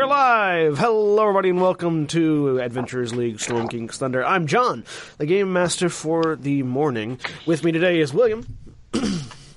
We're 0.00 0.06
live! 0.06 0.78
Hello, 0.78 1.20
everybody, 1.24 1.50
and 1.50 1.60
welcome 1.60 2.06
to 2.06 2.58
Adventures 2.60 3.14
League 3.14 3.38
Storm 3.38 3.68
King's 3.68 3.98
Thunder. 3.98 4.24
I'm 4.24 4.46
John, 4.46 4.86
the 5.18 5.26
game 5.26 5.52
master 5.52 5.90
for 5.90 6.36
the 6.36 6.62
morning. 6.62 7.20
With 7.44 7.62
me 7.64 7.70
today 7.70 8.00
is 8.00 8.14
William 8.14 8.46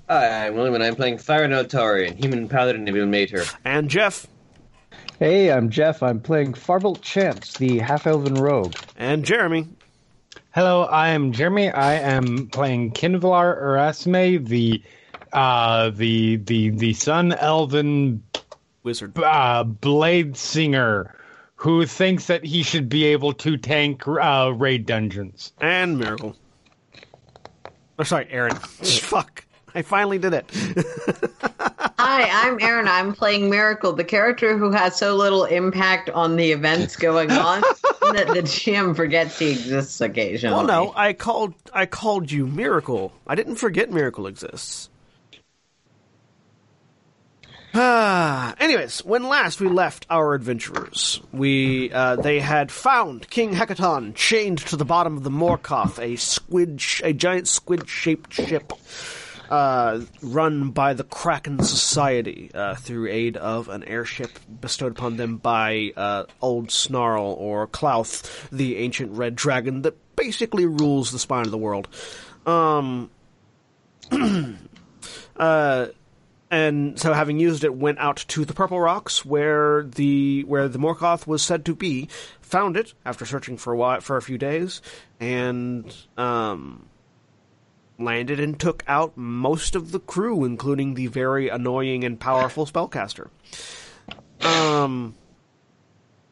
Hi, 0.10 0.46
I'm 0.48 0.56
William, 0.56 0.76
and 0.76 0.84
I'm 0.84 0.98
playing 0.98 1.20
Firen 1.20 1.52
Notarian, 1.52 2.18
Human 2.18 2.50
Paladin 2.50 2.86
of 2.90 3.08
Mater. 3.08 3.46
and 3.64 3.90
Jeff 3.90 4.28
Hey, 5.18 5.50
I'm 5.50 5.70
Jeff. 5.70 6.04
I'm 6.04 6.20
playing 6.20 6.56
Farbolt 6.56 7.02
Chance, 7.02 7.54
the 7.54 7.80
half 7.80 8.06
elven 8.06 8.34
rogue. 8.34 8.76
and 8.98 9.24
Jeremy. 9.24 9.70
Hello, 10.54 10.84
I 10.84 11.12
am 11.12 11.32
Jeremy. 11.32 11.70
I 11.72 11.94
am 11.94 12.50
playing 12.50 12.92
Qinvylar 12.92 13.64
Erasme, 13.64 14.46
the 14.46 14.84
uh, 15.32 15.90
the 15.92 16.36
the 16.36 16.72
the 16.72 16.94
Sun 16.96 17.32
Elven 17.32 18.24
Wizard. 18.84 19.18
uh, 19.18 19.64
Blade 19.64 20.36
Singer, 20.38 21.16
who 21.56 21.86
thinks 21.86 22.28
that 22.28 22.44
he 22.44 22.64
should 22.64 22.90
be 22.90 23.06
able 23.06 23.34
to 23.34 23.58
tank 23.58 24.08
uh, 24.08 24.52
raid 24.56 24.86
dungeons. 24.86 25.54
And 25.62 25.98
Miracle. 25.98 26.36
Oh, 27.98 28.04
sorry, 28.04 28.28
Erin. 28.30 28.56
Fuck. 28.56 29.46
I 29.76 29.82
finally 29.82 30.20
did 30.20 30.34
it. 30.34 30.46
Hi, 31.98 32.24
I'm 32.48 32.60
Erin. 32.60 32.88
I'm 32.88 33.14
playing 33.14 33.50
Miracle, 33.50 33.94
the 33.94 34.04
character 34.04 34.58
who 34.58 34.72
has 34.72 34.96
so 34.98 35.16
little 35.16 35.46
impact 35.46 36.10
on 36.10 36.36
the 36.36 36.52
events 36.52 36.96
going 36.96 37.32
on 37.32 37.62
that 38.02 38.28
the 38.28 38.42
GM 38.44 38.96
forgets 38.96 39.40
he 39.40 39.52
exists 39.52 40.00
occasionally. 40.02 40.58
well, 40.58 40.66
no, 40.66 40.94
I 40.96 41.14
called. 41.14 41.54
I 41.72 41.86
called 41.86 42.30
you 42.32 42.46
Miracle. 42.46 43.14
I 43.26 43.36
didn't 43.36 43.56
forget 43.56 43.90
Miracle 43.90 44.28
exists. 44.28 44.90
Ah. 47.74 48.54
Anyways, 48.60 49.00
when 49.04 49.24
last 49.24 49.60
we 49.60 49.68
left 49.68 50.06
our 50.10 50.36
adventurers, 50.36 51.20
we 51.32 51.92
uh, 51.92 52.18
they 52.18 52.40
had 52.40 52.72
found 52.72 53.30
King 53.30 53.54
Hekaton 53.54 54.14
chained 54.14 54.60
to 54.60 54.76
the 54.76 54.86
bottom 54.86 55.18
of 55.18 55.24
the 55.24 55.32
Morkoth, 55.32 56.00
a 56.00 56.16
squid, 56.16 56.80
sh- 56.80 57.02
a 57.04 57.14
giant 57.14 57.48
squid-shaped 57.48 58.32
ship. 58.34 58.74
Uh, 59.50 60.02
run 60.22 60.72
by 60.72 60.94
the 60.94 61.04
Kraken 61.04 61.62
Society 61.62 62.50
uh, 62.56 62.74
through 62.76 63.08
aid 63.10 63.38
of 63.38 63.70
an 63.70 63.84
airship 63.84 64.30
bestowed 64.62 64.94
upon 64.94 65.18
them 65.18 65.38
by 65.38 65.92
uh, 65.96 66.24
Old 66.42 66.72
Snarl 66.72 67.34
or 67.38 67.68
Klauth, 67.68 68.50
the 68.50 68.78
ancient 68.78 69.12
red 69.12 69.36
dragon 69.36 69.84
that 69.84 70.16
basically 70.16 70.66
rules 70.66 71.12
the 71.12 71.20
spine 71.20 71.46
of 71.46 71.52
the 71.52 71.58
world. 71.58 71.88
Um, 72.48 73.12
uh, 75.38 75.88
and 76.54 77.00
so 77.00 77.14
having 77.14 77.40
used 77.40 77.64
it, 77.64 77.74
went 77.74 77.98
out 77.98 78.18
to 78.28 78.46
the 78.46 78.54
Purple 78.54 78.80
Rocks 78.80 79.26
where 79.26 79.82
the 79.82 80.44
where 80.44 80.68
the 80.68 80.78
Morkoth 80.78 81.26
was 81.26 81.42
said 81.42 81.66
to 81.66 81.74
be. 81.74 82.08
Found 82.42 82.78
it 82.78 82.94
after 83.04 83.26
searching 83.26 83.58
for 83.58 83.74
a 83.74 83.76
while, 83.76 84.02
for 84.02 84.18
a 84.18 84.22
few 84.22 84.38
days, 84.38 84.80
and 85.20 85.92
um, 86.16 86.86
landed 87.98 88.40
and 88.40 88.60
took 88.60 88.84
out 88.88 89.18
most 89.18 89.76
of 89.76 89.92
the 89.92 90.00
crew, 90.00 90.46
including 90.46 90.94
the 90.94 91.08
very 91.08 91.50
annoying 91.50 92.04
and 92.04 92.20
powerful 92.20 92.68
spellcaster, 92.68 93.30
um, 94.42 95.16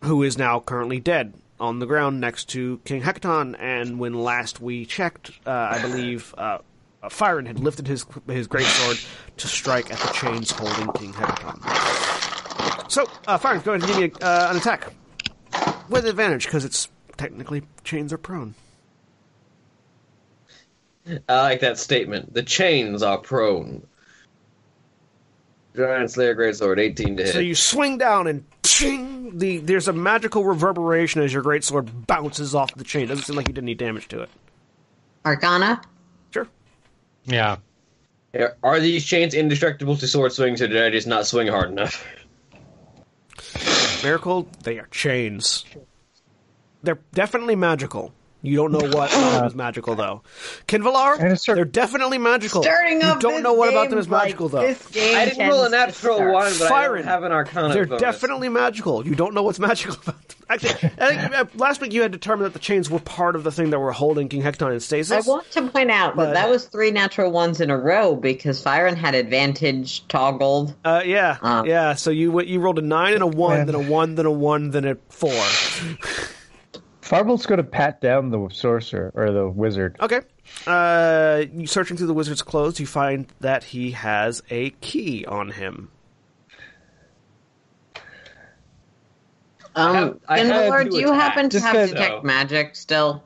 who 0.03 0.21
is 0.21 0.37
now 0.37 0.59
currently 0.59 0.99
dead 0.99 1.33
on 1.59 1.79
the 1.79 1.87
ground 1.87 2.21
next 2.21 2.45
to 2.49 2.79
King 2.85 3.01
Hekaton. 3.01 3.55
And 3.59 3.97
when 3.97 4.13
last 4.13 4.61
we 4.61 4.85
checked, 4.85 5.31
uh, 5.47 5.49
I 5.71 5.81
believe 5.81 6.35
uh, 6.37 6.59
uh, 7.03 7.09
Firen 7.09 7.47
had 7.47 7.59
lifted 7.59 7.87
his 7.87 8.05
his 8.27 8.47
greatsword 8.47 9.07
to 9.37 9.47
strike 9.47 9.91
at 9.91 9.99
the 9.99 10.13
chains 10.13 10.51
holding 10.51 10.91
King 10.93 11.13
Hekaton. 11.13 12.91
So, 12.91 13.05
uh, 13.27 13.37
Firen, 13.37 13.63
go 13.63 13.73
ahead 13.73 13.83
and 13.83 13.85
give 13.85 13.97
me 13.97 14.11
a, 14.21 14.25
uh, 14.25 14.51
an 14.51 14.57
attack 14.57 14.93
with 15.89 16.05
advantage 16.05 16.45
because 16.45 16.65
it's 16.65 16.89
technically 17.17 17.63
chains 17.83 18.11
are 18.13 18.17
prone. 18.17 18.55
I 21.27 21.41
like 21.41 21.61
that 21.61 21.77
statement. 21.77 22.33
The 22.33 22.43
chains 22.43 23.01
are 23.01 23.17
prone. 23.17 23.87
Giant 25.75 26.11
Slayer 26.11 26.35
Greatsword, 26.35 26.79
18 26.79 27.17
to 27.17 27.23
hit. 27.23 27.33
So 27.33 27.39
you 27.39 27.55
swing 27.55 27.97
down 27.97 28.27
and 28.27 28.43
ching, 28.63 29.37
the 29.37 29.59
there's 29.59 29.87
a 29.87 29.93
magical 29.93 30.43
reverberation 30.43 31.21
as 31.21 31.33
your 31.33 31.43
greatsword 31.43 32.07
bounces 32.07 32.53
off 32.53 32.73
the 32.75 32.83
chain. 32.83 33.07
Doesn't 33.07 33.23
seem 33.23 33.35
like 33.35 33.47
you 33.47 33.53
did 33.53 33.63
any 33.63 33.75
damage 33.75 34.07
to 34.09 34.21
it. 34.21 34.29
Arcana? 35.25 35.81
Sure. 37.31 37.57
Yeah. 38.33 38.41
Are- 38.41 38.57
Are 38.63 38.79
these 38.79 39.05
chains 39.05 39.33
indestructible 39.33 39.95
to 39.97 40.07
sword 40.07 40.31
swings, 40.31 40.61
or 40.61 40.67
did 40.67 40.81
I 40.81 40.89
just 40.89 41.07
not 41.07 41.25
swing 41.27 41.47
hard 41.47 41.69
enough? 41.71 42.05
Miracle, 44.03 44.47
they 44.63 44.79
are 44.79 44.87
chains. 44.87 45.65
They're 46.83 46.99
definitely 47.13 47.55
magical. 47.55 48.13
You 48.43 48.55
don't 48.55 48.71
know 48.71 48.79
what 48.79 48.91
about 48.91 49.09
them 49.11 49.45
is 49.45 49.53
magical 49.55 49.93
though. 49.95 50.23
Qinvylar, 50.67 51.19
And 51.19 51.31
it's 51.31 51.45
cer- 51.45 51.53
they're 51.55 51.63
definitely 51.65 52.17
magical. 52.17 52.63
Starting 52.63 52.95
you 53.01 53.19
don't 53.19 53.33
this 53.35 53.43
know 53.43 53.53
what 53.53 53.69
about 53.69 53.89
them 53.91 53.99
is 53.99 54.09
like, 54.09 54.23
magical 54.23 54.49
though. 54.49 54.61
This 54.61 54.87
game 54.87 55.15
I 55.15 55.25
didn't 55.25 55.47
roll 55.47 55.63
a 55.63 55.69
natural 55.69 56.15
start. 56.15 56.33
one, 56.33 56.51
but 56.57 56.71
I 56.71 56.87
Firen, 56.87 56.95
don't 56.97 57.03
have 57.05 57.23
an 57.23 57.31
Arcana 57.31 57.73
They're 57.73 57.85
bonus. 57.85 58.01
definitely 58.01 58.49
magical. 58.49 59.05
You 59.07 59.13
don't 59.15 59.33
know 59.35 59.43
what's 59.43 59.59
magical 59.69 59.95
about 60.01 60.27
them. 60.27 60.37
Actually, 60.49 60.71
I 60.99 61.15
think 61.15 61.33
uh, 61.33 61.45
last 61.55 61.79
week 61.81 61.93
you 61.93 62.01
had 62.01 62.11
determined 62.11 62.45
that 62.47 62.53
the 62.53 62.59
chains 62.59 62.89
were 62.89 62.99
part 62.99 63.35
of 63.37 63.43
the 63.43 63.51
thing 63.51 63.69
that 63.69 63.79
were 63.79 63.91
holding 63.93 64.27
King 64.27 64.41
Hekaton 64.41 64.73
in 64.73 64.79
stasis. 64.81 65.25
I 65.25 65.29
want 65.29 65.49
to 65.51 65.67
point 65.67 65.91
out 65.91 66.15
But- 66.15 66.25
that 66.25 66.33
that 66.33 66.49
was 66.49 66.65
three 66.65 66.91
natural 66.91 67.31
ones 67.31 67.61
in 67.61 67.69
a 67.69 67.77
row 67.77 68.15
because 68.15 68.61
Firen 68.61 68.95
had 68.95 69.13
advantage 69.15 70.05
toggled. 70.07 70.73
Uh, 70.83 71.03
yeah, 71.05 71.37
Um, 71.41 71.65
yeah. 71.67 71.93
So 71.93 72.09
you 72.09 72.41
you 72.41 72.59
rolled 72.59 72.79
a 72.79 72.81
nine 72.81 73.13
and 73.13 73.21
a 73.23 73.27
one, 73.27 73.57
Man. 73.59 73.65
then 73.67 73.75
a 73.75 73.79
one, 73.89 74.15
then 74.15 74.25
a 74.25 74.31
one, 74.31 74.71
then 74.71 74.85
a 74.85 74.95
four. 75.09 75.31
Farbolt's 77.11 77.45
going 77.45 77.57
to 77.57 77.63
pat 77.65 77.99
down 77.99 78.29
the 78.29 78.47
sorcerer 78.53 79.11
or 79.13 79.33
the 79.33 79.45
wizard. 79.49 79.97
Okay. 79.99 80.21
Uh, 80.65 81.43
you 81.53 81.67
searching 81.67 81.97
through 81.97 82.07
the 82.07 82.13
wizard's 82.13 82.41
clothes, 82.41 82.79
you 82.79 82.85
find 82.87 83.27
that 83.41 83.65
he 83.65 83.91
has 83.91 84.41
a 84.49 84.69
key 84.79 85.25
on 85.25 85.51
him. 85.51 85.91
Um, 89.75 89.95
have- 89.95 90.19
I 90.29 90.39
have 90.39 90.47
Gandalf, 90.47 90.83
two 90.85 90.89
do 90.91 90.99
you 90.99 91.11
happen 91.11 91.49
to 91.49 91.57
attacks. 91.57 91.77
have 91.77 91.89
detect 91.89 92.13
so. 92.13 92.21
magic 92.23 92.75
still? 92.77 93.25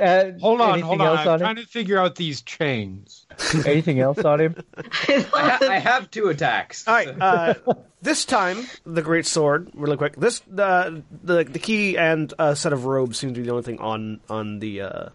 Uh, 0.00 0.26
Hold 0.40 0.60
on, 0.60 0.78
hold 0.80 1.00
on. 1.00 1.06
Else 1.08 1.20
I'm 1.26 1.28
on 1.30 1.38
trying 1.40 1.56
to 1.56 1.66
figure 1.66 1.98
out 1.98 2.14
these 2.14 2.40
chains. 2.40 3.23
Anything 3.66 4.00
else 4.00 4.18
on 4.18 4.40
him? 4.40 4.56
I, 4.76 5.24
ha- 5.34 5.58
I 5.62 5.78
have 5.78 6.10
two 6.10 6.28
attacks. 6.28 6.86
All 6.88 6.94
right. 6.94 7.08
Uh, 7.20 7.54
this 8.02 8.24
time, 8.24 8.66
the 8.84 9.02
great 9.02 9.26
sword, 9.26 9.70
really 9.74 9.96
quick. 9.96 10.16
This 10.16 10.40
the 10.48 11.02
the 11.22 11.44
the 11.44 11.58
key 11.58 11.96
and 11.98 12.32
a 12.38 12.54
set 12.56 12.72
of 12.72 12.84
robes 12.84 13.18
seem 13.18 13.34
to 13.34 13.40
be 13.40 13.46
the 13.46 13.52
only 13.52 13.62
thing 13.62 13.78
on 13.78 14.20
on 14.28 14.58
the 14.58 14.80
uh, 14.82 15.08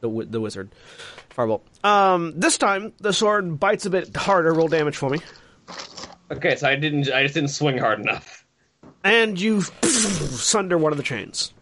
the 0.00 0.26
the 0.30 0.40
wizard, 0.40 0.70
Farbolt. 1.34 1.62
Um, 1.84 2.32
this 2.36 2.58
time 2.58 2.92
the 2.98 3.12
sword 3.12 3.58
bites 3.58 3.86
a 3.86 3.90
bit 3.90 4.14
harder. 4.16 4.52
Roll 4.52 4.68
damage 4.68 4.96
for 4.96 5.10
me, 5.10 5.18
Okay, 6.30 6.56
so 6.56 6.68
I 6.68 6.76
didn't. 6.76 7.10
I 7.12 7.22
just 7.22 7.34
didn't 7.34 7.50
swing 7.50 7.78
hard 7.78 7.98
enough. 8.00 8.44
and 9.04 9.40
you 9.40 9.62
sunder 9.82 10.78
one 10.78 10.92
of 10.92 10.96
the 10.98 11.04
chains. 11.04 11.52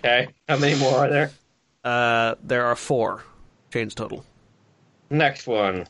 Okay, 0.00 0.28
how 0.48 0.56
many 0.58 0.78
more 0.78 0.98
are 0.98 1.08
there? 1.10 1.30
Uh, 1.84 2.34
there 2.42 2.66
are 2.66 2.76
four 2.76 3.22
chains 3.70 3.94
total. 3.94 4.24
Next 5.10 5.46
one. 5.46 5.86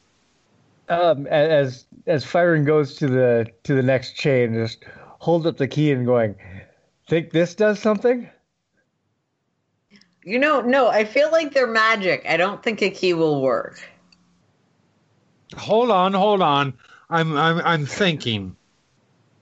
Um, 0.89 1.27
as 1.27 1.85
as 2.07 2.25
Firen 2.25 2.65
goes 2.65 2.95
to 2.97 3.09
the 3.09 3.47
to 3.65 3.75
the 3.75 3.83
next 3.83 4.15
chain, 4.15 4.55
just 4.55 4.85
hold 5.19 5.47
up 5.47 5.57
the 5.57 5.69
key 5.69 5.93
and 5.93 6.07
going, 6.07 6.35
think 7.09 7.31
this 7.31 7.55
does 7.55 7.79
something? 7.79 8.29
You 10.25 10.39
know, 10.39 10.61
no, 10.61 10.89
I 10.89 11.05
feel 11.05 11.31
like 11.31 11.53
they're 11.55 11.67
magic. 11.67 12.25
I 12.29 12.37
don't 12.37 12.63
think 12.63 12.83
a 12.83 12.91
key 12.91 13.15
will 13.15 13.43
work. 13.43 13.81
Hold 15.57 15.91
on, 15.91 16.13
hold 16.13 16.43
on. 16.43 16.75
I'm 17.11 17.37
I'm 17.37 17.59
I'm 17.61 17.87
thinking. 17.87 18.57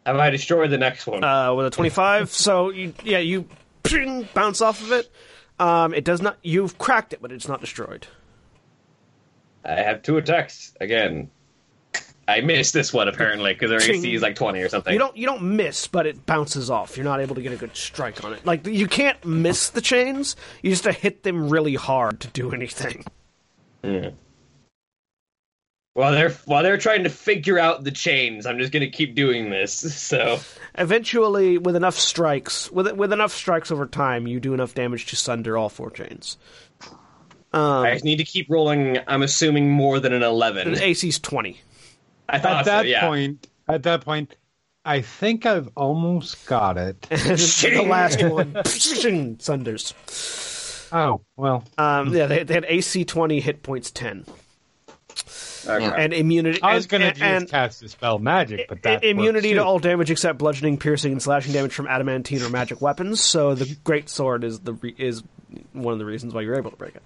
Have 0.05 0.17
I 0.17 0.31
destroyed 0.31 0.71
the 0.71 0.79
next 0.79 1.07
one? 1.07 1.25
Uh, 1.25 1.53
with 1.55 1.67
a 1.67 1.71
twenty-five, 1.71 2.31
so 2.31 2.71
you, 2.71 2.95
yeah, 3.03 3.19
you 3.19 3.49
ping, 3.83 4.29
bounce 4.35 4.61
off 4.61 4.81
of 4.81 4.93
it. 4.93 5.11
Um, 5.59 5.93
it 5.95 6.05
does 6.05 6.23
not. 6.23 6.39
You've 6.43 6.79
cracked 6.79 7.13
it, 7.13 7.21
but 7.21 7.33
it's 7.33 7.49
not 7.49 7.61
destroyed. 7.61 8.07
I 9.67 9.83
have 9.83 10.03
two 10.03 10.17
attacks 10.17 10.75
again. 10.81 11.31
I 12.29 12.41
missed 12.41 12.73
this 12.73 12.93
one 12.93 13.07
apparently 13.09 13.53
because 13.53 13.71
their 13.71 13.81
AC 13.83 14.15
is 14.15 14.23
like 14.23 14.35
twenty 14.35 14.61
or 14.61 14.69
something. 14.69 14.93
You 14.93 14.99
don't 14.99 15.17
you 15.17 15.27
don't 15.27 15.43
miss, 15.57 15.87
but 15.87 16.07
it 16.07 16.27
bounces 16.27 16.71
off. 16.71 16.97
You're 16.97 17.05
not 17.05 17.21
able 17.21 17.35
to 17.37 17.43
get 17.43 17.53
a 17.53 17.57
good 17.57 17.77
strike 17.77 18.25
on 18.25 18.33
it. 18.33 18.45
Like 18.45 18.67
you 18.67 18.89
can't 18.89 19.25
miss 19.25 19.71
the 19.71 19.81
chains. 19.81 20.35
You 20.63 20.71
just 20.71 20.85
have 20.85 20.95
to 20.95 21.01
hit 21.01 21.23
them 21.23 21.49
really 21.49 21.75
hard 21.75 22.21
to 22.21 22.29
do 22.29 22.53
anything. 22.53 23.05
Yeah. 23.83 24.11
While 25.95 26.13
they're 26.13 26.31
while 26.45 26.63
they're 26.63 26.77
trying 26.79 27.05
to 27.05 27.11
figure 27.11 27.59
out 27.59 27.85
the 27.85 27.91
chains, 27.93 28.45
I'm 28.45 28.59
just 28.59 28.73
gonna 28.73 28.91
keep 28.91 29.15
doing 29.15 29.49
this. 29.51 29.83
So 30.07 30.41
Eventually, 30.77 31.57
with 31.57 31.75
enough 31.75 31.97
strikes, 31.97 32.71
with 32.71 32.93
with 32.93 33.13
enough 33.13 33.33
strikes 33.33 33.71
over 33.71 33.87
time, 33.87 34.27
you 34.27 34.41
do 34.41 34.53
enough 34.53 34.75
damage 34.75 35.07
to 35.07 35.17
sunder 35.17 35.57
all 35.57 35.69
four 35.69 35.91
chains. 35.91 36.37
Um, 37.53 37.63
I 37.85 38.01
need 38.05 38.17
to 38.17 38.25
keep 38.25 38.51
rolling. 38.51 38.99
I'm 39.07 39.23
assuming 39.23 39.71
more 39.71 40.01
than 40.01 40.13
an 40.13 40.23
eleven. 40.23 40.75
the 40.75 40.85
AC's 40.85 41.19
twenty. 41.19 41.61
I 42.29 42.39
thought 42.39 42.61
At 42.61 42.65
that 42.67 42.83
so, 42.83 42.87
yeah. 42.89 43.07
point, 43.07 43.47
at 43.69 43.83
that 43.85 44.05
point, 44.05 44.35
I 44.85 45.01
think 45.01 45.47
I've 45.47 45.69
almost 45.77 46.45
got 46.47 46.77
it. 46.77 47.01
the 47.09 47.87
last 47.89 48.23
one 48.23 48.57
sunders. 49.41 49.95
Oh 50.93 51.21
well, 51.37 51.65
Um, 51.79 52.15
yeah, 52.15 52.27
they, 52.27 52.43
they 52.45 52.55
had 52.55 52.67
AC 52.69 53.05
twenty, 53.05 53.41
hit 53.41 53.63
points 53.63 53.91
ten, 53.91 54.25
Okay. 55.67 55.85
and 56.05 56.13
immunity. 56.13 56.61
I 56.63 56.75
was 56.75 56.87
going 56.87 57.01
to 57.01 57.07
and, 57.09 57.17
just 57.17 57.25
and 57.25 57.49
cast 57.49 57.81
dispel 57.81 58.19
magic, 58.19 58.69
but 58.69 58.83
that 58.83 59.03
immunity 59.05 59.55
to 59.55 59.65
all 59.65 59.79
damage 59.79 60.11
except 60.11 60.39
bludgeoning, 60.39 60.79
piercing, 60.79 61.13
and 61.13 61.23
slashing 61.23 61.53
damage 61.53 61.73
from 61.75 61.87
adamantine 61.89 62.43
or 62.43 62.49
magic 62.51 62.81
weapons. 62.81 63.21
So 63.21 63.55
the 63.55 63.77
great 63.85 64.09
sword 64.09 64.45
is 64.45 64.61
the 64.61 64.75
re- 64.75 64.95
is 64.99 65.23
one 65.73 65.93
of 65.93 65.99
the 65.99 66.05
reasons 66.05 66.35
why 66.35 66.43
you're 66.43 66.57
able 66.57 66.71
to 66.71 66.77
break 66.77 66.95
it. 66.97 67.03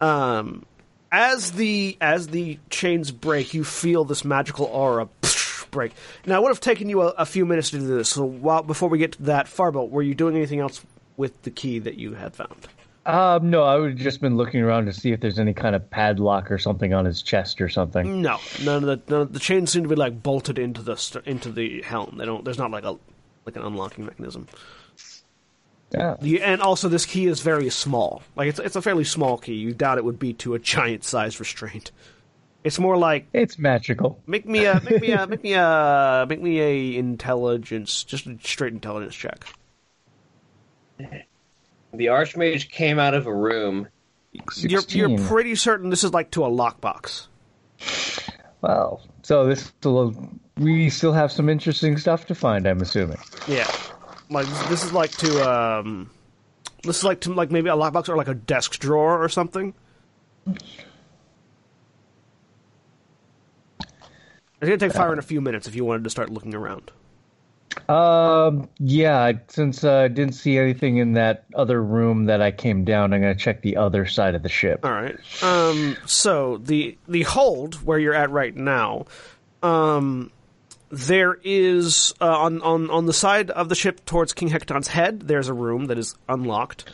Um, 0.00 0.66
as 1.10 1.52
the 1.52 1.96
as 2.00 2.28
the 2.28 2.58
chains 2.70 3.10
break, 3.10 3.54
you 3.54 3.64
feel 3.64 4.04
this 4.04 4.24
magical 4.24 4.66
aura 4.66 5.08
break. 5.70 5.92
Now, 6.26 6.38
it 6.38 6.42
would 6.42 6.50
have 6.50 6.60
taken 6.60 6.88
you 6.88 7.02
a, 7.02 7.06
a 7.08 7.26
few 7.26 7.46
minutes 7.46 7.70
to 7.70 7.78
do 7.78 7.86
this. 7.86 8.10
So, 8.10 8.24
while 8.24 8.62
before 8.62 8.88
we 8.88 8.98
get 8.98 9.12
to 9.12 9.22
that, 9.24 9.46
Farbolt, 9.46 9.90
were 9.90 10.02
you 10.02 10.14
doing 10.14 10.36
anything 10.36 10.60
else 10.60 10.84
with 11.16 11.42
the 11.42 11.50
key 11.50 11.78
that 11.80 11.94
you 11.96 12.14
had 12.14 12.34
found? 12.34 12.68
Um, 13.06 13.50
no, 13.50 13.62
I 13.62 13.76
would 13.76 13.90
have 13.90 13.98
just 13.98 14.20
been 14.20 14.36
looking 14.36 14.60
around 14.60 14.86
to 14.86 14.92
see 14.92 15.12
if 15.12 15.20
there's 15.20 15.38
any 15.38 15.54
kind 15.54 15.76
of 15.76 15.88
padlock 15.88 16.50
or 16.50 16.58
something 16.58 16.92
on 16.92 17.04
his 17.04 17.22
chest 17.22 17.60
or 17.60 17.68
something. 17.68 18.20
No, 18.20 18.38
none 18.64 18.82
of 18.82 18.88
the 18.88 19.00
none 19.12 19.22
of 19.22 19.32
the 19.32 19.38
chains 19.38 19.70
seem 19.70 19.84
to 19.84 19.88
be 19.88 19.94
like 19.94 20.24
bolted 20.24 20.58
into 20.58 20.82
the 20.82 21.22
into 21.24 21.52
the 21.52 21.82
helm. 21.82 22.16
They 22.18 22.24
don't. 22.24 22.44
There's 22.44 22.58
not 22.58 22.72
like 22.72 22.84
a 22.84 22.98
like 23.44 23.54
an 23.54 23.62
unlocking 23.62 24.06
mechanism. 24.06 24.48
Yeah. 25.92 26.16
The, 26.20 26.42
and 26.42 26.60
also, 26.60 26.88
this 26.88 27.06
key 27.06 27.26
is 27.26 27.40
very 27.40 27.70
small. 27.70 28.22
Like 28.34 28.48
it's 28.48 28.58
it's 28.58 28.76
a 28.76 28.82
fairly 28.82 29.04
small 29.04 29.38
key. 29.38 29.54
You 29.54 29.72
doubt 29.72 29.98
it 29.98 30.04
would 30.04 30.18
be 30.18 30.32
to 30.34 30.54
a 30.54 30.58
giant 30.58 31.04
size 31.04 31.38
restraint. 31.38 31.92
It's 32.64 32.80
more 32.80 32.96
like 32.96 33.28
It's 33.32 33.58
magical. 33.58 34.20
make 34.26 34.44
me 34.46 34.64
a 34.66 34.80
make 34.80 35.00
me 35.00 35.12
a 35.12 35.26
make 35.26 35.42
me 35.44 35.54
a 35.54 36.26
make 36.28 36.42
me 36.42 36.60
a 36.60 36.96
intelligence 36.98 38.02
just 38.02 38.26
a 38.26 38.36
straight 38.42 38.72
intelligence 38.72 39.14
check. 39.14 39.44
The 40.98 42.06
archmage 42.06 42.70
came 42.70 42.98
out 42.98 43.14
of 43.14 43.26
a 43.26 43.34
room. 43.34 43.88
You're 44.56 44.82
you're 44.88 45.18
pretty 45.18 45.54
certain 45.54 45.90
this 45.90 46.04
is 46.04 46.12
like 46.12 46.30
to 46.32 46.44
a 46.44 46.48
lockbox. 46.50 47.28
Well, 48.60 49.00
so 49.22 49.46
this 49.46 49.72
will, 49.84 50.14
we 50.56 50.90
still 50.90 51.12
have 51.12 51.30
some 51.30 51.48
interesting 51.48 51.96
stuff 51.98 52.26
to 52.26 52.34
find. 52.34 52.66
I'm 52.66 52.80
assuming. 52.80 53.18
Yeah, 53.46 53.70
like 54.28 54.46
this 54.68 54.84
is 54.84 54.92
like 54.92 55.10
to 55.12 55.50
um, 55.50 56.10
this 56.82 56.98
is 56.98 57.04
like 57.04 57.20
to 57.22 57.32
like 57.32 57.50
maybe 57.50 57.68
a 57.68 57.74
lockbox 57.74 58.08
or 58.08 58.16
like 58.16 58.28
a 58.28 58.34
desk 58.34 58.78
drawer 58.78 59.22
or 59.22 59.28
something. 59.28 59.74
It's 64.60 64.70
gonna 64.70 64.78
take 64.78 64.92
Firen 64.92 65.18
a 65.18 65.22
few 65.22 65.40
minutes 65.40 65.68
if 65.68 65.74
you 65.74 65.84
wanted 65.84 66.04
to 66.04 66.10
start 66.10 66.30
looking 66.30 66.54
around. 66.54 66.90
Um, 67.88 68.68
yeah. 68.78 69.32
Since 69.48 69.84
uh, 69.84 69.92
I 69.92 70.08
didn't 70.08 70.34
see 70.34 70.58
anything 70.58 70.96
in 70.96 71.12
that 71.12 71.44
other 71.54 71.82
room 71.82 72.24
that 72.26 72.40
I 72.40 72.50
came 72.50 72.84
down, 72.84 73.12
I'm 73.12 73.20
gonna 73.20 73.34
check 73.34 73.62
the 73.62 73.76
other 73.76 74.06
side 74.06 74.34
of 74.34 74.42
the 74.42 74.48
ship. 74.48 74.84
All 74.84 74.92
right. 74.92 75.16
Um. 75.42 75.96
So 76.06 76.58
the 76.58 76.96
the 77.06 77.22
hold 77.22 77.74
where 77.84 77.98
you're 77.98 78.14
at 78.14 78.30
right 78.30 78.56
now, 78.56 79.06
um, 79.62 80.32
there 80.96 81.38
is 81.42 82.14
uh, 82.20 82.26
on 82.38 82.62
on 82.62 82.90
on 82.90 83.06
the 83.06 83.12
side 83.12 83.50
of 83.50 83.68
the 83.68 83.74
ship 83.74 84.04
towards 84.06 84.32
King 84.32 84.48
Hekaton's 84.48 84.88
head. 84.88 85.20
There's 85.20 85.48
a 85.48 85.54
room 85.54 85.86
that 85.86 85.98
is 85.98 86.14
unlocked, 86.28 86.84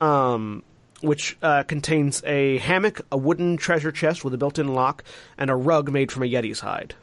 um, 0.00 0.62
which 1.00 1.36
uh, 1.42 1.62
contains 1.64 2.22
a 2.24 2.58
hammock, 2.58 3.00
a 3.10 3.16
wooden 3.16 3.56
treasure 3.56 3.92
chest 3.92 4.24
with 4.24 4.34
a 4.34 4.38
built-in 4.38 4.68
lock, 4.74 5.04
and 5.38 5.50
a 5.50 5.56
rug 5.56 5.90
made 5.90 6.12
from 6.12 6.22
a 6.22 6.26
yeti's 6.26 6.60
hide. 6.60 6.94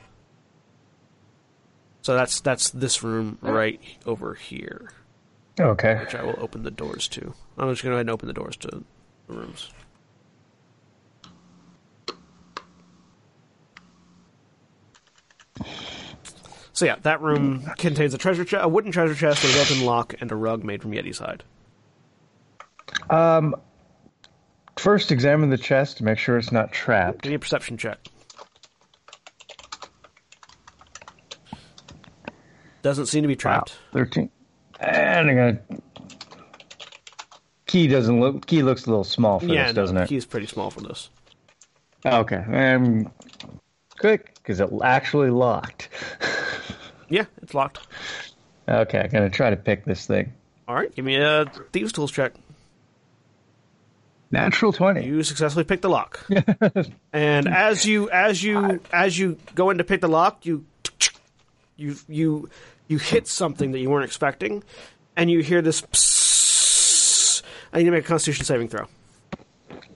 So 2.02 2.16
that's 2.16 2.40
that's 2.42 2.70
this 2.70 3.04
room 3.04 3.38
right 3.42 3.82
over 4.06 4.34
here, 4.36 4.92
Okay. 5.60 5.96
which 6.00 6.16
I 6.16 6.24
will 6.24 6.38
open 6.38 6.64
the 6.64 6.72
doors 6.72 7.08
to. 7.10 7.34
I'm 7.58 7.70
just 7.72 7.84
going 7.84 7.92
to 7.92 7.94
go 7.94 7.94
ahead 7.94 8.02
and 8.02 8.10
open 8.12 8.28
the 8.28 8.34
doors 8.34 8.56
to 8.58 8.68
the 8.68 8.84
rooms. 9.28 9.72
So 16.78 16.86
yeah, 16.86 16.98
that 17.02 17.24
room 17.24 17.64
contains 17.80 18.14
a 18.14 18.20
treasure 18.20 18.46
chest, 18.46 18.64
a 18.64 18.68
wooden 18.68 18.92
treasure 18.92 19.16
chest 19.16 19.42
with 19.42 19.52
a 19.52 19.56
built-in 19.56 19.84
lock, 19.84 20.14
and 20.22 20.32
a 20.32 20.36
rug 20.36 20.64
made 20.64 20.84
from 20.84 20.92
Yeti's 20.92 21.18
hide. 21.18 21.44
Um, 23.10 23.56
first 24.78 25.12
examine 25.12 25.50
the 25.50 25.58
chest 25.58 25.98
to 25.98 26.04
make 26.04 26.20
sure 26.20 26.38
it's 26.38 26.52
not 26.52 26.72
trapped. 26.72 27.24
Give 27.24 27.32
me 27.32 27.36
a 27.38 27.40
perception 27.40 27.78
check. 27.78 27.98
Doesn't 32.84 33.08
seem 33.08 33.24
to 33.24 33.28
be 33.28 33.34
Wow, 33.34 33.38
trapped. 33.40 33.80
thirteen. 33.92 34.30
And 34.80 35.32
I'm 35.32 35.36
gonna. 35.36 35.60
Key 37.66 37.88
doesn't 37.88 38.20
look. 38.20 38.46
Key 38.46 38.62
looks 38.62 38.86
a 38.86 38.90
little 38.92 39.04
small 39.04 39.40
for 39.40 39.48
Yeah, 39.48 39.66
this, 39.66 39.76
no, 39.76 39.82
doesn't 39.82 39.96
the 39.96 40.04
it? 40.04 40.10
key's 40.10 40.26
pretty 40.28 40.46
small 40.46 40.70
for 40.70 40.82
this. 40.82 41.10
Okay. 42.06 42.36
Um, 42.76 43.12
quick, 44.00 44.36
because 44.36 44.60
it 44.60 44.70
actually 44.84 45.32
locked. 45.32 45.90
Yeah, 47.10 47.26
it's 47.42 47.54
locked. 47.54 47.80
Okay, 48.68 49.00
I'm 49.00 49.10
gonna 49.10 49.30
try 49.30 49.50
to 49.50 49.56
pick 49.56 49.86
this 49.86 50.06
thing. 50.06 50.34
All 50.68 50.76
right, 50.76 50.94
give 50.94 51.06
me 51.06 51.16
a 51.16 51.46
thieves' 51.72 51.94
tools 51.94 52.12
check. 52.12 52.34
Natural 54.30 54.74
twenty. 54.74 55.06
You 55.06 55.24
successfully 55.24 55.64
pick 55.64 55.82
the 55.82 55.90
lock, 55.90 56.26
and 57.14 57.48
as 57.48 57.86
you 57.86 58.10
as 58.10 58.44
you 58.44 58.82
as 58.92 59.18
you 59.18 59.38
go 59.56 59.70
in 59.70 59.78
to 59.78 59.86
pick 59.86 60.02
the 60.02 60.10
lock, 60.10 60.46
you 60.46 60.66
you 61.78 61.96
you 62.10 62.50
you 62.90 62.98
hit 62.98 63.28
something 63.28 63.72
that 63.72 63.80
you 63.80 63.90
weren't 63.90 64.04
expecting, 64.04 64.64
and 65.16 65.32
you 65.32 65.42
hear 65.42 65.62
this. 65.62 65.82
Psss, 65.82 67.42
I 67.72 67.78
need 67.78 67.86
to 67.86 67.92
make 67.92 68.04
a 68.04 68.08
Constitution 68.08 68.44
saving 68.44 68.68
throw. 68.68 68.88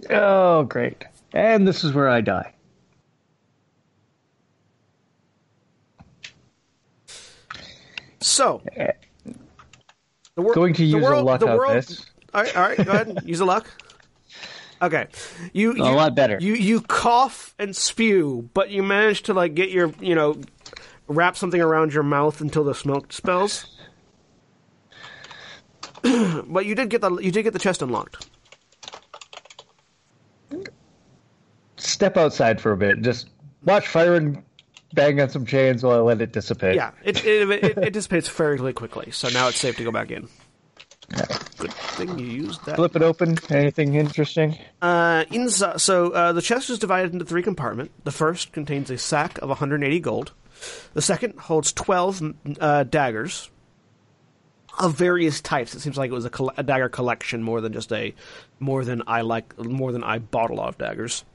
Oh, 0.10 0.64
great. 0.64 1.04
And 1.34 1.68
this 1.68 1.84
is 1.84 1.94
where 1.94 2.08
I 2.10 2.22
die. 2.22 2.54
So, 8.42 8.60
the 10.34 10.42
wor- 10.42 10.56
Going 10.56 10.74
to 10.74 10.82
the 10.82 10.88
use 10.88 11.04
world, 11.04 11.22
a 11.22 11.24
luck 11.24 11.42
the 11.42 11.48
on 11.48 11.58
world, 11.60 11.76
this. 11.76 12.08
All 12.34 12.42
right, 12.42 12.58
all 12.58 12.64
right, 12.64 12.78
go 12.78 12.92
ahead. 12.92 13.20
use 13.24 13.40
a 13.40 13.46
luck. 13.46 13.70
Okay, 14.82 15.06
you, 15.54 15.76
you 15.76 15.84
A 15.84 15.92
lot 15.92 16.16
better. 16.16 16.40
You 16.42 16.54
you 16.54 16.82
cough 16.82 17.54
and 17.60 17.76
spew, 17.76 18.50
but 18.56 18.72
you 18.72 18.82
manage 18.82 19.22
to 19.24 19.34
like 19.36 19.54
get 19.54 19.70
your 19.70 19.94
you 20.00 20.16
know 20.16 20.42
wrap 21.08 21.38
something 21.38 21.62
around 21.62 21.94
your 21.94 22.02
mouth 22.02 22.42
until 22.42 22.64
the 22.64 22.74
smoke 22.74 23.14
spells. 23.14 23.78
but 26.02 26.66
you 26.66 26.74
did 26.74 26.90
get 26.90 27.02
the 27.02 27.16
you 27.18 27.32
did 27.32 27.44
get 27.44 27.54
the 27.54 27.60
chest 27.60 27.84
unlocked. 27.84 28.28
Step 31.76 32.18
outside 32.18 32.60
for 32.60 32.72
a 32.72 32.78
bit. 32.78 33.02
Just 33.02 33.30
watch 33.66 33.88
fire 33.88 34.16
and 34.16 34.42
bang 34.94 35.20
on 35.22 35.30
some 35.30 35.46
chains 35.46 35.84
while 35.84 35.98
I 35.98 36.02
let 36.02 36.22
it 36.22 36.32
dissipate. 36.32 36.76
Yeah, 36.76 36.92
it 37.04 37.24
it, 37.26 37.50
it, 37.50 37.78
it 37.78 37.94
dissipates 37.94 38.28
fairly 38.28 38.74
quickly, 38.74 39.12
so 39.12 39.30
now 39.30 39.48
it's 39.48 39.60
safe 39.60 39.78
to 39.78 39.84
go 39.84 39.92
back 39.92 40.12
in. 40.12 40.28
Good 41.58 41.74
thing 41.74 42.18
you 42.18 42.26
used 42.26 42.66
that. 42.66 42.78
Flip 42.78 42.96
it 42.96 43.02
open. 43.02 43.38
Anything 43.50 43.96
interesting? 43.96 44.58
Uh, 44.82 45.26
inside, 45.30 45.82
so 45.82 46.12
uh, 46.12 46.32
the 46.32 46.42
chest 46.42 46.70
is 46.70 46.80
divided 46.80 47.14
into 47.14 47.26
three 47.26 47.44
compartments. 47.44 47.94
The 48.04 48.12
first 48.12 48.54
contains 48.54 48.90
a 48.90 48.98
sack 48.98 49.38
of 49.40 49.50
180 49.50 50.00
gold. 50.00 50.32
The 50.94 51.02
second 51.02 51.38
holds 51.38 51.74
12 51.74 52.34
uh, 52.60 52.84
daggers 52.84 53.50
of 54.80 54.96
various 54.96 55.42
types. 55.42 55.76
It 55.76 55.82
seems 55.82 55.98
like 55.98 56.12
it 56.12 56.14
was 56.14 56.26
a, 56.26 56.30
coll- 56.30 56.54
a 56.56 56.64
dagger 56.64 56.90
collection 56.90 57.44
more 57.44 57.62
than 57.62 57.74
just 57.74 57.92
a 57.92 58.14
more 58.60 58.86
than 58.86 59.04
I 59.08 59.22
like 59.22 59.58
more 59.60 59.92
than 59.92 60.04
I 60.04 60.20
bought 60.20 60.50
a 60.50 60.54
lot 60.54 60.70
of 60.70 60.78
daggers. 60.78 61.26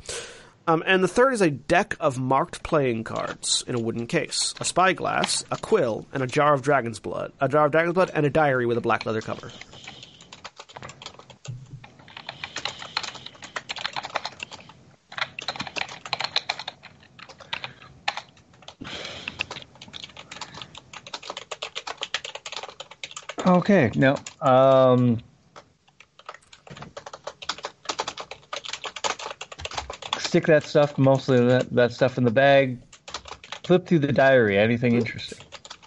Um, 0.69 0.83
and 0.85 1.03
the 1.03 1.09
third 1.09 1.33
is 1.33 1.41
a 1.41 1.51
deck 1.51 1.95
of 2.01 2.19
marked 2.19 2.65
playing 2.65 3.05
cards 3.05 3.63
in 3.69 3.77
a 3.77 3.79
wooden 3.79 4.09
case, 4.09 4.53
a 4.61 4.65
spyglass, 4.65 5.45
a 5.51 5.57
quill, 5.57 6.07
and 6.13 6.25
a 6.25 6.27
jar 6.27 6.55
of 6.55 6.63
dragon's 6.63 6.99
blood, 6.99 7.33
a 7.41 7.49
jar 7.49 7.67
of 7.67 7.73
dragon's 7.73 7.95
blood, 7.95 8.11
and 8.13 8.27
a 8.27 8.31
diary 8.31 8.67
with 8.67 8.77
a 8.77 8.81
black 8.81 9.07
leather 9.07 9.21
cover. 9.21 9.53
Okay. 23.47 23.93
No. 23.95 24.17
Um. 24.41 25.21
Stick 30.27 30.47
that 30.47 30.65
stuff, 30.65 30.99
mostly 30.99 31.39
that, 31.39 31.71
that 31.71 31.93
stuff 31.93 32.19
in 32.19 32.25
the 32.25 32.33
bag. 32.33 32.79
Flip 33.63 33.87
through 33.87 34.01
the 34.01 34.13
diary. 34.13 34.59
Anything 34.59 34.95
interesting? 34.97 35.39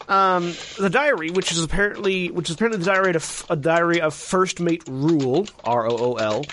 Um, 0.07 0.53
the 0.79 0.89
diary, 0.89 1.29
which 1.29 1.51
is 1.51 1.61
apparently 1.61 2.31
which 2.31 2.49
is 2.49 2.55
apparently 2.55 2.79
the 2.79 2.85
diary 2.85 3.13
of 3.13 3.45
a 3.49 3.57
diary 3.57 3.99
of 3.99 4.13
First 4.13 4.61
Mate 4.61 4.85
Rool 4.85 5.51
R 5.65 5.87
O 5.87 5.97
O 5.97 6.13
L. 6.13 6.45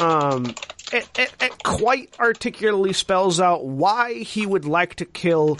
Um, 0.00 0.46
it, 0.92 1.08
it, 1.16 1.32
it 1.40 1.62
quite 1.62 2.12
articulately 2.18 2.92
spells 2.92 3.38
out 3.40 3.64
why 3.64 4.14
he 4.14 4.44
would 4.44 4.64
like 4.64 4.96
to 4.96 5.04
kill 5.04 5.58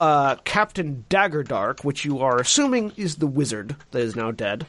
uh, 0.00 0.34
Captain 0.44 1.04
Daggerdark, 1.08 1.84
which 1.84 2.04
you 2.04 2.18
are 2.18 2.38
assuming 2.38 2.92
is 2.96 3.16
the 3.16 3.28
wizard 3.28 3.76
that 3.92 4.02
is 4.02 4.16
now 4.16 4.32
dead. 4.32 4.66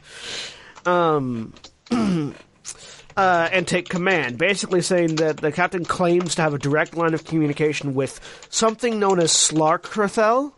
Um. 0.86 1.54
Uh, 3.16 3.48
and 3.50 3.66
take 3.66 3.88
command, 3.88 4.38
basically 4.38 4.80
saying 4.80 5.16
that 5.16 5.36
the 5.38 5.50
captain 5.50 5.84
claims 5.84 6.36
to 6.36 6.42
have 6.42 6.54
a 6.54 6.58
direct 6.58 6.96
line 6.96 7.12
of 7.12 7.24
communication 7.24 7.94
with 7.94 8.20
something 8.50 9.00
known 9.00 9.18
as 9.18 9.32
Slarkrethel, 9.32 10.52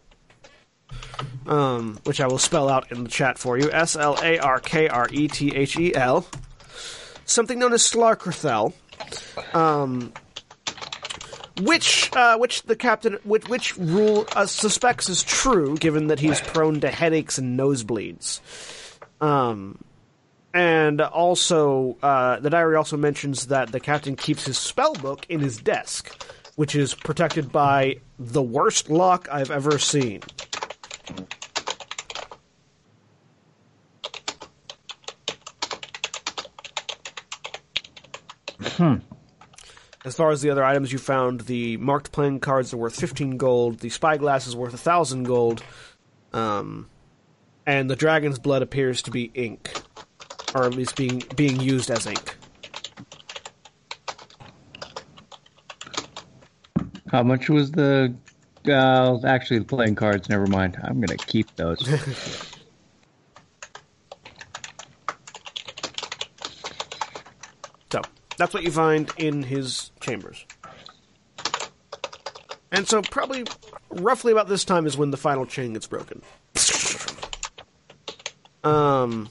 um, 1.47 1.99
which 2.05 2.21
I 2.21 2.27
will 2.27 2.39
spell 2.39 2.69
out 2.69 2.93
in 2.93 3.05
the 3.05 3.09
chat 3.09 3.39
for 3.39 3.57
you. 3.59 3.71
S 3.73 3.97
L 3.97 4.19
A 4.23 4.39
R 4.39 4.61
K 4.61 4.89
R 4.89 5.09
E 5.11 5.29
T 5.29 5.55
H 5.57 5.79
E 5.79 5.95
L. 5.95 6.27
Something 7.25 7.59
known 7.59 7.73
as 7.73 7.83
Slarkrethel. 7.83 8.75
Um, 9.55 10.13
which, 11.61 12.11
uh, 12.15 12.39
which 12.39 12.63
the 12.63 12.77
captain, 12.77 13.19
which, 13.25 13.49
which 13.49 13.75
Rool 13.77 14.31
uh, 14.35 14.47
suspects 14.47 15.09
is 15.09 15.23
true, 15.23 15.77
given 15.77 16.09
that 16.09 16.19
he's 16.19 16.41
prone 16.41 16.81
to 16.81 16.91
headaches 16.91 17.39
and 17.39 17.59
nosebleeds. 17.59 18.41
Um, 19.21 19.79
and 20.55 21.01
also, 21.01 21.97
uh, 22.03 22.39
the 22.41 22.51
diary 22.51 22.77
also 22.77 22.97
mentions 22.97 23.47
that 23.47 23.73
the 23.73 23.81
captain 23.81 24.17
keeps 24.17 24.45
his 24.45 24.59
spell 24.59 24.95
book 24.95 25.25
in 25.29 25.41
his 25.41 25.59
desk, 25.59 26.15
which 26.57 26.75
is 26.75 26.95
protected 26.95 27.51
by 27.51 27.97
the 28.19 28.43
worst 28.43 28.91
lock 28.91 29.29
I've 29.31 29.51
ever 29.51 29.79
seen. 29.79 30.23
As 40.05 40.17
far 40.17 40.31
as 40.31 40.43
the 40.43 40.51
other 40.51 40.65
items 40.65 40.93
you 40.93 40.99
found, 40.99 41.43
the 41.43 41.77
marked 41.77 42.11
playing 42.11 42.41
cards 42.41 42.75
are 42.75 42.77
worth 42.77 42.97
15 42.97 43.37
gold, 43.37 43.79
the 43.79 43.89
spyglass 43.89 44.47
is 44.49 44.57
worth 44.57 44.73
1,000 44.73 45.23
gold, 45.23 45.63
um, 46.33 46.89
and 47.65 47.89
the 47.89 47.95
dragon's 47.95 48.41
blood 48.41 48.63
appears 48.63 49.03
to 49.03 49.13
be 49.13 49.31
ink, 49.35 49.73
or 50.55 50.65
at 50.65 50.75
least 50.75 50.97
being, 50.97 51.23
being 51.37 51.61
used 51.61 51.91
as 51.91 52.07
ink. 52.07 52.37
How 57.13 57.23
much 57.23 57.51
was 57.51 57.71
the? 57.73 58.15
Uh, 58.67 59.19
actually, 59.27 59.59
the 59.59 59.65
playing 59.67 59.97
cards. 59.97 60.31
Never 60.31 60.47
mind. 60.47 60.79
I'm 60.83 61.01
gonna 61.01 61.19
keep 61.19 61.55
those. 61.57 61.87
So, 67.91 68.01
that's 68.39 68.55
what 68.55 68.63
you 68.63 68.71
find 68.71 69.13
in 69.19 69.43
his 69.43 69.91
chambers. 70.01 70.47
And 72.71 72.89
so, 72.89 73.03
probably 73.03 73.45
roughly 73.91 74.33
about 74.33 74.49
this 74.49 74.65
time 74.65 74.87
is 74.87 74.97
when 74.97 75.11
the 75.11 75.19
final 75.19 75.45
chain 75.45 75.75
gets 75.75 75.87
broken. 75.87 76.23
Um. 78.65 79.29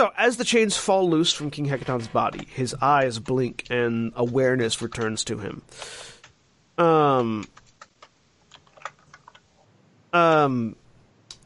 So, 0.00 0.12
as 0.16 0.38
the 0.38 0.46
chains 0.46 0.78
fall 0.78 1.10
loose 1.10 1.30
from 1.30 1.50
King 1.50 1.66
Hekaton's 1.66 2.08
body, 2.08 2.48
his 2.54 2.74
eyes 2.80 3.18
blink 3.18 3.66
and 3.68 4.14
awareness 4.16 4.80
returns 4.80 5.24
to 5.24 5.36
him. 5.36 5.60
Um. 6.78 7.46
Um. 10.10 10.76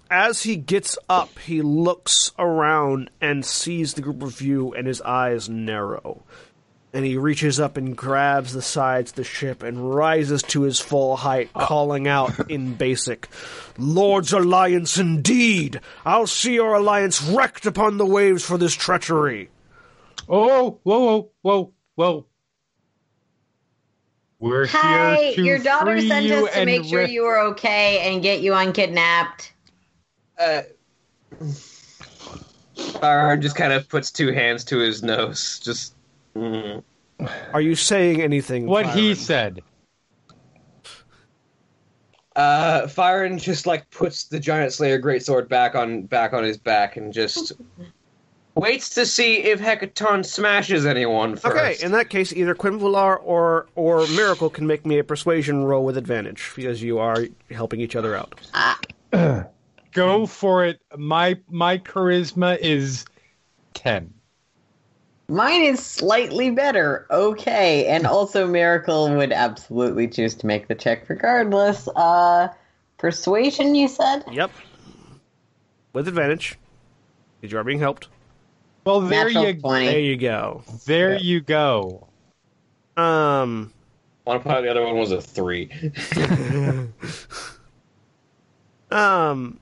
As 0.09 0.45
he 0.45 0.55
gets 0.55 0.97
up, 1.09 1.37
he 1.41 1.63
looks 1.63 2.31
around 2.39 3.11
and 3.21 3.45
sees 3.45 3.95
the 3.95 4.03
group 4.03 4.23
of 4.23 4.41
you, 4.41 4.73
and 4.73 4.87
his 4.87 5.03
eyes 5.03 5.49
narrow. 5.49 6.23
And 6.95 7.05
he 7.05 7.17
reaches 7.17 7.59
up 7.59 7.77
and 7.77 7.97
grabs 7.97 8.53
the 8.53 8.63
sides 8.63 9.11
of 9.11 9.17
the 9.17 9.25
ship 9.25 9.65
and 9.65 9.95
rises 9.95 10.43
to 10.45 10.63
his 10.63 10.79
full 10.79 11.17
height, 11.17 11.53
calling 11.53 12.07
out 12.07 12.49
in 12.49 12.75
basic, 12.75 13.29
Lord's 13.77 14.33
alliance 14.33 14.97
indeed! 14.97 15.81
I'll 16.07 16.29
see 16.29 16.55
your 16.55 16.75
alliance 16.75 17.21
wrecked 17.21 17.67
upon 17.67 17.99
the 17.99 18.07
waves 18.07 18.45
for 18.45 18.57
this 18.57 18.75
treachery! 18.75 19.51
Oh, 20.29 20.79
whoa, 20.85 21.01
whoa, 21.01 21.31
whoa, 21.43 21.73
whoa. 21.97 22.27
We're 24.39 24.67
Hi, 24.67 25.17
here 25.17 25.35
to 25.35 25.43
your 25.43 25.59
daughter 25.59 25.93
free 25.93 26.09
sent 26.09 26.27
you 26.27 26.47
us 26.47 26.53
to 26.53 26.59
and 26.59 26.67
make 26.67 26.85
sure 26.85 27.01
re- 27.01 27.11
you 27.11 27.25
were 27.25 27.41
okay 27.51 28.13
and 28.13 28.23
get 28.23 28.41
you 28.41 28.53
unkidnapped. 28.55 29.53
Uh, 30.39 30.63
Firen 32.77 33.41
just 33.41 33.57
kind 33.57 33.73
of 33.73 33.89
puts 33.89 34.13
two 34.13 34.33
hands 34.33 34.65
to 34.67 34.79
his 34.79 35.03
nose. 35.03 35.61
Just. 35.61 35.94
Mm. 36.37 36.83
Are 37.53 37.61
you 37.61 37.75
saying 37.75 38.21
anything? 38.21 38.67
What 38.67 38.87
he 38.87 39.15
said. 39.15 39.63
Uh, 42.37 42.83
Firen 42.87 43.41
just 43.41 43.67
like 43.67 43.89
puts 43.91 44.25
the 44.25 44.41
giant 44.41 44.73
slayer 44.73 45.01
greatsword 45.01 45.49
back 45.49 45.77
on 45.77 46.03
back 46.03 46.33
on 46.33 46.43
his 46.43 46.59
back 46.59 46.97
and 46.97 47.13
just 47.13 47.53
waits 48.57 48.91
to 48.91 49.07
see 49.07 49.37
if 49.37 49.61
Hekaton 49.61 50.25
smashes 50.25 50.85
anyone 50.85 51.37
first. 51.37 51.57
Okay, 51.57 51.77
in 51.85 51.93
that 51.93 52.11
case, 52.11 52.33
either 52.33 52.55
Qinvylar 52.55 53.21
or 53.23 53.69
or 53.77 54.07
Miracle 54.09 54.51
can 54.51 54.67
make 54.67 54.85
me 54.85 54.99
a 54.99 55.05
persuasion 55.05 55.65
roll 55.65 55.85
with 55.85 55.97
advantage 55.97 56.51
because 56.57 56.83
you 56.83 56.99
are 56.99 57.27
helping 57.53 57.81
each 57.81 57.95
other 57.95 58.17
out. 58.17 58.35
Go 59.93 60.27
for 60.27 60.65
it. 60.65 60.81
My 60.97 61.39
my 61.49 61.79
charisma 61.79 62.59
is 62.59 63.05
ten. 63.75 64.13
Mine 65.29 65.63
is 65.63 65.85
slightly 65.85 66.51
better. 66.51 67.07
Okay. 67.11 67.87
And 67.87 68.07
also 68.07 68.47
Miracle 68.47 69.15
would 69.17 69.33
absolutely 69.33 70.07
choose 70.09 70.35
to 70.37 70.47
make 70.47 70.69
the 70.69 70.75
check 70.75 71.09
regardless. 71.09 71.89
Uh 71.97 72.49
persuasion 72.99 73.75
you 73.75 73.89
said? 73.89 74.25
Yep, 74.31 74.51
with 75.93 76.09
advantage 76.09 76.59
because 77.41 77.53
you 77.53 77.59
are 77.59 77.65
being 77.65 77.79
helped. 77.79 78.09
Well, 78.85 79.01
there 79.01 79.25
Natural 79.25 79.47
you 79.47 79.53
There 79.91 80.01
you 80.01 80.17
go. 80.17 80.63
there 80.87 81.17
you 81.17 81.41
go. 81.41 82.07
Um. 82.97 83.73
One 84.25 84.41
part 84.41 84.63
the 84.63 84.71
other 84.71 84.83
one 84.83 84.97
was 84.97 85.11
a 85.11 85.21
three. 85.21 85.71
Um. 88.91 89.59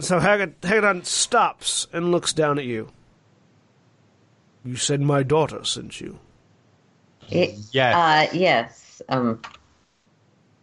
So 0.00 0.18
Hagad- 0.18 0.54
Haggadon 0.62 1.04
stops 1.06 1.86
and 1.92 2.10
looks 2.10 2.32
down 2.32 2.58
at 2.58 2.64
you. 2.64 2.90
You 4.64 4.76
said 4.76 5.00
my 5.00 5.22
daughter 5.22 5.64
sent 5.64 6.00
you. 6.00 6.18
It- 7.30 7.54
Yes. 7.72 7.94
Uh 7.94 8.36
yes. 8.36 9.02
Um 9.08 9.40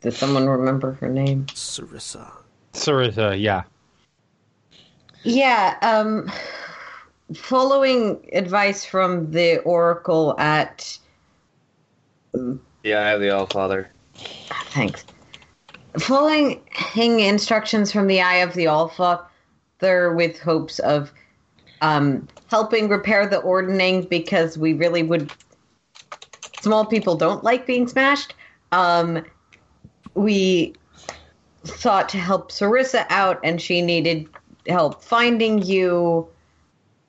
does 0.01 0.17
someone 0.17 0.47
remember 0.47 0.93
her 0.93 1.09
name? 1.09 1.45
Serissa. 1.47 2.31
Sarita, 2.73 3.39
yeah. 3.39 3.63
Yeah, 5.23 5.75
um, 5.81 6.31
following 7.35 8.25
advice 8.31 8.85
from 8.85 9.31
the 9.31 9.57
Oracle 9.59 10.39
at. 10.39 10.97
Yeah, 12.83 13.01
I 13.01 13.09
have 13.09 13.19
the 13.19 13.29
All 13.29 13.45
Father. 13.47 13.91
Thanks. 14.67 15.03
Following 15.97 16.61
instructions 16.95 17.91
from 17.91 18.07
the 18.07 18.21
Eye 18.21 18.37
of 18.37 18.53
the 18.53 18.67
Alpha, 18.67 19.25
they're 19.79 20.13
with 20.13 20.39
hopes 20.39 20.79
of 20.79 21.11
um, 21.81 22.25
helping 22.49 22.89
repair 22.89 23.27
the 23.27 23.37
ordning 23.37 24.03
because 24.03 24.57
we 24.57 24.73
really 24.73 25.03
would. 25.03 25.31
Small 26.61 26.85
people 26.85 27.15
don't 27.15 27.43
like 27.43 27.65
being 27.65 27.87
smashed. 27.87 28.33
Um, 28.71 29.23
we 30.15 30.73
thought 31.63 32.09
to 32.09 32.17
help 32.17 32.51
Serissa 32.51 33.05
out, 33.09 33.39
and 33.43 33.61
she 33.61 33.81
needed 33.81 34.27
help 34.67 35.03
finding 35.03 35.61
you. 35.61 36.27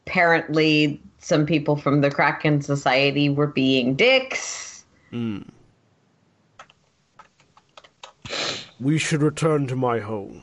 Apparently, 0.07 1.01
some 1.19 1.47
people 1.47 1.77
from 1.77 2.01
the 2.01 2.11
Kraken 2.11 2.63
Society 2.63 3.29
were 3.29 3.47
being 3.47 3.95
dicks. 3.95 4.85
We 8.81 8.99
should 8.99 9.23
return 9.23 9.67
to 9.69 9.77
my 9.77 10.01
home. 10.01 10.43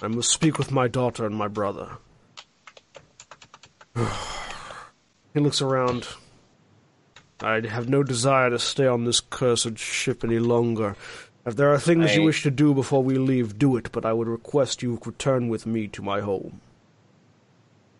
I 0.00 0.08
must 0.08 0.30
speak 0.30 0.58
with 0.58 0.72
my 0.72 0.88
daughter 0.88 1.26
and 1.26 1.34
my 1.34 1.48
brother. 1.48 1.98
he 5.34 5.40
looks 5.40 5.60
around. 5.62 6.08
I 7.40 7.66
have 7.66 7.88
no 7.88 8.02
desire 8.02 8.50
to 8.50 8.58
stay 8.58 8.86
on 8.86 9.04
this 9.04 9.20
cursed 9.20 9.78
ship 9.78 10.22
any 10.24 10.38
longer. 10.38 10.96
If 11.44 11.56
there 11.56 11.72
are 11.72 11.78
things 11.78 12.14
you 12.14 12.22
wish 12.22 12.44
to 12.44 12.52
do 12.52 12.72
before 12.72 13.02
we 13.02 13.18
leave, 13.18 13.58
do 13.58 13.76
it, 13.76 13.90
but 13.90 14.04
I 14.06 14.12
would 14.12 14.28
request 14.28 14.80
you 14.82 15.00
return 15.04 15.48
with 15.48 15.66
me 15.66 15.88
to 15.88 16.02
my 16.02 16.20
home. 16.20 16.60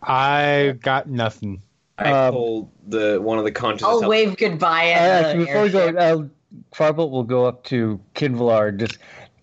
I 0.01 0.77
got 0.81 1.09
nothing. 1.09 1.61
I 1.97 2.11
Um, 2.11 2.33
told 2.33 2.69
the 2.87 3.19
one 3.21 3.37
of 3.37 3.43
the 3.43 3.51
conscious. 3.51 3.83
I'll 3.85 4.07
wave 4.07 4.37
goodbye 4.37 4.85
Uh, 4.91 4.95
at 4.95 5.25
actually, 5.25 5.39
the 5.39 5.45
before 5.45 5.61
we 5.63 5.69
go, 5.69 5.79
airship. 5.87 5.97
uh, 5.99 6.23
Farbolt 6.75 7.11
will 7.11 7.23
go 7.23 7.45
up 7.45 7.63
to 7.65 7.99
Qinvylar 8.15 8.69
and 8.69 8.79
just 8.79 8.97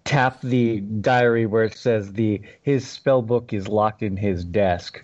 tap 0.04 0.40
the 0.40 0.80
diary 0.80 1.44
where 1.46 1.64
it 1.64 1.76
says 1.76 2.12
the 2.14 2.40
his 2.62 2.86
spell 2.88 3.20
book 3.22 3.52
is 3.52 3.68
locked 3.68 4.02
in 4.02 4.16
his 4.16 4.44
desk. 4.44 5.02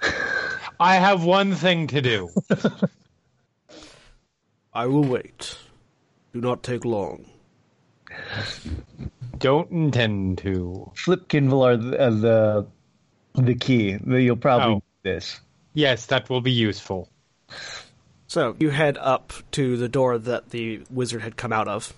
I 0.80 0.96
have 0.96 1.24
one 1.24 1.54
thing 1.54 1.86
to 1.88 2.00
do. 2.00 2.28
I 4.72 4.86
will 4.86 5.04
wait. 5.04 5.56
Do 6.32 6.40
not 6.40 6.62
take 6.62 6.84
long. 6.84 7.24
Don't 9.38 9.70
intend 9.70 10.38
to. 10.38 10.90
Flip 10.94 11.28
Qinvylar 11.28 11.90
the, 11.90 11.98
uh, 12.00 12.10
the 12.10 12.66
the 13.42 13.54
key. 13.54 13.96
You'll 14.06 14.36
probably 14.36 14.66
Oh. 14.66 14.74
need 14.74 14.82
this. 15.14 15.40
Yes, 15.74 16.06
that 16.06 16.28
will 16.28 16.40
be 16.40 16.50
useful. 16.52 17.08
So 18.26 18.56
you 18.58 18.70
head 18.70 18.98
up 18.98 19.32
to 19.52 19.76
the 19.76 19.88
door 19.88 20.18
that 20.18 20.50
the 20.50 20.82
wizard 20.90 21.22
had 21.22 21.36
come 21.36 21.52
out 21.52 21.68
of, 21.68 21.92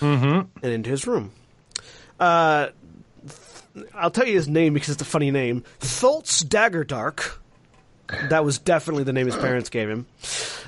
Mm-hmm. 0.00 0.48
and 0.62 0.72
into 0.72 0.90
his 0.90 1.06
room. 1.06 1.30
Uh, 2.20 2.68
th- 3.74 3.86
I'll 3.94 4.10
tell 4.10 4.26
you 4.26 4.34
his 4.34 4.48
name 4.48 4.74
because 4.74 4.90
it's 4.90 5.02
a 5.02 5.06
funny 5.06 5.30
name. 5.30 5.64
Tholtz 5.80 6.44
Daggerdark. 6.44 7.38
That 8.30 8.44
was 8.44 8.58
definitely 8.58 9.04
the 9.04 9.12
name 9.12 9.26
his 9.26 9.36
parents 9.36 9.68
gave 9.68 9.88
him. 9.88 10.06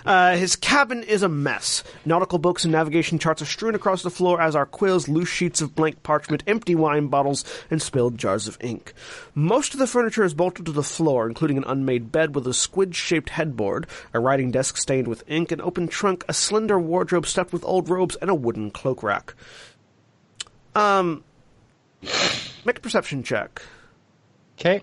Uh, 0.04 0.36
his 0.36 0.56
cabin 0.56 1.02
is 1.02 1.22
a 1.22 1.28
mess. 1.28 1.82
Nautical 2.04 2.38
books 2.38 2.64
and 2.64 2.72
navigation 2.72 3.18
charts 3.18 3.40
are 3.40 3.46
strewn 3.46 3.74
across 3.74 4.02
the 4.02 4.10
floor, 4.10 4.40
as 4.40 4.54
are 4.54 4.66
quills, 4.66 5.08
loose 5.08 5.28
sheets 5.28 5.62
of 5.62 5.74
blank 5.74 6.02
parchment, 6.02 6.42
empty 6.46 6.74
wine 6.74 7.06
bottles, 7.06 7.44
and 7.70 7.80
spilled 7.80 8.18
jars 8.18 8.46
of 8.46 8.58
ink. 8.60 8.92
Most 9.34 9.72
of 9.72 9.78
the 9.78 9.86
furniture 9.86 10.24
is 10.24 10.34
bolted 10.34 10.66
to 10.66 10.72
the 10.72 10.82
floor, 10.82 11.26
including 11.26 11.56
an 11.56 11.64
unmade 11.64 12.12
bed 12.12 12.34
with 12.34 12.46
a 12.46 12.54
squid-shaped 12.54 13.30
headboard, 13.30 13.86
a 14.12 14.20
writing 14.20 14.50
desk 14.50 14.76
stained 14.76 15.08
with 15.08 15.24
ink, 15.26 15.50
an 15.50 15.62
open 15.62 15.88
trunk, 15.88 16.24
a 16.28 16.34
slender 16.34 16.78
wardrobe 16.78 17.26
stuffed 17.26 17.52
with 17.52 17.64
old 17.64 17.88
robes, 17.88 18.16
and 18.16 18.30
a 18.30 18.34
wooden 18.34 18.70
cloak 18.70 19.02
rack. 19.02 19.34
Um, 20.74 21.24
make 22.64 22.78
a 22.78 22.82
perception 22.82 23.22
check. 23.22 23.62
Okay. 24.58 24.82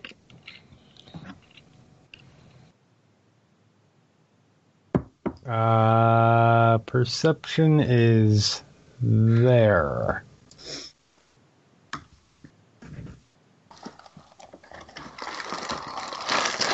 Uh, 5.47 6.77
perception 6.79 7.79
is 7.79 8.63
there. 9.01 10.23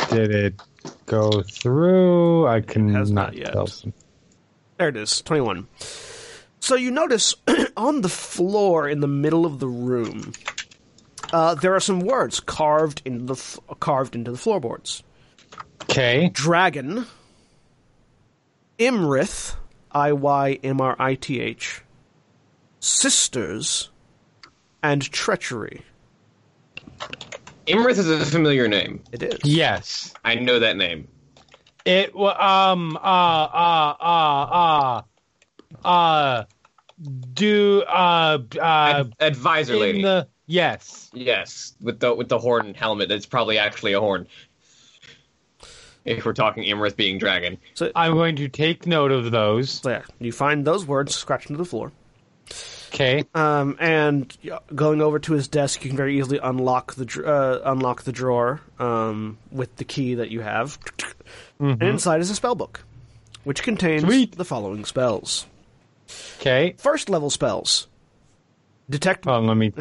Did 0.10 0.32
it 0.32 0.62
go 1.06 1.42
through? 1.44 2.48
I 2.48 2.62
can 2.62 2.90
has 2.94 3.12
not 3.12 3.34
not 3.34 3.38
yet. 3.38 3.54
tell. 3.54 3.68
There 4.78 4.90
it 4.90 4.98
is, 4.98 5.22
21. 5.22 5.68
So 6.60 6.76
you 6.76 6.92
notice 6.92 7.36
on 7.78 8.02
the 8.02 8.10
floor 8.10 8.88
in 8.88 9.00
the 9.02 9.08
middle 9.08 9.46
of 9.46 9.60
the 9.60 9.68
room, 9.68 10.34
uh, 11.32 11.56
there 11.56 11.76
are 11.76 11.80
some 11.80 12.00
words 12.00 12.40
carved 12.40 13.02
into 13.06 13.26
the 13.26 13.34
f- 13.34 13.60
carved 13.80 14.16
into 14.16 14.32
the 14.32 14.38
floorboards. 14.38 15.04
Okay. 15.84 16.30
Dragon, 16.30 17.06
Iymrith, 18.80 19.56
I 19.92 20.12
Y 20.12 20.60
M 20.64 20.82
R 20.82 20.96
I 21.00 21.16
T 21.16 21.40
H, 21.40 21.82
sisters, 22.80 23.90
and 24.82 25.02
treachery. 25.12 25.82
Iymrith 27.68 27.98
is 27.98 28.10
a 28.10 28.26
familiar 28.26 28.68
name. 28.68 29.02
It 29.12 29.24
is. 29.24 29.40
Yes. 29.44 30.14
I 30.26 30.36
know 30.36 30.60
that 30.60 30.76
name. 30.78 31.08
It 31.86 32.16
wa 32.16 32.32
um 32.72 32.98
uh 32.98 33.00
uh 33.00 33.96
uh 34.00 35.02
uh 35.84 35.88
uh 35.88 36.44
do 37.34 37.82
uh 37.82 38.40
uh 38.58 38.60
Ad- 38.62 39.14
advisor 39.20 39.76
lady. 39.76 40.02
the 40.02 40.28
yes 40.48 41.04
Yes, 41.14 41.74
with 41.82 42.00
the 42.00 42.14
with 42.14 42.30
the 42.30 42.40
horn 42.40 42.74
helmet. 42.74 43.10
That's 43.10 43.26
probably 43.26 43.58
actually 43.58 43.94
a 43.94 44.00
horn. 44.00 44.28
If 46.06 46.26
we're 46.26 46.34
talking 46.34 46.64
Iymrith 46.64 46.96
being 46.98 47.18
dragon. 47.18 47.58
I'm 47.96 48.14
going 48.14 48.36
to 48.38 48.50
take 48.50 48.86
note 48.86 49.12
of 49.12 49.32
those. 49.32 49.70
So 49.82 49.90
yeah, 49.90 50.02
you 50.20 50.32
find 50.32 50.66
those 50.66 50.86
words 50.86 51.16
scratched 51.16 51.50
into 51.50 51.58
the 51.58 51.66
floor. 51.66 51.92
Okay. 52.94 53.24
Um, 53.34 53.76
and 53.80 54.36
going 54.76 55.02
over 55.02 55.18
to 55.18 55.34
his 55.34 55.48
desk, 55.48 55.84
you 55.84 55.90
can 55.90 55.98
very 55.98 56.20
easily 56.20 56.40
unlock 56.44 56.94
the 56.94 57.06
dr- 57.06 57.26
uh, 57.28 57.62
unlock 57.66 58.04
the 58.04 58.12
drawer 58.12 58.62
um, 58.80 59.38
with 59.52 59.76
the 59.78 59.84
key 59.84 60.16
that 60.16 60.30
you 60.30 60.42
have. 60.42 60.78
And 61.60 61.82
inside 61.82 62.20
is 62.22 62.30
a 62.30 62.36
spell 62.36 62.54
book, 62.54 62.84
which 63.46 63.64
contains 63.64 64.04
Sweet. 64.04 64.36
the 64.36 64.46
following 64.46 64.86
spells: 64.86 65.48
Okay. 66.40 66.76
first 66.78 67.10
level 67.10 67.30
spells, 67.30 67.88
detect 68.90 69.26
Oh, 69.26 69.40
let 69.40 69.56
me 69.58 69.72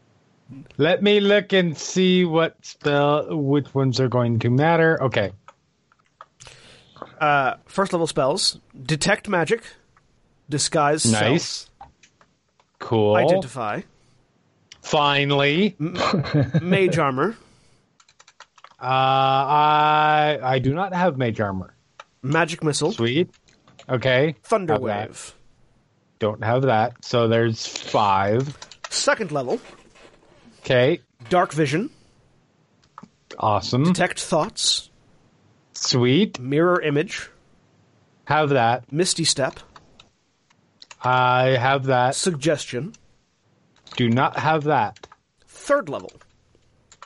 let 0.76 1.02
me 1.02 1.20
look 1.20 1.52
and 1.52 1.76
see 1.76 2.24
what 2.24 2.64
spell 2.64 3.34
which 3.36 3.74
ones 3.74 3.98
are 3.98 4.08
going 4.08 4.38
to 4.40 4.50
matter. 4.50 5.02
Okay. 5.02 5.32
Uh, 7.20 7.54
first 7.66 7.92
level 7.92 8.06
spells, 8.06 8.58
detect 8.84 9.28
magic, 9.28 9.62
disguise, 10.48 11.02
self, 11.02 11.22
Nice. 11.22 11.70
Cool. 12.78 13.16
identify, 13.16 13.80
Finally. 14.82 15.74
mage 16.60 16.98
armor, 16.98 17.36
Uh 18.80 18.84
I 18.86 20.38
I 20.42 20.58
do 20.58 20.74
not 20.74 20.94
have 20.94 21.16
mage 21.16 21.40
armor. 21.40 21.74
magic 22.22 22.62
missile, 22.62 22.92
Sweet. 22.92 23.30
Okay. 23.88 24.34
thunder 24.42 24.74
Have 24.74 24.82
that. 24.84 25.32
Don't 26.18 26.42
have 26.44 26.62
that. 26.62 27.04
So 27.04 27.28
there's 27.28 27.66
5. 27.66 28.56
Second 28.90 29.32
level, 29.32 29.60
Okay. 30.60 31.00
dark 31.28 31.52
vision, 31.52 31.90
Awesome. 33.38 33.84
detect 33.84 34.20
thoughts, 34.20 34.90
Sweet. 35.76 36.40
mirror 36.40 36.80
image, 36.80 37.28
Have 38.24 38.48
that. 38.50 38.90
misty 38.92 39.24
step, 39.24 39.60
I 41.02 41.50
have 41.60 41.84
that. 41.84 42.14
suggestion. 42.14 42.94
Do 43.96 44.08
not 44.08 44.38
have 44.38 44.64
that. 44.64 45.06
Third 45.46 45.88
level, 45.88 46.12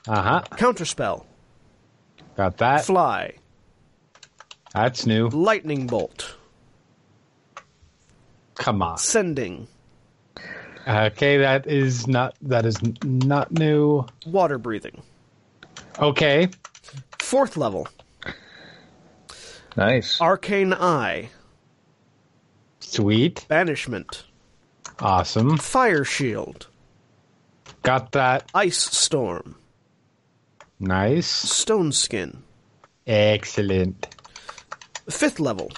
Uh 0.09 0.23
huh. 0.23 0.43
counterspell, 0.53 1.25
Got 2.37 2.57
that. 2.59 2.85
fly, 2.85 3.35
That's 4.73 5.05
new. 5.05 5.29
lightning 5.29 5.87
bolt, 5.87 6.37
Come 8.55 8.83
on. 8.83 8.99
sending, 8.99 9.67
Okay, 10.89 11.37
that 11.39 11.67
is 11.67 12.07
not 12.07 12.35
that 12.43 12.65
is 12.65 12.77
not 13.03 13.51
new. 13.53 14.07
water 14.27 14.59
breathing. 14.59 15.03
Okay. 15.99 16.49
Fourth 17.19 17.57
level, 17.59 17.87
Nice. 19.77 20.21
arcane 20.21 20.73
eye, 20.75 21.29
Sweet. 22.81 23.47
banishment, 23.49 24.25
Awesome. 24.99 25.57
fire 25.59 26.05
shield, 26.05 26.67
Got 27.83 28.13
that. 28.13 28.51
ice 28.55 28.79
storm, 28.79 29.57
Nice. 30.83 31.27
Stone 31.27 31.93
Skin. 31.93 32.43
Excellent. 33.07 34.07
Fifth 35.11 35.39
level. 35.39 35.71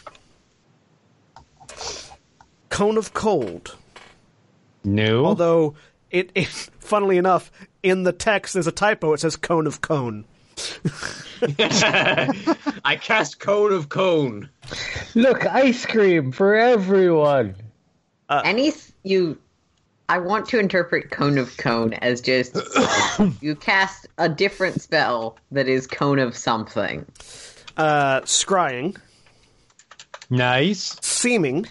Cone 2.68 2.96
of 2.96 3.12
Cold. 3.12 3.76
New. 4.84 5.24
Although 5.24 5.74
it, 6.10 6.30
it, 6.34 6.46
funnily 6.78 7.18
enough, 7.18 7.50
in 7.82 8.04
the 8.04 8.12
text 8.12 8.54
there's 8.54 8.66
a 8.68 8.72
typo. 8.72 9.12
It 9.12 9.18
says 9.20 9.34
Cone 9.36 9.66
of 9.66 9.80
Cone. 9.80 10.24
I 12.84 12.98
cast 13.00 13.40
Cone 13.40 13.72
of 13.72 13.88
Cone. 13.88 14.48
Look, 15.14 15.44
ice 15.46 15.84
cream 15.86 16.32
for 16.32 16.54
everyone. 16.54 17.56
Any 18.30 18.72
you, 19.02 19.38
I 20.08 20.18
want 20.18 20.48
to 20.48 20.58
interpret 20.58 21.10
cone 21.10 21.36
of 21.36 21.56
cone 21.58 21.92
as 21.94 22.20
just 22.20 22.56
you 23.42 23.54
cast 23.54 24.06
a 24.18 24.28
different 24.28 24.80
spell 24.80 25.36
that 25.50 25.68
is 25.68 25.86
cone 25.86 26.18
of 26.18 26.36
something. 26.36 27.04
Uh, 27.76 28.20
scrying. 28.22 28.96
nice. 30.30 30.96
Seeming. 31.02 31.66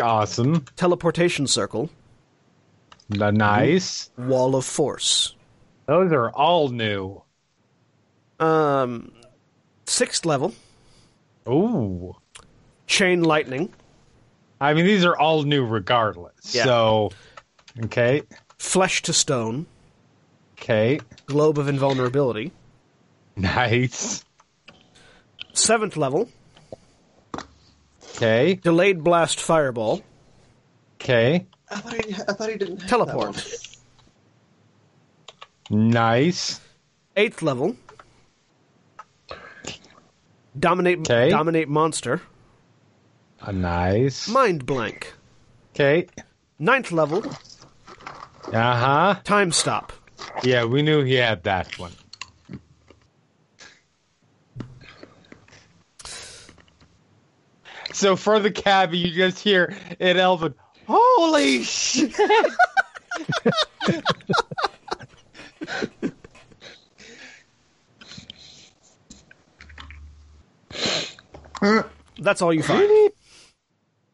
Awesome. 0.00 0.64
Teleportation 0.76 1.46
Circle. 1.48 1.90
N- 3.12 3.34
Nice. 3.34 4.10
Wall 4.16 4.54
of 4.54 4.64
Force. 4.64 5.34
Those 5.86 6.12
are 6.12 6.30
all 6.30 6.68
new. 6.68 7.22
Um, 8.38 9.12
sixth 9.86 10.24
level. 10.24 10.54
Ooh. 11.48 12.16
Chain 12.86 13.22
Lightning. 13.22 13.72
I 14.60 14.74
mean, 14.74 14.86
these 14.86 15.04
are 15.04 15.16
all 15.16 15.42
new 15.42 15.64
regardless. 15.64 16.54
Yeah. 16.54 16.64
So, 16.64 17.10
okay. 17.84 18.22
Flesh 18.58 19.02
to 19.02 19.12
Stone. 19.12 19.66
Okay. 20.54 21.00
Globe 21.26 21.58
of 21.58 21.68
Invulnerability. 21.68 22.52
Nice. 23.36 24.24
Seventh 25.52 25.96
level. 25.96 26.28
Okay. 28.14 28.54
Delayed 28.54 29.04
Blast 29.04 29.40
Fireball. 29.40 30.02
Okay. 30.94 31.46
I 31.70 31.76
thought 31.76 32.04
he, 32.04 32.14
I 32.14 32.32
thought 32.32 32.48
he 32.48 32.56
didn't 32.56 32.80
have 32.80 32.88
Teleport. 32.88 33.76
Nice. 35.68 36.60
Eighth 37.16 37.42
level. 37.42 37.76
Dominate 40.58 41.00
Okay. 41.00 41.30
Dominate 41.30 41.68
Monster. 41.68 42.20
A 43.40 43.52
nice. 43.52 44.28
Mind 44.28 44.64
Blank. 44.64 45.12
Okay. 45.74 46.06
Ninth 46.58 46.92
level. 46.92 47.24
Uh 48.52 48.52
huh. 48.52 49.14
Time 49.24 49.52
Stop. 49.52 49.92
Yeah, 50.42 50.64
we 50.64 50.82
knew 50.82 51.02
he 51.02 51.14
had 51.14 51.42
that 51.44 51.78
one. 51.78 51.92
So 57.92 58.16
for 58.16 58.38
the 58.38 58.50
cabbie, 58.50 58.98
you 58.98 59.14
just 59.14 59.38
hear 59.38 59.76
it, 59.98 60.16
Elvin. 60.16 60.54
Holy 60.86 61.64
shit! 61.64 62.14
That's 72.18 72.42
all 72.42 72.52
you 72.52 72.62
find. 72.62 73.10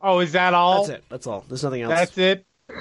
Oh, 0.01 0.19
is 0.21 0.33
that 0.33 0.55
all? 0.55 0.87
That's 0.87 0.99
it. 0.99 1.05
That's 1.09 1.27
all. 1.27 1.45
There's 1.49 1.63
nothing 1.63 1.83
else. 1.83 1.95
That's 1.95 2.19
it. 2.19 2.47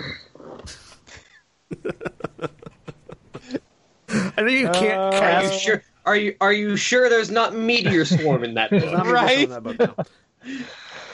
I 4.10 4.42
know 4.42 4.48
you 4.48 4.70
can't 4.70 5.00
Uh, 5.00 5.04
Are 5.06 5.12
cast. 5.12 5.54
you 5.54 5.60
sure? 5.60 5.84
Are 6.06 6.16
you 6.16 6.36
are 6.42 6.52
you 6.52 6.76
sure 6.76 7.10
there's 7.10 7.30
not 7.30 7.56
meteor 7.56 8.06
swarm 8.06 8.44
in 8.44 8.56
that 8.56 8.72
book? 8.72 9.06
Right? 9.06 9.48
books 9.48 9.62
that 9.78 9.78
book 9.78 9.98
now. 10.46 10.56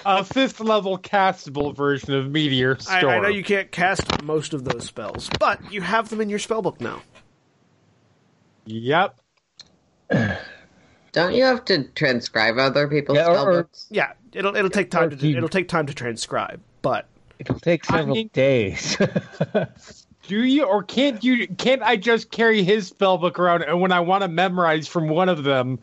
A 0.06 0.24
fifth 0.24 0.62
level 0.62 0.98
castable 0.98 1.76
version 1.76 2.13
of 2.13 2.32
Meteor 2.32 2.78
I, 2.89 3.00
Storm. 3.00 3.13
I 3.13 3.20
know 3.20 3.28
you 3.28 3.43
can't 3.43 3.70
cast 3.74 4.24
most 4.24 4.54
of 4.54 4.63
those 4.63 4.86
spells, 4.86 5.30
but 5.38 5.74
you 5.74 5.82
have 5.82 6.08
them 6.08 6.22
in 6.22 6.30
your 6.30 6.39
spellbook 6.39 6.80
now. 6.80 7.02
Yep. 8.65 9.20
Don't 11.17 11.34
you 11.34 11.43
have 11.43 11.65
to 11.65 11.84
transcribe 11.95 12.58
other 12.58 12.88
people's 12.88 13.17
Yeah, 13.17 13.27
or- 13.27 13.51
or- 13.51 13.63
spellbooks? 13.63 13.88
Yeah, 13.89 14.13
it'll 14.34 14.56
it'll 14.56 14.69
take 14.69 14.91
time 14.91 15.10
to 15.10 15.15
you- 15.27 15.38
it'll 15.38 15.49
take 15.49 15.67
time 15.67 15.86
to 15.88 15.93
transcribe, 15.93 16.62
but 16.82 17.08
It'll 17.39 17.60
take 17.60 17.91
I 17.91 17.97
several 17.97 18.15
mean- 18.15 18.30
days. 18.34 18.97
Do 20.27 20.43
you 20.43 20.65
or 20.65 20.84
can't 20.84 21.23
you? 21.23 21.47
Can't 21.47 21.82
I 21.82 21.95
just 21.95 22.32
carry 22.32 22.62
his 22.63 22.91
spellbook 22.91 23.39
around 23.39 23.63
and 23.63 23.80
when 23.80 23.91
I 23.91 24.01
want 24.01 24.23
to 24.23 24.27
memorize 24.27 24.88
from 24.88 25.08
one 25.08 25.30
of 25.30 25.43
them? 25.43 25.80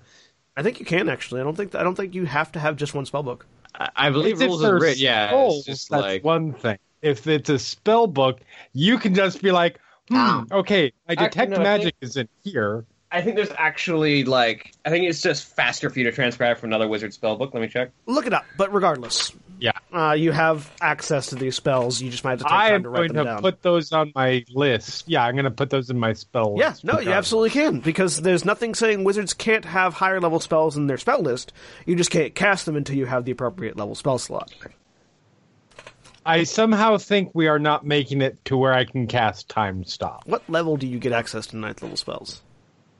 I 0.57 0.63
think 0.63 0.79
you 0.81 0.85
can 0.87 1.09
actually. 1.09 1.41
I 1.41 1.45
don't 1.45 1.57
think 1.57 1.75
I 1.75 1.83
don't 1.83 1.95
think 1.95 2.15
you 2.15 2.27
have 2.27 2.53
to 2.53 2.59
have 2.61 2.77
just 2.77 2.93
one 2.95 3.07
spellbook. 3.07 3.43
I, 3.75 3.89
I 3.97 4.11
believe 4.11 4.35
It's 4.35 4.43
rules 4.45 4.61
they're 4.63 4.79
written. 4.79 5.03
Yeah, 5.03 5.29
scrolls, 5.29 5.57
it's 5.59 5.67
just 5.67 5.91
that's 5.91 6.03
like 6.03 6.25
one 6.25 6.53
thing. 6.53 6.79
If 7.03 7.27
it's 7.27 7.49
a 7.51 7.59
spell 7.59 8.07
book, 8.07 8.41
you 8.73 8.99
can 8.99 9.15
just 9.15 9.41
be 9.43 9.51
like, 9.51 9.79
hmm, 10.11 10.43
okay, 10.53 10.93
my 11.09 11.13
Actually, 11.15 11.27
detect 11.29 11.51
no, 11.53 11.57
I 11.57 11.63
magic 11.63 11.95
is 12.03 12.17
in 12.17 12.29
here. 12.43 12.85
I 13.15 13.23
think 13.23 13.37
there's 13.37 13.53
actually 13.57 14.25
like 14.25 14.73
I 14.85 14.91
think 14.91 15.09
it's 15.09 15.23
just 15.23 15.45
faster 15.55 15.89
for 15.89 15.99
you 15.99 16.05
to 16.07 16.13
transcribe 16.13 16.59
from 16.59 16.71
another 16.71 16.89
wizard 16.89 17.15
spell 17.15 17.37
book. 17.37 17.55
Let 17.55 17.61
me 17.61 17.69
check. 17.69 17.91
Look 18.07 18.27
it 18.27 18.33
up. 18.33 18.45
But 18.59 18.75
regardless, 18.75 19.31
Yeah. 19.61 19.71
uh, 19.93 20.13
you 20.19 20.33
have 20.33 20.71
access 20.81 21.29
to 21.29 21.37
these 21.37 21.55
spells. 21.55 22.03
You 22.03 22.11
just 22.11 22.25
might 22.25 22.31
have 22.31 22.39
to 22.41 22.45
take 22.47 22.53
I 22.53 22.71
time 22.71 22.83
to 22.83 22.89
write 22.89 22.97
going 22.97 23.13
them 23.13 23.25
to 23.27 23.33
down. 23.35 23.43
put 23.43 23.63
those 23.63 23.93
on 23.93 24.11
my 24.17 24.45
list. 24.53 25.05
Yeah, 25.09 25.23
I'm 25.25 25.35
going 25.37 25.45
to 25.45 25.53
put 25.53 25.71
those 25.71 25.91
in 25.91 25.99
my 25.99 26.13
spell 26.13 26.57
yeah, 26.59 26.71
list. 26.71 26.85
no, 26.85 26.99
you 26.99 27.13
absolutely 27.13 27.51
can 27.51 27.79
because 27.81 28.21
there's 28.21 28.45
nothing 28.45 28.75
saying 28.75 29.05
wizards 29.05 29.33
can't 29.33 29.65
have 29.65 29.95
higher 29.95 30.21
level 30.21 30.41
spells 30.41 30.77
in 30.77 30.89
their 30.89 30.99
spell 30.99 31.23
list. 31.23 31.53
You 31.87 31.95
just 31.95 32.11
can't 32.11 32.35
cast 32.35 32.67
them 32.67 32.75
until 32.75 32.97
you 32.97 33.07
have 33.07 33.25
the 33.25 33.31
appropriate 33.33 33.77
level 33.77 33.95
spell 33.95 34.19
slot. 34.19 34.53
I 36.27 36.45
somehow 36.45 36.97
think 36.99 37.31
we 37.35 37.49
are 37.49 37.59
not 37.59 37.87
making 37.87 38.23
it 38.23 38.45
to 38.47 38.57
where 38.57 38.73
I 38.73 38.85
can 38.87 39.07
cast 39.07 39.49
Time 39.49 39.85
Stop. 39.85 40.23
What 40.27 40.43
level 40.49 40.77
do 40.77 40.87
you 40.87 40.99
get 40.99 41.13
access 41.13 41.47
to 41.49 41.57
ninth 41.57 41.83
level 41.83 41.97
spells? 41.99 42.43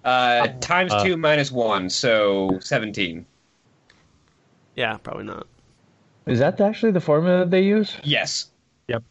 Uh, 0.05 0.49
times 0.61 0.93
uh, 0.93 1.03
two 1.03 1.17
minus 1.17 1.51
one, 1.51 1.89
so 1.89 2.59
seventeen. 2.61 3.25
Yeah, 4.77 4.97
probably 4.99 5.25
not. 5.25 5.47
Is 6.27 6.39
that 6.41 6.61
actually 6.61 6.93
the 6.93 7.01
formula 7.01 7.41
that 7.41 7.51
they 7.51 7.63
use? 7.63 7.97
Yes. 8.03 8.51
Yep. 8.89 9.03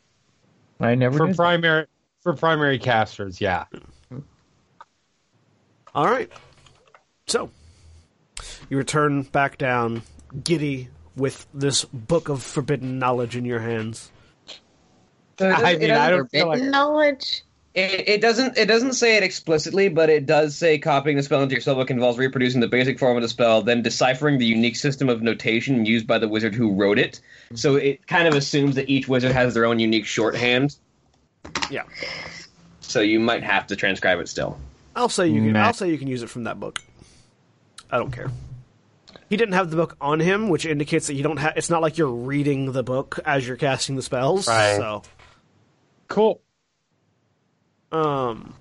I 0.79 0.95
never 0.95 1.17
For 1.17 1.27
knew. 1.27 1.34
primary 1.36 1.88
for 2.21 2.34
primary 2.34 2.79
casters, 2.79 3.39
yeah. 3.41 3.65
All 5.95 6.06
right. 6.06 6.32
So, 7.27 7.51
you 8.69 8.77
return 8.77 9.23
back 9.23 9.58
down, 9.58 10.01
giddy 10.43 10.89
with 11.15 11.45
this 11.53 11.86
book 11.86 12.29
of 12.29 12.41
forbidden 12.41 12.97
knowledge 12.99 13.36
in 13.36 13.45
your 13.45 13.60
hands. 13.60 14.12
So 15.39 15.49
I 15.49 15.75
mean, 15.77 15.91
I 15.91 16.10
doesn't- 16.10 16.17
don't 16.17 16.32
feel 16.32 16.45
Forbidden 16.45 16.65
like 16.65 16.71
knowledge. 16.71 17.41
It, 17.73 18.07
it 18.07 18.21
doesn't. 18.21 18.57
It 18.57 18.67
doesn't 18.67 18.93
say 18.93 19.17
it 19.17 19.23
explicitly, 19.23 19.89
but 19.89 20.09
it 20.09 20.27
does 20.27 20.55
say 20.55 20.77
copying 20.77 21.17
the 21.17 21.23
spell 21.23 21.41
into 21.41 21.55
your 21.55 21.62
spellbook 21.62 21.89
involves 21.89 22.19
reproducing 22.19 22.62
the 22.62 22.67
basic 22.67 22.99
form 22.99 23.17
of 23.17 23.23
the 23.23 23.29
spell, 23.29 23.63
then 23.63 23.81
deciphering 23.81 24.38
the 24.38 24.45
unique 24.45 24.75
system 24.75 25.09
of 25.09 25.23
notation 25.23 25.86
used 25.86 26.05
by 26.05 26.19
the 26.19 26.27
wizard 26.27 26.53
who 26.53 26.73
wrote 26.73 26.99
it. 26.99 27.19
So 27.55 27.75
it 27.75 28.05
kind 28.05 28.27
of 28.27 28.36
assumes 28.36 28.75
that 28.75 28.89
each 28.89 29.07
wizard 29.07 29.31
has 29.31 29.55
their 29.55 29.65
own 29.65 29.79
unique 29.79 30.05
shorthand. 30.05 30.75
Yeah. 31.71 31.83
So 32.81 33.01
you 33.01 33.19
might 33.19 33.43
have 33.43 33.65
to 33.67 33.75
transcribe 33.75 34.19
it 34.19 34.29
still. 34.29 34.59
I'll 34.95 35.09
say 35.09 35.27
you 35.27 35.41
can. 35.41 35.53
Meh. 35.53 35.65
I'll 35.65 35.73
say 35.73 35.89
you 35.89 35.97
can 35.97 36.07
use 36.07 36.21
it 36.21 36.29
from 36.29 36.43
that 36.43 36.59
book. 36.59 36.79
I 37.89 37.97
don't 37.97 38.12
care. 38.12 38.31
He 39.29 39.38
didn't 39.38 39.55
have 39.55 39.71
the 39.71 39.77
book 39.77 39.97
on 39.99 40.19
him, 40.19 40.49
which 40.49 40.67
indicates 40.67 41.07
that 41.07 41.15
you 41.15 41.23
don't 41.23 41.38
have. 41.38 41.53
It's 41.57 41.71
not 41.71 41.81
like 41.81 41.97
you're 41.97 42.12
reading 42.12 42.71
the 42.71 42.83
book 42.83 43.19
as 43.25 43.47
you're 43.47 43.57
casting 43.57 43.95
the 43.95 44.03
spells. 44.03 44.47
Right. 44.47 44.75
So, 44.75 45.01
Cool. 46.07 46.42
Um, 47.93 48.56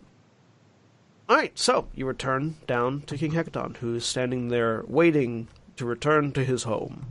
all 1.29 1.37
right. 1.37 1.59
So 1.59 1.89
you 1.95 2.07
return 2.07 2.57
down 2.67 3.01
to 3.03 3.17
King 3.17 3.33
Hekaton, 3.33 3.79
who's 3.79 4.05
standing 4.05 4.49
there 4.49 4.85
waiting 4.87 5.49
to 5.77 5.87
return 5.87 6.33
to 6.33 6.45
his 6.45 6.65
home. 6.65 7.07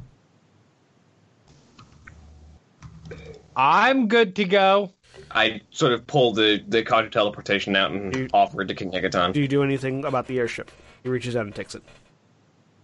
I'm 3.55 4.07
good 4.07 4.35
to 4.37 4.45
go. 4.45 4.93
I 5.31 5.61
sort 5.71 5.91
of 5.93 6.05
pulled 6.07 6.35
the 6.35 6.63
the 6.67 6.83
conjure 6.83 7.09
teleportation 7.09 7.75
out 7.75 7.91
and 7.91 8.15
You- 8.15 8.27
offered 8.33 8.67
to 8.69 8.75
King 8.75 8.91
Hekaton. 8.91 9.33
Do 9.33 9.41
you 9.41 9.47
do 9.47 9.63
anything 9.63 10.05
about 10.05 10.27
the 10.27 10.39
airship? 10.39 10.71
He 11.03 11.09
reaches 11.09 11.35
out 11.35 11.45
and 11.45 11.55
takes 11.55 11.75
it. 11.75 11.83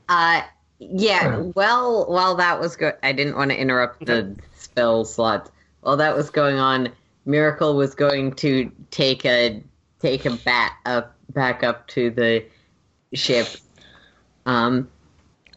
Uh, 0.10 0.41
yeah. 0.80 1.38
Well, 1.56 2.06
while 2.08 2.36
that 2.36 2.60
was 2.60 2.76
good, 2.76 2.95
I 3.04 3.12
didn't 3.12 3.36
want 3.36 3.52
to 3.52 3.58
interrupt 3.60 4.06
the 4.06 4.36
spell 4.56 5.06
slot. 5.06 5.52
While 5.82 5.97
that 5.97 6.15
was 6.15 6.30
going 6.30 6.58
on, 6.58 6.89
Miracle 7.28 7.76
was 7.76 7.94
going 7.94 8.32
to 8.36 8.72
take 8.90 9.26
a 9.26 9.62
take 10.00 10.26
a 10.26 10.32
bat 10.32 10.74
up 10.86 11.16
back 11.34 11.63
up 11.63 11.88
to 11.90 12.10
the 12.10 12.46
ship. 13.13 13.48
Um, 14.46 14.90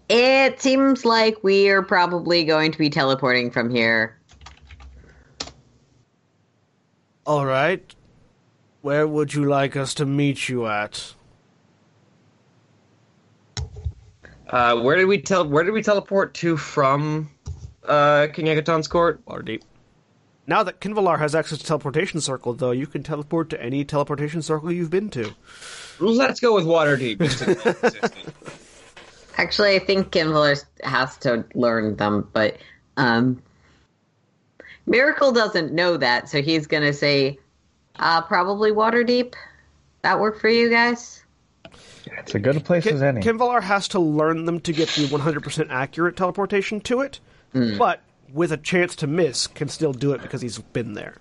it 0.08 0.60
seems 0.60 1.04
like 1.04 1.42
we 1.44 1.68
are 1.70 1.82
probably 1.82 2.44
going 2.44 2.72
to 2.72 2.78
be 2.78 2.90
teleporting 2.90 3.50
from 3.52 3.70
here. 3.70 4.18
All 7.24 7.46
right. 7.46 7.94
Where 8.82 9.06
would 9.06 9.34
you 9.34 9.44
like 9.44 9.76
us 9.76 9.94
to 9.94 10.06
meet 10.06 10.48
you 10.48 10.66
at? 10.66 11.14
Uh, 14.48 14.80
where 14.80 14.96
did 14.96 15.04
we 15.04 15.20
tell? 15.20 15.46
Where 15.46 15.62
did 15.62 15.70
we 15.70 15.82
teleport 15.82 16.34
to 16.34 16.56
from 16.56 17.30
uh, 17.84 18.26
King 18.32 18.46
Hekaton's 18.46 18.88
court? 18.88 19.24
Waterdeep. 19.26 19.62
Now 20.50 20.64
that 20.64 20.80
Qinvylar 20.80 21.20
has 21.20 21.36
access 21.36 21.58
to 21.58 21.64
teleportation 21.64 22.20
circle, 22.20 22.54
though, 22.54 22.72
you 22.72 22.88
can 22.88 23.04
teleport 23.04 23.50
to 23.50 23.62
any 23.62 23.84
teleportation 23.84 24.42
circle 24.42 24.72
you've 24.72 24.90
been 24.90 25.08
to. 25.10 25.32
Let's 26.00 26.40
go 26.40 26.56
with 26.56 26.64
Waterdeep. 26.64 27.20
just 27.20 28.12
Actually, 29.38 29.76
I 29.76 29.78
think 29.78 30.10
Qinvylar 30.10 30.60
has 30.82 31.16
to 31.18 31.44
learn 31.54 31.94
them, 31.94 32.28
but 32.32 32.56
um, 32.96 33.40
Miracle 34.86 35.30
doesn't 35.30 35.72
know 35.72 35.96
that, 35.96 36.28
so 36.28 36.42
he's 36.42 36.66
going 36.66 36.82
to 36.82 36.94
say 36.94 37.38
uh, 38.00 38.20
probably 38.22 38.72
Waterdeep. 38.72 39.34
That 40.02 40.18
work 40.18 40.40
for 40.40 40.48
you 40.48 40.68
guys? 40.68 41.22
It's 42.18 42.34
a 42.34 42.40
good 42.40 42.64
place 42.64 42.82
Kin- 42.82 42.96
as 42.96 43.02
any. 43.04 43.20
Qinvylar 43.20 43.62
has 43.62 43.86
to 43.88 44.00
learn 44.00 44.46
them 44.46 44.58
to 44.62 44.72
get 44.72 44.88
the 44.88 45.06
100% 45.06 45.68
accurate 45.70 46.16
teleportation 46.16 46.80
to 46.80 47.02
it, 47.02 47.20
but 47.78 48.02
with 48.32 48.52
a 48.52 48.56
chance 48.56 48.94
to 48.96 49.06
miss, 49.06 49.46
can 49.46 49.68
still 49.68 49.92
do 49.92 50.12
it 50.12 50.22
because 50.22 50.40
he's 50.42 50.58
been 50.58 50.94
there. 50.94 51.16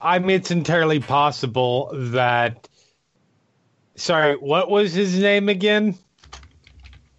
I 0.00 0.18
mean, 0.18 0.30
it's 0.30 0.50
entirely 0.50 1.00
possible 1.00 1.90
that. 1.92 2.68
Sorry, 3.94 4.36
what 4.36 4.70
was 4.70 4.92
his 4.92 5.18
name 5.18 5.48
again? 5.48 5.96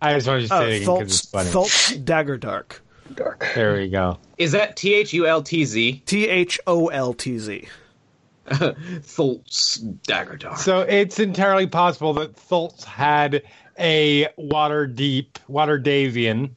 I 0.02 0.14
just 0.14 0.28
wanted 0.28 0.48
to 0.48 0.54
Uh, 0.54 0.60
say 0.60 0.78
it 0.78 0.82
again 0.84 1.00
because 1.00 1.14
it's 1.14 1.26
Tholtz, 1.26 1.32
funny. 1.32 1.50
Tholtz 1.50 2.04
Daggerdark. 2.04 2.80
Dark. 3.16 3.48
There 3.56 3.74
we 3.76 3.90
go. 3.90 4.20
Is 4.38 4.52
that 4.52 4.76
T 4.76 4.94
H 4.94 5.12
U 5.14 5.26
L 5.26 5.42
T 5.42 5.66
Z? 5.66 6.04
T 6.06 6.28
H 6.28 6.60
O 6.68 6.88
L 6.88 7.14
T 7.14 7.40
Z. 7.40 7.68
Tholtz 8.48 9.80
Daggerdark. 10.08 10.58
So 10.58 10.82
it's 10.82 11.20
entirely 11.20 11.68
possible 11.68 12.14
that 12.14 12.36
Tholtz 12.36 12.84
had 12.84 13.42
a 13.80 14.28
Waterdeep, 14.38 15.28
water 15.48 15.80
Davian 15.80 16.52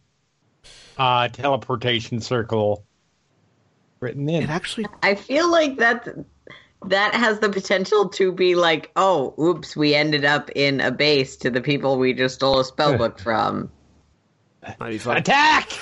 uh, 1.00 1.28
teleportation 1.28 2.20
circle 2.20 2.84
written 4.00 4.28
in. 4.28 4.44
It 4.44 4.50
actually 4.50 4.86
I 5.02 5.14
feel 5.16 5.50
like 5.50 5.78
that 5.78 6.06
that 6.86 7.14
has 7.14 7.40
the 7.40 7.48
potential 7.48 8.08
to 8.10 8.32
be 8.32 8.54
like, 8.54 8.90
oh, 8.96 9.34
oops, 9.38 9.76
we 9.76 9.94
ended 9.94 10.24
up 10.24 10.50
in 10.54 10.80
a 10.80 10.90
base 10.90 11.36
to 11.38 11.50
the 11.50 11.60
people 11.60 11.98
we 11.98 12.12
just 12.14 12.36
stole 12.36 12.58
a 12.60 12.64
spell 12.64 12.96
book 12.96 13.18
from. 13.26 13.70
might 14.78 14.90
be 14.90 14.98
fun. 14.98 15.16
Attack! 15.18 15.72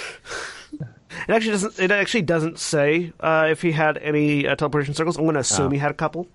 It 1.27 1.31
actually 1.33 1.53
doesn't. 1.53 1.79
It 1.81 1.91
actually 1.91 2.23
doesn't 2.23 2.59
say 2.59 3.13
uh, 3.19 3.49
if 3.51 3.61
he 3.63 3.73
had 3.73 3.97
any 3.99 4.47
uh, 4.47 4.55
teleportation 4.57 4.95
circles. 4.95 5.17
I'm 5.17 5.25
going 5.25 5.35
to 5.35 5.41
assume 5.41 5.67
Oh. 5.67 5.71
he 5.71 5.79
had 5.79 5.91
a 5.91 5.95
couple. 5.95 6.29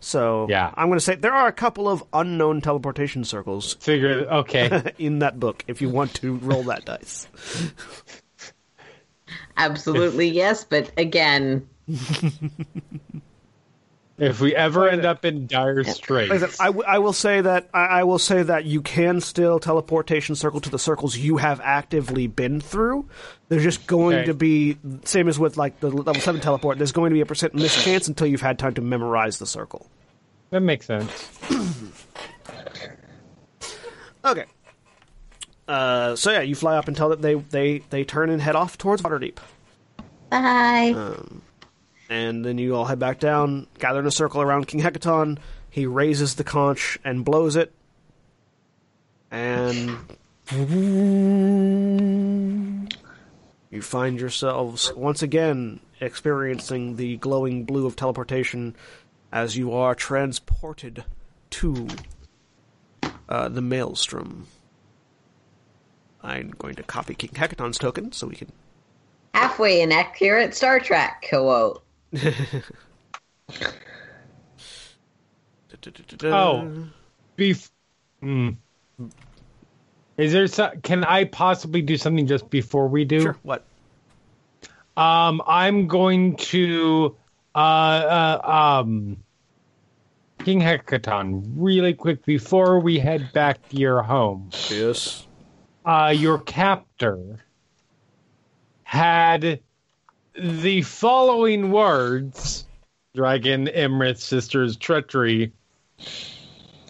So 0.00 0.46
Yeah. 0.50 0.72
I'm 0.74 0.88
going 0.88 0.98
to 0.98 1.04
say 1.04 1.14
there 1.14 1.32
are 1.32 1.46
a 1.46 1.52
couple 1.52 1.88
of 1.88 2.02
unknown 2.12 2.60
teleportation 2.60 3.24
circles 3.24 3.74
Figure, 3.80 4.26
okay. 4.30 4.92
in 4.98 5.20
that 5.20 5.38
book. 5.40 5.64
If 5.68 5.80
you 5.80 5.88
want 5.88 6.12
to 6.14 6.36
roll 6.36 6.64
that 6.64 6.84
dice, 6.84 7.28
Absolutely 9.56 10.28
yes, 10.28 10.64
but 10.64 10.90
again, 10.98 11.66
if 14.18 14.40
we 14.40 14.54
ever 14.54 14.88
end 14.88 15.04
up 15.04 15.24
in 15.24 15.46
dire 15.46 15.84
straits, 15.84 16.30
Like 16.30 16.42
I, 16.60 16.64
I, 16.64 16.66
w- 16.66 16.84
I 16.86 16.98
will 16.98 17.12
say 17.12 17.40
that 17.40 17.68
I, 17.74 17.80
I 17.86 18.04
will 18.04 18.18
say 18.18 18.42
that 18.42 18.64
you 18.64 18.82
can 18.82 19.20
still 19.20 19.58
teleportation 19.58 20.34
circle 20.34 20.60
to 20.60 20.70
the 20.70 20.78
circles 20.78 21.16
you 21.16 21.36
have 21.38 21.60
actively 21.62 22.26
been 22.26 22.60
through. 22.60 23.08
There's 23.48 23.62
just 23.62 23.86
going 23.86 24.16
Okay. 24.16 24.26
to 24.26 24.34
be 24.34 24.76
same 25.04 25.28
as 25.28 25.38
with 25.38 25.56
like 25.56 25.80
the 25.80 25.90
level 25.90 26.20
seven 26.20 26.40
teleport. 26.40 26.78
There's 26.78 26.92
going 26.92 27.10
to 27.10 27.14
be 27.14 27.20
a 27.20 27.26
percent 27.26 27.54
mischance 27.54 28.08
until 28.08 28.26
you've 28.26 28.40
had 28.42 28.58
time 28.58 28.74
to 28.74 28.82
memorize 28.82 29.38
the 29.38 29.46
circle. 29.46 29.86
that 30.50 30.60
makes 30.60 30.86
sense. 30.86 31.30
Okay. 34.24 34.44
Uh, 35.68 36.14
so 36.14 36.30
yeah, 36.30 36.40
you 36.42 36.54
fly 36.54 36.76
up 36.76 36.86
and 36.88 36.96
tell 36.96 37.08
that 37.08 37.20
they 37.22 37.34
they 37.34 37.78
they 37.90 38.04
turn 38.04 38.30
and 38.30 38.40
head 38.40 38.54
off 38.54 38.78
towards 38.78 39.02
Waterdeep, 39.02 39.38
bye. 40.30 41.16
and 42.08 42.44
then 42.44 42.56
you 42.58 42.76
all 42.76 42.84
head 42.84 42.98
back 43.00 43.18
down, 43.18 43.66
gather 43.78 43.98
in 44.00 44.06
a 44.06 44.10
circle 44.12 44.40
around 44.40 44.68
King 44.68 44.80
Hekaton. 44.80 45.38
He 45.68 45.84
raises 45.86 46.36
the 46.36 46.44
conch 46.44 46.98
and 47.04 47.24
blows 47.24 47.56
it, 47.56 47.72
and 49.30 49.98
you 53.70 53.82
find 53.82 54.20
yourselves 54.20 54.92
once 54.94 55.22
again 55.22 55.80
experiencing 56.00 56.96
the 56.96 57.16
glowing 57.16 57.64
blue 57.64 57.86
of 57.86 57.96
teleportation 57.96 58.76
as 59.32 59.56
you 59.56 59.72
are 59.72 59.94
transported 59.94 61.04
to 61.50 61.88
uh, 63.28 63.48
the 63.48 63.60
maelstrom. 63.60 64.46
I'm 66.26 66.50
going 66.58 66.74
to 66.74 66.82
copy 66.82 67.14
King 67.14 67.30
Hekaton's 67.30 67.78
token 67.78 68.12
so 68.12 68.26
we 68.26 68.34
can. 68.34 68.50
Halfway 69.32 69.80
inaccurate 69.80 70.54
Star 70.54 70.80
Trek 70.80 71.24
quote. 71.28 71.82
Oh. 76.22 76.88
Bef- 77.38 77.70
hmm. 78.20 78.50
Is 80.16 80.32
there 80.32 80.46
so- 80.46 80.72
can 80.82 81.04
I 81.04 81.24
possibly 81.24 81.82
do 81.82 81.96
something 81.96 82.26
just 82.26 82.48
before 82.50 82.88
we 82.88 83.04
do? 83.04 83.20
Sure. 83.20 83.36
What? 83.42 83.64
Um, 84.96 85.42
I'm 85.46 85.86
going 85.86 86.36
to 86.36 87.14
uh, 87.54 87.58
uh 87.58 88.80
um 88.82 89.18
King 90.38 90.60
Hekaton 90.60 91.52
really 91.56 91.92
quick 91.92 92.24
before 92.24 92.80
we 92.80 92.98
head 92.98 93.30
back 93.34 93.68
to 93.68 93.76
your 93.76 94.02
home. 94.02 94.50
Yes. 94.70 95.25
Uh, 95.86 96.12
your 96.14 96.40
captor 96.40 97.38
had 98.82 99.60
the 100.36 100.82
following 100.82 101.70
words: 101.70 102.66
"Dragon 103.14 103.68
Iymrith 103.68 104.18
Sisters 104.18 104.76
Treachery." 104.76 105.52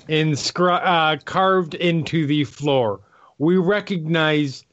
Inscri- 0.09 0.81
uh, 0.83 1.19
carved 1.25 1.75
into 1.75 2.27
the 2.27 2.45
floor. 2.45 3.01
We 3.39 3.59
recognize 3.59 4.65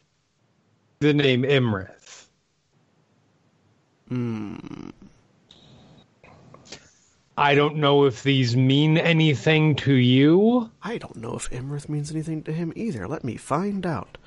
the 0.99 1.13
name 1.13 1.43
Iymrith. 1.43 2.27
I 7.37 7.55
don't 7.55 7.77
know 7.77 8.05
if 8.05 8.21
these 8.21 8.55
mean 8.55 8.97
anything 8.97 9.75
to 9.77 9.93
you. 9.93 10.69
I 10.83 10.99
don't 10.99 11.15
know 11.15 11.35
if 11.35 11.49
Iymrith 11.49 11.89
means 11.89 12.11
anything 12.11 12.43
to 12.43 12.53
him 12.53 12.71
either. 12.75 13.07
Let 13.07 13.23
me 13.23 13.37
find 13.37 13.85
out. 13.85 14.19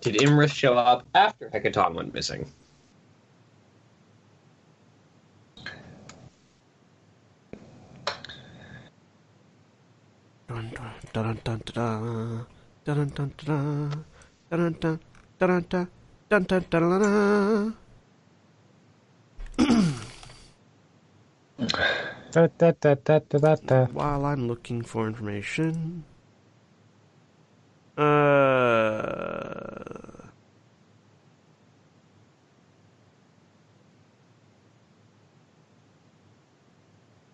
Did 0.00 0.16
Iymrith 0.16 0.52
show 0.52 0.74
up 0.74 1.06
after 1.14 1.48
Hekaton 1.48 1.94
went 1.94 2.12
missing? 2.12 2.50
Dun 10.48 10.72
dun 11.12 11.38
dun 11.44 11.62
dun 11.64 12.46
dun 12.84 13.08
dun 13.10 13.10
dun 13.14 13.32
dun 13.38 14.04
dun 14.50 14.74
dun 14.74 14.74
dun 14.80 14.80
dun 14.80 14.98
dun 15.38 15.62
dun 15.70 15.86
dun 16.28 16.44
dun 16.44 16.64
dun 16.70 17.74
dun 19.58 20.00
Da, 21.58 22.48
da, 22.58 22.72
da, 22.80 22.94
da, 22.94 23.20
da, 23.28 23.54
da. 23.56 23.86
While 23.86 24.24
I'm 24.24 24.48
looking 24.48 24.82
for 24.82 25.06
information. 25.06 26.04
Uh. 27.96 29.14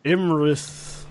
Iymrith 0.04 1.04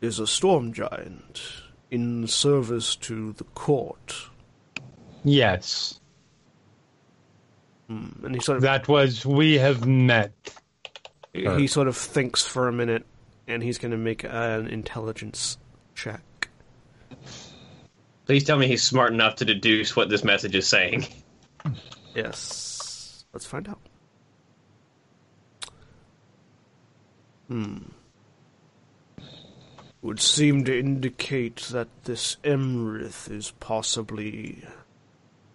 is 0.00 0.18
a 0.18 0.26
storm 0.26 0.72
giant 0.72 1.42
in 1.90 2.26
service 2.26 2.96
to 2.96 3.32
the 3.32 3.44
court. 3.44 4.28
Yes, 5.24 6.00
And 7.88 8.34
he 8.34 8.40
sort 8.40 8.56
of 8.56 8.62
that 8.62 8.88
was 8.88 9.24
we 9.26 9.58
have 9.58 9.86
met. 9.86 10.32
He 11.32 11.66
sort 11.66 11.88
of 11.88 11.96
thinks 11.96 12.46
for 12.46 12.68
a 12.68 12.72
minute, 12.72 13.06
and 13.46 13.62
he's 13.62 13.78
going 13.78 13.92
to 13.92 13.96
make 13.96 14.24
an 14.24 14.66
intelligence 14.66 15.56
check. 15.94 16.48
Please 18.26 18.44
tell 18.44 18.58
me 18.58 18.66
he's 18.66 18.82
smart 18.82 19.12
enough 19.12 19.36
to 19.36 19.44
deduce 19.44 19.96
what 19.96 20.08
this 20.08 20.24
message 20.24 20.54
is 20.54 20.66
saying. 20.66 21.06
Yes. 22.14 23.24
Let's 23.32 23.46
find 23.46 23.66
out. 23.68 23.80
Hmm. 27.48 27.78
Would 30.02 30.20
seem 30.20 30.64
to 30.64 30.78
indicate 30.78 31.68
that 31.70 31.88
this 32.04 32.36
Iymrith 32.44 33.30
is 33.30 33.52
possibly 33.60 34.62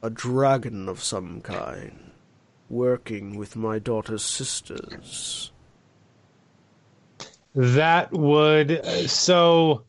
a 0.02 0.10
dragon 0.10 0.90
of 0.90 1.04
some 1.04 1.42
kind, 1.42 2.12
working 2.70 3.38
with 3.38 3.56
my 3.56 3.78
daughter's 3.78 4.24
sisters. 4.24 5.52
That 7.58 8.12
would 8.12 9.10
so. 9.10 9.84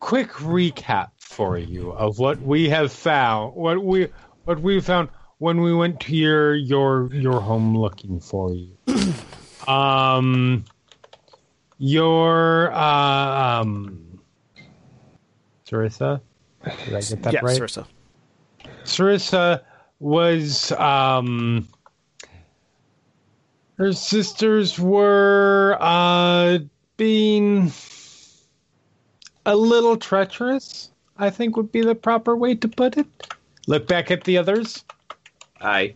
Quick 0.00 0.28
recap 0.32 1.12
for 1.16 1.56
you 1.56 1.92
of 1.92 2.18
what 2.18 2.42
we 2.42 2.68
have 2.68 2.92
found. 2.92 3.54
What 3.54 3.82
we 3.82 4.08
what 4.44 4.60
we 4.60 4.82
found 4.82 5.08
when 5.38 5.62
we 5.62 5.74
went 5.74 6.00
to 6.00 6.14
your 6.14 6.54
your 6.54 7.10
your 7.14 7.40
home 7.40 7.74
looking 7.74 8.20
for 8.20 8.52
you. 8.52 8.76
um, 9.66 10.66
your 11.78 12.70
uh, 12.70 13.60
um, 13.60 14.20
Serissa. 15.66 16.20
Did 16.84 16.94
I 16.94 17.00
get 17.00 17.22
that 17.22 17.32
yes, 17.32 17.42
right? 17.42 17.60
Serissa. 17.62 17.86
Serissa 18.84 19.62
was 20.00 20.70
um 20.72 21.66
her 23.78 23.92
sisters 23.92 24.78
were 24.78 25.76
uh 25.80 26.58
being 26.96 27.72
a 29.46 29.56
little 29.56 29.96
treacherous, 29.96 30.90
I 31.18 31.30
think 31.30 31.56
would 31.56 31.72
be 31.72 31.82
the 31.82 31.94
proper 31.94 32.36
way 32.36 32.54
to 32.54 32.68
put 32.68 32.96
it. 32.96 33.06
Look 33.66 33.86
back 33.88 34.10
at 34.10 34.24
the 34.24 34.38
others. 34.38 34.84
Aye. 35.60 35.94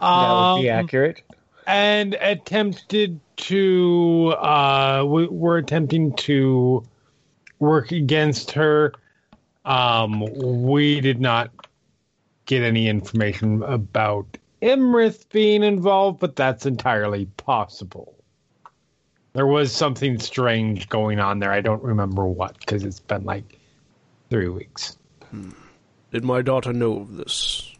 That 0.00 0.54
would 0.56 0.62
be 0.62 0.70
Um, 0.70 0.84
accurate. 0.84 1.22
and 1.66 2.14
attempted 2.20 3.20
to 3.36 4.34
uh 4.38 5.04
we 5.06 5.26
were 5.26 5.58
attempting 5.58 6.14
to 6.16 6.82
work 7.58 7.92
against 7.92 8.50
her 8.52 8.92
um 9.66 10.20
we 10.64 11.00
did 11.00 11.20
not 11.20 11.50
get 12.46 12.62
any 12.62 12.88
information 12.88 13.62
about 13.62 14.26
Iymrith 14.66 15.28
being 15.30 15.62
involved 15.62 16.18
but 16.18 16.34
that's 16.34 16.66
entirely 16.66 17.26
possible. 17.36 18.14
There 19.32 19.46
was 19.46 19.70
something 19.70 20.18
strange 20.18 20.88
going 20.88 21.20
on 21.20 21.38
there. 21.38 21.52
I 21.52 21.60
don't 21.60 21.82
remember 21.82 22.26
what 22.26 22.58
because 22.58 22.82
it's 22.82 22.98
been 22.98 23.24
like 23.24 23.58
three 24.28 24.48
weeks. 24.48 24.98
Did 26.10 26.24
my 26.24 26.42
daughter 26.42 26.72
know 26.72 27.00
of 27.00 27.16
this? 27.16 27.72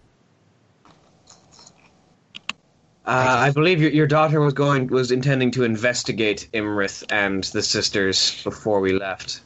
Uh, 3.04 3.36
I 3.38 3.50
believe 3.50 3.80
your, 3.80 3.90
your 3.90 4.06
daughter 4.06 4.40
was 4.40 4.54
going 4.54 4.86
was 4.88 5.10
intending 5.10 5.50
to 5.52 5.64
investigate 5.64 6.48
Iymrith 6.52 7.04
and 7.10 7.42
the 7.44 7.62
sisters 7.62 8.42
before 8.44 8.80
we 8.80 8.92
left. 8.92 9.40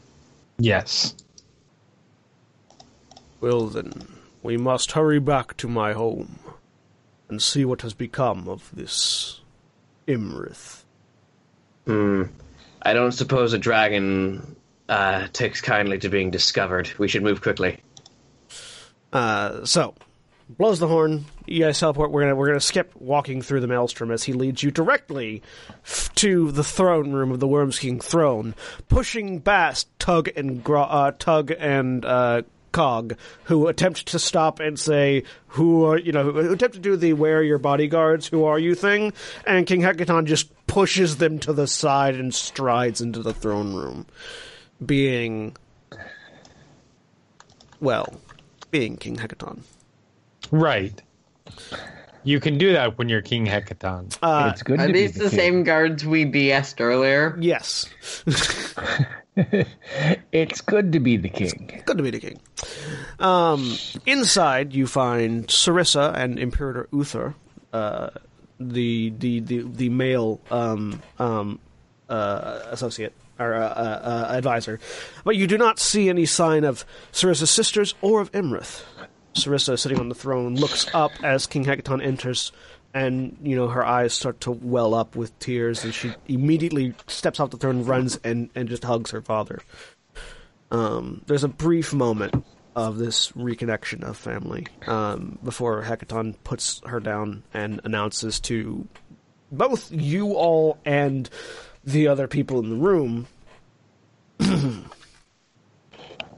yes. 0.59 1.15
Well 3.41 3.69
then, 3.69 3.93
we 4.43 4.59
must 4.59 4.93
hurry 4.93 5.21
back 5.21 5.57
to 5.59 5.69
my 5.69 5.95
home 5.95 6.39
and 7.31 7.43
see 7.43 7.65
what 7.65 7.83
has 7.83 7.95
become 7.95 8.49
of 8.49 8.71
this 8.75 9.41
Iymrith. 10.07 10.83
Hmm. 11.87 12.25
I 12.83 12.93
don't 12.93 13.13
suppose 13.13 13.53
a 13.53 13.59
dragon 13.59 14.57
uh, 14.89 15.29
takes 15.33 15.61
kindly 15.61 15.99
to 15.99 16.09
being 16.09 16.31
discovered. 16.31 16.91
We 16.99 17.09
should 17.09 17.23
move 17.23 17.43
quickly. 17.43 17.81
Uh, 19.13 19.65
so 19.65 19.95
blows 20.49 20.79
the 20.79 20.89
horn. 20.89 21.27
You 21.47 21.65
guys 21.65 21.79
teleport. 21.79 22.11
We're 22.11 22.23
gonna 22.23 22.37
we're 22.37 22.47
gonna 22.47 22.61
skip 22.61 22.93
walking 22.97 23.43
through 23.43 23.61
the 23.61 23.67
maelstrom 23.67 24.11
as 24.11 24.25
he 24.25 24.33
leads 24.33 24.63
you 24.63 24.71
directly 24.71 25.43
f- 25.85 26.15
to 26.17 26.51
the 26.53 26.65
throne 26.65 27.13
room 27.13 27.31
of 27.33 27.41
the 27.41 27.49
Wormskull 27.49 28.03
throne, 28.03 28.55
pushing 28.89 29.41
past 29.41 29.89
Tug 29.99 30.29
and 30.37 30.63
Gro- 30.63 30.83
uh, 30.83 31.13
Tug 31.19 31.53
and 31.59 32.05
uh, 32.05 32.43
Cog, 32.73 33.17
who 33.45 33.69
attempt 33.69 34.07
to 34.07 34.19
stop 34.19 34.61
and 34.61 34.79
say, 34.79 35.25
"Who 35.49 35.85
are 35.85 35.99
you 35.99 36.13
know?" 36.13 36.31
Who 36.31 36.53
attempt 36.53 36.75
to 36.75 36.81
do 36.81 36.97
the 36.97 37.13
"Where 37.13 37.39
are 37.39 37.43
your 37.43 37.59
bodyguards? 37.59 38.29
Who 38.29 38.45
are 38.45 38.59
you?" 38.59 38.75
thing, 38.75 39.13
and 39.47 39.67
King 39.67 39.83
Hekaton 39.83 40.27
just 40.27 40.51
pushes 40.67 41.17
them 41.17 41.39
to 41.41 41.53
the 41.53 41.67
side 41.67 42.15
and 42.15 42.35
strides 42.35 43.01
into 43.01 43.23
the 43.23 43.35
throne 43.35 43.75
room, 43.75 44.07
being 44.85 45.57
well, 47.81 48.21
being 48.71 48.97
King 48.97 49.17
Hekaton. 49.17 49.63
right 50.51 51.03
you 52.25 52.41
can 52.41 52.59
do 52.59 52.73
that 52.73 52.99
when 52.99 53.09
you're 53.09 53.23
king 53.23 53.47
hekaton 53.47 54.17
Uh, 54.23 54.51
it's 54.53 54.63
good 54.63 54.81
Are 54.81 54.87
to 54.87 54.93
be 54.93 55.07
these 55.07 55.13
the 55.15 55.29
king. 55.31 55.39
same 55.39 55.63
guards 55.65 56.05
we 56.05 56.25
BS'd 56.27 56.81
earlier? 56.81 57.37
Yes. 57.41 57.87
It's 60.33 60.61
good 60.61 60.93
to 60.93 61.01
be 61.01 61.17
the 61.17 61.29
king. 61.29 61.81
Good 61.87 61.97
to 61.97 62.03
be 62.03 62.11
the 62.11 62.19
king. 62.21 62.41
Um, 63.19 63.75
inside, 64.05 64.75
you 64.75 64.87
find 64.87 65.47
Serissa 65.47 66.15
and 66.15 66.39
Imperator 66.39 66.89
Uthor, 66.93 67.35
uh, 67.73 68.11
the, 68.59 69.11
the, 69.19 69.41
the, 69.41 69.63
the 69.63 69.89
male 69.89 70.41
um, 70.51 71.01
um, 71.19 71.59
uh, 72.09 72.61
associate 72.67 73.15
or 73.39 73.55
uh, 73.55 73.61
uh, 73.61 74.27
uh, 74.31 74.33
advisor. 74.37 74.79
But 75.25 75.37
you 75.37 75.47
do 75.47 75.57
not 75.57 75.79
see 75.79 76.09
any 76.11 76.27
sign 76.27 76.65
of 76.65 76.85
Serissa's 77.13 77.51
sisters 77.51 77.95
or 78.03 78.21
of 78.21 78.31
Iymrith. 78.33 78.83
Serissa, 79.35 79.79
sitting 79.79 80.01
on 80.01 80.09
the 80.09 80.15
throne, 80.15 80.57
looks 80.57 80.87
up 80.95 81.13
as 81.23 81.47
King 81.47 81.65
Hekaton 81.65 82.05
enters, 82.05 82.53
and 82.93 83.37
you 83.43 83.57
know 83.57 83.69
her 83.69 83.85
eyes 83.85 84.13
start 84.13 84.41
to 84.43 84.51
well 84.51 84.95
up 84.95 85.17
with 85.17 85.39
tears, 85.39 85.85
and 85.85 85.95
she 85.95 86.13
immediately 86.29 86.95
steps 87.07 87.39
off 87.41 87.51
the 87.51 87.57
throne, 87.57 87.85
runs, 87.85 88.19
and, 88.25 88.51
and 88.55 88.69
just 88.69 88.85
hugs 88.85 89.11
her 89.13 89.23
father. 89.23 89.61
Um, 90.71 91.23
there's 91.27 91.45
a 91.45 91.49
brief 91.49 91.93
moment 91.93 92.45
of 92.77 92.99
this 92.99 93.33
reconnection 93.33 94.05
of 94.05 94.17
family 94.17 94.67
um, 94.87 95.39
before 95.43 95.83
Hekaton 95.83 96.37
puts 96.45 96.81
her 96.87 97.01
down 97.01 97.43
and 97.53 97.81
announces 97.85 98.39
to 98.41 98.87
both 99.51 99.91
you 99.91 100.35
all 100.35 100.79
and 100.85 101.29
the 101.85 102.09
other 102.09 102.29
people 102.29 102.61
in 102.61 102.71
the 102.71 102.77
room. 102.77 103.27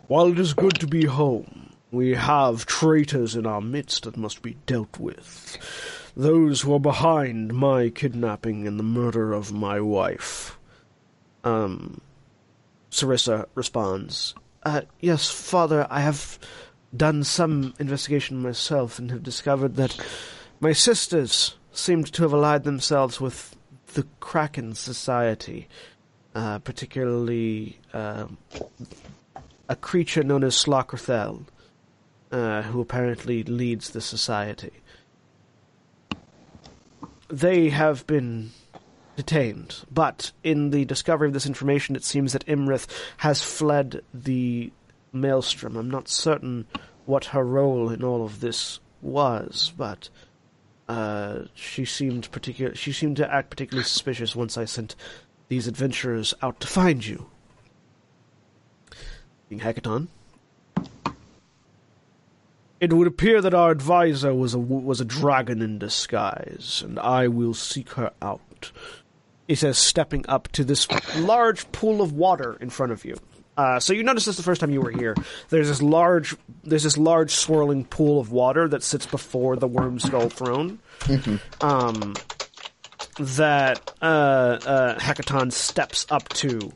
While 0.08 0.32
it 0.32 0.38
is 0.38 0.54
good 0.54 0.80
to 0.80 0.86
be 0.86 1.04
home, 1.04 1.61
we 1.92 2.14
have 2.14 2.64
traitors 2.64 3.36
in 3.36 3.46
our 3.46 3.60
midst 3.60 4.04
that 4.04 4.16
must 4.16 4.42
be 4.42 4.56
dealt 4.66 4.98
with. 4.98 5.58
Those 6.16 6.62
who 6.62 6.74
are 6.74 6.80
behind 6.80 7.52
my 7.52 7.90
kidnapping 7.90 8.66
and 8.66 8.78
the 8.78 8.84
murder 8.84 9.32
of 9.32 9.52
my 9.52 9.78
wife. 9.78 10.58
Um, 11.44 12.00
Serissa 12.90 13.46
responds, 13.54 14.34
uh, 14.62 14.82
Yes, 15.00 15.30
father, 15.30 15.86
I 15.90 16.00
have 16.00 16.38
done 16.96 17.24
some 17.24 17.74
investigation 17.78 18.42
myself 18.42 18.98
and 18.98 19.10
have 19.10 19.22
discovered 19.22 19.76
that 19.76 19.98
my 20.60 20.72
sisters 20.72 21.56
seemed 21.72 22.12
to 22.12 22.22
have 22.22 22.32
allied 22.32 22.64
themselves 22.64 23.20
with 23.20 23.54
the 23.94 24.06
Kraken 24.20 24.74
Society, 24.74 25.68
uh, 26.34 26.58
particularly 26.60 27.80
uh, 27.92 28.26
a 29.68 29.76
creature 29.76 30.22
known 30.22 30.44
as 30.44 30.54
Slarkrethel, 30.54 31.44
uh, 32.32 32.62
who 32.62 32.80
apparently 32.80 33.44
leads 33.44 33.90
the 33.90 34.00
society. 34.00 34.72
They 37.28 37.68
have 37.68 38.06
been 38.06 38.50
detained, 39.16 39.84
but 39.90 40.32
in 40.42 40.70
the 40.70 40.84
discovery 40.84 41.28
of 41.28 41.34
this 41.34 41.46
information, 41.46 41.94
it 41.94 42.04
seems 42.04 42.32
that 42.32 42.46
Iymrith 42.46 42.86
has 43.18 43.42
fled 43.42 44.02
the 44.12 44.72
maelstrom. 45.12 45.76
I'm 45.76 45.90
not 45.90 46.08
certain 46.08 46.66
what 47.04 47.26
her 47.26 47.44
role 47.44 47.90
in 47.90 48.02
all 48.02 48.24
of 48.24 48.40
this 48.40 48.80
was, 49.00 49.72
but 49.76 50.08
uh, 50.88 51.40
she 51.54 51.84
seemed 51.84 52.30
particular. 52.30 52.74
She 52.74 52.92
seemed 52.92 53.16
to 53.18 53.32
act 53.32 53.50
particularly 53.50 53.84
suspicious 53.84 54.34
once 54.34 54.56
I 54.56 54.64
sent 54.64 54.94
these 55.48 55.68
adventurers 55.68 56.34
out 56.42 56.60
to 56.60 56.66
find 56.66 57.04
you. 57.04 57.26
King 59.48 59.60
Hekaton. 59.60 60.08
It 62.82 62.92
would 62.92 63.06
appear 63.06 63.40
that 63.40 63.54
our 63.54 63.70
advisor 63.70 64.34
was 64.34 64.54
a 64.54 64.58
was 64.58 65.00
a 65.00 65.04
dragon 65.04 65.62
in 65.62 65.78
disguise, 65.78 66.82
and 66.84 66.98
I 66.98 67.28
will 67.28 67.54
seek 67.54 67.90
her 67.90 68.10
out. 68.20 68.72
He 69.46 69.54
says, 69.54 69.78
stepping 69.78 70.24
up 70.28 70.48
to 70.48 70.64
this 70.64 70.88
large 71.16 71.70
pool 71.70 72.02
of 72.02 72.12
water 72.12 72.56
in 72.60 72.70
front 72.70 72.90
of 72.90 73.04
you. 73.04 73.16
Uh, 73.56 73.78
so 73.78 73.92
you 73.92 74.02
noticed 74.02 74.26
this 74.26 74.36
the 74.36 74.42
first 74.42 74.60
time 74.60 74.72
you 74.72 74.80
were 74.80 74.90
here. 74.90 75.14
There's 75.50 75.68
this 75.68 75.80
large, 75.80 76.34
there's 76.64 76.82
this 76.82 76.98
large 76.98 77.30
swirling 77.30 77.84
pool 77.84 78.18
of 78.18 78.32
water 78.32 78.66
that 78.66 78.82
sits 78.82 79.06
before 79.06 79.54
the 79.54 79.68
worm 79.68 80.00
skull 80.00 80.28
throne. 80.28 80.80
Um, 81.60 82.14
that 83.18 83.92
uh, 84.02 84.58
uh, 84.66 84.98
Hekaton 84.98 85.52
steps 85.52 86.04
up 86.10 86.28
to 86.30 86.72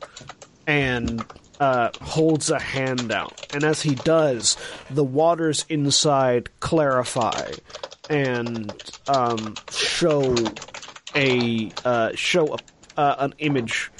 and 0.67 1.25
uh, 1.59 1.89
holds 2.01 2.49
a 2.49 2.59
hand 2.59 3.11
out. 3.11 3.53
And 3.53 3.63
as 3.63 3.81
he 3.81 3.95
does, 3.95 4.57
the 4.89 5.03
waters 5.03 5.65
inside 5.69 6.49
clarify 6.59 7.51
and 8.09 8.71
um, 9.07 9.55
show 9.71 10.35
a 11.15 11.71
uh, 11.83 12.11
show 12.15 12.55
a, 12.55 12.99
uh, 12.99 13.15
an 13.19 13.33
image 13.39 13.91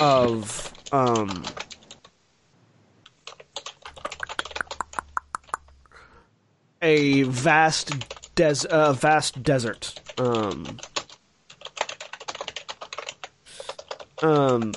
of 0.00 0.72
um, 0.92 1.44
a 6.80 7.22
vast 7.22 8.34
des- 8.34 8.66
a 8.70 8.92
vast 8.92 9.42
desert. 9.42 10.00
Um, 10.18 10.78
um, 14.22 14.72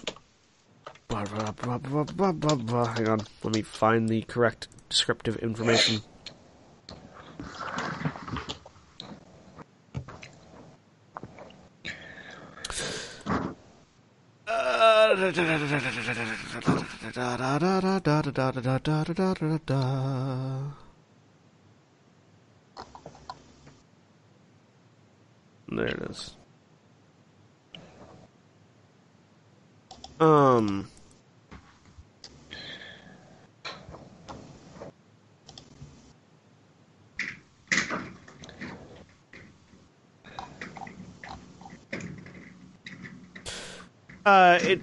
blah, 1.26 1.52
blah, 1.52 1.78
blah, 1.78 2.04
blah, 2.04 2.32
blah, 2.32 2.56
blah. 2.56 2.86
Hang 2.94 3.10
on, 3.10 3.20
let 3.44 3.54
me 3.54 3.62
find 3.62 4.10
the 4.10 4.22
correct 4.24 4.68
descriptive 4.90 5.38
information. 5.38 6.02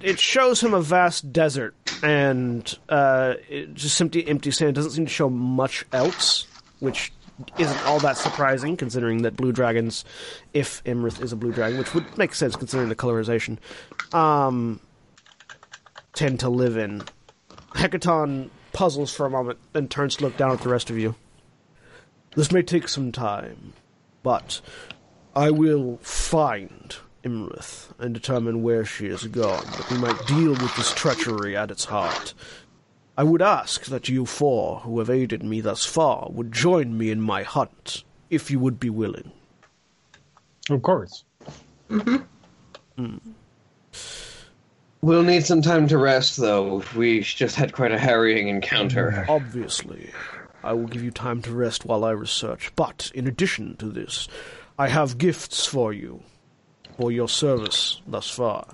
It, 0.03 0.19
shows 0.19 0.61
him 0.61 0.73
a 0.73 0.81
vast 0.81 1.31
desert 1.31 1.75
and 2.03 2.77
uh, 2.89 3.35
it 3.49 3.73
just 3.73 3.99
empty 4.01 4.27
empty 4.27 4.51
sand. 4.51 4.69
It 4.69 4.73
doesn't 4.73 4.91
seem 4.91 5.05
to 5.05 5.11
show 5.11 5.29
much 5.29 5.85
else, 5.93 6.45
which 6.79 7.11
isn't 7.57 7.85
all 7.85 7.99
that 7.99 8.17
surprising 8.17 8.77
considering 8.77 9.23
that 9.23 9.35
blue 9.35 9.51
dragons, 9.51 10.05
if 10.53 10.83
Iymrith 10.83 11.21
is 11.21 11.31
a 11.31 11.35
blue 11.35 11.51
dragon, 11.51 11.77
which 11.77 11.93
would 11.93 12.17
make 12.17 12.35
sense 12.35 12.55
considering 12.55 12.89
the 12.89 12.95
colorization, 12.95 13.57
um, 14.13 14.79
tend 16.13 16.39
to 16.41 16.49
live 16.49 16.77
in. 16.77 17.03
Hekaton 17.75 18.49
puzzles 18.71 19.13
for 19.13 19.25
a 19.25 19.29
moment, 19.29 19.59
then 19.73 19.87
turns 19.87 20.17
to 20.17 20.23
look 20.23 20.37
down 20.37 20.51
at 20.51 20.61
the 20.61 20.69
rest 20.69 20.89
of 20.89 20.97
you. 20.97 21.15
This 22.35 22.51
may 22.51 22.61
take 22.61 22.87
some 22.87 23.11
time, 23.11 23.73
but 24.21 24.61
I 25.35 25.51
will 25.51 25.97
find 25.97 26.95
Iymrith 27.23 27.91
and 27.99 28.13
determine 28.13 28.63
where 28.63 28.85
she 28.85 29.07
is 29.07 29.25
gone, 29.27 29.65
that 29.65 29.89
we 29.89 29.97
might 29.97 30.27
deal 30.27 30.51
with 30.51 30.75
this 30.75 30.93
treachery 30.93 31.55
at 31.55 31.71
its 31.71 31.85
heart. 31.85 32.33
I 33.17 33.23
would 33.23 33.41
ask 33.41 33.85
that 33.85 34.09
you 34.09 34.25
four, 34.25 34.79
who 34.79 34.99
have 34.99 35.09
aided 35.09 35.43
me 35.43 35.61
thus 35.61 35.85
far, 35.85 36.29
would 36.31 36.51
join 36.51 36.97
me 36.97 37.11
in 37.11 37.21
my 37.21 37.43
hunt, 37.43 38.03
if 38.29 38.49
you 38.49 38.59
would 38.59 38.79
be 38.79 38.89
willing. 38.89 39.31
Of 40.69 40.81
course. 40.81 41.23
mm-hmm. 41.89 43.17
We'll 45.01 45.23
need 45.23 45.45
some 45.45 45.61
time 45.61 45.87
to 45.89 45.97
rest, 45.97 46.37
though. 46.37 46.81
We 46.95 47.19
just 47.19 47.55
had 47.55 47.73
quite 47.73 47.91
a 47.91 47.99
harrying 47.99 48.47
encounter. 48.47 49.25
Obviously, 49.27 50.11
I 50.63 50.73
will 50.73 50.87
give 50.87 51.03
you 51.03 51.11
time 51.11 51.41
to 51.41 51.51
rest 51.51 51.85
while 51.85 52.05
I 52.05 52.11
research, 52.11 52.71
but 52.75 53.11
in 53.13 53.27
addition 53.27 53.75
to 53.77 53.87
this, 53.87 54.27
I 54.79 54.87
have 54.87 55.17
gifts 55.17 55.65
for 55.65 55.91
you, 55.91 56.23
for 56.97 57.11
your 57.11 57.29
service 57.29 58.01
thus 58.07 58.29
far. 58.29 58.67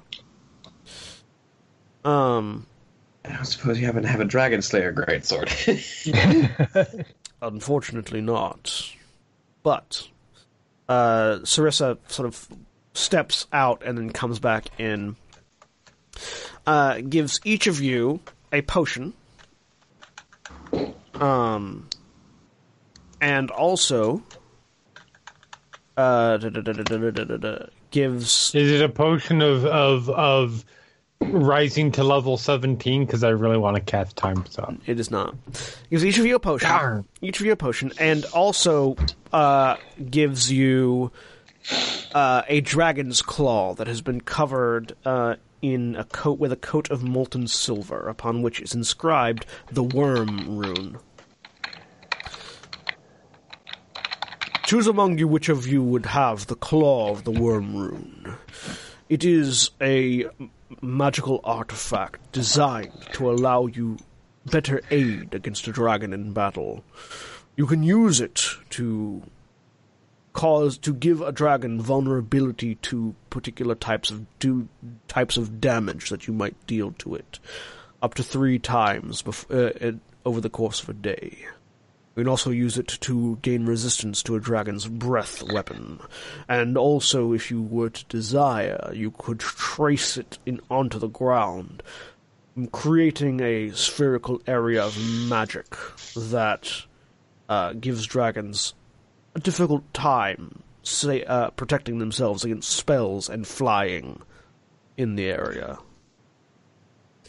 Um, 2.04 2.66
I 3.26 3.44
suppose 3.44 3.80
you 3.80 3.86
happen 3.86 4.04
to 4.04 4.08
have 4.08 4.22
a 4.22 4.26
Dragon 4.26 4.62
Slayer 4.62 4.94
greatsword. 4.94 5.50
Unfortunately 7.42 8.22
not. 8.22 8.94
But 9.64 10.08
uh, 10.88 11.40
Serissa 11.44 11.98
sort 12.08 12.28
of 12.28 12.48
steps 12.94 13.48
out 13.54 13.84
and 13.84 13.98
then 13.98 14.10
comes 14.12 14.40
back 14.40 14.68
in. 14.80 15.16
Uh, 16.66 17.00
gives 17.02 17.40
each 17.44 17.68
of 17.68 17.80
you 17.80 18.20
a 18.52 18.62
potion. 18.62 19.14
Um, 21.16 21.90
and 23.22 23.52
also 23.52 24.24
uh, 25.98 26.38
da- 26.38 26.50
da- 26.50 26.62
da- 26.62 27.66
gives 27.92 28.54
Is 28.56 28.72
it 28.72 28.84
a 28.84 28.90
potion 28.90 29.42
of 29.42 29.66
of 29.66 30.10
of 30.10 30.66
rising 31.22 31.92
to 31.94 32.04
level 32.04 32.38
seventeen? 32.38 33.06
Because 33.06 33.24
I 33.24 33.30
really 33.30 33.58
want 33.58 33.76
to 33.76 33.82
cast 33.82 34.16
time 34.16 34.46
up. 34.58 34.76
It 34.86 35.00
is 35.00 35.12
not. 35.12 35.36
Gives 35.90 36.06
each 36.06 36.18
of 36.18 36.26
you 36.26 36.36
a 36.36 36.40
potion. 36.40 36.70
Darn. 36.70 37.06
Each 37.22 37.40
of 37.40 37.46
you 37.46 37.52
a 37.52 37.56
potion, 37.56 37.92
and 38.00 38.26
also 38.26 38.96
uh, 39.34 39.78
gives 40.10 40.52
you 40.52 41.12
uh, 42.14 42.44
a 42.48 42.62
dragon's 42.62 43.22
claw 43.22 43.74
that 43.76 43.88
has 43.88 44.02
been 44.02 44.22
covered 44.22 44.94
uh, 45.06 45.36
in 45.62 45.96
a 45.96 46.06
coat 46.06 46.40
with 46.40 46.52
a 46.52 46.58
coat 46.58 46.90
of 46.90 47.04
molten 47.04 47.48
silver, 47.48 48.08
upon 48.08 48.42
which 48.42 48.62
is 48.62 48.74
inscribed 48.74 49.46
the 49.72 49.84
Worm 49.84 50.58
Rune. 50.58 50.98
Choose 54.70 54.86
among 54.86 55.18
you 55.18 55.28
which 55.28 55.50
of 55.50 55.66
you 55.66 55.82
would 55.82 56.06
have 56.06 56.46
the 56.46 56.56
claw 56.56 57.10
of 57.10 57.24
the 57.24 57.32
Worm 57.32 57.76
Rune. 57.76 58.36
It 59.10 59.26
is 59.26 59.72
a 59.82 60.28
magical 60.80 61.42
artifact 61.44 62.32
designed 62.32 62.94
to 63.14 63.32
allow 63.32 63.66
you 63.66 63.98
better 64.46 64.80
aid 64.92 65.34
against 65.34 65.68
a 65.68 65.72
dragon 65.72 66.14
in 66.14 66.34
battle. 66.34 66.84
You 67.56 67.66
can 67.66 67.82
use 67.82 68.22
it 68.22 68.46
to 68.70 69.24
cause 70.34 70.78
to 70.78 70.94
give 70.94 71.22
a 71.22 71.32
dragon 71.32 71.82
vulnerability 71.82 72.76
to 72.76 73.16
particular 73.32 73.74
types 73.74 74.12
of 74.12 74.28
do 74.38 74.68
types 75.08 75.36
of 75.36 75.60
damage 75.60 76.12
that 76.12 76.28
you 76.28 76.34
might 76.36 76.68
deal 76.68 76.92
to 77.00 77.16
it, 77.16 77.40
up 78.04 78.14
to 78.14 78.22
three 78.22 78.60
times 78.60 79.24
bef- 79.24 79.50
uh, 79.50 79.88
uh, 79.88 79.94
over 80.26 80.40
the 80.40 80.48
course 80.48 80.84
of 80.84 80.90
a 80.90 80.94
day. 80.94 81.48
You 82.20 82.26
can 82.26 82.32
also 82.32 82.50
use 82.50 82.78
it 82.78 82.90
to 83.00 83.40
gain 83.42 83.66
resistance 83.66 84.22
to 84.24 84.36
a 84.36 84.42
dragon's 84.42 84.86
breath 84.86 85.42
weapon. 85.54 86.02
And 86.50 86.78
also, 86.78 87.32
if 87.32 87.50
you 87.50 87.62
were 87.62 87.92
to 87.92 88.06
desire, 88.08 88.92
you 88.94 89.12
could 89.12 89.40
trace 89.40 90.18
it 90.18 90.38
in 90.46 90.60
onto 90.70 91.00
the 91.00 91.08
ground, 91.08 91.82
creating 92.74 93.40
a 93.40 93.70
spherical 93.70 94.42
area 94.46 94.84
of 94.84 95.00
magic 95.30 95.78
that 96.18 96.70
uh, 97.48 97.72
gives 97.72 98.06
dragons 98.06 98.74
a 99.34 99.40
difficult 99.40 99.94
time 99.94 100.62
say, 100.84 101.24
uh, 101.24 101.52
protecting 101.52 102.00
themselves 102.00 102.44
against 102.44 102.70
spells 102.70 103.30
and 103.30 103.48
flying 103.48 104.22
in 104.98 105.16
the 105.16 105.30
area. 105.30 105.80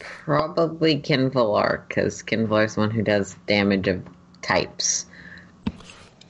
Probably 0.00 1.00
Qinvylar, 1.00 1.86
because 1.86 2.24
Qinvylar's 2.24 2.76
one 2.76 2.90
who 2.90 3.02
does 3.02 3.36
damage 3.46 3.86
of 3.86 4.02
types. 4.42 5.06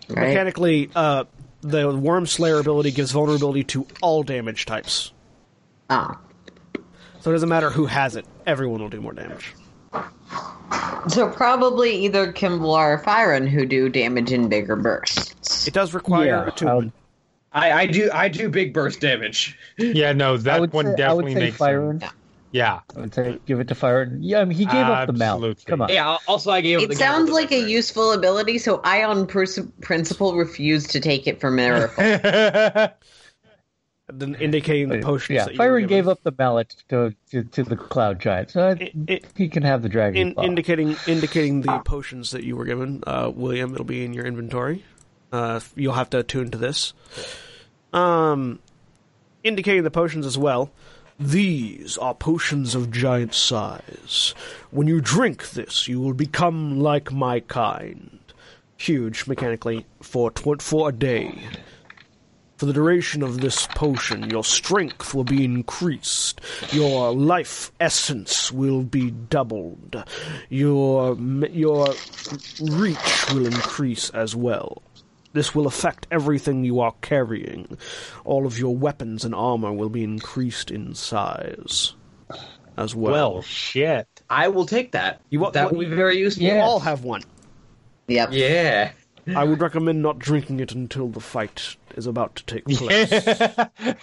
Right? 0.08 0.28
Mechanically, 0.28 0.90
uh, 0.94 1.24
the 1.62 1.94
Worm 1.94 2.26
Slayer 2.26 2.58
ability 2.58 2.90
gives 2.90 3.12
vulnerability 3.12 3.64
to 3.64 3.86
all 4.02 4.22
damage 4.22 4.66
types. 4.66 5.12
Oh. 5.88 6.18
So 7.20 7.30
it 7.30 7.34
doesn't 7.34 7.48
matter 7.48 7.70
who 7.70 7.86
has 7.86 8.16
it, 8.16 8.24
everyone 8.46 8.80
will 8.80 8.88
do 8.88 9.00
more 9.00 9.12
damage. 9.12 9.54
So 11.08 11.28
probably 11.30 12.04
either 12.04 12.32
Qinvylar 12.32 12.98
or 12.98 13.02
Firen 13.02 13.48
who 13.48 13.66
do 13.66 13.88
damage 13.88 14.32
in 14.32 14.48
bigger 14.48 14.76
bursts. 14.76 15.66
It 15.66 15.74
does 15.74 15.94
require 15.94 16.26
Yeah, 16.26 16.46
attunement. 16.46 16.92
I, 17.52 17.72
I 17.72 17.86
do 17.86 18.10
I 18.12 18.28
do 18.28 18.48
big 18.48 18.72
burst 18.72 19.00
damage. 19.00 19.58
Yeah, 19.76 20.12
no, 20.12 20.36
that 20.38 20.72
one 20.72 20.86
say, 20.86 20.96
definitely 20.96 21.34
makes 21.34 21.56
Firen. 21.58 22.00
sense. 22.00 22.12
Yeah, 22.52 22.80
I 22.96 23.00
would 23.00 23.14
say 23.14 23.38
give 23.46 23.60
it 23.60 23.68
to 23.68 23.74
Firen. 23.74 24.18
Yeah, 24.20 24.40
I 24.40 24.44
mean, 24.44 24.58
he 24.58 24.64
gave 24.64 24.74
up 24.86 25.06
the 25.06 25.12
mount. 25.12 25.64
Come 25.66 25.82
on. 25.82 25.88
Yeah. 25.88 26.16
Also, 26.26 26.50
I 26.50 26.60
gave 26.60 26.80
It 26.80 26.96
sounds 26.96 27.30
like 27.30 27.52
a 27.52 27.60
useful 27.60 28.12
ability, 28.12 28.58
so 28.58 28.80
I, 28.82 29.04
on 29.04 29.26
pers- 29.28 29.60
principle, 29.82 30.34
refuse 30.36 30.88
to 30.88 31.00
take 31.00 31.26
it 31.28 31.40
from 31.40 31.56
Miracle. 31.56 32.02
Then 34.12 34.34
indicating 34.40 34.88
the 34.88 34.98
potions 35.02 35.36
yeah, 35.36 35.44
that 35.44 35.54
you 35.54 35.58
were 35.60 35.64
Firen 35.66 35.82
given. 35.82 35.88
gave 35.88 36.08
up 36.08 36.22
the 36.24 36.32
mallet 36.36 36.74
to, 36.88 37.14
to, 37.30 37.44
to 37.44 37.62
the 37.62 37.76
cloud 37.76 38.20
giant, 38.20 38.50
so 38.50 38.70
It- 38.70 38.92
it- 39.06 39.24
he 39.36 39.48
can 39.48 39.62
have 39.62 39.82
the 39.82 39.88
dragon. 39.88 40.20
in, 40.20 40.34
claw. 40.34 40.42
indicating 40.42 40.96
indicating 41.06 41.60
the 41.60 41.78
potions 41.84 42.32
that 42.32 42.42
you 42.42 42.56
were 42.56 42.64
given, 42.64 43.04
uh, 43.06 43.30
William. 43.32 43.72
It'll 43.72 43.84
be 43.84 44.04
in 44.04 44.12
your 44.12 44.26
inventory. 44.26 44.84
Uh, 45.30 45.60
you'll 45.76 45.94
have 45.94 46.10
to 46.10 46.18
attune 46.18 46.50
to 46.50 46.58
this. 46.58 46.92
Um, 47.92 48.58
indicating 49.44 49.84
the 49.84 49.92
potions 49.92 50.26
as 50.26 50.36
well. 50.36 50.72
These 51.20 51.98
are 51.98 52.14
potions 52.14 52.74
of 52.74 52.90
giant 52.90 53.34
size. 53.34 54.34
When 54.70 54.86
you 54.86 55.02
drink 55.02 55.50
this, 55.50 55.86
you 55.86 56.00
will 56.00 56.14
become 56.14 56.80
like 56.80 57.12
my 57.12 57.40
kind. 57.40 58.20
Huge, 58.78 59.26
mechanically, 59.26 59.84
for 60.00 60.30
tw- 60.30 60.62
for 60.62 60.88
a 60.88 60.92
day. 60.92 61.38
For 62.56 62.64
the 62.64 62.72
duration 62.72 63.22
of 63.22 63.42
this 63.42 63.66
potion, 63.66 64.30
your 64.30 64.44
strength 64.44 65.12
will 65.12 65.24
be 65.24 65.44
increased. 65.44 66.40
Your 66.72 67.14
life 67.14 67.70
essence 67.78 68.50
will 68.50 68.82
be 68.82 69.10
doubled. 69.10 70.02
Your 70.48 71.18
your 71.18 71.88
reach 72.62 73.26
will 73.34 73.44
increase 73.44 74.08
as 74.10 74.34
well. 74.34 74.82
This 75.32 75.54
will 75.54 75.66
affect 75.66 76.06
everything 76.10 76.64
you 76.64 76.80
are 76.80 76.94
carrying. 77.02 77.78
All 78.24 78.46
of 78.46 78.58
your 78.58 78.76
weapons 78.76 79.24
and 79.24 79.34
armor 79.34 79.72
will 79.72 79.88
be 79.88 80.02
increased 80.04 80.70
in 80.70 80.94
size. 80.94 81.94
as 82.76 82.94
well. 82.94 83.12
Well, 83.34 83.42
shit. 83.42 84.06
I 84.30 84.48
will 84.48 84.64
take 84.64 84.92
that. 84.92 85.20
You 85.28 85.40
wa- 85.40 85.50
that 85.50 85.66
wa- 85.66 85.78
will 85.78 85.80
be 85.88 85.94
very 85.94 86.18
useful. 86.18 86.44
you 86.44 86.50
Yeah. 86.54 86.62
all 86.64 86.80
have 86.80 87.04
one. 87.04 87.22
Yep. 88.08 88.30
Yeah. 88.32 88.92
I 89.36 89.44
would 89.44 89.60
recommend 89.60 90.00
not 90.02 90.18
drinking 90.18 90.60
it 90.60 90.72
until 90.72 91.08
the 91.08 91.20
fight 91.20 91.76
is 91.96 92.06
about 92.06 92.36
to 92.36 92.44
take 92.46 92.64
place. 92.64 93.10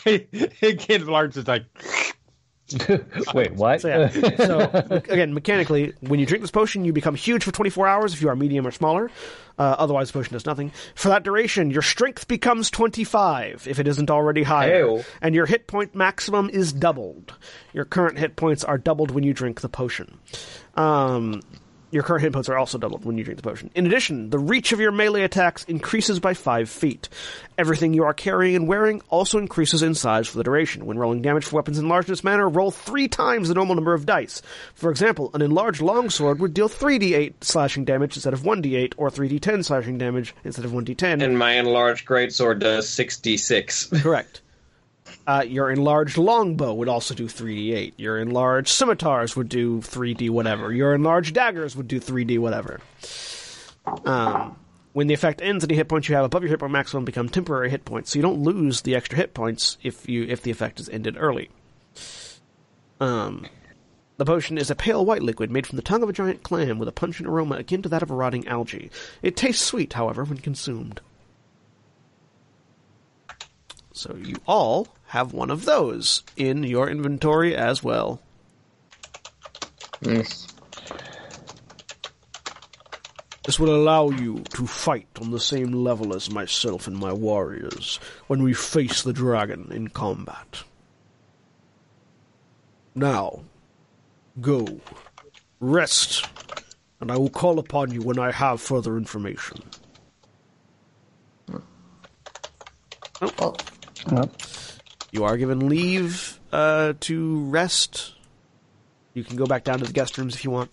Kid 0.06 1.04
Lars 1.08 1.36
is 1.38 1.48
like, 1.48 1.66
Wait, 3.34 3.53
what? 3.53 3.82
So, 3.82 3.88
yeah. 3.88 4.09
so 4.38 4.59
again, 5.09 5.34
mechanically, 5.34 5.93
when 6.01 6.20
you 6.20 6.26
drink 6.26 6.41
this 6.41 6.51
potion, 6.51 6.84
you 6.84 6.91
become 6.93 7.15
huge 7.15 7.43
for 7.43 7.51
24 7.51 7.88
hours 7.88 8.13
if 8.13 8.22
you 8.22 8.30
are 8.30 8.36
medium 8.36 8.68
or 8.68 8.72
smaller. 8.72 9.09
Uh, 9.57 9.76
otherwise, 9.80 10.09
the 10.11 10.13
potion 10.13 10.34
does 10.34 10.45
nothing. 10.45 10.72
For 10.93 11.09
that 11.09 11.24
duration, 11.24 11.72
your 11.72 11.82
strength 11.82 12.28
becomes 12.28 12.70
25 12.70 13.68
if 13.68 13.80
it 13.80 13.88
isn't 13.88 14.11
already 14.11 14.43
higher, 14.43 14.86
Ew. 14.86 15.03
and 15.22 15.34
your 15.34 15.45
hit 15.45 15.68
point 15.68 15.95
maximum 15.95 16.49
is 16.49 16.74
doubled. 16.74 17.34
Your 17.74 17.86
current 17.86 18.18
hit 18.20 18.36
points 18.36 18.63
are 18.63 18.78
doubled 18.78 19.11
when 19.11 19.24
you 19.24 19.34
drink 19.34 19.61
the 19.61 19.70
potion. 19.70 20.20
Um, 20.76 21.41
your 21.92 22.04
current 22.04 22.24
hit 22.24 22.34
points 22.34 22.50
are 22.50 22.58
also 22.58 22.78
doubled 22.78 23.06
when 23.06 23.18
you 23.18 23.24
drink 23.24 23.38
the 23.42 23.48
potion. 23.48 23.72
In 23.76 23.86
addition, 23.86 24.30
the 24.30 24.40
reach 24.40 24.72
of 24.72 24.80
your 24.80 24.92
melee 24.92 25.24
attacks 25.24 25.64
increases 25.66 26.20
by 26.20 26.34
5 26.34 26.70
feet. 26.70 27.10
Everything 27.58 27.94
you 27.94 28.04
are 28.04 28.14
carrying 28.14 28.56
and 28.56 28.68
wearing 28.68 29.02
also 29.10 29.38
increases 29.38 29.82
in 29.82 29.96
size 29.96 30.28
for 30.28 30.38
the 30.38 30.44
duration. 30.44 30.86
When 30.86 30.98
rolling 30.98 31.22
damage 31.22 31.46
for 31.46 31.56
weapons 31.56 31.80
enlarged 31.80 32.10
in 32.10 32.12
this 32.12 32.24
manner, 32.24 32.48
roll 32.50 32.72
3 32.72 33.08
times 33.08 33.48
the 33.48 33.54
normal 33.54 33.76
number 33.76 33.94
of 33.94 34.06
dice. 34.06 34.42
For 34.76 34.92
example, 34.92 35.32
an 35.34 35.42
enlarged 35.42 35.82
longsword 35.82 36.40
would 36.40 36.54
deal 36.54 36.70
3d8 36.70 37.36
slashing 37.42 37.86
damage 37.86 38.16
instead 38.16 38.34
of 38.34 38.42
1d8, 38.42 38.94
or 38.98 39.10
3d10 39.10 39.64
slashing 39.66 39.98
damage 39.98 40.36
instead 40.44 40.66
of 40.66 40.72
1d10. 40.72 41.24
And 41.24 41.38
my 41.38 41.54
enlarged 41.54 42.06
greatsword 42.06 42.60
does 42.60 42.90
66. 42.90 43.88
Correct. 44.02 44.42
Uh, 45.28 45.44
your 45.46 45.70
enlarged 45.70 46.18
longbow 46.18 46.74
would 46.74 46.88
also 46.88 47.14
do 47.14 47.26
3d8. 47.28 47.96
Your 47.98 48.18
enlarged 48.18 48.70
scimitars 48.70 49.36
would 49.36 49.50
do 49.50 49.82
3d 49.82 50.30
whatever. 50.30 50.72
Your 50.72 50.96
enlarged 50.96 51.36
daggers 51.36 51.76
would 51.76 51.90
do 51.90 52.00
3d 52.00 52.40
whatever. 52.40 52.80
Um, 54.06 54.56
when 54.94 55.08
the 55.08 55.14
effect 55.14 55.42
ends, 55.42 55.66
any 55.66 55.76
hit 55.76 55.90
points 55.90 56.08
you 56.08 56.16
have 56.16 56.24
above 56.24 56.44
your 56.44 56.50
hit 56.50 56.62
point 56.62 56.72
maximum 56.72 57.04
become 57.04 57.28
temporary 57.28 57.70
hit 57.70 57.84
points, 57.84 58.12
so 58.12 58.20
you 58.20 58.24
don't 58.24 58.42
lose 58.42 58.82
the 58.82 58.96
extra 58.96 59.18
hit 59.18 59.34
points 59.34 59.78
if 59.84 60.08
you 60.08 60.24
if 60.24 60.42
the 60.44 60.52
effect 60.52 60.80
is 60.80 60.88
ended 60.88 61.18
early. 61.20 61.50
Um, 63.02 63.48
the 64.16 64.26
potion 64.26 64.58
is 64.58 64.72
a 64.72 64.76
pale 64.76 65.06
white 65.06 65.22
liquid 65.22 65.52
made 65.52 65.68
from 65.68 65.76
the 65.76 65.84
tongue 65.84 66.04
of 66.04 66.10
a 66.10 66.14
giant 66.14 66.42
clam 66.42 66.80
with 66.80 66.88
a 66.88 66.94
pungent 66.94 67.28
aroma 67.28 67.58
akin 67.58 67.82
to 67.82 67.90
that 67.90 68.02
of 68.02 68.10
a 68.10 68.16
rotting 68.16 68.48
algae. 68.48 68.90
It 69.22 69.36
tastes 69.36 69.64
sweet, 69.64 69.94
however, 69.94 70.24
when 70.24 70.38
consumed. 70.38 71.02
So 73.98 74.16
you 74.16 74.36
all 74.45 74.88
have 75.08 75.34
one 75.34 75.50
of 75.50 75.66
those 75.66 76.24
in 76.36 76.64
your 76.64 76.88
inventory 76.88 77.56
as 77.56 77.84
well. 77.84 78.22
Yes. 80.02 80.48
This 83.43 83.60
will 83.60 83.76
allow 83.76 84.12
you 84.12 84.43
to 84.52 84.68
fight 84.68 85.08
on 85.20 85.32
the 85.32 85.39
same 85.39 85.72
level 85.72 86.14
as 86.14 86.30
myself 86.30 86.86
and 86.86 86.95
my 86.95 87.12
warriors 87.12 88.00
when 88.28 88.43
we 88.43 88.54
face 88.54 89.02
the 89.02 89.14
dragon 89.14 89.72
in 89.72 89.88
combat. 89.88 90.64
Now, 92.93 93.45
go, 94.39 94.80
rest, 95.60 96.28
and 97.00 97.12
I 97.12 97.18
will 97.18 97.30
call 97.30 97.58
upon 97.58 97.91
you 97.91 98.02
when 98.02 98.20
I 98.20 98.32
have 98.32 98.62
further 98.62 98.95
information. 98.95 99.64
Oh, 103.22 103.56
Well, 104.12 104.30
You 105.12 105.24
are 105.26 105.38
given 105.38 105.68
leave 105.70 106.39
uh, 106.51 106.93
to 107.01 107.39
rest. 107.45 108.14
You 109.14 109.24
can 109.24 109.36
go 109.36 109.45
back 109.45 109.64
down 109.64 109.80
to 109.80 109.86
the 109.86 109.93
guest 109.93 110.18
rooms 110.18 110.36
if 110.36 110.43
you 110.43 110.51
want. 110.51 110.72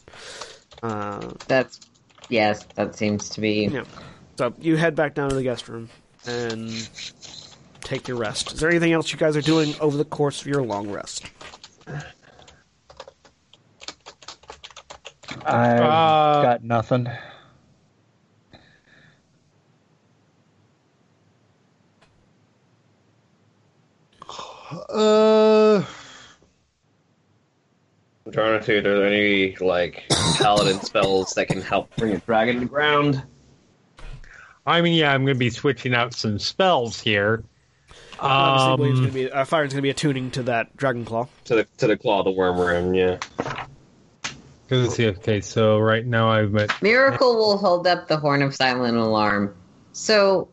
Uh, 0.83 1.33
that's 1.49 1.81
yes. 2.29 2.65
That 2.75 2.95
seems 2.97 3.31
to 3.31 3.41
be. 3.41 3.67
Yeah. 3.67 3.85
So 4.39 4.53
you 4.61 4.77
head 4.77 4.95
back 4.97 5.15
down 5.15 5.31
to 5.31 5.35
the 5.35 5.43
guest 5.43 5.69
room 5.69 5.89
and 6.27 6.71
take 7.81 8.09
your 8.09 8.17
rest. 8.19 8.53
Is 8.53 8.61
there 8.61 8.69
anything 8.71 8.93
else 8.93 9.13
you 9.13 9.19
guys 9.19 9.37
are 9.37 9.41
doing 9.43 9.75
over 9.81 9.97
the 9.97 10.05
course 10.05 10.41
of 10.41 10.47
your 10.47 10.63
long 10.63 10.91
rest? 10.91 11.25
I've 15.47 15.81
Uh, 15.81 16.43
got 16.43 16.65
nothing. 16.65 17.09
Uh, 24.89 25.85
I'm 28.27 28.33
trying 28.33 28.59
to 28.59 28.65
see 28.65 28.75
if 28.75 28.85
there's 28.85 29.13
any, 29.13 29.57
like, 29.57 30.05
paladin 30.37 30.81
spells 30.81 31.35
that 31.35 31.49
can 31.49 31.61
help 31.61 31.95
bring 31.97 32.13
a 32.13 32.19
dragon 32.19 32.61
to 32.61 32.67
ground. 32.67 33.23
I 34.67 34.81
mean, 34.81 34.95
yeah, 34.95 35.13
I'm 35.13 35.25
going 35.25 35.35
to 35.35 35.39
be 35.39 35.51
switching 35.51 35.95
out 35.95 36.15
some 36.15 36.39
spells 36.39 37.01
here. 37.01 37.45
Obviously, 38.19 38.77
William's 38.79 38.99
Um, 39.01 39.05
gonna 39.07 39.13
be 39.13 39.31
uh, 39.31 39.45
Fire's 39.45 39.73
going 39.73 39.79
to 39.79 39.83
be 39.83 39.91
attuning 39.91 40.31
to 40.33 40.43
that 40.45 40.75
dragon 40.77 41.05
claw. 41.05 41.29
To 41.47 41.57
the 41.57 41.65
to 41.79 41.87
the 41.87 41.97
claw 41.97 42.21
of 42.21 42.25
the 42.25 42.31
worm 42.31 42.59
rim, 42.59 42.95
yeah. 42.95 43.19
Cause 44.71 44.83
let's 44.83 44.95
see, 44.95 45.09
okay, 45.09 45.43
so 45.43 45.79
right 45.79 46.07
now 46.07 46.31
I've 46.31 46.55
at 46.57 46.81
Miracle 46.81 47.37
will 47.37 47.59
hold 47.59 47.87
up 47.87 48.09
the 48.09 48.17
horn 48.17 48.41
of 48.41 48.55
silent 48.55 48.97
alarm. 48.97 49.55
So, 49.93 50.49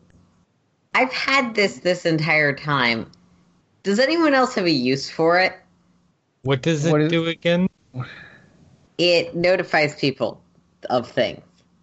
I've 0.92 1.12
had 1.12 1.54
this 1.54 1.78
this 1.78 2.04
entire 2.04 2.54
time. 2.54 3.10
Does 3.82 3.98
anyone 3.98 4.34
else 4.34 4.54
have 4.54 4.64
a 4.66 4.70
use 4.70 5.10
for 5.10 5.38
it? 5.38 5.54
what 6.42 6.60
does 6.62 6.84
it 6.84 6.90
What 6.92 7.00
is- 7.02 7.10
do 7.10 7.26
again? 7.26 7.68
It 8.98 9.34
notifies 9.34 9.94
people 9.96 10.40
of 10.90 11.08
things. 11.10 11.40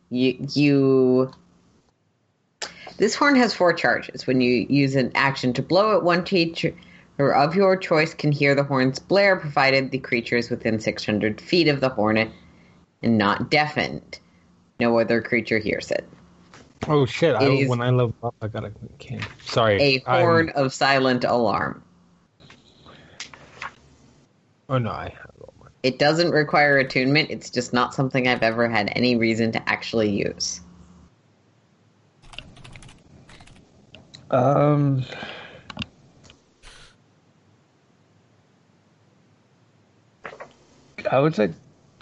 You 0.10 0.38
you. 0.54 1.32
This 2.98 3.16
horn 3.16 3.36
has 3.38 3.54
four 3.54 3.74
charges. 3.74 4.28
When 4.28 4.42
you 4.42 4.66
use 4.70 4.96
an 4.96 5.12
action 5.16 5.54
to 5.54 5.62
blow 5.62 5.96
it, 5.98 6.04
one 6.04 6.24
teacher 6.24 6.74
or 7.18 7.34
of 7.34 7.56
your 7.56 7.76
choice 7.78 8.14
can 8.14 8.32
hear 8.32 8.56
the 8.56 8.64
horn's 8.64 9.00
blare, 9.00 9.36
provided 9.38 9.92
the 9.92 10.00
creature 10.00 10.38
is 10.38 10.50
within 10.50 10.80
600 10.80 11.40
feet 11.42 11.68
of 11.68 11.80
the 11.82 11.90
hornet 11.90 12.30
and 13.04 13.18
not 13.18 13.50
deafened. 13.52 14.20
No 14.80 14.98
other 15.00 15.22
creature 15.22 15.58
hears 15.60 15.92
it. 15.92 16.08
Oh 16.88 17.06
shit! 17.06 17.36
I, 17.36 17.64
when 17.66 17.82
I 17.82 17.90
level 17.90 18.16
up, 18.24 18.36
I 18.42 18.48
got 18.48 18.64
a 18.66 18.72
can. 19.00 19.22
Sorry, 19.46 19.82
A 19.82 20.04
I'm- 20.06 20.22
horn 20.26 20.50
of 20.56 20.74
silent 20.74 21.24
alarm. 21.26 21.84
Oh 24.70 24.78
no, 24.78 24.92
I 24.92 25.06
have 25.06 25.32
all 25.42 25.54
my. 25.60 25.68
It 25.82 25.98
doesn't 25.98 26.30
require 26.30 26.78
attunement. 26.78 27.32
It's 27.32 27.50
just 27.50 27.74
not 27.74 27.96
something 27.96 28.28
I've 28.28 28.44
ever 28.44 28.70
had 28.70 28.94
any 28.96 29.16
reason 29.16 29.52
to 29.54 29.70
actually 29.70 30.12
use. 30.12 30.62
Um, 34.30 35.04
I 41.10 41.20
would 41.20 41.36
say, 41.36 41.52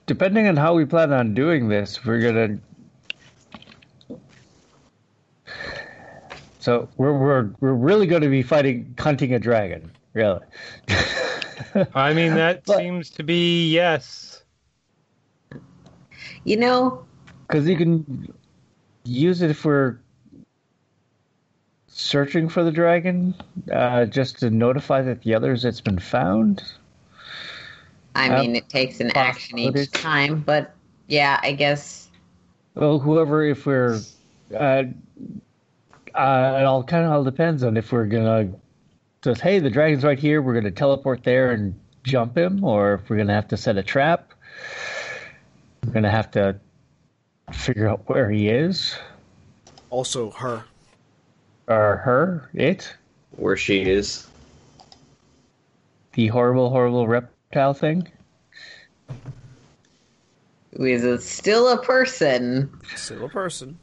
depending 0.05 0.47
on 0.47 0.57
how 0.57 0.74
we 0.74 0.84
plan 0.84 1.13
on 1.13 1.34
doing 1.34 1.70
this, 1.70 2.03
we're 2.03 2.20
gonna. 2.20 2.59
So 6.59 6.89
we're 6.97 7.18
we're 7.18 7.49
we're 7.61 7.74
really 7.74 8.07
going 8.07 8.24
to 8.24 8.30
be 8.30 8.43
fighting 8.43 8.93
hunting 8.99 9.34
a 9.34 9.39
dragon, 9.39 9.89
really. 10.13 10.41
I 11.95 12.13
mean, 12.13 12.34
that 12.36 12.65
But- 12.65 12.78
seems 12.78 13.09
to 13.11 13.24
be 13.24 13.72
yes. 13.72 14.43
You 16.43 16.57
know, 16.57 17.05
Because 17.47 17.68
you 17.68 17.76
can 17.78 18.34
use 19.03 19.41
it 19.41 19.51
if 19.51 19.63
we're 19.65 19.97
searching 21.88 22.47
for 22.47 22.63
the 22.63 22.72
dragon, 22.72 23.34
uh, 23.72 24.05
just 24.05 24.39
to 24.39 24.49
notify 24.49 25.01
that 25.01 25.24
the 25.24 25.34
others 25.36 25.65
it's 25.65 25.82
been 25.82 25.99
found. 25.99 26.63
I 28.15 28.30
Uh, 28.30 28.41
mean, 28.41 28.55
it 28.55 28.70
takes 28.70 28.99
an 28.99 29.11
action 29.15 29.57
each 29.59 29.74
possibilities. 29.74 29.91
time, 30.01 30.41
but 30.45 30.74
yeah, 31.07 31.39
I 31.43 31.51
guess. 31.53 32.09
Well, 32.76 32.99
whoever, 32.99 33.43
if 33.43 33.65
we're, 33.65 33.99
uh, 34.53 34.84
uh, 36.15 36.57
it 36.59 36.65
all 36.65 36.84
kind 36.84 37.05
of 37.05 37.11
all 37.11 37.24
depends 37.24 37.63
on 37.63 37.78
if 37.78 37.91
we're 37.91 38.05
gonna 38.05 38.49
just, 39.24 39.41
hey, 39.41 39.59
the 39.59 39.70
dragon's 39.70 40.03
right 40.03 40.20
here, 40.20 40.41
we're 40.41 40.53
gonna 40.53 40.72
teleport 40.72 41.24
there 41.24 41.51
and 41.51 41.78
jump 42.03 42.38
him, 42.38 42.63
or 42.63 42.95
if 42.95 43.09
we're 43.09 43.18
gonna 43.18 43.34
have 43.34 43.47
to 43.49 43.57
set 43.57 43.78
a 43.78 43.84
trap. 43.84 44.34
We're 45.86 45.93
gonna 45.93 46.11
have 46.11 46.32
to 46.32 46.59
figure 47.53 47.88
out 47.88 48.07
where 48.09 48.30
he 48.30 48.49
is, 48.49 48.95
Also, 49.89 50.32
her. 50.32 50.63
or 51.68 51.97
her, 51.97 52.49
it, 52.53 52.93
Where 53.32 53.57
she 53.57 53.82
is. 53.84 54.28
the 56.13 56.28
horrible, 56.28 56.70
horrible 56.70 57.07
reptile 57.07 57.74
thing. 57.74 58.07
Is 60.74 61.03
it 61.03 61.22
still 61.22 61.70
a 61.70 61.82
person. 61.82 62.70
Still 62.95 63.26
a 63.26 63.30
person. 63.30 63.78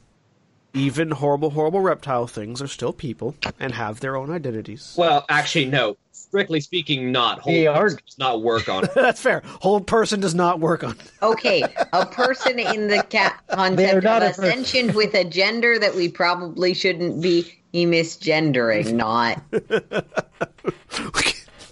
Even 0.75 1.11
horrible, 1.11 1.51
horrible 1.51 1.79
reptile 1.79 2.27
things 2.27 2.61
are 2.61 2.67
still 2.67 2.91
people 2.93 3.33
and 3.59 3.73
have 3.73 4.01
their 4.01 4.15
own 4.17 4.29
identities. 4.29 4.93
Well, 4.97 5.25
actually, 5.29 5.65
no. 5.65 5.95
Strictly 6.11 6.59
speaking, 6.59 7.11
not. 7.13 7.39
Whole 7.39 7.53
They 7.53 7.65
are- 7.67 7.79
person 7.83 7.99
does 8.05 8.17
not 8.19 8.41
work 8.41 8.67
on 8.67 8.83
it. 8.85 8.93
That's 8.93 9.21
fair. 9.21 9.41
Whole 9.61 9.79
person 9.79 10.19
does 10.19 10.35
not 10.35 10.59
work 10.59 10.83
on. 10.83 10.97
Okay, 11.23 11.63
a 11.93 12.05
person 12.05 12.59
in 12.59 12.87
the 12.89 13.03
ca- 13.09 13.37
They're 13.75 14.01
concept 14.01 14.05
of 14.05 14.05
a 14.05 14.19
person. 14.19 14.43
ascension 14.43 14.93
with 14.93 15.13
a 15.13 15.23
gender 15.23 15.79
that 15.79 15.95
we 15.95 16.09
probably 16.09 16.73
shouldn't 16.73 17.21
be 17.21 17.53
misgendering, 17.73 18.93
not. 18.93 19.41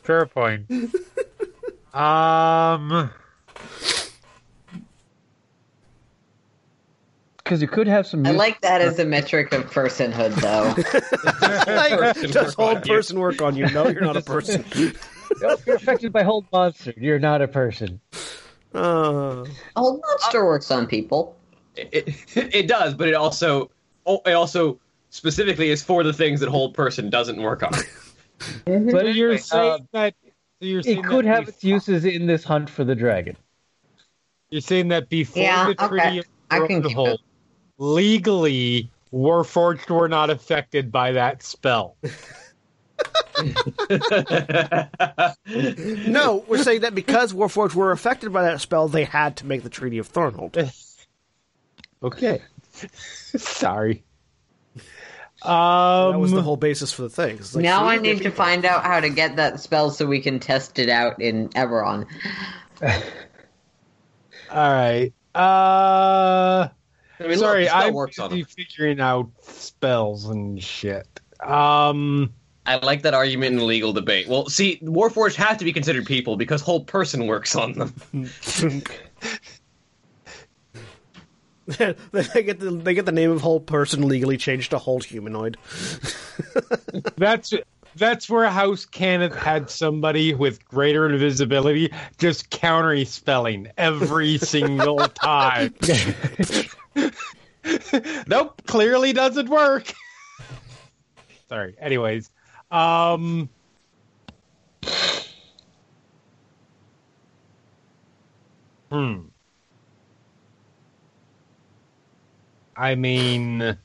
Fair 0.04 0.26
point. 0.28 0.70
um, 1.94 3.10
Because 7.44 7.62
you 7.62 7.68
could 7.68 7.88
have 7.88 8.08
some. 8.08 8.26
I 8.26 8.32
like 8.32 8.62
that 8.62 8.80
as 8.82 9.00
a 9.00 9.06
metric 9.06 9.52
of 9.52 9.70
personhood, 9.70 10.34
though. 10.36 10.74
Like, 11.76 12.00
Person 12.00 12.32
does 12.32 12.54
whole 12.54 12.80
person 12.80 13.20
work 13.20 13.42
on 13.42 13.56
you? 13.56 13.70
No, 13.72 13.88
you're 13.88 14.02
not 14.02 14.16
a 14.16 14.22
person. 14.22 14.64
If 14.72 15.66
you're 15.66 15.76
affected 15.76 16.14
by 16.14 16.24
whole 16.24 16.46
monster. 16.54 16.94
You're 16.96 17.20
not 17.20 17.42
a 17.42 17.48
person. 17.48 18.00
Uh, 18.74 19.44
A 19.76 19.80
whole 19.80 20.00
monster 20.00 20.46
works 20.46 20.72
on 20.72 20.88
people. 20.88 21.36
it, 21.76 22.16
it 22.36 22.68
does, 22.68 22.94
but 22.94 23.08
it 23.10 23.14
also 23.16 23.70
oh, 24.06 24.22
it 24.26 24.34
also 24.34 24.80
specifically 25.10 25.70
is 25.70 25.84
for 25.84 26.04
the 26.04 26.14
things 26.14 26.40
that 26.40 26.50
whole 26.50 26.72
person 26.72 27.10
doesn't 27.10 27.42
work 27.42 27.64
on. 27.64 27.74
so 28.66 29.02
you're 29.06 29.38
saying 29.38 29.72
uh, 29.72 29.78
that 29.92 30.16
so 30.60 30.66
you're 30.66 30.82
saying 30.82 31.00
It 31.00 31.06
could 31.06 31.26
that 31.26 31.36
have 31.36 31.48
its 31.50 31.64
uses 31.64 32.06
in 32.06 32.26
this 32.26 32.44
hunt 32.44 32.70
for 32.70 32.84
the 32.84 32.96
dragon. 32.96 33.36
You're 34.50 34.62
saying 34.62 34.88
that 34.90 35.10
before 35.10 35.44
Yeah, 35.44 35.68
the 35.68 35.76
Treaty 35.76 36.20
okay. 36.20 36.30
I 36.50 36.68
can 36.68 36.84
keep 36.84 36.96
Thornhold, 36.96 37.18
legally, 37.78 38.90
Warforged 39.14 39.90
were 39.90 40.08
not 40.10 40.30
affected 40.30 40.92
by 40.92 41.12
that 41.14 41.44
spell. 41.44 41.96
no, 46.08 46.44
we're 46.48 46.64
saying 46.64 46.82
that 46.82 46.94
because 46.96 47.34
Warforged 47.34 47.76
were 47.76 47.92
affected 47.92 48.32
by 48.34 48.44
that 48.44 48.62
spell, 48.62 48.88
they 48.88 49.04
had 49.04 49.38
to 49.38 49.46
make 49.46 49.64
the 49.64 49.70
Treaty 49.70 49.98
of 49.98 50.12
Thornhold. 50.12 50.72
Okay. 52.02 52.42
Sorry. 53.38 54.04
that 55.42 55.50
Um, 55.50 56.20
was 56.20 56.34
the 56.34 56.42
whole 56.42 56.58
basis 56.58 56.92
for 56.92 57.04
the 57.04 57.10
thing. 57.10 57.40
Like, 57.54 57.64
now 57.64 57.86
I 57.86 57.96
need 57.98 58.18
to 58.18 58.26
people. 58.26 58.32
find 58.36 58.66
out 58.66 58.84
how 58.84 59.00
to 59.00 59.10
get 59.10 59.38
that 59.38 59.62
spell 59.62 59.90
so 59.90 60.06
we 60.06 60.20
can 60.20 60.38
test 60.42 60.80
it 60.80 60.90
out 60.90 61.22
in 61.22 61.48
Eberron. 61.52 62.06
all 64.52 64.70
right. 64.74 65.14
Uh, 65.34 66.68
I 67.20 67.28
mean, 67.28 67.38
sorry, 67.38 67.66
look, 67.66 67.76
I'm 67.76 67.94
works 67.94 68.18
busy 68.18 68.42
them. 68.42 68.46
figuring 68.46 69.00
out 69.00 69.30
spells 69.42 70.26
and 70.26 70.62
shit. 70.62 71.08
Um, 71.42 72.34
I 72.66 72.78
like 72.78 73.02
that 73.04 73.14
argument 73.14 73.54
in 73.54 73.60
the 73.60 73.66
legal 73.66 73.94
debate. 73.94 74.28
Well, 74.28 74.48
see, 74.48 74.80
Warforged 74.82 75.36
have 75.36 75.58
to 75.58 75.66
be 75.66 75.74
considered 75.74 76.06
people 76.06 76.38
because 76.38 76.62
whole 76.62 76.84
person 76.84 77.28
works 77.28 77.56
on 77.56 77.74
them. 77.74 77.94
they 81.68 82.44
get 82.44 82.60
the 82.60 82.72
they 82.84 82.94
get 82.94 83.06
the 83.06 83.12
name 83.12 83.32
of 83.32 83.42
whole 83.42 83.60
person 83.60 84.08
legally 84.08 84.38
changed 84.38 84.72
to 84.72 84.78
whole 84.78 85.00
humanoid. 85.00 85.58
that's 87.18 87.54
that's 87.96 88.30
where 88.30 88.50
House 88.50 88.86
Cannith 88.86 89.36
had 89.36 89.70
somebody 89.70 90.34
with 90.34 90.66
greater 90.66 91.10
invisibility 91.10 91.92
just 92.18 92.50
counter 92.50 93.04
spelling 93.06 93.70
every 93.78 94.38
single 94.38 95.00
time. 95.10 95.74
nope, 98.28 98.62
clearly 98.66 99.14
doesn't 99.14 99.50
work. 99.50 99.92
Sorry. 101.50 101.76
Anyways, 101.80 102.30
um 102.72 103.50
Hmm. 108.92 109.22
I 112.76 112.96
mean 112.96 113.78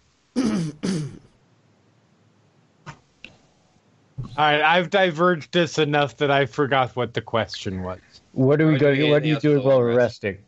All 4.39 4.45
right, 4.45 4.63
I've 4.63 4.91
diverged 4.91 5.53
this 5.53 5.79
enough 5.79 6.17
that 6.19 6.31
I 6.31 6.47
forgot 6.47 6.95
what 6.95 7.13
the 7.13 7.21
question 7.21 7.83
was. 7.83 7.99
What 8.33 8.61
are 8.61 8.69
we 8.69 8.75
Are 8.75 8.79
going? 8.79 9.01
you 9.01 9.11
What 9.11 9.23
are 9.23 9.27
you 9.27 9.35
getting 9.35 9.55
doing 9.55 9.67
while 9.67 9.79
we're 9.79 9.97
resting? 9.97 10.39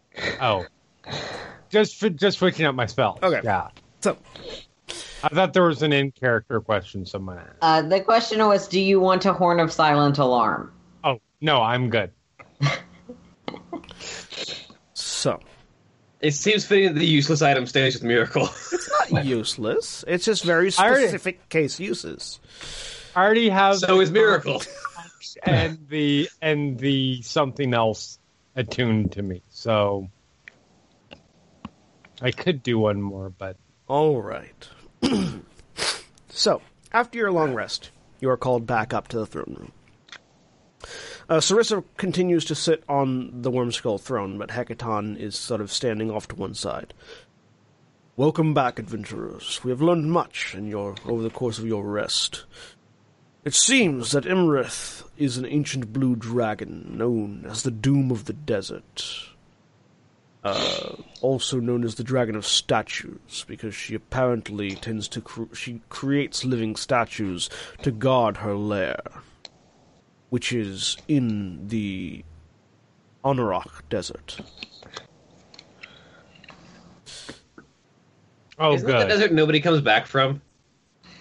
Oh, 0.40 0.66
just 1.70 1.96
for, 1.96 2.10
just 2.10 2.38
switching 2.38 2.66
up 2.66 2.74
my 2.74 2.86
spell. 2.86 3.18
Okay. 3.22 3.40
Yeah, 3.44 3.68
So 4.00 4.16
I 5.22 5.28
thought 5.28 5.52
there 5.52 5.64
was 5.64 5.82
an 5.82 5.92
in 5.92 6.10
character 6.12 6.60
question 6.60 7.06
someone 7.06 7.38
asked. 7.38 7.50
Uh, 7.62 7.82
the 7.82 8.00
question 8.00 8.38
was 8.46 8.68
Do 8.68 8.80
you 8.80 9.00
want 9.00 9.24
a 9.26 9.32
Horn 9.32 9.60
of 9.60 9.72
Silent 9.72 10.18
Alarm? 10.18 10.72
Oh 11.04 11.20
no, 11.40 11.60
I'm 11.62 11.88
good. 11.90 12.10
so 14.94 15.40
It 16.20 16.32
seems 16.34 16.64
fitting 16.66 16.94
that 16.94 16.98
the 16.98 17.06
useless 17.06 17.42
item 17.42 17.66
stays 17.66 17.94
with 17.94 18.02
Miracle. 18.04 18.44
It's 18.72 19.12
not 19.12 19.24
useless. 19.24 20.04
It's 20.06 20.24
just 20.24 20.44
very 20.44 20.70
I 20.78 20.88
already- 20.88 21.04
specific 21.08 21.48
case 21.48 21.80
uses. 21.80 22.40
I 23.16 23.24
already 23.24 23.48
have 23.48 23.78
so 23.78 24.00
is 24.00 24.10
Miracle. 24.10 24.62
and 25.42 25.78
the 25.88 26.28
and 26.40 26.78
the 26.78 27.22
something 27.22 27.74
else 27.74 28.18
attuned 28.56 29.12
to 29.12 29.22
me. 29.22 29.42
So 29.48 30.08
I 32.20 32.30
could 32.30 32.62
do 32.62 32.78
one 32.78 33.00
more, 33.00 33.30
but 33.30 33.56
All 33.88 34.20
right. 34.20 34.68
so, 36.28 36.60
after 36.92 37.18
your 37.18 37.32
long 37.32 37.54
rest, 37.54 37.90
you 38.20 38.28
are 38.28 38.36
called 38.36 38.66
back 38.66 38.92
up 38.92 39.08
to 39.08 39.18
the 39.18 39.26
throne 39.26 39.56
room. 39.58 39.72
Uh, 41.28 41.38
Serissa 41.38 41.82
continues 41.96 42.44
to 42.44 42.54
sit 42.54 42.84
on 42.88 43.42
the 43.42 43.50
Wormskull 43.50 44.00
throne, 44.00 44.36
but 44.36 44.50
Hekaton 44.50 45.16
is 45.18 45.36
sort 45.36 45.60
of 45.60 45.72
standing 45.72 46.10
off 46.10 46.28
to 46.28 46.36
one 46.36 46.54
side. 46.54 46.92
Welcome 48.16 48.52
back, 48.52 48.78
adventurers. 48.78 49.64
We 49.64 49.70
have 49.70 49.80
learned 49.80 50.12
much 50.12 50.54
in 50.54 50.66
your 50.66 50.96
over 51.06 51.22
the 51.22 51.30
course 51.30 51.58
of 51.58 51.66
your 51.66 51.84
rest. 51.84 52.44
It 53.44 53.54
seems 53.54 54.12
that 54.12 54.24
Iymrith 54.24 55.04
is 55.16 55.38
an 55.38 55.46
ancient 55.46 55.92
blue 55.92 56.16
dragon 56.16 56.98
known 56.98 57.46
as 57.48 57.62
the 57.62 57.70
Doom 57.70 58.10
of 58.10 58.26
the 58.26 58.34
Desert 58.34 59.29
uh, 60.44 60.94
also 61.20 61.60
known 61.60 61.84
as 61.84 61.96
the 61.96 62.04
Dragon 62.04 62.34
of 62.36 62.46
Statues, 62.46 63.44
because 63.46 63.74
she 63.74 63.94
apparently 63.94 64.70
tends 64.76 65.06
to 65.08 65.20
cr- 65.20 65.52
she 65.54 65.80
creates 65.88 66.44
living 66.44 66.76
statues 66.76 67.50
to 67.82 67.90
guard 67.90 68.38
her 68.38 68.54
lair, 68.54 69.00
which 70.30 70.52
is 70.52 70.96
in 71.08 71.66
the 71.68 72.24
Anauroch 73.24 73.82
Desert. 73.90 74.40
oh 78.58 78.74
Isn't 78.74 78.88
that 78.88 78.98
the 79.00 79.08
desert 79.08 79.32
nobody 79.32 79.60
comes 79.60 79.80
back 79.80 80.06
from? 80.06 80.40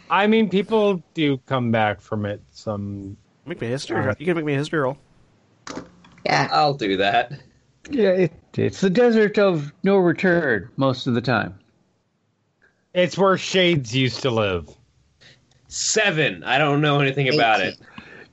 I 0.10 0.28
mean, 0.28 0.50
people 0.50 1.04
do 1.14 1.38
come 1.46 1.72
back 1.72 2.02
from 2.02 2.26
it. 2.26 2.42
Some 2.52 3.18
Make 3.46 3.62
me 3.62 3.68
a 3.68 3.70
history. 3.70 3.98
roll. 4.00 4.16
You 4.18 4.26
can 4.26 4.36
make 4.36 4.46
me 4.46 4.54
a 4.56 4.58
history 4.58 4.80
roll. 4.80 4.98
Yeah. 6.26 6.48
I'll 6.52 6.74
do 6.74 6.98
that. 6.98 7.34
Yeah, 7.90 8.10
it, 8.10 8.34
it's 8.56 8.82
the 8.82 8.90
desert 8.90 9.38
of 9.40 9.74
no 9.84 9.98
return 9.98 10.70
most 10.78 11.08
of 11.08 11.14
the 11.16 11.22
time. 11.22 11.58
it's 12.94 13.18
where 13.18 13.38
shades 13.38 13.96
used 13.96 14.22
to 14.22 14.30
live. 14.32 14.70
Seven. 15.68 16.44
I 16.44 16.58
don't 16.58 16.82
know 16.82 17.00
anything 17.00 17.34
about 17.34 17.62
it. 17.62 17.80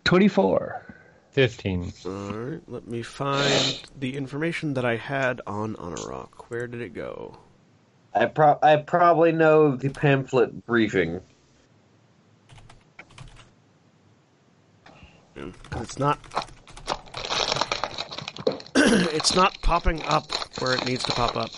Twenty-four. 0.04 0.82
Fifteen. 1.30 1.92
All 2.06 2.12
right, 2.32 2.62
let 2.66 2.86
me 2.88 3.02
find 3.02 3.82
the 4.00 4.16
information 4.16 4.72
that 4.74 4.84
I 4.86 4.96
had 4.96 5.42
on 5.46 5.74
Anauroch. 5.76 6.44
Where 6.48 6.66
did 6.66 6.80
it 6.80 6.94
go? 6.94 7.36
I 8.14 8.24
pro- 8.26 8.58
I 8.62 8.76
probably 8.76 9.32
know 9.32 9.76
the 9.76 9.90
pamphlet 9.90 10.64
briefing. 10.64 11.20
It's 15.76 15.98
not. 15.98 16.18
it's 19.14 19.34
not 19.34 19.60
popping 19.62 20.02
up 20.04 20.30
where 20.60 20.72
it 20.74 20.84
needs 20.86 21.04
to 21.04 21.12
pop 21.12 21.36
up. 21.36 21.50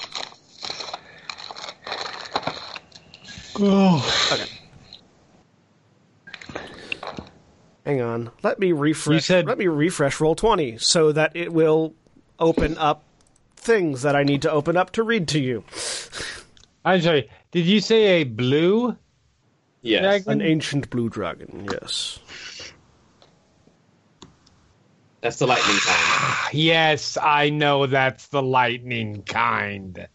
Oh. 3.60 4.30
Okay. 4.32 4.50
Hang 7.84 8.00
on. 8.02 8.30
Let 8.42 8.58
me 8.58 8.72
refresh. 8.72 9.14
You 9.14 9.20
said- 9.20 9.46
Let 9.46 9.58
me 9.58 9.66
refresh 9.66 10.20
roll 10.20 10.34
twenty 10.34 10.78
so 10.78 11.12
that 11.12 11.34
it 11.34 11.52
will 11.52 11.94
open 12.38 12.76
up 12.78 13.04
things 13.56 14.02
that 14.02 14.14
I 14.14 14.22
need 14.22 14.42
to 14.42 14.50
open 14.50 14.76
up 14.76 14.92
to 14.92 15.02
read 15.02 15.28
to 15.28 15.40
you. 15.40 15.64
I'm 16.84 17.00
sorry. 17.00 17.28
Did 17.50 17.66
you 17.66 17.80
say 17.80 18.20
a 18.20 18.24
blue? 18.24 18.96
Yes. 19.82 20.00
Dragon? 20.24 20.32
An 20.32 20.42
ancient 20.46 20.90
blue 20.90 21.08
dragon. 21.08 21.66
Yes. 21.70 22.18
That's 25.20 25.38
the 25.38 25.46
lightning 25.46 25.76
kind. 25.76 26.34
Yes, 26.52 27.18
I 27.20 27.50
know 27.50 27.86
that's 27.86 28.28
the 28.28 28.42
lightning 28.42 29.22
kind. 29.24 30.08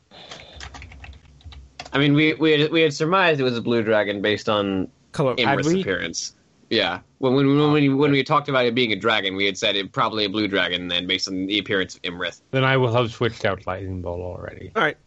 I 1.92 2.00
mean, 2.00 2.14
we 2.14 2.34
we 2.34 2.60
had, 2.60 2.72
we 2.72 2.82
had 2.82 2.94
surmised 2.94 3.40
it 3.40 3.44
was 3.44 3.56
a 3.58 3.62
blue 3.62 3.84
dragon 3.84 4.22
based 4.22 4.50
on 4.50 4.88
Color. 5.12 5.36
Iymrith's 5.36 5.68
we? 5.68 5.82
appearance. 5.82 6.36
Yeah, 6.70 7.02
when 7.20 7.36
when 7.36 7.60
when, 7.60 7.72
we, 7.72 7.90
when 7.90 8.12
we 8.12 8.24
talked 8.24 8.50
about 8.50 8.66
it 8.66 8.74
being 8.74 8.92
a 8.94 8.96
dragon, 8.96 9.36
we 9.36 9.46
had 9.46 9.58
said 9.58 9.76
it 9.76 9.92
probably 9.92 10.26
a 10.26 10.30
blue 10.30 10.48
dragon, 10.48 10.88
then 10.88 11.06
based 11.06 11.28
on 11.28 11.46
the 11.46 11.60
appearance 11.60 11.96
of 11.96 12.02
Iymrith. 12.02 12.42
Then 12.50 12.64
I 12.64 12.78
will 12.78 12.92
have 12.94 13.12
switched 13.12 13.46
out 13.46 13.68
lightning 13.68 14.02
bolt 14.02 14.22
already. 14.22 14.72
All 14.76 14.82
right, 14.82 14.98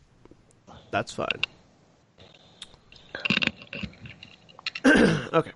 that's 0.92 1.12
fine. 1.12 1.26
okay. 5.32 5.52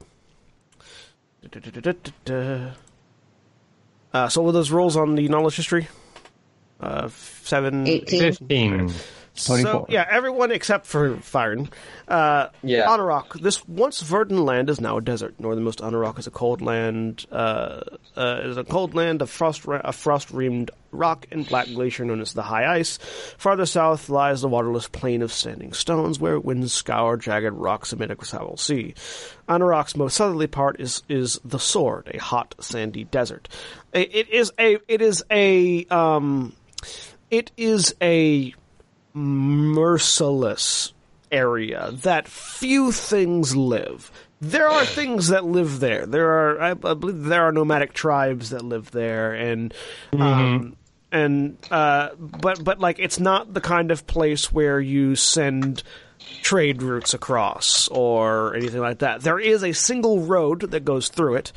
Da-da-da-da-da-da. 1.42 2.72
Uh, 4.12 4.28
so, 4.28 4.40
what 4.40 4.46
were 4.46 4.52
those 4.52 4.70
rolls 4.70 4.96
on 4.96 5.14
the 5.14 5.28
knowledge 5.28 5.56
history? 5.56 5.88
Uh, 6.80 7.02
f- 7.06 7.42
seven, 7.44 7.86
Eighteen. 7.86 8.20
Fifteen. 8.32 8.92
So, 9.34 9.86
yeah, 9.88 10.06
everyone 10.10 10.50
except 10.50 10.86
for 10.86 11.16
Firen. 11.16 11.70
Uh, 12.08 12.48
Yeah. 12.62 12.86
Anauroch, 12.86 13.40
this 13.40 13.66
once 13.68 14.00
verdant 14.02 14.40
land 14.40 14.68
is 14.68 14.80
now 14.80 14.98
a 14.98 15.00
desert. 15.00 15.34
Northernmost 15.38 15.78
Anauroch 15.80 16.18
is 16.18 16.26
a 16.26 16.30
cold 16.30 16.60
land, 16.60 17.26
uh, 17.30 17.80
uh, 18.16 18.40
is 18.42 18.56
a 18.58 18.64
cold 18.64 18.94
land 18.94 19.22
of 19.22 19.30
frost, 19.30 19.62
a 19.66 19.92
frost-reamed 19.92 20.70
rock 20.90 21.26
and 21.30 21.46
black 21.46 21.66
glacier 21.66 22.04
known 22.04 22.20
as 22.20 22.32
the 22.32 22.42
High 22.42 22.76
Ice. 22.76 22.98
Farther 23.38 23.66
south 23.66 24.08
lies 24.08 24.40
the 24.42 24.48
waterless 24.48 24.88
plain 24.88 25.22
of 25.22 25.32
standing 25.32 25.72
stones, 25.72 26.18
where 26.18 26.38
winds 26.38 26.72
scour 26.72 27.16
jagged 27.16 27.54
rocks 27.54 27.92
amid 27.92 28.10
a 28.10 28.14
gravel 28.14 28.56
sea. 28.56 28.94
Anauroch's 29.48 29.96
most 29.96 30.16
southerly 30.16 30.46
part 30.46 30.80
is 30.80 31.02
is 31.08 31.40
the 31.44 31.58
Sword, 31.58 32.10
a 32.12 32.18
hot, 32.18 32.54
sandy 32.60 33.04
desert. 33.04 33.48
It, 33.92 34.28
is 34.28 34.52
a 34.58 34.78
it 34.86 35.02
is 35.02 35.24
a 35.30 35.84
um, 35.86 36.54
it 37.30 37.50
is 37.56 37.94
a 38.00 38.54
merciless 39.12 40.92
area 41.32 41.90
that 41.92 42.28
few 42.28 42.92
things 42.92 43.56
live. 43.56 44.10
There 44.40 44.68
are 44.68 44.86
things 44.86 45.28
that 45.28 45.44
live 45.44 45.80
there. 45.80 46.06
There 46.06 46.30
are, 46.30 46.60
I, 46.62 46.70
I 46.70 46.94
believe, 46.94 47.24
there 47.24 47.42
are 47.42 47.52
nomadic 47.52 47.92
tribes 47.92 48.50
that 48.50 48.64
live 48.64 48.90
there, 48.90 49.34
and 49.34 49.74
um, 50.18 50.76
and 51.12 51.56
uh, 51.70 52.10
but 52.18 52.62
but 52.62 52.78
like 52.78 52.98
it's 52.98 53.20
not 53.20 53.52
the 53.52 53.60
kind 53.60 53.90
of 53.90 54.06
place 54.06 54.52
where 54.52 54.80
you 54.80 55.16
send 55.16 55.82
trade 56.42 56.82
routes 56.82 57.14
across 57.14 57.88
or 57.88 58.54
anything 58.54 58.80
like 58.80 58.98
that. 58.98 59.22
There 59.22 59.38
is 59.38 59.64
a 59.64 59.72
single 59.72 60.20
road 60.20 60.70
that 60.70 60.84
goes 60.84 61.08
through 61.08 61.36
it. 61.36 61.52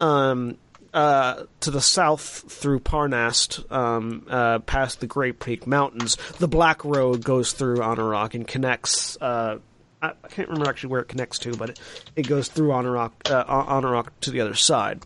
Um, 0.00 0.58
uh, 0.94 1.44
to 1.60 1.70
the 1.70 1.80
south 1.80 2.50
through 2.50 2.80
Parnast, 2.80 3.70
um, 3.70 4.26
uh, 4.30 4.60
past 4.60 5.00
the 5.00 5.06
Graypeak 5.06 5.66
Mountains. 5.66 6.16
The 6.38 6.48
Black 6.48 6.82
Road 6.86 7.22
goes 7.22 7.52
through 7.52 7.78
Anauroch 7.78 8.32
and 8.32 8.48
connects. 8.48 9.18
Uh, 9.20 9.58
I, 10.00 10.12
can't 10.30 10.48
remember 10.48 10.70
actually 10.70 10.90
where 10.90 11.02
it 11.02 11.08
connects 11.08 11.38
to, 11.40 11.54
but 11.54 11.70
it, 11.70 11.80
it 12.16 12.26
goes 12.26 12.48
through 12.48 12.68
Anauroch, 12.68 13.12
uh, 13.30 13.44
Anauroch 13.44 14.08
to 14.22 14.30
the 14.30 14.40
other 14.40 14.54
side. 14.54 15.02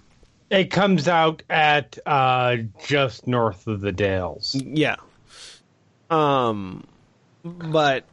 It 0.50 0.70
comes 0.70 1.06
out 1.06 1.42
at 1.48 1.96
uh, 2.04 2.56
just 2.86 3.26
north 3.28 3.66
of 3.68 3.80
the 3.80 3.92
Dales. 3.92 4.54
Yeah. 4.54 4.96
Um, 6.10 6.84
but 7.44 8.04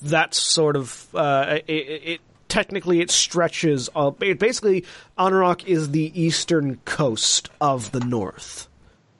that's 0.00 0.38
sort 0.38 0.76
of 0.76 1.08
uh, 1.12 1.58
it, 1.66 1.72
it, 1.72 2.20
technically 2.48 3.00
it 3.00 3.10
stretches. 3.10 3.88
Uh, 3.96 4.12
it, 4.20 4.38
basically, 4.38 4.84
Anauroch 5.18 5.64
is 5.66 5.90
the 5.90 6.12
eastern 6.20 6.76
coast 6.84 7.50
of 7.60 7.90
the 7.90 8.00
north. 8.00 8.68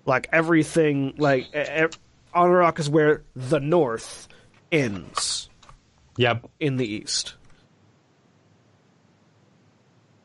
Like 0.06 0.28
everything, 0.32 1.14
like 1.18 1.48
e- 1.54 1.84
e- 1.84 2.78
is 2.78 2.88
where 2.88 3.22
the 3.34 3.58
north 3.58 4.28
ends 4.70 5.48
Yep. 6.16 6.48
in 6.60 6.76
the 6.76 6.86
east. 6.86 7.34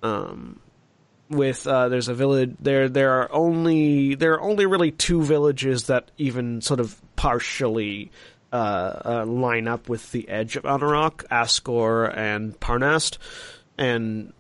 Um, 0.04 0.60
with 1.30 1.68
uh, 1.68 1.90
there's 1.90 2.08
a 2.08 2.14
village 2.14 2.56
there. 2.60 2.90
There 2.90 3.22
are 3.22 3.32
only 3.32 4.16
there 4.16 4.34
are 4.34 4.42
only 4.42 4.66
really 4.66 4.92
two 4.92 5.22
villages 5.22 5.88
that 5.88 6.12
even 6.18 6.62
sort 6.62 6.80
of 6.80 7.00
partially 7.16 8.12
uh, 8.52 9.02
uh, 9.04 9.26
line 9.26 9.68
up 9.68 9.90
with 9.90 10.12
the 10.12 10.28
edge 10.30 10.56
of 10.56 10.64
Anauroch, 10.64 11.26
Ascore 11.30 12.06
and 12.16 12.58
Parnast, 12.60 13.18
and 13.78 14.34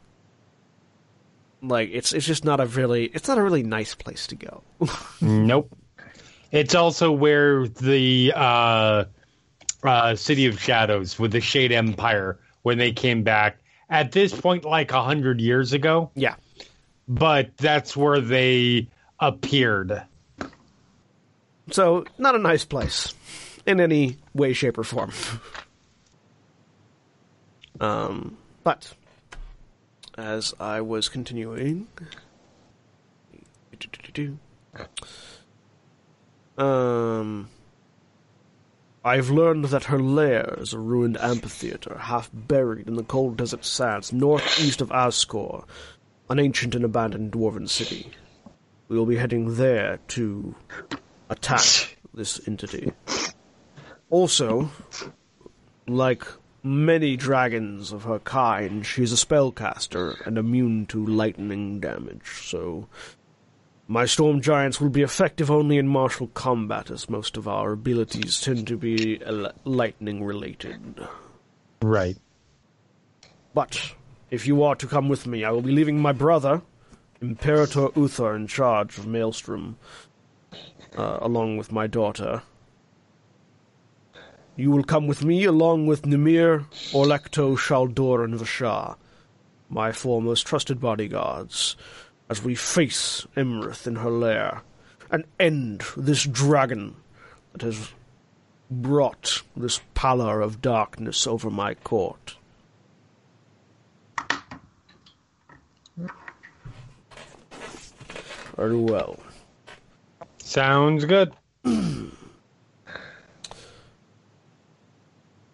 like 1.61 1.89
it's 1.91 2.13
it's 2.13 2.25
just 2.25 2.45
not 2.45 2.59
a 2.59 2.65
really 2.65 3.05
it's 3.05 3.27
not 3.27 3.37
a 3.37 3.43
really 3.43 3.63
nice 3.63 3.95
place 3.95 4.27
to 4.27 4.35
go. 4.35 4.63
Nope. 5.21 5.75
It's 6.49 6.75
also 6.75 7.11
where 7.11 7.67
the 7.67 8.31
uh, 8.33 9.05
uh, 9.83 10.15
City 10.15 10.45
of 10.45 10.61
Shadows 10.61 11.19
with 11.19 11.33
the 11.33 11.41
Shade 11.41 11.73
Empire, 11.73 12.39
when 12.61 12.77
they 12.77 12.93
came 12.93 13.23
back 13.23 13.57
at 13.89 14.13
this 14.13 14.33
point, 14.39 14.63
like 14.63 14.93
a 14.93 15.03
hundred 15.03 15.41
years 15.41 15.73
ago. 15.73 16.11
yeah. 16.15 16.35
But 17.07 17.55
that's 17.57 17.95
where 17.95 18.19
they 18.19 18.89
appeared. 19.19 20.03
So, 21.71 22.05
not 22.17 22.35
a 22.35 22.39
nice 22.39 22.65
place 22.65 23.13
in 23.65 23.79
any 23.79 24.17
way, 24.33 24.53
shape, 24.53 24.77
or 24.77 24.83
form. 24.83 25.11
um, 27.79 28.37
but 28.63 28.93
as 30.17 30.53
I 30.59 30.81
was 30.81 31.09
continuing, 31.09 31.87
um, 36.57 37.49
I've 39.03 39.29
learned 39.29 39.65
that 39.65 39.85
her 39.85 39.99
lair 39.99 40.55
is 40.57 40.73
a 40.73 40.79
ruined 40.79 41.17
amphitheater, 41.19 41.97
half 41.97 42.29
buried 42.33 42.87
in 42.87 42.95
the 42.95 43.03
cold 43.03 43.37
desert 43.37 43.63
sands 43.63 44.11
northeast 44.11 44.81
of 44.81 44.91
Ascore, 44.91 45.65
an 46.29 46.39
ancient 46.39 46.75
and 46.75 46.85
abandoned 46.85 47.31
dwarven 47.31 47.69
city. 47.69 48.11
We 48.87 48.97
will 48.97 49.05
be 49.05 49.17
heading 49.17 49.55
there 49.55 49.99
to 50.09 50.55
attack 51.29 51.97
this 52.13 52.45
entity. 52.47 52.93
Also, 54.09 54.69
like 55.87 56.23
many 56.63 57.15
dragons 57.15 57.91
of 57.91 58.03
her 58.03 58.19
kind, 58.19 58.85
she's 58.85 59.11
a 59.13 59.25
spellcaster 59.25 60.25
and 60.25 60.37
immune 60.37 60.85
to 60.87 61.05
lightning 61.05 61.79
damage, 61.79 62.41
so 62.43 62.87
my 63.89 64.05
storm 64.05 64.41
giants 64.41 64.81
will 64.81 64.89
be 64.89 65.01
effective 65.01 65.49
only 65.49 65.77
in 65.77 65.87
martial 65.87 66.27
combat, 66.27 66.91
as 66.91 67.09
most 67.09 67.37
of 67.37 67.47
our 67.47 67.71
abilities 67.71 68.41
tend 68.41 68.67
to 68.67 68.77
be 68.77 69.23
uh, 69.23 69.49
lightning 69.63 70.23
related. 70.23 71.07
Right. 71.81 72.17
But 73.53 73.93
if 74.29 74.45
you 74.45 74.63
are 74.63 74.75
to 74.75 74.87
come 74.87 75.09
with 75.09 75.25
me, 75.25 75.43
I 75.43 75.51
will 75.51 75.61
be 75.61 75.71
leaving 75.71 75.99
my 75.99 76.11
brother, 76.11 76.61
Imperator 77.21 77.89
Uthor, 77.89 78.35
in 78.35 78.47
charge 78.47 78.97
of 78.97 79.07
Maelstrom, 79.07 79.77
uh, 80.97 81.17
along 81.21 81.57
with 81.57 81.71
my 81.71 81.87
daughter. 81.87 82.43
You 84.55 84.71
will 84.71 84.83
come 84.83 85.07
with 85.07 85.23
me, 85.23 85.43
along 85.43 85.87
with 85.87 86.01
Nimir, 86.03 86.65
Orlekto, 86.91 87.57
Shaldoor, 87.57 88.23
and 88.23 88.33
Vashar, 88.35 88.97
my 89.69 89.91
four 89.91 90.21
most 90.21 90.47
trusted 90.47 90.79
bodyguards, 90.79 91.75
as 92.29 92.43
we 92.43 92.55
face 92.55 93.25
Iymrith 93.35 93.87
in 93.87 93.97
her 93.97 94.09
lair 94.09 94.61
and 95.09 95.25
end 95.39 95.83
this 95.95 96.23
dragon 96.23 96.95
that 97.53 97.61
has 97.61 97.89
brought 98.69 99.43
this 99.55 99.79
pallor 99.93 100.41
of 100.41 100.61
darkness 100.61 101.25
over 101.25 101.49
my 101.49 101.73
court. 101.73 102.36
Very 108.57 108.75
well. 108.75 109.17
Sounds 110.39 111.05
good. 111.05 111.31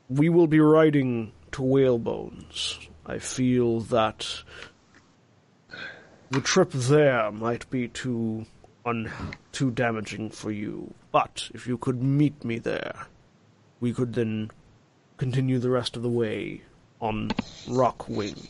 We 0.09 0.29
will 0.29 0.45
be 0.45 0.59
riding 0.59 1.31
to 1.53 1.63
Whalebones. 1.63 2.77
I 3.03 3.17
feel 3.17 3.79
that 3.79 4.43
the 6.29 6.41
trip 6.41 6.69
there 6.71 7.31
might 7.31 7.67
be 7.71 7.87
too 7.87 8.45
un- 8.85 9.11
too 9.51 9.71
damaging 9.71 10.29
for 10.29 10.51
you. 10.51 10.93
But 11.11 11.49
if 11.55 11.65
you 11.65 11.79
could 11.79 12.03
meet 12.03 12.43
me 12.45 12.59
there, 12.59 13.07
we 13.79 13.91
could 13.91 14.13
then 14.13 14.51
continue 15.17 15.57
the 15.57 15.71
rest 15.71 15.95
of 15.95 16.03
the 16.03 16.09
way 16.09 16.61
on 16.99 17.29
Rockwing. 17.67 18.49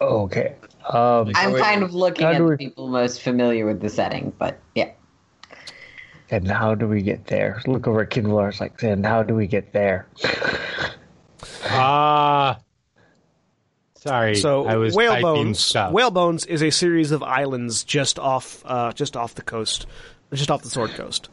Okay. 0.00 0.56
Um, 0.88 1.32
I'm 1.34 1.52
wait, 1.52 1.62
kind 1.62 1.82
of 1.82 1.94
looking 1.94 2.26
at 2.26 2.38
do 2.38 2.50
the 2.50 2.56
people 2.56 2.88
most 2.88 3.22
familiar 3.22 3.66
with 3.66 3.80
the 3.80 3.88
setting, 3.88 4.32
but 4.38 4.60
yeah. 4.74 4.90
and 6.30 6.48
how 6.48 6.74
do 6.74 6.86
we 6.86 7.02
get 7.02 7.26
there? 7.26 7.60
Look 7.66 7.88
over 7.88 8.02
at 8.02 8.10
Qinvylar. 8.10 8.50
It's 8.50 8.60
like, 8.60 8.82
and 8.82 9.04
how 9.04 9.22
do 9.22 9.34
we 9.34 9.46
get 9.46 9.72
there? 9.72 10.06
Ah. 11.68 12.58
Sorry, 13.94 14.36
So 14.36 14.66
I 14.66 14.76
was 14.76 14.94
whale 14.94 15.10
typing 15.10 15.22
bones. 15.22 15.58
stuff. 15.58 15.92
Whale 15.92 16.12
bones 16.12 16.46
is 16.46 16.62
a 16.62 16.70
series 16.70 17.10
of 17.10 17.24
islands 17.24 17.82
just 17.82 18.20
off, 18.20 18.62
uh, 18.64 18.92
just 18.92 19.16
off 19.16 19.34
the 19.34 19.42
coast, 19.42 19.86
just 20.32 20.50
off 20.50 20.62
the 20.62 20.70
Sword 20.70 20.90
Coast. 20.90 21.28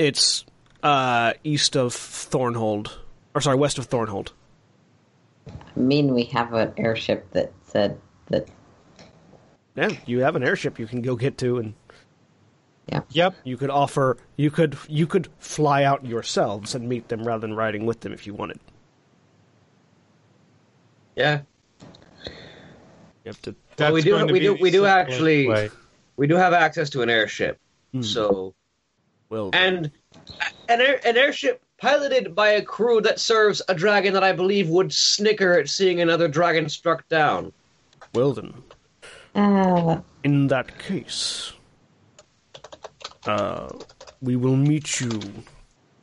It's 0.00 0.46
uh, 0.82 1.34
east 1.44 1.76
of 1.76 1.92
Thornhold, 1.94 2.90
or 3.34 3.42
sorry, 3.42 3.58
west 3.58 3.76
of 3.76 3.86
Thornhold. 3.90 4.30
I 5.46 5.78
mean, 5.78 6.14
we 6.14 6.24
have 6.24 6.54
an 6.54 6.72
airship 6.78 7.30
that 7.32 7.52
said 7.66 8.00
that. 8.28 8.48
Yeah, 9.76 9.90
you 10.06 10.20
have 10.20 10.36
an 10.36 10.42
airship 10.42 10.78
you 10.78 10.86
can 10.86 11.02
go 11.02 11.16
get 11.16 11.36
to, 11.38 11.58
and 11.58 11.74
yeah, 12.90 13.02
Yep. 13.10 13.34
you 13.44 13.58
could 13.58 13.68
offer, 13.68 14.16
you 14.36 14.50
could, 14.50 14.78
you 14.88 15.06
could 15.06 15.28
fly 15.38 15.84
out 15.84 16.02
yourselves 16.06 16.74
and 16.74 16.88
meet 16.88 17.08
them 17.08 17.22
rather 17.24 17.42
than 17.46 17.54
riding 17.54 17.84
with 17.84 18.00
them 18.00 18.14
if 18.14 18.26
you 18.26 18.32
wanted. 18.32 18.58
Yeah, 21.14 21.42
You 22.24 22.30
have 23.26 23.42
to. 23.42 23.54
That's 23.76 23.92
we 23.92 24.00
do- 24.00 24.24
we 24.26 24.40
do- 24.40 24.54
we 24.54 24.70
do 24.70 24.86
actually- 24.86 25.46
way. 25.46 25.68
we 26.16 26.26
do 26.26 26.36
have 26.36 26.54
access 26.54 26.88
to 26.90 27.02
an 27.02 27.10
airship. 27.10 27.58
So 28.00 28.54
Well, 29.30 29.50
and 29.52 29.90
an 30.68 30.80
air, 30.80 31.00
an 31.06 31.16
airship 31.16 31.62
piloted 31.78 32.34
by 32.34 32.50
a 32.50 32.62
crew 32.62 33.00
that 33.02 33.20
serves 33.20 33.62
a 33.68 33.74
dragon 33.74 34.12
that 34.14 34.24
I 34.24 34.32
believe 34.32 34.68
would 34.68 34.92
snicker 34.92 35.58
at 35.58 35.68
seeing 35.68 36.00
another 36.00 36.28
dragon 36.28 36.68
struck 36.68 37.08
down. 37.08 37.52
well 38.12 38.32
then. 38.34 38.52
Uh, 39.34 40.00
In 40.24 40.48
that 40.48 40.78
case, 40.80 41.52
uh, 43.26 43.68
we 44.20 44.34
will 44.36 44.56
meet 44.56 45.00
you. 45.00 45.20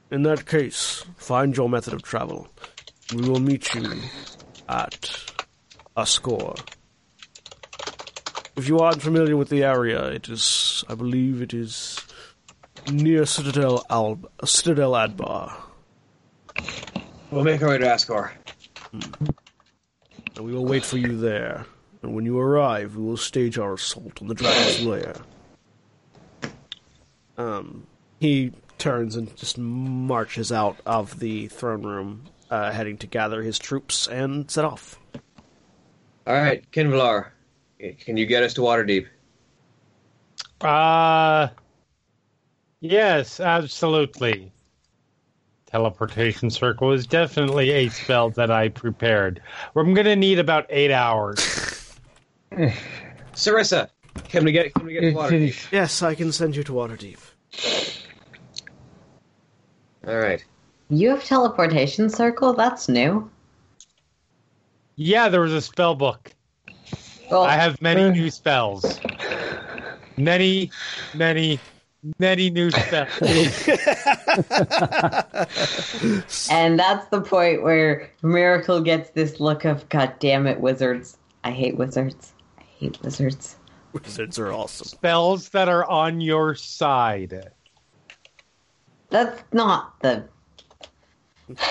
In 0.09 0.23
that 0.23 0.45
case, 0.45 1.03
find 1.17 1.55
your 1.55 1.67
method 1.67 1.93
of 1.93 2.01
travel. 2.03 2.47
We 3.13 3.27
will 3.29 3.41
meet 3.41 3.73
you 3.75 3.93
at 4.69 5.11
Ascore. 5.97 6.55
If 8.55 8.67
you 8.69 8.79
aren't 8.79 9.01
familiar 9.01 9.35
with 9.35 9.49
the 9.49 9.63
area, 9.63 10.05
it 10.07 10.29
is, 10.29 10.83
I 10.87 10.95
believe, 10.95 11.41
it 11.41 11.53
is 11.53 11.99
near 12.91 13.25
Citadel 13.25 13.85
Al 13.89 14.19
Citadel 14.45 14.91
Adbar, 14.93 15.53
We'll 17.31 17.43
make 17.43 17.61
our 17.61 17.69
way 17.69 17.77
to 17.77 17.85
Ascore. 17.85 18.31
and 18.93 20.45
we 20.45 20.53
will 20.53 20.65
wait 20.65 20.85
for 20.85 20.97
you 20.97 21.17
there. 21.17 21.65
And 22.01 22.15
when 22.15 22.25
you 22.25 22.39
arrive, 22.39 22.95
we 22.95 23.03
will 23.03 23.17
stage 23.17 23.57
our 23.57 23.73
assault 23.73 24.21
on 24.21 24.27
the 24.27 24.33
dragon's 24.35 24.81
lair. 24.85 25.15
Um, 27.37 27.85
he 28.19 28.53
turns 28.77 29.15
and 29.15 29.35
just 29.35 29.57
marches 29.57 30.51
out 30.51 30.77
of 30.85 31.19
the 31.19 31.47
throne 31.47 31.83
room, 31.83 32.23
uh, 32.49 32.71
heading 32.71 32.97
to 32.99 33.07
gather 33.07 33.41
his 33.41 33.59
troops 33.59 34.07
and 34.07 34.49
set 34.49 34.63
off. 34.63 34.99
All 36.25 36.33
right, 36.33 36.63
Qinvylar, 36.71 37.27
can 37.99 38.17
you 38.17 38.25
get 38.25 38.43
us 38.43 38.53
to 38.55 38.61
Waterdeep? 38.61 39.07
Uh, 40.61 41.49
yes, 42.79 43.39
absolutely. 43.39 44.51
Teleportation 45.67 46.49
circle 46.49 46.93
is 46.93 47.05
definitely 47.05 47.71
a 47.71 47.89
spell 47.89 48.29
that 48.31 48.49
I 48.49 48.69
prepared. 48.69 49.41
I'm 49.75 49.93
going 49.93 50.05
to 50.05 50.15
need 50.15 50.39
about 50.39 50.65
eight 50.69 50.91
hours. 50.91 51.39
Serissa, 53.33 53.89
can 54.29 54.45
we 54.45 54.51
get 54.51 54.73
can 54.73 54.85
we 54.85 54.93
get 54.93 55.01
to 55.01 55.11
Waterdeep? 55.13 55.71
Yes, 55.71 56.01
I 56.01 56.15
can 56.15 56.31
send 56.31 56.55
you 56.55 56.63
to 56.63 56.71
Waterdeep. 56.71 57.19
All 60.07 60.17
right. 60.17 60.43
you 60.89 61.09
have 61.09 61.23
teleportation 61.25 62.09
circle. 62.09 62.53
That's 62.53 62.87
new. 62.87 63.29
Yeah, 64.95 65.27
there 65.29 65.41
was 65.41 65.53
a 65.53 65.61
spell 65.61 65.95
book. 65.95 66.33
Well, 67.29 67.43
I 67.43 67.55
have 67.55 67.81
many 67.81 68.03
uh. 68.03 68.11
new 68.11 68.31
spells. 68.31 68.99
Many, 70.15 70.71
many, 71.13 71.59
many 72.19 72.49
new 72.49 72.71
stuff. 72.87 73.21
and 76.51 76.79
that's 76.79 77.07
the 77.07 77.21
point 77.21 77.63
where 77.63 78.09
Miracle 78.23 78.81
gets 78.81 79.09
this 79.11 79.39
look 79.39 79.65
of 79.65 79.87
"God 79.89 80.13
damn 80.19 80.47
it, 80.47 80.59
wizards! 80.59 81.17
I 81.43 81.51
hate 81.51 81.77
wizards. 81.77 82.33
I 82.59 82.63
hate 82.63 83.01
wizards." 83.01 83.57
Wizards 83.93 84.37
are 84.37 84.51
awesome. 84.51 84.85
spells 84.87 85.49
that 85.49 85.69
are 85.69 85.85
on 85.85 86.21
your 86.21 86.55
side. 86.55 87.51
That's 89.09 89.41
not 89.53 89.99
the. 90.01 90.27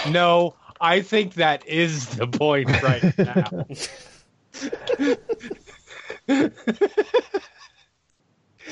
No, 0.09 0.55
I 0.81 1.03
think 1.03 1.35
that 1.35 1.67
is 1.67 2.09
the 2.17 2.27
point 2.27 2.71
right 2.83 3.19
now. 3.19 3.67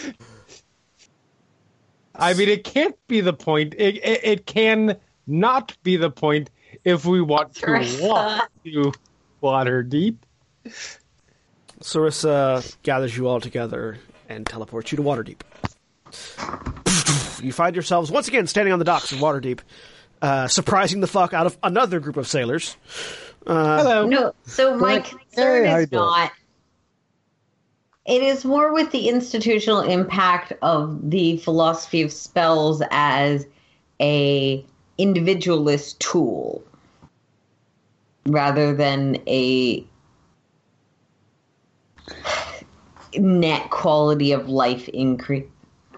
I 2.17 2.35
mean, 2.35 2.49
it 2.49 2.65
can't 2.65 2.97
be 3.09 3.21
the 3.21 3.33
point. 3.33 3.75
It, 3.77 3.97
it, 3.97 4.21
it 4.25 4.47
can 4.47 4.97
not 5.27 5.77
be 5.83 5.97
the 5.97 6.11
point 6.11 6.51
if 6.85 7.05
we 7.05 7.21
want 7.21 7.55
to 7.57 7.99
walk 8.01 8.51
to 8.65 8.93
water 9.41 9.83
deep. 9.83 10.25
Serissa 11.81 12.77
gathers 12.83 13.17
you 13.17 13.29
all 13.29 13.41
together 13.41 13.99
and 14.29 14.47
teleports 14.47 14.93
you 14.93 14.97
to 14.97 15.03
Waterdeep. 15.03 15.41
You 17.43 17.53
find 17.53 17.75
yourselves 17.77 18.11
once 18.11 18.29
again 18.29 18.47
standing 18.47 18.73
on 18.73 18.79
the 18.79 18.85
docks 18.85 19.13
of 19.13 19.19
Waterdeep, 19.19 19.61
uh, 20.23 20.49
surprising 20.49 21.01
the 21.01 21.07
fuck 21.07 21.35
out 21.35 21.47
of 21.47 21.59
another 21.63 22.01
group 22.01 22.17
of 22.17 22.27
sailors. 22.27 22.77
Hello. 23.47 24.07
No, 24.07 24.33
so 24.47 24.77
my 24.79 24.95
Like, 24.95 25.05
concern 25.05 25.65
hey, 25.65 25.71
how 25.71 25.77
you 25.77 25.83
is 25.83 25.89
doing? 25.91 26.03
not. 26.05 26.33
It 28.07 28.23
is 28.23 28.45
more 28.45 28.73
with 28.73 28.91
the 28.91 29.09
institutional 29.09 29.81
impact 29.81 30.53
of 30.61 31.11
the 31.11 31.39
philosophy 31.39 32.03
of 32.03 32.13
spells 32.13 32.83
as 32.91 33.47
a 34.01 34.65
individualist 34.99 36.01
tool, 36.01 36.63
rather 38.27 38.75
than 38.75 39.17
a 39.27 39.85
net 43.17 43.71
quality 43.71 44.33
of 44.33 44.49
life 44.51 44.89
increase. 44.89 45.47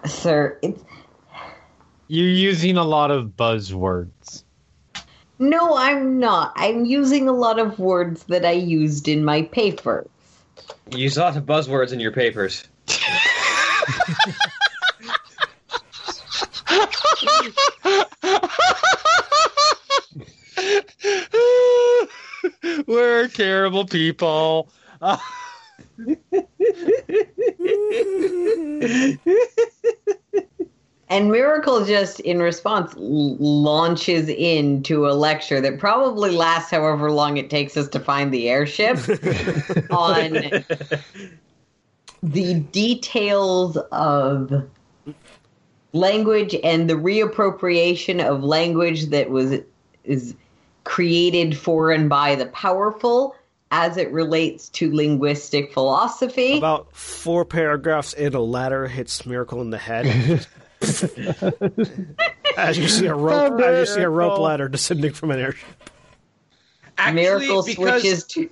Sir, 0.05 0.57
it's 0.61 0.81
You're 2.07 2.29
using 2.29 2.77
a 2.77 2.85
lot 2.85 3.11
of 3.11 3.35
buzzwords. 3.35 4.43
no, 5.39 5.75
I'm 5.75 6.19
not. 6.19 6.53
I'm 6.55 6.85
using 6.85 7.27
a 7.27 7.33
lot 7.33 7.59
of 7.59 7.79
words 7.79 8.23
that 8.25 8.45
I 8.45 8.51
used 8.51 9.09
in 9.09 9.25
my 9.25 9.41
papers. 9.41 10.07
You 10.91 10.99
use 10.99 11.17
a 11.17 11.21
lot 11.21 11.35
of 11.35 11.45
buzzwords 11.45 11.91
in 11.91 11.99
your 11.99 12.11
papers. 12.11 12.63
We're 22.87 23.27
terrible 23.27 23.85
people. 23.85 24.69
Uh, 25.01 25.17
And 31.09 31.31
Miracle 31.31 31.85
just, 31.85 32.19
in 32.21 32.39
response, 32.39 32.93
launches 32.97 34.27
into 34.27 35.07
a 35.07 35.13
lecture 35.13 35.61
that 35.61 35.79
probably 35.79 36.31
lasts 36.31 36.69
however 36.69 37.11
long 37.11 37.37
it 37.37 37.49
takes 37.49 37.77
us 37.77 37.87
to 37.89 37.99
find 37.99 38.33
the 38.33 38.49
airship 38.49 38.97
on 39.89 40.33
the 42.21 42.55
details 42.55 43.77
of 43.91 44.67
language 45.93 46.55
and 46.61 46.89
the 46.89 46.95
reappropriation 46.95 48.25
of 48.25 48.43
language 48.43 49.05
that 49.05 49.29
was 49.29 49.59
is 50.03 50.35
created 50.83 51.57
for 51.57 51.91
and 51.91 52.09
by 52.09 52.35
the 52.35 52.45
powerful 52.47 53.35
as 53.71 53.97
it 53.97 54.11
relates 54.11 54.69
to 54.69 54.93
linguistic 54.93 55.73
philosophy. 55.73 56.57
About 56.57 56.93
four 56.95 57.43
paragraphs 57.43 58.13
in, 58.13 58.33
a 58.33 58.39
ladder 58.39 58.87
hits 58.87 59.25
Miracle 59.25 59.61
in 59.61 59.69
the 59.69 59.77
head. 59.77 60.47
as 62.57 62.77
you 62.77 62.87
see 62.87 63.07
a 63.07 63.15
rope, 63.15 63.59
as 63.61 63.89
you 63.89 63.95
see 63.95 64.01
a 64.01 64.09
rope 64.09 64.39
ladder 64.39 64.69
descending 64.69 65.13
from 65.13 65.31
an 65.31 65.39
airship. 65.39 65.67
Actually, 66.97 67.21
Miracle 67.21 67.63
because 67.63 68.01
switches 68.01 68.23
to 68.25 68.49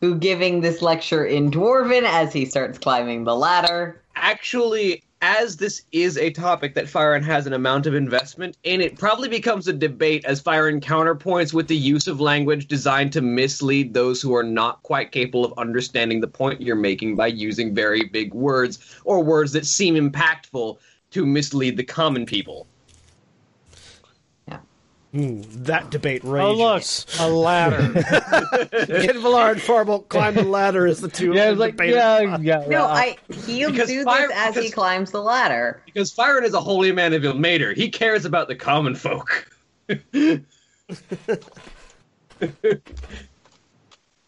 who 0.00 0.14
giving 0.14 0.60
this 0.60 0.82
lecture 0.82 1.24
in 1.24 1.50
Dwarven 1.50 2.02
as 2.02 2.32
he 2.32 2.44
starts 2.44 2.78
climbing 2.78 3.24
the 3.24 3.34
ladder. 3.34 4.00
actually, 4.14 5.02
as 5.22 5.56
this 5.56 5.82
is 5.92 6.18
a 6.18 6.30
topic 6.30 6.74
that 6.74 6.84
Firen 6.84 7.22
has 7.22 7.46
an 7.46 7.54
amount 7.54 7.86
of 7.86 7.94
investment 7.94 8.56
in, 8.64 8.82
it 8.82 8.98
probably 8.98 9.28
becomes 9.28 9.66
a 9.66 9.72
debate 9.72 10.24
as 10.26 10.42
Firen 10.42 10.80
counterpoints 10.80 11.54
with 11.54 11.68
the 11.68 11.76
use 11.76 12.06
of 12.06 12.20
language 12.20 12.68
designed 12.68 13.12
to 13.14 13.22
mislead 13.22 13.94
those 13.94 14.20
who 14.20 14.34
are 14.34 14.42
not 14.42 14.82
quite 14.82 15.12
capable 15.12 15.44
of 15.44 15.58
understanding 15.58 16.20
the 16.20 16.28
point 16.28 16.60
you're 16.60 16.76
making 16.76 17.16
by 17.16 17.28
using 17.28 17.74
very 17.74 18.04
big 18.04 18.34
words 18.34 18.78
or 19.04 19.24
words 19.24 19.52
that 19.52 19.64
seem 19.64 19.94
impactful 19.94 20.76
to 21.16 21.24
mislead 21.26 21.76
the 21.78 21.84
common 21.84 22.26
people. 22.26 22.66
Ooh, 25.16 25.40
that 25.44 25.88
debate 25.90 26.22
Oh 26.26 26.52
look, 26.52 26.74
rages. 26.74 27.06
a 27.18 27.26
ladder. 27.30 27.78
Qinvylar 27.78 29.52
and 29.52 29.60
Farbolt 29.62 30.08
climb 30.08 30.34
the 30.34 30.42
ladder 30.42 30.86
as 30.86 31.00
the 31.00 31.08
two. 31.08 31.32
Yeah, 31.32 31.50
like 31.50 31.72
debate. 31.72 31.94
yeah, 31.94 32.36
yeah. 32.38 32.66
No, 32.68 32.84
uh, 32.84 32.88
I 32.88 33.16
he'll 33.46 33.70
Because 33.70 33.88
do 33.88 34.04
fire- 34.04 34.28
this 34.28 34.36
as 34.36 34.56
he 34.56 34.70
climbs 34.70 35.12
the 35.12 35.22
ladder. 35.22 35.80
Because 35.86 36.12
Firen 36.14 36.42
is 36.44 36.52
a 36.52 36.60
holy 36.60 36.92
man 36.92 37.14
of 37.14 37.22
Ilmater. 37.22 37.74
He 37.74 37.88
cares 37.88 38.26
about 38.26 38.48
the 38.48 38.56
common 38.56 38.94
folk. 38.94 39.48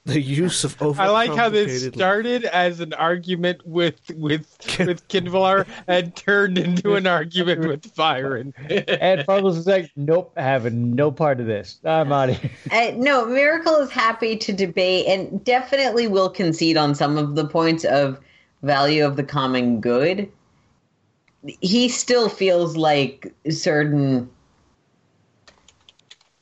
The 0.09 0.21
use 0.23 0.65
of 0.65 0.81
over. 0.81 1.03
I 1.03 1.09
like 1.09 1.35
how 1.35 1.51
this 1.51 1.85
started 1.85 2.47
as 2.47 2.81
an 2.81 2.95
argument 2.95 3.67
with 3.67 4.01
with 4.15 4.47
with 4.79 5.07
Qinvylar 5.09 5.67
and 5.87 6.17
turned 6.17 6.57
into 6.57 6.95
an 6.95 7.07
argument 7.07 7.69
with 7.69 7.95
Byron. 7.95 8.55
and 8.71 9.21
Farbles 9.27 9.59
is 9.59 9.67
like, 9.67 9.91
nope, 9.97 10.33
having 10.35 10.95
no 10.95 11.13
part 11.13 11.41
of 11.41 11.47
this. 11.47 11.79
I'm 11.85 12.11
out 12.11 12.31
of 12.31 12.39
here. 12.39 12.51
Uh, 12.73 12.93
no, 12.97 13.27
Miracle 13.27 13.77
is 13.77 13.91
happy 13.91 14.37
to 14.37 14.53
debate 14.53 15.07
and 15.07 15.43
definitely 15.45 16.07
will 16.07 16.31
concede 16.31 16.77
on 16.77 16.95
some 16.95 17.19
of 17.19 17.35
the 17.35 17.47
points 17.47 17.85
of 17.85 18.19
value 18.63 19.05
of 19.05 19.17
the 19.17 19.25
common 19.25 19.81
good. 19.81 20.31
He 21.61 21.89
still 21.89 22.29
feels 22.29 22.77
like 22.77 23.33
certain. 23.51 24.31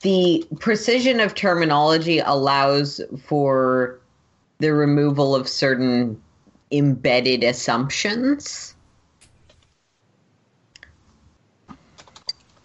The 0.06 0.46
precision 0.60 1.18
of 1.18 1.34
terminology 1.34 2.20
allows 2.20 3.00
for 3.24 3.98
the 4.58 4.72
removal 4.72 5.34
of 5.34 5.48
certain 5.48 6.22
embedded 6.70 7.42
assumptions. 7.42 8.76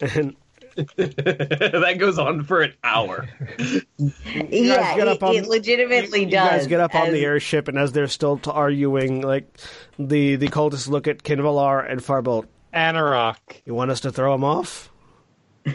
And 0.00 0.36
that 0.76 1.96
goes 1.98 2.16
on 2.16 2.44
for 2.44 2.62
an 2.62 2.74
hour. 2.84 3.28
yeah, 3.98 4.94
get 4.94 4.98
it, 4.98 5.08
up 5.08 5.24
on- 5.24 5.34
it 5.34 5.48
legitimately 5.48 6.20
you, 6.20 6.26
you 6.26 6.30
does. 6.30 6.48
guys 6.48 6.66
get 6.68 6.78
up 6.78 6.94
on 6.94 7.10
the 7.10 7.24
airship, 7.24 7.66
and 7.66 7.76
as 7.76 7.90
they're 7.90 8.06
still 8.06 8.38
t- 8.38 8.52
arguing, 8.52 9.20
like 9.20 9.52
the 9.98 10.36
the 10.36 10.46
cultists 10.46 10.88
look 10.88 11.08
at 11.08 11.24
Qinvylar 11.24 11.90
and 11.90 12.00
Farbolt. 12.00 12.46
Anauroch. 12.72 13.62
You 13.64 13.74
want 13.74 13.90
us 13.90 13.98
to 14.02 14.12
throw 14.12 14.32
him 14.32 14.44
off? 14.44 14.92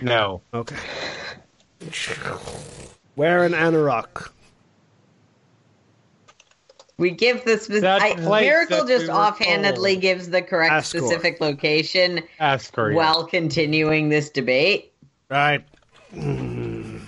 No. 0.01 0.43
Okay. 0.53 0.77
Where 3.15 3.43
an 3.43 3.53
Anauroch? 3.53 4.29
We 6.97 7.11
give 7.11 7.45
the 7.45 7.57
specific. 7.57 8.17
I, 8.17 8.41
Miracle 8.41 8.85
just 8.85 9.05
we 9.05 9.11
offhandedly 9.11 9.93
told. 9.93 10.01
gives 10.01 10.29
the 10.29 10.41
correct 10.41 10.73
Ascore. 10.73 11.01
specific 11.01 11.39
location 11.39 12.23
Ascore. 12.39 12.91
yeah. 12.91 12.95
while 12.95 13.25
continuing 13.25 14.09
this 14.09 14.29
debate. 14.29 14.93
Right. 15.29 15.63
Mm. 16.13 17.01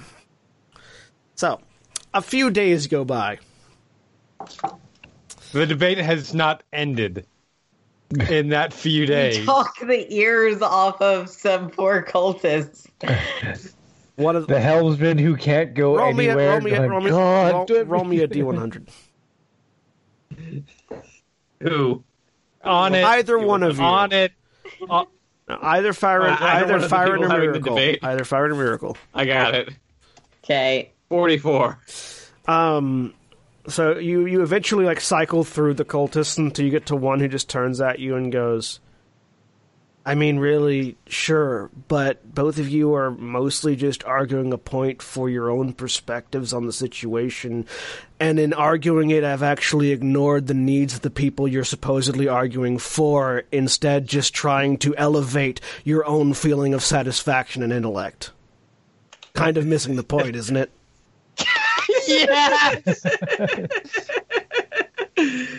So, 1.36 1.60
a 2.14 2.22
few 2.22 2.52
days 2.52 2.88
go 2.88 3.04
by. 3.04 3.40
The 5.54 5.66
debate 5.66 5.98
has 5.98 6.34
not 6.34 6.64
ended 6.72 7.26
in 8.30 8.50
that 8.50 8.74
few 8.74 9.06
days. 9.06 9.46
Talk 9.46 9.80
the 9.80 10.14
ears 10.14 10.62
off 10.62 11.02
of 11.02 11.30
some 11.30 11.70
poor 11.72 12.04
cultists. 12.04 12.86
One 14.20 14.36
of 14.36 14.48
The 14.48 14.60
helmsman 14.60 15.18
who 15.18 15.36
can't 15.36 15.74
go 15.74 15.98
roll 15.98 16.14
me 16.14 16.28
a, 16.28 16.32
anywhere. 16.32 16.52
roll 16.52 16.62
me 16.62 16.72
a, 16.72 16.78
going, 16.78 16.90
roll 16.90 17.02
me, 17.02 17.10
God, 17.10 17.54
roll, 17.54 17.66
do 17.66 17.76
it." 17.78 17.88
roll 17.88 18.04
me 18.04 18.20
a 18.22 18.28
D100. 18.28 18.88
Who? 21.62 22.04
On 22.64 22.96
it. 22.96 23.04
Either 23.04 23.38
one 23.40 23.64
of 23.64 23.78
you. 23.78 23.84
On 23.84 24.12
it. 24.12 24.32
Uh, 24.90 25.06
Either 25.48 25.94
fire, 25.94 26.22
Uh, 26.22 26.38
either 26.40 26.76
either 26.76 26.88
fire 26.88 27.08
people 27.18 27.24
and 27.24 27.34
a 27.34 27.40
miracle. 27.40 27.80
Either 28.04 28.24
fire 28.24 28.46
and 28.46 28.54
a 28.54 28.58
miracle. 28.58 28.98
I 29.16 29.26
got 29.26 29.56
it. 29.56 29.70
Okay. 30.44 30.92
44. 31.10 31.80
Um, 32.48 33.14
so 33.68 33.98
you 33.98 34.26
you 34.28 34.42
eventually 34.44 34.86
like 34.86 35.02
cycle 35.02 35.44
through 35.44 35.74
the 35.76 35.86
cultists 35.86 36.38
until 36.38 36.66
you 36.66 36.72
get 36.72 36.86
to 36.88 36.96
one 36.96 37.20
who 37.20 37.28
just 37.28 37.50
turns 37.50 37.82
at 37.82 37.98
you 38.00 38.16
and 38.16 38.32
goes, 38.32 38.80
"I 40.10 40.16
mean, 40.16 40.40
really, 40.40 40.98
sure, 41.06 41.70
but 41.88 42.34
both 42.34 42.58
of 42.58 42.68
you 42.68 42.96
are 42.96 43.12
mostly 43.12 43.76
just 43.76 44.04
arguing 44.06 44.52
a 44.52 44.58
point 44.58 45.04
for 45.04 45.30
your 45.30 45.52
own 45.52 45.72
perspectives 45.74 46.52
on 46.52 46.66
the 46.66 46.74
situation, 46.74 47.68
and 48.20 48.40
in 48.40 48.52
arguing 48.52 49.12
it, 49.12 49.24
I've 49.24 49.44
actually 49.44 49.92
ignored 49.92 50.48
the 50.48 50.56
needs 50.56 50.96
of 50.96 51.02
the 51.02 51.12
people 51.12 51.48
you're 51.48 51.64
supposedly 51.64 52.28
arguing 52.28 52.80
for, 52.80 53.44
instead, 53.52 54.08
just 54.08 54.34
trying 54.34 54.80
to 54.80 54.96
elevate 54.96 55.62
your 55.84 56.04
own 56.08 56.34
feeling 56.34 56.74
of 56.74 56.84
satisfaction 56.84 57.62
and 57.62 57.72
intellect." 57.72 58.32
Kind 59.34 59.58
of 59.58 59.68
missing 59.68 59.96
the 59.96 60.04
point, 60.04 60.36
isn't 60.36 60.58
it? 60.58 60.72
yes. 62.08 63.06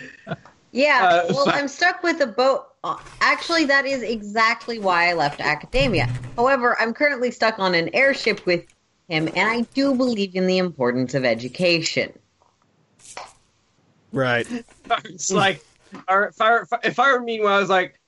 Yeah, 0.71 1.03
Uh, 1.03 1.33
well, 1.33 1.45
so- 1.45 1.51
I'm 1.51 1.67
stuck 1.67 2.01
with 2.03 2.21
a 2.21 2.27
boat. 2.27 2.67
uh, 2.83 2.97
Actually, 3.19 3.65
that 3.65 3.85
is 3.85 4.01
exactly 4.01 4.79
why 4.79 5.09
I 5.09 5.13
left 5.13 5.41
academia. 5.41 6.07
However, 6.35 6.79
I'm 6.79 6.93
currently 6.93 7.29
stuck 7.31 7.59
on 7.59 7.75
an 7.75 7.89
airship 7.93 8.45
with 8.45 8.65
him, 9.09 9.27
and 9.35 9.49
I 9.49 9.61
do 9.73 9.93
believe 9.93 10.35
in 10.35 10.47
the 10.47 10.57
importance 10.57 11.13
of 11.13 11.25
education. 11.25 12.17
Right. 14.11 14.47
It's 15.05 15.31
like, 15.31 15.63
our, 16.07 16.31
fire, 16.33 16.67
if 16.83 16.99
I 16.99 17.13
were 17.13 17.21
meanwhile, 17.21 17.55
I 17.55 17.59
was 17.59 17.69
like, 17.69 17.99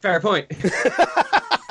fair 0.00 0.20
point. 0.20 0.46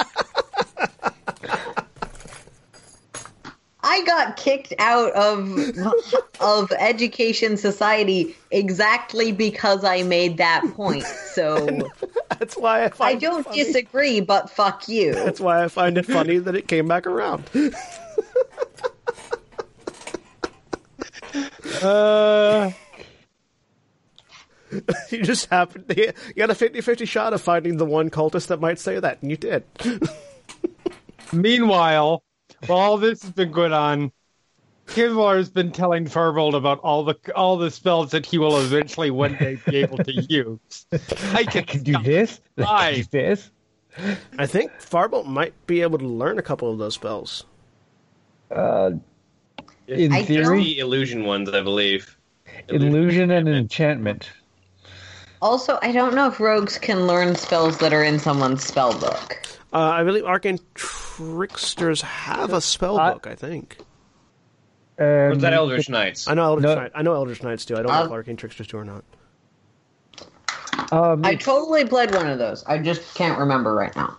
I 3.91 4.03
got 4.05 4.37
kicked 4.37 4.73
out 4.77 5.11
of 5.13 5.59
of 6.39 6.71
education 6.73 7.57
society 7.57 8.35
exactly 8.51 9.31
because 9.31 9.83
I 9.83 10.03
made 10.03 10.37
that 10.37 10.63
point. 10.75 11.03
So 11.33 11.89
That's 12.39 12.55
why 12.55 12.81
I 12.81 12.85
I 12.85 12.89
find 12.89 13.19
don't 13.21 13.39
it 13.39 13.45
funny. 13.45 13.63
disagree, 13.63 14.19
but 14.21 14.49
fuck 14.51 14.87
you. 14.87 15.13
That's 15.13 15.39
why 15.39 15.63
I 15.63 15.67
find 15.69 15.97
it 15.97 16.05
funny 16.05 16.37
that 16.37 16.55
it 16.55 16.67
came 16.67 16.87
back 16.87 17.07
around. 17.07 17.43
Uh, 21.81 22.71
you 25.09 25.21
just 25.23 25.45
happened 25.49 25.85
you 25.95 26.11
got 26.35 26.49
a 26.49 26.53
50-50 26.53 27.07
shot 27.07 27.33
of 27.33 27.41
finding 27.41 27.77
the 27.77 27.85
one 27.85 28.09
cultist 28.09 28.47
that 28.47 28.59
might 28.59 28.79
say 28.79 28.99
that, 28.99 29.21
and 29.21 29.31
you 29.31 29.37
did. 29.37 29.63
meanwhile, 31.31 32.23
while 32.68 32.80
all 32.80 32.97
this 32.97 33.22
has 33.24 33.32
been 33.32 33.51
going 33.51 33.74
on, 33.74 34.12
Qinvylar 34.88 35.38
has 35.38 35.49
been 35.49 35.72
telling 35.72 36.05
Farbolt 36.05 36.55
about 36.55 36.80
all 36.80 37.03
the 37.03 37.16
all 37.36 37.57
the 37.57 37.70
spells 37.70 38.12
that 38.12 38.26
he 38.26 38.38
will 38.38 38.60
eventually 38.60 39.12
one 39.12 39.36
day 39.36 39.57
be 39.68 39.78
able 39.78 39.97
to 39.99 40.12
use. 40.14 40.86
I 40.91 40.97
I 41.39 41.43
can 41.43 41.64
can 41.64 41.84
do 41.84 41.97
this. 42.01 42.41
I 42.57 42.93
can 42.93 43.01
do 43.03 43.07
this. 43.12 43.51
I 44.38 44.45
think 44.45 44.72
Farbolt 44.80 45.26
might 45.26 45.53
be 45.68 45.82
able 45.82 45.97
to 45.99 46.07
learn 46.07 46.39
a 46.39 46.41
couple 46.41 46.72
of 46.72 46.78
those 46.78 46.95
spells. 46.95 47.45
Uh, 48.51 48.91
in 49.88 50.12
I 50.14 50.24
theory, 50.24 50.64
The 50.64 50.80
illusion 50.80 51.24
ones, 51.24 51.49
I 51.49 51.62
believe. 51.62 52.18
illusion 52.68 53.32
and 53.32 53.47
enchantment. 53.47 54.32
Also, 55.41 55.80
I 55.82 55.91
don't 55.91 56.16
know 56.16 56.28
if 56.28 56.39
rogues 56.39 56.78
can 56.78 57.07
learn 57.07 57.36
spells 57.36 57.78
that 57.78 57.93
are 57.93 58.03
in 58.03 58.20
someone's 58.20 58.64
spell 58.64 58.97
book. 58.99 59.38
Uh, 59.72 59.78
I 59.78 60.03
believe 60.03 60.26
arcane 60.26 60.59
tricksters 60.74 62.01
have 62.01 62.53
a 62.53 62.61
spell 62.61 62.99
I- 62.99 63.13
book. 63.13 63.28
I 63.28 63.36
think 63.36 63.78
Or 64.97 65.30
was 65.30 65.36
Um, 65.38 65.41
that 65.41 65.53
Eldritch 65.53 65.89
Knights? 65.89 66.28
I 66.28 66.34
know 66.34 66.43
Eldritch 66.43 66.63
No. 66.76 66.76
Knight. 66.76 66.91
I 66.95 67.01
know 67.03 67.13
Eldritch 67.13 67.41
Knights 67.43 67.63
do. 67.65 67.76
I 67.76 67.84
don't 67.84 67.91
know 67.91 68.03
if 68.05 68.09
Uh, 68.09 68.13
arcane 68.13 68.36
tricksters 68.36 68.67
do 68.67 68.78
or 68.78 68.84
not. 68.86 69.03
um, 70.91 71.24
I 71.24 71.36
totally 71.36 71.86
played 71.86 72.13
one 72.13 72.28
of 72.28 72.38
those. 72.39 72.63
I 72.65 72.80
just 72.80 73.13
can't 73.15 73.38
remember 73.39 73.74
right 73.76 73.95
now. 73.95 74.17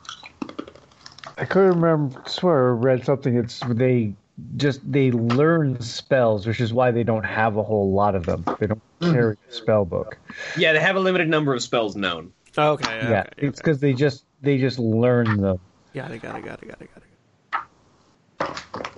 I 1.37 1.45
could 1.45 1.61
remember, 1.75 2.23
swear, 2.27 2.69
I 2.69 2.73
read 2.73 3.05
something. 3.05 3.37
It's 3.37 3.61
they 3.71 4.15
just 4.57 4.81
they 4.91 5.11
learn 5.11 5.81
spells, 5.81 6.47
which 6.47 6.61
is 6.61 6.73
why 6.73 6.91
they 6.91 7.03
don't 7.03 7.25
have 7.25 7.57
a 7.57 7.63
whole 7.63 7.93
lot 7.93 8.15
of 8.15 8.25
them. 8.27 8.45
They 8.59 8.67
don't 8.67 8.81
carry 9.03 9.37
a 9.49 9.53
spell 9.53 9.85
book. 9.85 10.17
Yeah, 10.57 10.73
they 10.73 10.81
have 10.81 10.97
a 10.97 11.01
limited 11.01 11.29
number 11.29 11.53
of 11.55 11.63
spells 11.63 11.97
known. 11.97 12.33
Okay. 12.57 12.99
Yeah, 13.03 13.21
okay, 13.21 13.29
it's 13.39 13.61
okay. 13.61 13.65
because 13.65 13.81
they 13.81 13.93
just 13.93 14.25
they 14.41 14.59
just 14.59 14.79
learn 14.79 15.41
them. 15.41 15.59
Got 15.95 16.11
it. 16.13 16.23
Got 16.23 16.37
it. 16.39 16.45
Got 16.45 16.63
it. 16.63 16.69
Got 16.69 16.83
it. 16.83 16.91
Got 16.95 17.03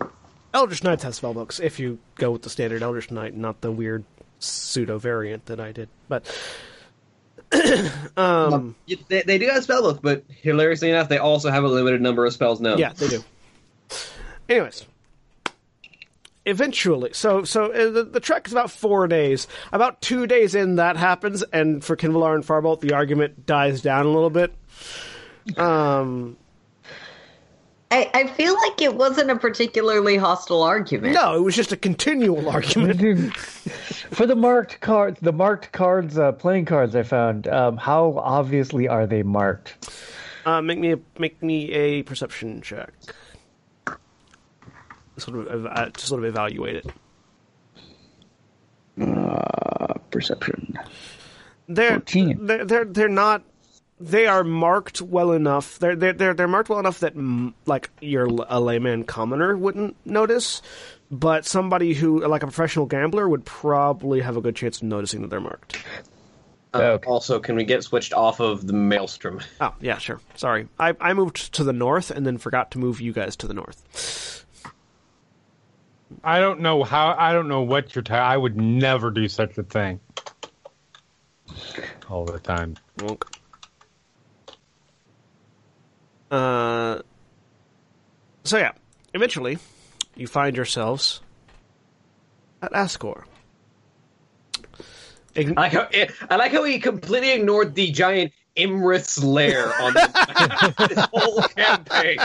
it. 0.05 0.11
Eldritch 0.55 0.84
Knights 0.84 1.03
have 1.05 1.14
spell 1.14 1.32
books 1.34 1.61
if 1.61 1.80
you 1.80 1.99
go 2.16 2.30
with 2.30 2.43
the 2.43 2.51
standard 2.51 2.82
Eldritch 2.82 3.11
Knight, 3.11 3.34
not 3.34 3.61
the 3.62 3.72
weird 3.72 4.05
pseudo 4.38 4.99
variant 4.99 5.47
that 5.47 5.59
I 5.61 5.72
did. 5.72 5.88
But 6.09 6.26
um, 8.16 8.74
Yeah, 8.86 8.97
They, 9.09 9.22
they 9.22 9.38
do 9.38 9.47
have 9.47 9.57
a 9.57 9.62
spell 9.62 9.82
book, 9.82 10.01
but 10.03 10.24
hilariously 10.28 10.90
enough, 10.90 11.09
they 11.09 11.18
also 11.18 11.51
have 11.51 11.64
a 11.64 11.68
limited 11.68 12.01
number 12.03 12.26
of 12.26 12.32
spells 12.34 12.61
known. 12.61 12.78
yeah, 12.78 12.93
they 12.93 13.09
do. 13.09 13.24
Anyways, 14.49 14.84
eventually, 16.45 17.11
so 17.14 17.45
so 17.45 17.72
uh, 17.72 17.90
the, 17.90 18.05
the 18.05 18.20
trek 18.20 18.47
is 18.47 18.53
about 18.53 18.70
four 18.70 19.07
days. 19.07 19.47
About 19.72 20.03
two 20.03 20.26
days 20.26 20.55
in, 20.55 20.76
that 20.76 20.97
happens, 20.99 21.43
and 21.45 21.82
for 21.82 21.97
Qinvylar 21.97 22.34
and 22.34 22.45
Farbolt, 22.45 22.80
the 22.80 22.93
argument 22.93 23.47
dies 23.47 23.80
down 23.80 24.05
a 24.05 24.11
little 24.11 24.28
bit. 24.30 24.53
Um, 25.57 26.36
I, 27.90 28.11
I 28.14 28.26
feel 28.26 28.55
like 28.55 28.80
it 28.80 28.95
wasn't 28.95 29.30
a 29.30 29.36
particularly 29.36 30.16
hostile 30.16 30.62
argument. 30.62 31.14
No, 31.14 31.36
it 31.36 31.40
was 31.40 31.55
just 31.55 31.72
a 31.72 31.76
continual 31.76 32.49
argument. 32.49 33.36
For 33.36 34.26
the 34.26 34.34
marked 34.34 34.80
cards, 34.80 35.20
the 35.20 35.32
marked 35.32 35.72
cards, 35.72 36.18
uh, 36.18 36.32
playing 36.32 36.64
cards 36.64 36.97
I 36.97 37.03
found, 37.03 37.49
um, 37.49 37.76
how 37.76 38.14
obviously 38.16 38.88
are 38.88 39.07
they 39.07 39.22
marked? 39.22 39.90
Uh, 40.47 40.62
make 40.62 40.78
me 40.78 40.93
a, 40.93 40.99
make 41.18 41.43
me 41.43 41.70
a 41.72 42.03
perception 42.03 42.62
check. 42.62 42.93
Sort 45.18 45.47
of 45.47 45.66
uh, 45.66 45.90
to 45.90 46.07
sort 46.07 46.24
of 46.24 46.28
evaluate 46.28 46.76
it. 46.76 46.86
Uh, 49.01 49.95
perception. 50.11 50.78
They're 51.68 51.90
14. 51.90 52.47
they're 52.47 52.64
they're 52.64 52.84
they're 52.86 53.09
not. 53.09 53.45
They 54.03 54.26
are 54.26 54.42
marked 54.42 55.00
well 55.00 55.30
enough. 55.32 55.78
They're 55.78 55.94
they're 55.94 56.12
they're, 56.12 56.34
they're 56.34 56.48
marked 56.48 56.68
well 56.68 56.80
enough 56.80 56.98
that 57.00 57.14
like 57.66 57.88
your 58.00 58.26
a 58.48 58.59
layman 58.61 59.05
commoner 59.05 59.57
wouldn't 59.57 59.96
notice, 60.05 60.61
but 61.11 61.46
somebody 61.46 61.94
who 61.94 62.26
like 62.26 62.42
a 62.42 62.46
professional 62.46 62.86
gambler 62.86 63.28
would 63.28 63.44
probably 63.44 64.20
have 64.20 64.36
a 64.36 64.40
good 64.40 64.57
chance 64.57 64.78
of 64.78 64.82
noticing 64.84 65.22
that 65.22 65.28
they're 65.30 65.40
marked. 65.40 65.76
Uh, 66.74 66.78
Okay. 66.80 67.07
Also, 67.07 67.38
can 67.38 67.55
we 67.55 67.64
get 67.64 67.84
switched 67.84 68.12
off 68.14 68.40
of 68.40 68.66
the 68.66 68.72
maelstrom? 68.72 69.40
Oh 69.61 69.74
yeah, 69.80 69.98
sure. 69.98 70.20
Sorry, 70.36 70.66
I 70.80 70.96
I 71.00 71.12
moved 71.12 71.53
to 71.55 71.64
the 71.64 71.72
north 71.72 72.11
and 72.11 72.26
then 72.26 72.38
forgot 72.38 72.70
to 72.72 72.78
move 72.78 73.00
you 73.00 73.12
guys 73.12 73.36
to 73.36 73.46
the 73.46 73.55
north. 73.55 74.44
I 76.24 76.40
don't 76.40 76.61
know 76.61 76.82
how. 76.82 77.14
I 77.16 77.32
don't 77.32 77.46
know 77.48 77.61
what 77.62 77.94
you're. 77.94 78.03
Ta- 78.03 78.16
I 78.16 78.36
would 78.36 78.57
never 78.57 79.11
do 79.11 79.28
such 79.28 79.57
a 79.59 79.62
thing. 79.62 80.00
All 82.11 82.24
the 82.24 82.38
time. 82.40 82.76
Wonk. 82.98 83.22
Uh, 86.33 87.03
so 88.45 88.57
yeah, 88.57 88.72
eventually, 89.12 89.59
you 90.16 90.26
find 90.26 90.57
yourselves 90.57 91.20
at 92.62 92.74
Ascore. 92.74 93.26
Ign- 95.35 95.55
I 95.59 95.61
like 95.61 95.72
how 95.72 95.89
I 96.30 96.37
like 96.37 96.53
how 96.53 96.64
he 96.64 96.78
completely 96.78 97.33
ignored 97.33 97.74
the 97.74 97.91
giant 97.91 98.33
Iymrith's 98.57 99.22
lair 99.22 99.66
on 99.80 99.93
the, 99.93 100.87
this 100.89 101.05
whole 101.12 101.43
campaign. 101.43 102.18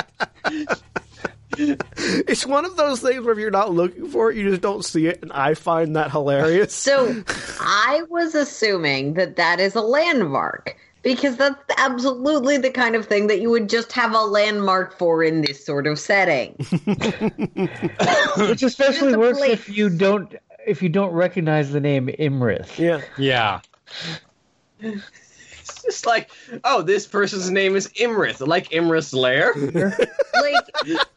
it's 1.58 2.46
one 2.46 2.64
of 2.66 2.78
those 2.78 3.02
things 3.02 3.24
where 3.24 3.34
if 3.34 3.40
you're 3.40 3.52
not 3.52 3.74
looking 3.74 4.08
for 4.08 4.32
it, 4.32 4.38
you 4.38 4.50
just 4.50 4.62
don't 4.62 4.86
see 4.86 5.08
it, 5.08 5.20
and 5.22 5.34
I 5.34 5.54
find 5.54 5.98
that 5.98 6.12
hilarious. 6.12 6.74
So 6.74 7.24
I 7.60 8.04
was 8.10 8.36
assuming 8.36 9.16
that 9.16 9.36
that 9.36 9.60
is 9.60 9.76
a 9.76 9.82
landmark 9.82 10.78
because 11.04 11.38
that's 11.38 11.62
absolutely 11.78 12.58
the 12.58 12.70
kind 12.72 12.96
of 12.96 13.06
thing 13.06 13.28
that 13.28 13.40
you 13.42 13.50
would 13.50 13.70
just 13.70 13.92
have 13.92 14.14
a 14.14 14.22
landmark 14.22 14.98
for 14.98 15.24
in 15.24 15.42
this 15.42 15.66
sort 15.66 15.88
of 15.88 16.00
setting. 16.00 16.54
Which 18.38 18.64
especially 18.64 19.16
works 19.16 19.40
place. 19.40 19.52
if 19.52 19.70
you 19.70 19.90
don't 19.90 20.36
if 20.66 20.82
you 20.82 20.90
don't 20.90 21.12
recognize 21.12 21.72
the 21.72 21.80
name 21.80 22.08
Iymrith. 22.08 22.78
yeah, 22.78 23.02
Yeah. 23.18 23.62
It's 24.80 25.82
just 25.84 26.06
like, 26.06 26.30
oh, 26.64 26.82
this 26.82 27.08
person's 27.08 27.50
name 27.50 27.76
is 27.76 27.88
Iymrith, 27.90 28.46
like 28.46 28.70
Iymrith's 28.70 29.14
lair. 29.14 29.54
like, 30.42 31.08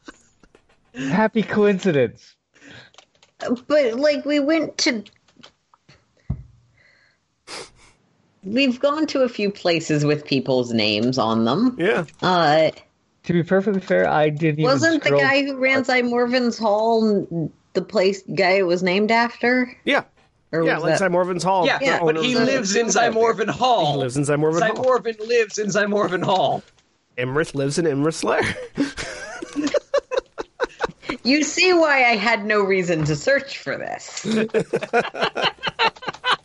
Happy 0.94 1.42
coincidence. 1.42 2.34
but 3.66 3.94
like 3.94 4.24
we 4.24 4.40
went 4.40 4.78
to. 4.78 5.04
We've 8.43 8.80
gone 8.80 9.07
to 9.09 9.22
a 9.22 9.28
few 9.28 9.51
places 9.51 10.05
with 10.05 10.24
people's 10.24 10.72
names 10.72 11.18
on 11.18 11.45
them. 11.45 11.76
yeah. 11.78 12.05
Uh, 12.22 12.70
To 13.24 13.32
be 13.32 13.43
perfectly 13.43 13.80
fair, 13.82 14.09
I 14.09 14.30
didn't 14.30 14.64
wasn't 14.64 15.05
the 15.05 15.11
guy 15.11 15.43
who 15.45 15.57
ran 15.57 15.84
Morvin's 15.84 16.59
Hall 16.59 17.53
the 17.74 17.82
place 17.82 18.22
guy 18.34 18.53
it 18.53 18.66
was 18.66 18.82
named 18.82 19.11
after? 19.11 19.76
Yeah. 19.84 20.05
Or 20.53 20.64
Yeah, 20.64 20.76
was 20.76 20.84
like 20.84 20.99
that- 20.99 21.11
Zymorvin's 21.11 21.43
Hall. 21.45 21.66
Yeah, 21.66 21.78
Yeah, 21.80 22.01
but 22.03 22.16
he 22.16 22.34
lives 22.34 22.74
in 22.74 22.86
Zymorvin 22.86 23.51
Hall. 23.51 23.93
He 23.93 23.99
lives 23.99 24.16
in 24.16 24.24
Zymorvin 24.24 24.62
Hall. 24.74 24.84
Zymorvin 24.84 25.20
lives 25.28 25.59
in 25.59 25.66
Zymorvin 25.68 26.24
Hall. 26.24 26.62
Iymrith 27.18 27.55
lives 27.55 27.78
in 27.78 27.84
Iymrith's 27.84 28.24
lair. 28.24 28.43
You 31.22 31.43
see 31.43 31.74
why 31.74 32.05
I 32.05 32.16
had 32.16 32.47
no 32.47 32.62
reason 32.62 33.05
to 33.05 33.14
search 33.14 33.59
for 33.59 33.76
this. 33.76 34.24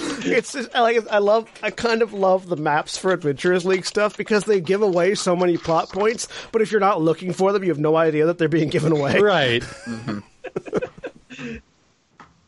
it's 0.24 0.52
just, 0.52 0.74
I 0.74 0.80
like 0.80 1.06
I 1.10 1.18
love 1.18 1.50
I 1.62 1.70
kind 1.70 2.02
of 2.02 2.12
love 2.12 2.48
the 2.48 2.56
maps 2.56 2.96
for 2.96 3.12
Adventurers 3.12 3.64
League 3.64 3.84
stuff 3.84 4.16
because 4.16 4.44
they 4.44 4.60
give 4.60 4.82
away 4.82 5.14
so 5.14 5.34
many 5.34 5.56
plot 5.56 5.90
points, 5.90 6.28
but 6.52 6.62
if 6.62 6.70
you're 6.70 6.80
not 6.80 7.02
looking 7.02 7.32
for 7.32 7.52
them, 7.52 7.64
you 7.64 7.70
have 7.70 7.78
no 7.78 7.96
idea 7.96 8.26
that 8.26 8.38
they're 8.38 8.48
being 8.48 8.68
given 8.68 8.92
away. 8.92 9.18
Right. 9.18 9.64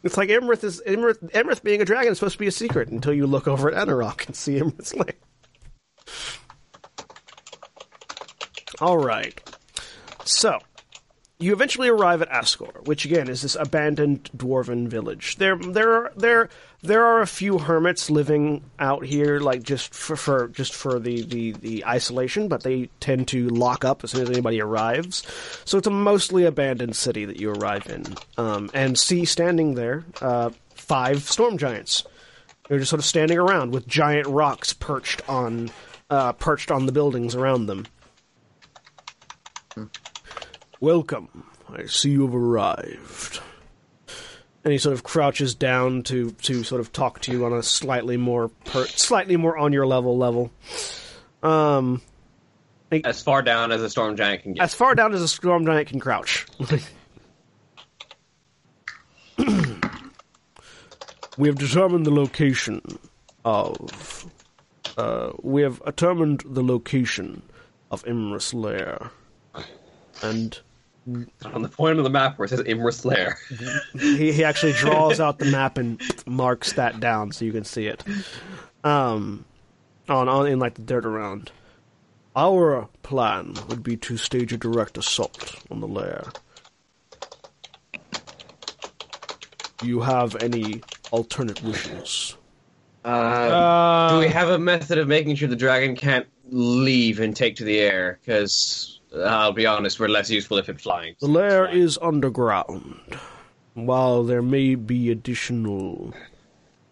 It's 0.03 0.17
like 0.17 0.31
Iymrith 0.31 0.65
is 0.65 0.83
Iymrith, 0.87 1.31
Iymrith 1.33 1.63
being 1.63 1.83
a 1.83 1.85
dragon 1.85 2.13
is 2.13 2.19
supposed 2.19 2.33
to 2.33 2.39
be 2.39 2.47
a 2.47 2.53
secret 2.53 2.89
until 2.89 3.13
you 3.13 3.27
look 3.27 3.47
over 3.47 3.71
at 3.71 3.87
Anauroch 3.87 4.27
and 4.27 4.35
see 4.35 4.59
Iymrith's 4.59 4.95
lair. 4.95 5.13
All 8.81 8.97
right. 8.97 9.39
So, 10.25 10.59
you 11.41 11.55
eventually 11.55 11.88
arrive 11.88 12.20
at 12.20 12.28
Ascore, 12.28 12.82
which 12.84 13.07
again 13.07 13.28
is 13.28 13.41
this 13.41 13.57
abandoned 13.57 14.28
dwarven 14.36 14.88
village. 14.88 15.36
There, 15.36 15.57
there, 15.57 15.93
are, 15.95 16.12
there, 16.14 16.49
there 16.82 17.05
are 17.05 17.22
a 17.22 17.26
few 17.26 17.59
hermits 17.59 18.11
living 18.11 18.62
out 18.78 19.07
here, 19.07 19.41
like 19.41 19.62
just 19.62 19.95
for, 19.95 20.16
for 20.16 20.49
just 20.49 20.74
for 20.74 20.99
the, 20.99 21.22
the, 21.22 21.53
the 21.53 21.86
isolation, 21.86 22.49
but 22.49 22.62
they 22.62 22.91
tend 23.01 23.26
to 23.28 23.49
lock 23.49 23.86
up 23.86 24.05
as 24.05 24.11
soon 24.11 24.22
as 24.22 24.30
anybody 24.30 24.61
arrives. 24.61 25.26
So 25.64 25.78
it's 25.78 25.86
a 25.86 25.91
mostly 25.91 26.45
abandoned 26.45 26.95
city 26.95 27.24
that 27.24 27.41
you 27.41 27.51
arrive 27.51 27.86
in, 27.86 28.05
um, 28.36 28.70
and 28.74 28.99
see 28.99 29.24
standing 29.24 29.74
there 29.74 30.05
uh, 30.20 30.51
five 30.74 31.22
storm 31.22 31.57
giants. 31.57 32.05
They're 32.68 32.78
just 32.78 32.91
sort 32.91 33.01
of 33.01 33.07
standing 33.07 33.38
around 33.38 33.72
with 33.72 33.88
giant 33.88 34.26
rocks 34.26 34.74
perched 34.74 35.26
on 35.28 35.70
uh, 36.11 36.32
perched 36.34 36.70
on 36.70 36.84
the 36.84 36.93
buildings 36.93 37.34
around 37.34 37.66
them. 37.66 37.86
Welcome. 40.81 41.45
I 41.68 41.85
see 41.85 42.11
you 42.12 42.22
have 42.24 42.35
arrived. 42.35 43.41
And 44.64 44.72
he 44.72 44.78
sort 44.78 44.95
of 44.95 45.03
crouches 45.03 45.55
down 45.55 46.03
to, 46.05 46.31
to 46.31 46.64
sort 46.64 46.81
of 46.81 46.91
talk 46.91 47.20
to 47.20 47.33
you 47.33 47.45
on 47.45 47.53
a 47.53 47.62
slightly 47.62 48.16
more 48.16 48.49
per, 48.49 48.87
slightly 48.87 49.37
more 49.37 49.59
on 49.59 49.74
your 49.74 49.87
level 49.87 50.16
level. 50.16 50.51
Um, 51.43 52.01
As 53.05 53.22
far 53.22 53.43
down 53.43 53.72
as 53.72 53.83
a 53.83 53.91
storm 53.91 54.16
giant 54.16 54.43
can 54.43 54.55
get. 54.55 54.62
as 54.62 54.74
far 54.74 54.95
down 54.95 55.12
as 55.12 55.20
a 55.22 55.28
storm 55.28 55.66
giant 55.66 55.89
can 55.89 56.01
crouch. 56.01 56.47
we 61.39 61.49
have 61.49 61.59
determined 61.59 62.07
the 62.07 62.11
location 62.11 62.81
of. 63.45 64.26
Uh, 64.96 65.33
we 65.42 65.63
have 65.63 65.83
determined 65.84 66.42
the 66.45 66.63
location 66.63 67.42
of 67.91 68.03
Iymrith's 68.05 68.53
Lair. 68.55 69.11
And 70.22 70.59
on 71.45 71.63
the 71.63 71.68
point 71.68 71.99
of 71.99 72.05
the 72.05 72.11
map 72.11 72.39
where 72.39 72.47
it 72.47 72.51
says 72.51 72.61
Iymrith's 72.61 73.05
lair. 73.05 73.39
he, 73.99 74.33
he 74.33 74.45
actually 74.45 74.72
draws 74.72 75.21
out 75.21 75.39
the 75.39 75.47
map 75.47 75.79
and 75.79 76.01
marks 76.27 76.72
that 76.75 77.01
down 77.01 77.33
so 77.33 77.45
you 77.45 77.53
can 77.53 77.64
see 77.64 77.87
it. 77.87 78.03
Um, 78.85 79.45
on, 80.09 80.29
on 80.29 80.47
in 80.47 80.59
like 80.59 80.75
the 80.75 80.83
dirt 80.83 81.05
around. 81.07 81.51
Our 82.37 82.89
plan 83.03 83.55
would 83.68 83.83
be 83.83 83.97
to 83.99 84.17
stage 84.17 84.53
a 84.53 84.57
direct 84.57 84.97
assault 84.97 85.57
on 85.71 85.81
the 85.81 85.89
lair. 85.89 86.25
You 89.83 90.01
have 90.01 90.37
any 90.43 90.83
alternate 91.11 91.63
wishes? 91.63 92.37
Uh, 93.05 93.09
Uh, 93.09 94.13
do 94.14 94.18
we 94.21 94.29
have 94.29 94.51
a 94.51 94.59
method 94.59 94.99
of 94.99 95.09
making 95.09 95.35
sure 95.37 95.49
the 95.49 95.57
dragon 95.57 95.97
can't 95.97 96.27
leave 96.51 97.18
and 97.18 97.35
take 97.35 97.57
to 97.57 97.64
the 97.64 97.79
air? 97.79 98.18
Because 98.25 99.00
I'll 99.16 99.53
be 99.53 99.66
honest, 99.66 99.99
we're 99.99 100.08
less 100.08 100.30
useful 100.30 100.58
if 100.58 100.68
it's 100.68 100.82
flying. 100.82 101.16
The 101.20 101.26
lair 101.26 101.68
is 101.68 101.99
underground. 102.00 103.18
While 103.74 104.24
there 104.24 104.42
may 104.42 104.74
be 104.74 105.11
additional 105.11 106.14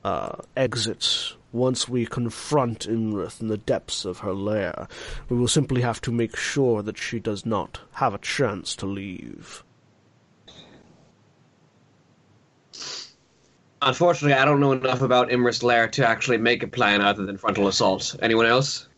uh, 0.04 0.36
exits 0.56 1.36
once 1.52 1.88
we 1.88 2.04
confront 2.04 2.86
Iymrith 2.86 3.40
in 3.40 3.48
the 3.48 3.56
depths 3.56 4.04
of 4.04 4.18
her 4.18 4.34
lair, 4.34 4.86
we 5.28 5.36
will 5.36 5.48
simply 5.48 5.80
have 5.82 6.00
to 6.02 6.12
make 6.12 6.36
sure 6.36 6.82
that 6.82 6.98
she 6.98 7.18
does 7.18 7.46
not 7.46 7.80
have 7.92 8.14
a 8.14 8.18
chance 8.18 8.76
to 8.76 8.86
leave. 8.86 9.64
Unfortunately, 13.80 14.34
I 14.34 14.44
don't 14.44 14.60
know 14.60 14.72
enough 14.72 15.02
about 15.02 15.30
Iymrith's 15.30 15.62
lair 15.62 15.88
to 15.88 16.06
actually 16.06 16.38
make 16.38 16.62
a 16.62 16.68
plan 16.68 17.00
other 17.00 17.24
than 17.24 17.38
frontal 17.38 17.68
assault. 17.68 18.16
Anyone 18.20 18.46
else? 18.46 18.88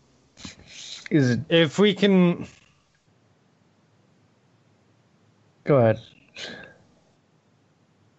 Is 1.10 1.30
it? 1.30 1.40
if 1.48 1.78
we 1.78 1.92
can, 1.92 2.46
Go 5.70 5.76
ahead. 5.76 6.00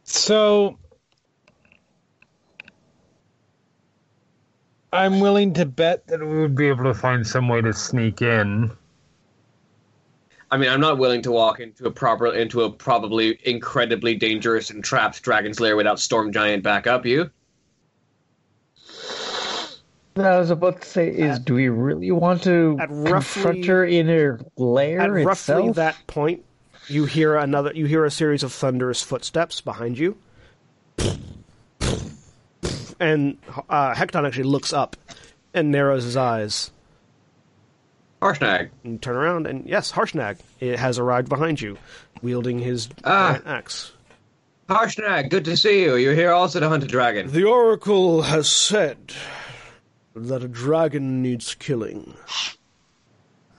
so 0.03 0.79
I'm 4.93 5.19
willing 5.19 5.51
to 5.55 5.65
bet 5.65 6.07
that 6.07 6.21
we 6.21 6.39
would 6.39 6.55
be 6.55 6.69
able 6.69 6.85
to 6.85 6.93
find 6.93 7.27
some 7.27 7.49
way 7.49 7.59
to 7.59 7.73
sneak 7.73 8.21
in. 8.21 8.71
I 10.49 10.55
mean, 10.55 10.69
I'm 10.69 10.79
not 10.79 10.97
willing 10.97 11.21
to 11.23 11.31
walk 11.33 11.59
into 11.59 11.87
a 11.87 11.91
proper 11.91 12.27
into 12.27 12.61
a 12.61 12.71
probably 12.71 13.37
incredibly 13.43 14.15
dangerous 14.15 14.69
and 14.69 14.81
trapped 14.81 15.21
dragon's 15.21 15.59
lair 15.59 15.75
without 15.75 15.99
storm 15.99 16.31
giant 16.31 16.63
backup. 16.63 17.05
You? 17.05 17.29
What 20.13 20.25
I 20.25 20.39
was 20.39 20.51
about 20.51 20.83
to 20.83 20.87
say, 20.87 21.09
is 21.09 21.37
do 21.39 21.55
we 21.55 21.67
really 21.67 22.11
want 22.11 22.43
to 22.43 22.77
at 22.79 22.87
confront 22.87 23.11
roughly- 23.11 23.63
her 23.67 23.83
in 23.83 24.07
her 24.07 24.39
lair 24.55 25.01
At 25.01 25.25
roughly 25.25 25.71
that 25.73 25.97
point, 26.07 26.45
you 26.91 27.05
hear 27.05 27.35
another. 27.35 27.72
You 27.73 27.85
hear 27.85 28.05
a 28.05 28.11
series 28.11 28.43
of 28.43 28.51
thunderous 28.51 29.01
footsteps 29.01 29.61
behind 29.61 29.97
you, 29.97 30.18
and 32.99 33.38
uh, 33.69 33.93
Hekaton 33.93 34.26
actually 34.27 34.43
looks 34.43 34.73
up 34.73 34.95
and 35.53 35.72
narrows 35.72 36.03
his 36.03 36.18
eyes. 36.18 36.72
Harshnag. 38.22 38.69
And 38.84 38.93
you 38.93 38.99
turn 38.99 39.15
around, 39.15 39.47
and 39.47 39.68
yes, 39.68 39.91
Harshnag 39.91 40.38
it 40.59 40.77
has 40.77 40.99
arrived 40.99 41.27
behind 41.30 41.59
you, 41.59 41.77
wielding 42.22 42.59
his 42.59 42.88
Ah. 43.03 43.39
axe. 43.45 43.91
Harshnag, 44.69 45.30
good 45.30 45.45
to 45.45 45.57
see 45.57 45.81
you. 45.84 45.95
You're 45.95 46.13
here 46.13 46.31
also 46.31 46.59
to 46.59 46.69
hunt 46.69 46.84
a 46.84 46.88
dragon. 46.88 47.31
The 47.31 47.43
oracle 47.45 48.22
has 48.22 48.47
said 48.49 48.97
that 50.15 50.43
a 50.43 50.47
dragon 50.47 51.22
needs 51.22 51.55
killing. 51.55 52.13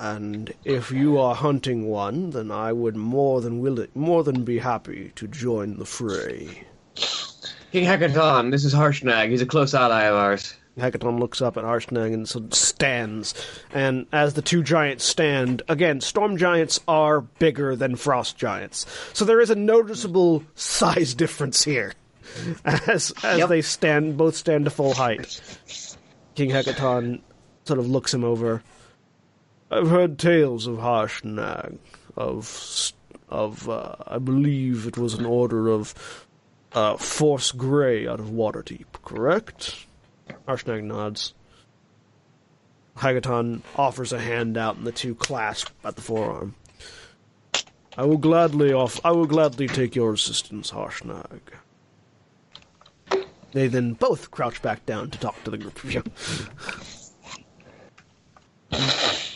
And 0.03 0.53
if 0.65 0.91
you 0.91 1.17
are 1.19 1.33
hunting 1.33 1.87
one, 1.87 2.31
then 2.31 2.51
I 2.51 2.73
would 2.73 2.97
more 2.97 3.41
than 3.41 3.61
will 3.61 3.79
it, 3.79 3.95
more 3.95 4.25
than 4.25 4.43
be 4.43 4.59
happy 4.59 5.13
to 5.15 5.29
join 5.29 5.77
the 5.79 5.85
fray. 5.85 6.65
King 7.71 7.85
Hekaton, 7.85 8.51
this 8.51 8.65
is 8.65 8.75
Harshnag. 8.75 9.31
He's 9.31 9.43
a 9.43 9.47
close 9.47 9.75
ally 9.75 10.03
of 10.03 10.17
ours. 10.17 10.55
Hekaton 10.77 11.21
looks 11.21 11.41
up 11.41 11.57
at 11.57 11.63
Harshnag 11.63 12.13
and 12.13 12.29
sort 12.29 12.47
of 12.47 12.55
stands. 12.55 13.33
And 13.73 14.07
as 14.13 14.35
the 14.35 14.43
two 14.43 14.65
giants 14.65 15.05
stand, 15.05 15.63
again, 15.69 16.01
storm 16.01 16.37
giants 16.37 16.81
are 16.89 17.21
bigger 17.21 17.77
than 17.77 17.95
frost 17.95 18.37
giants. 18.37 18.87
So 19.13 19.25
there 19.25 19.41
is 19.41 19.51
a 19.51 19.55
noticeable 19.55 20.43
size 20.57 21.15
difference 21.15 21.63
here. 21.63 21.93
As 22.65 23.13
as 23.23 23.39
Yep. 23.39 23.49
they 23.51 23.63
stand 23.63 24.17
both 24.17 24.35
stand 24.35 24.65
to 24.65 24.71
full 24.71 24.95
height. 24.95 25.41
King 26.35 26.51
Hekaton 26.51 27.21
sort 27.67 27.79
of 27.79 27.87
looks 27.89 28.13
him 28.13 28.25
over. 28.25 28.63
I've 29.73 29.89
heard 29.89 30.19
tales 30.19 30.67
of 30.67 30.77
Harshnag, 30.77 31.79
of 32.15 32.93
of 33.31 33.71
uh, 33.71 33.95
I 34.07 34.19
believe 34.19 34.87
it 34.87 34.99
was 34.99 35.15
an 35.15 35.25
order 35.25 35.69
of 35.69 36.27
uh, 36.75 36.99
Force 36.99 37.53
Grey 37.53 38.07
out 38.07 38.21
of 38.21 38.27
Waterdeep, 38.27 38.85
correct? 39.03 39.87
Harshnag 40.47 40.85
nods. 40.85 41.33
Hekaton 42.99 43.63
offers 43.75 44.13
a 44.13 44.19
hand 44.19 44.59
out, 44.59 44.77
and 44.77 44.87
the 44.87 44.93
two 44.93 45.15
clasp 45.15 45.71
at 45.83 45.97
the 45.97 46.03
forearm. 46.03 46.55
I 47.97 48.05
will 48.05 48.19
gladly 48.19 48.75
off. 48.75 49.01
I 49.03 49.13
will 49.13 49.27
gladly 49.27 49.69
take 49.69 49.97
your 49.97 50.13
assistance, 50.13 50.71
Harshnag. 50.71 51.41
They 53.53 53.69
then 53.69 53.95
both 53.95 54.31
crouch 54.31 54.61
back 54.61 54.85
down 54.85 55.09
to 55.13 55.19
talk 55.19 55.43
to 55.45 55.51
the 55.51 55.57
group 55.57 55.83
of 55.83 55.93
you. 55.95 56.05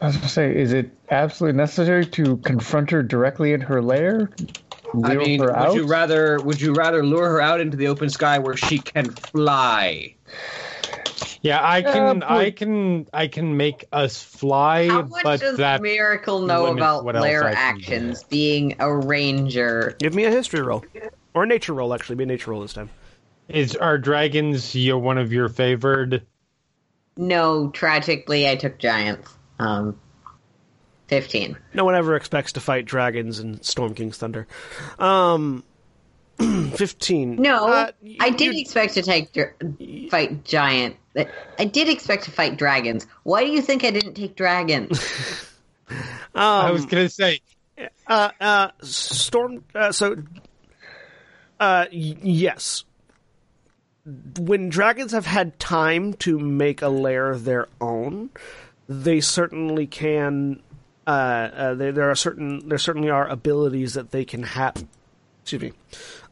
I 0.00 0.06
was 0.06 0.16
going 0.16 0.26
to 0.26 0.32
say, 0.32 0.54
is 0.54 0.72
it 0.72 0.90
absolutely 1.10 1.56
necessary 1.56 2.04
to 2.06 2.36
confront 2.38 2.90
her 2.90 3.02
directly 3.02 3.54
in 3.54 3.62
her 3.62 3.80
lair? 3.80 4.30
Lure 4.92 5.10
I 5.10 5.16
mean, 5.16 5.40
her 5.40 5.46
would 5.46 5.56
out? 5.56 5.74
you 5.74 5.86
rather 5.86 6.38
would 6.40 6.60
you 6.60 6.74
rather 6.74 7.04
lure 7.04 7.28
her 7.28 7.40
out 7.40 7.60
into 7.60 7.76
the 7.76 7.88
open 7.88 8.08
sky 8.10 8.38
where 8.38 8.56
she 8.56 8.78
can 8.78 9.10
fly? 9.10 10.14
Yeah, 11.42 11.60
I 11.62 11.82
can, 11.82 12.22
Uh, 12.22 12.26
I 12.28 12.50
can, 12.50 13.06
I 13.12 13.28
can 13.28 13.56
make 13.56 13.84
us 13.92 14.22
fly, 14.22 14.86
How 14.88 15.02
much 15.02 15.22
but 15.22 15.40
does 15.40 15.58
that 15.58 15.80
Miracle 15.80 16.40
know 16.40 16.66
about 16.66 17.04
what 17.04 17.14
lair 17.14 17.44
I 17.44 17.54
can 17.54 17.76
actions? 17.76 18.24
Being 18.24 18.76
a 18.80 18.92
ranger. 18.94 19.96
Give 19.98 20.14
me 20.14 20.24
a 20.24 20.30
history 20.30 20.60
roll, 20.60 20.84
or 21.34 21.44
a 21.44 21.46
nature 21.46 21.72
roll. 21.72 21.94
Actually, 21.94 22.16
be 22.16 22.24
a 22.24 22.26
nature 22.26 22.50
roll 22.50 22.62
this 22.62 22.72
time. 22.72 22.90
is 23.48 23.76
are 23.76 23.96
dragons 23.96 24.74
your 24.74 24.98
one 24.98 25.18
of 25.18 25.32
your 25.32 25.48
favored? 25.48 26.26
No, 27.16 27.70
tragically, 27.70 28.48
I 28.48 28.56
took 28.56 28.78
giants. 28.78 29.32
Um, 29.58 29.98
fifteen. 31.08 31.56
No 31.74 31.84
one 31.84 31.94
ever 31.94 32.16
expects 32.16 32.52
to 32.52 32.60
fight 32.60 32.84
dragons 32.84 33.38
in 33.40 33.62
Storm 33.62 33.94
King's 33.94 34.18
Thunder. 34.18 34.46
Um, 34.98 35.64
fifteen. 36.74 37.36
No, 37.36 37.66
Uh, 37.68 37.90
I 38.20 38.26
you- 38.26 38.36
did 38.36 38.56
expect 38.56 38.94
to 38.94 39.02
take 39.02 39.32
dr- 39.32 39.54
fight 40.10 40.44
giant. 40.44 40.96
I 41.58 41.64
did 41.64 41.88
expect 41.88 42.24
to 42.24 42.30
fight 42.30 42.58
dragons. 42.58 43.06
Why 43.22 43.44
do 43.44 43.50
you 43.50 43.62
think 43.62 43.84
I 43.84 43.90
didn't 43.90 44.14
take 44.14 44.36
dragons? 44.36 45.00
I 46.34 46.70
was 46.70 46.82
Um, 46.82 46.88
gonna 46.88 47.08
say 47.08 47.40
uh, 48.06 48.30
uh, 48.40 48.68
Storm. 48.82 49.64
Uh, 49.74 49.92
so, 49.92 50.16
uh, 51.58 51.86
y- 51.90 52.16
yes. 52.22 52.84
When 54.38 54.68
dragons 54.68 55.12
have 55.12 55.26
had 55.26 55.58
time 55.58 56.12
to 56.14 56.38
make 56.38 56.80
a 56.82 56.88
lair 56.88 57.34
their 57.36 57.66
own, 57.80 58.30
they 58.88 59.20
certainly 59.20 59.86
can. 59.86 60.60
Uh, 61.06 61.10
uh, 61.10 61.74
there, 61.74 61.92
there 61.92 62.10
are 62.10 62.14
certain. 62.16 62.68
There 62.68 62.78
certainly 62.78 63.10
are 63.10 63.26
abilities 63.28 63.94
that 63.94 64.10
they 64.10 64.24
can 64.24 64.42
have. 64.42 64.84
Excuse 65.42 65.62
me, 65.62 65.72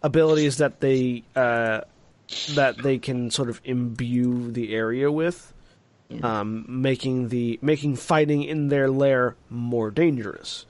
abilities 0.03 0.57
that 0.59 0.81
they 0.81 1.23
uh, 1.37 1.83
that 2.55 2.83
they 2.83 2.99
can 2.99 3.31
sort 3.31 3.49
of 3.49 3.61
imbue 3.65 4.51
the 4.51 4.75
area 4.75 5.13
with, 5.13 5.53
um, 6.23 6.65
making 6.69 7.29
the 7.29 7.59
making 7.63 7.95
fighting 7.97 8.43
in 8.43 8.69
their 8.69 8.91
lair 8.91 9.37
more 9.51 9.91
dangerous. 9.93 10.67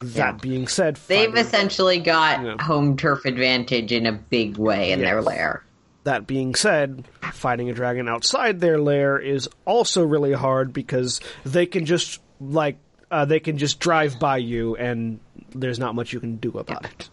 That 0.00 0.16
Yeah. 0.16 0.38
being 0.40 0.68
said, 0.68 0.98
They've 1.06 1.34
essentially 1.34 1.98
got 1.98 2.42
Yeah. 2.44 2.62
home 2.62 2.96
turf 2.96 3.24
advantage 3.26 3.92
in 3.92 4.06
a 4.06 4.12
big 4.12 4.56
way 4.58 4.92
in 4.92 5.00
their 5.00 5.20
lair. 5.22 5.62
That 6.06 6.26
being 6.26 6.54
said, 6.54 7.04
fighting 7.32 7.68
a 7.68 7.74
dragon 7.74 8.08
outside 8.08 8.60
their 8.60 8.80
lair 8.80 9.18
is 9.18 9.48
also 9.64 10.04
really 10.04 10.32
hard 10.32 10.72
because 10.72 11.20
they 11.44 11.66
can 11.66 11.84
just 11.84 12.20
like 12.40 12.78
uh, 13.10 13.24
they 13.24 13.40
can 13.40 13.58
just 13.58 13.80
drive 13.80 14.18
by 14.18 14.38
you 14.38 14.76
and 14.76 15.20
there's 15.50 15.78
not 15.78 15.94
much 15.94 16.12
you 16.12 16.20
can 16.20 16.36
do 16.36 16.50
about 16.58 16.84
it. 16.86 17.10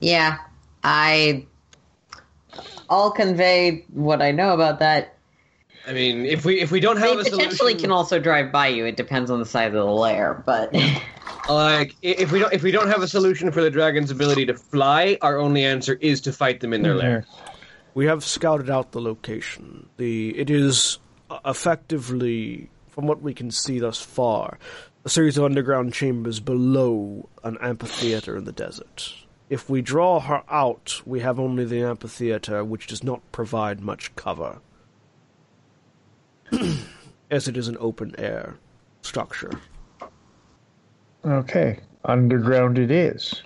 Yeah, 0.00 0.38
I. 0.82 1.46
I'll 2.90 3.12
convey 3.12 3.86
what 3.92 4.20
I 4.20 4.32
know 4.32 4.52
about 4.52 4.80
that. 4.80 5.13
I 5.86 5.92
mean, 5.92 6.24
if 6.24 6.44
we 6.44 6.60
if 6.60 6.70
we 6.70 6.80
don't 6.80 6.96
They 7.00 7.08
have 7.08 7.18
a 7.18 7.24
potentially 7.24 7.50
solution, 7.56 7.78
can 7.78 7.90
also 7.90 8.18
drive 8.18 8.50
by 8.50 8.68
you. 8.68 8.86
It 8.86 8.96
depends 8.96 9.30
on 9.30 9.38
the 9.38 9.46
size 9.46 9.68
of 9.68 9.74
the 9.74 9.84
lair, 9.84 10.42
but 10.46 10.74
like 11.48 11.94
if 12.02 12.32
we 12.32 12.38
don't 12.38 12.52
if 12.52 12.62
we 12.62 12.70
don't 12.70 12.88
have 12.88 13.02
a 13.02 13.08
solution 13.08 13.52
for 13.52 13.62
the 13.62 13.70
dragon's 13.70 14.10
ability 14.10 14.46
to 14.46 14.54
fly, 14.54 15.18
our 15.20 15.38
only 15.38 15.64
answer 15.64 15.94
is 16.00 16.20
to 16.22 16.32
fight 16.32 16.60
them 16.60 16.72
in 16.72 16.82
their 16.82 16.94
lair. 16.94 17.26
We 17.94 18.06
have 18.06 18.24
scouted 18.24 18.70
out 18.70 18.92
the 18.92 19.00
location. 19.00 19.88
The 19.98 20.36
it 20.38 20.50
is 20.50 20.98
uh, 21.30 21.38
effectively, 21.44 22.70
from 22.88 23.06
what 23.06 23.22
we 23.22 23.34
can 23.34 23.50
see 23.50 23.78
thus 23.78 24.00
far, 24.00 24.58
a 25.04 25.08
series 25.08 25.36
of 25.36 25.44
underground 25.44 25.92
chambers 25.92 26.40
below 26.40 27.28
an 27.42 27.58
amphitheater 27.60 28.36
in 28.36 28.44
the 28.44 28.52
desert. 28.52 29.14
If 29.50 29.68
we 29.68 29.82
draw 29.82 30.20
her 30.20 30.42
out, 30.48 31.02
we 31.04 31.20
have 31.20 31.38
only 31.38 31.66
the 31.66 31.82
amphitheater, 31.82 32.64
which 32.64 32.86
does 32.86 33.04
not 33.04 33.20
provide 33.30 33.80
much 33.80 34.16
cover, 34.16 34.60
as 37.30 37.48
it 37.48 37.56
is 37.56 37.68
an 37.68 37.76
open 37.80 38.14
air 38.18 38.56
structure. 39.02 39.60
Okay, 41.24 41.80
underground 42.04 42.78
it 42.78 42.90
is. 42.90 43.42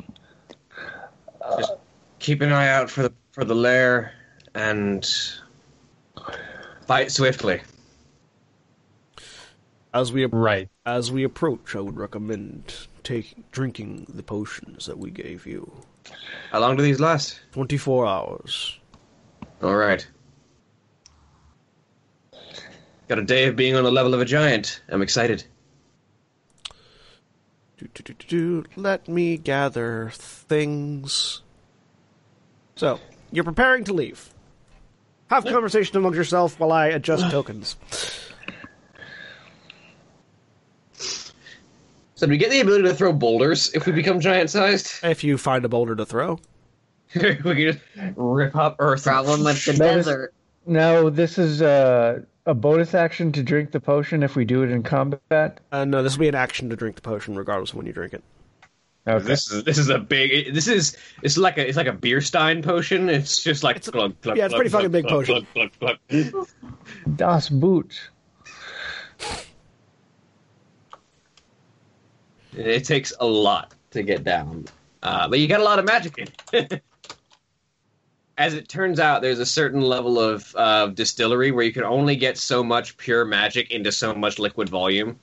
Just 1.58 1.72
keep 2.18 2.40
an 2.40 2.52
eye 2.52 2.68
out 2.68 2.90
for 2.90 3.02
the 3.02 3.12
for 3.32 3.44
the 3.44 3.54
lair 3.54 4.12
and 4.54 5.08
fight 6.86 7.12
swiftly. 7.12 7.60
As 9.94 10.12
we 10.12 10.24
right. 10.26 10.68
as 10.84 11.10
we 11.10 11.24
approach, 11.24 11.74
I 11.74 11.80
would 11.80 11.96
recommend 11.96 12.74
taking 13.04 13.44
drinking 13.52 14.06
the 14.08 14.22
potions 14.22 14.86
that 14.86 14.98
we 14.98 15.10
gave 15.10 15.46
you. 15.46 15.70
How 16.50 16.60
long 16.60 16.76
do 16.76 16.82
these 16.82 17.00
last? 17.00 17.40
Twenty 17.52 17.76
four 17.78 18.06
hours. 18.06 18.78
All 19.62 19.76
right. 19.76 20.06
Got 23.08 23.18
a 23.18 23.24
day 23.24 23.46
of 23.46 23.56
being 23.56 23.74
on 23.74 23.84
the 23.84 23.90
level 23.90 24.12
of 24.12 24.20
a 24.20 24.24
giant. 24.24 24.82
I'm 24.88 25.00
excited. 25.00 25.44
Do, 27.78 27.88
do, 27.94 28.02
do, 28.02 28.14
do, 28.14 28.26
do. 28.26 28.64
Let 28.76 29.08
me 29.08 29.38
gather 29.38 30.10
things. 30.12 31.42
So, 32.76 33.00
you're 33.32 33.44
preparing 33.44 33.84
to 33.84 33.94
leave. 33.94 34.30
Have 35.30 35.44
conversation 35.44 35.96
amongst 35.96 36.16
yourself 36.16 36.60
while 36.60 36.72
I 36.72 36.88
adjust 36.88 37.30
tokens. 37.30 37.76
So 42.14 42.26
do 42.26 42.30
we 42.30 42.36
get 42.36 42.50
the 42.50 42.60
ability 42.60 42.82
to 42.82 42.94
throw 42.94 43.12
boulders 43.12 43.72
if 43.74 43.86
we 43.86 43.92
become 43.92 44.18
giant 44.18 44.50
sized? 44.50 45.04
If 45.04 45.22
you 45.22 45.38
find 45.38 45.64
a 45.64 45.68
boulder 45.68 45.94
to 45.94 46.04
throw. 46.04 46.40
we 47.14 47.36
can 47.36 47.56
just 47.56 47.78
rip 48.16 48.56
up 48.56 48.74
Earth. 48.80 49.04
problem 49.04 49.44
with 49.44 49.64
the 49.64 49.74
desert. 49.74 50.34
No, 50.66 51.10
this 51.10 51.38
is 51.38 51.62
uh, 51.62 52.22
a 52.48 52.54
bonus 52.54 52.94
action 52.94 53.30
to 53.32 53.42
drink 53.42 53.70
the 53.72 53.78
potion 53.78 54.22
if 54.22 54.34
we 54.34 54.44
do 54.44 54.62
it 54.62 54.70
in 54.70 54.82
combat? 54.82 55.60
Uh, 55.70 55.84
no, 55.84 56.02
this 56.02 56.14
will 56.16 56.20
be 56.22 56.28
an 56.28 56.34
action 56.34 56.70
to 56.70 56.76
drink 56.76 56.96
the 56.96 57.02
potion, 57.02 57.36
regardless 57.36 57.70
of 57.70 57.76
when 57.76 57.86
you 57.86 57.92
drink 57.92 58.14
it. 58.14 58.24
Okay. 59.06 59.24
This 59.24 59.50
is 59.50 59.64
this 59.64 59.78
is 59.78 59.88
a 59.90 59.98
big. 59.98 60.52
This 60.54 60.66
is 60.66 60.96
it's 61.22 61.38
like 61.38 61.56
a 61.58 61.66
it's 61.66 61.76
like 61.76 61.86
a 61.86 61.92
beer 61.92 62.20
stein 62.20 62.62
potion. 62.62 63.08
It's 63.08 63.42
just 63.42 63.62
like 63.62 63.76
It's 63.76 63.88
a- 63.88 63.92
glug, 63.92 64.20
glug, 64.22 64.36
yeah, 64.36 64.46
it's 64.46 64.52
glug, 64.52 64.58
pretty 64.58 64.70
fucking 64.70 64.90
big 64.90 65.04
glug, 65.06 65.26
potion. 65.26 65.46
glug, 65.54 65.70
glug, 65.78 65.98
glug. 66.08 66.48
Das 67.16 67.48
Boot. 67.48 68.10
It 72.56 72.84
takes 72.84 73.12
a 73.20 73.26
lot 73.26 73.74
to 73.92 74.02
get 74.02 74.24
down, 74.24 74.66
uh, 75.02 75.28
but 75.28 75.38
you 75.38 75.46
got 75.48 75.60
a 75.60 75.64
lot 75.64 75.78
of 75.78 75.84
magic 75.84 76.30
in. 76.52 76.68
As 78.38 78.54
it 78.54 78.68
turns 78.68 79.00
out, 79.00 79.20
there's 79.20 79.40
a 79.40 79.46
certain 79.46 79.80
level 79.80 80.18
of 80.20 80.54
uh, 80.56 80.86
distillery 80.86 81.50
where 81.50 81.64
you 81.64 81.72
can 81.72 81.82
only 81.82 82.14
get 82.14 82.38
so 82.38 82.62
much 82.62 82.96
pure 82.96 83.24
magic 83.24 83.72
into 83.72 83.90
so 83.90 84.14
much 84.14 84.38
liquid 84.38 84.68
volume. 84.68 85.18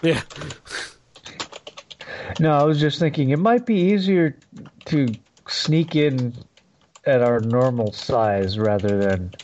Yeah. 0.00 0.22
No, 2.38 2.52
I 2.52 2.62
was 2.62 2.80
just 2.80 3.00
thinking 3.00 3.30
it 3.30 3.38
might 3.38 3.66
be 3.66 3.74
easier 3.74 4.38
to 4.86 5.12
sneak 5.48 5.96
in 5.96 6.32
at 7.04 7.20
our 7.20 7.40
normal 7.40 7.90
size 7.92 8.60
rather 8.60 8.96
than 8.96 9.34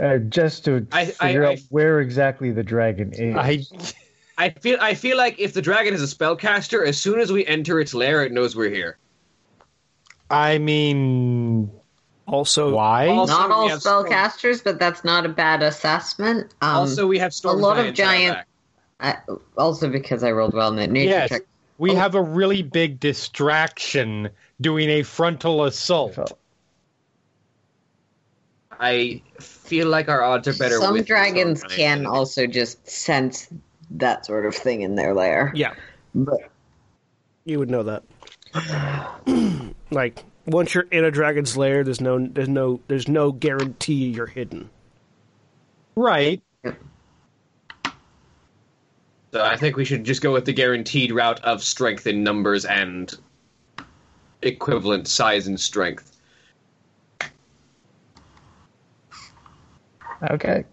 uh, 0.00 0.18
just 0.30 0.64
to 0.64 0.86
I- 0.90 1.00
I- 1.02 1.04
figure 1.06 1.44
I- 1.44 1.52
out 1.52 1.58
where 1.68 2.00
exactly 2.00 2.50
the 2.50 2.62
dragon 2.62 3.12
is. 3.12 3.36
I 3.36 3.62
I 4.38 4.50
feel 4.50 4.78
I 4.80 4.94
feel 4.94 5.16
like 5.18 5.38
if 5.38 5.52
the 5.52 5.60
dragon 5.62 5.92
is 5.92 6.02
a 6.02 6.16
spellcaster, 6.16 6.86
as 6.86 6.96
soon 6.96 7.20
as 7.20 7.30
we 7.30 7.44
enter 7.46 7.78
its 7.78 7.92
lair, 7.92 8.24
it 8.24 8.32
knows 8.32 8.56
we're 8.56 8.70
here. 8.70 8.96
I 10.30 10.58
mean, 10.58 11.70
Also, 12.26 12.74
why? 12.74 13.08
Also- 13.08 13.32
not 13.32 13.50
all 13.50 13.64
we 13.64 13.70
have 13.70 13.80
spellcasters, 13.80 14.62
but 14.62 14.78
that's 14.78 15.02
not 15.04 15.24
a 15.24 15.28
bad 15.30 15.62
assessment. 15.62 16.52
Um, 16.60 16.76
also, 16.76 17.06
we 17.06 17.18
have 17.18 17.32
storm 17.32 17.58
a 17.58 17.62
lot 17.62 17.78
of 17.78 17.94
giants 17.94 17.96
at 17.96 17.96
our 17.96 18.14
giant- 18.34 18.36
back. 18.36 18.44
I, 19.00 19.32
also 19.56 19.88
because 19.88 20.22
I 20.24 20.32
rolled 20.32 20.52
well 20.54 20.68
in 20.68 20.76
that 20.76 20.90
nature 20.90 21.10
Yes, 21.10 21.28
check. 21.30 21.42
we 21.78 21.92
Oh. 21.92 21.96
have 21.96 22.14
a 22.16 22.20
really 22.22 22.62
big 22.62 23.00
distraction 23.00 24.28
doing 24.60 24.90
a 24.90 25.02
frontal 25.04 25.64
assault. 25.64 26.18
I 28.80 29.22
feel 29.40 29.88
like 29.88 30.08
our 30.08 30.22
odds 30.22 30.46
are 30.48 30.52
better. 30.54 30.78
Some 30.78 30.92
with 30.94 31.06
dragons 31.06 31.62
can 31.64 32.06
also 32.06 32.46
just 32.46 32.86
sense 32.88 33.48
that 33.92 34.26
sort 34.26 34.46
of 34.46 34.54
thing 34.54 34.82
in 34.82 34.94
their 34.96 35.14
lair. 35.14 35.50
yeah, 35.54 35.74
But 36.14 36.40
you 37.44 37.58
would 37.58 37.70
know 37.70 37.82
that. 37.84 38.02
like 39.90 40.24
once 40.46 40.74
you're 40.74 40.86
in 40.90 41.04
a 41.04 41.10
dragon's 41.10 41.56
lair, 41.56 41.84
there's 41.84 42.00
no, 42.00 42.26
there's 42.26 42.48
no, 42.48 42.80
there's 42.88 43.08
no 43.08 43.32
guarantee 43.32 44.08
you're 44.08 44.26
hidden. 44.26 44.70
Right. 45.96 46.42
So 49.32 49.44
I 49.44 49.56
think 49.56 49.76
we 49.76 49.84
should 49.84 50.04
just 50.04 50.22
go 50.22 50.32
with 50.32 50.46
the 50.46 50.54
guaranteed 50.54 51.12
route 51.12 51.44
of 51.44 51.62
strength 51.62 52.06
in 52.06 52.22
numbers 52.22 52.64
and 52.64 53.14
equivalent 54.42 55.06
size 55.06 55.46
and 55.46 55.60
strength. 55.60 56.16
Okay. 60.30 60.64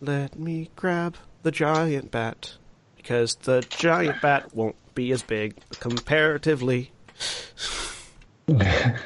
Let 0.00 0.38
me 0.38 0.70
grab 0.74 1.16
the 1.42 1.50
giant 1.50 2.10
bat 2.10 2.54
because 3.10 3.34
the 3.42 3.60
giant 3.70 4.22
bat 4.22 4.54
won't 4.54 4.76
be 4.94 5.10
as 5.10 5.20
big 5.20 5.56
comparatively. 5.80 6.92
Yeah, 8.46 8.98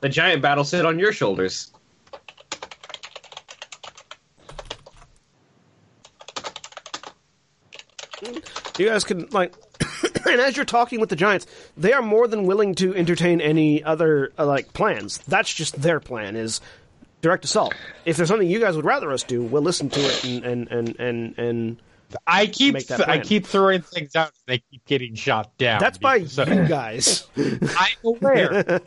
the 0.00 0.08
giant 0.08 0.40
battle 0.40 0.62
sit 0.62 0.86
on 0.86 1.00
your 1.00 1.12
shoulders. 1.12 1.72
You 8.78 8.86
guys 8.86 9.02
can 9.02 9.26
like, 9.32 9.52
and 10.26 10.40
as 10.40 10.56
you're 10.56 10.64
talking 10.64 11.00
with 11.00 11.08
the 11.08 11.16
giants, 11.16 11.46
they 11.76 11.92
are 11.92 12.02
more 12.02 12.28
than 12.28 12.46
willing 12.46 12.76
to 12.76 12.94
entertain 12.94 13.40
any 13.40 13.82
other 13.82 14.32
uh, 14.38 14.46
like 14.46 14.72
plans. 14.74 15.18
That's 15.26 15.52
just 15.52 15.82
their 15.82 15.98
plan 15.98 16.36
is 16.36 16.60
direct 17.22 17.44
assault. 17.44 17.74
If 18.04 18.16
there's 18.16 18.28
something 18.28 18.48
you 18.48 18.60
guys 18.60 18.76
would 18.76 18.84
rather 18.84 19.10
us 19.12 19.22
do, 19.22 19.42
we'll 19.42 19.62
listen 19.62 19.88
to 19.90 20.00
it 20.00 20.24
and 20.24 20.44
and 20.44 20.68
and 20.70 21.00
and, 21.00 21.38
and 21.38 21.76
I 22.26 22.46
keep 22.46 22.74
Make 22.74 22.86
that 22.88 22.96
th- 22.98 23.08
I 23.08 23.18
keep 23.18 23.46
throwing 23.46 23.82
things 23.82 24.14
out. 24.14 24.28
and 24.28 24.34
They 24.46 24.58
keep 24.70 24.84
getting 24.84 25.14
shot 25.14 25.56
down. 25.58 25.80
that's 25.80 25.98
by 25.98 26.18
because, 26.20 26.38
uh, 26.38 26.44
you 26.48 26.66
guys. 26.68 27.26
I'm 27.36 27.96
aware. 28.04 28.80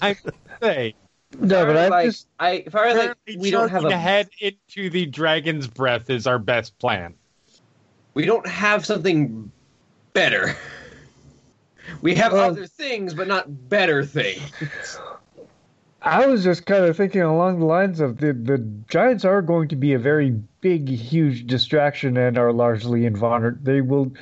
I'm 0.00 0.16
saying. 0.62 0.94
No, 1.38 1.66
but 1.66 1.76
I 1.76 1.88
like, 1.88 2.06
just 2.06 2.28
I, 2.38 2.50
if 2.64 2.74
I 2.76 2.86
was 2.86 2.96
like, 2.96 3.16
we 3.38 3.50
don't 3.50 3.68
have 3.68 3.82
charging 3.82 3.92
a 3.92 3.96
ahead 4.00 4.28
into 4.40 4.88
the 4.88 5.04
dragon's 5.06 5.66
breath 5.66 6.08
is 6.08 6.26
our 6.28 6.38
best 6.38 6.78
plan. 6.78 7.14
we 8.14 8.24
don't 8.24 8.46
have 8.46 8.86
something 8.86 9.50
better. 10.12 10.54
We 12.00 12.14
have 12.14 12.32
Well- 12.32 12.44
other 12.50 12.66
things, 12.66 13.12
but 13.14 13.26
not 13.28 13.68
better 13.68 14.04
things. 14.04 14.98
I 16.04 16.26
was 16.26 16.44
just 16.44 16.66
kind 16.66 16.84
of 16.84 16.96
thinking 16.96 17.22
along 17.22 17.60
the 17.60 17.64
lines 17.64 18.00
of 18.00 18.18
the 18.18 18.32
the 18.32 18.58
giants 18.88 19.24
are 19.24 19.40
going 19.42 19.68
to 19.68 19.76
be 19.76 19.94
a 19.94 19.98
very 19.98 20.30
big, 20.60 20.88
huge 20.88 21.46
distraction 21.46 22.16
and 22.16 22.36
are 22.36 22.52
largely 22.52 23.06
invulnerable. 23.06 23.58
They 23.62 23.80
will. 23.80 24.12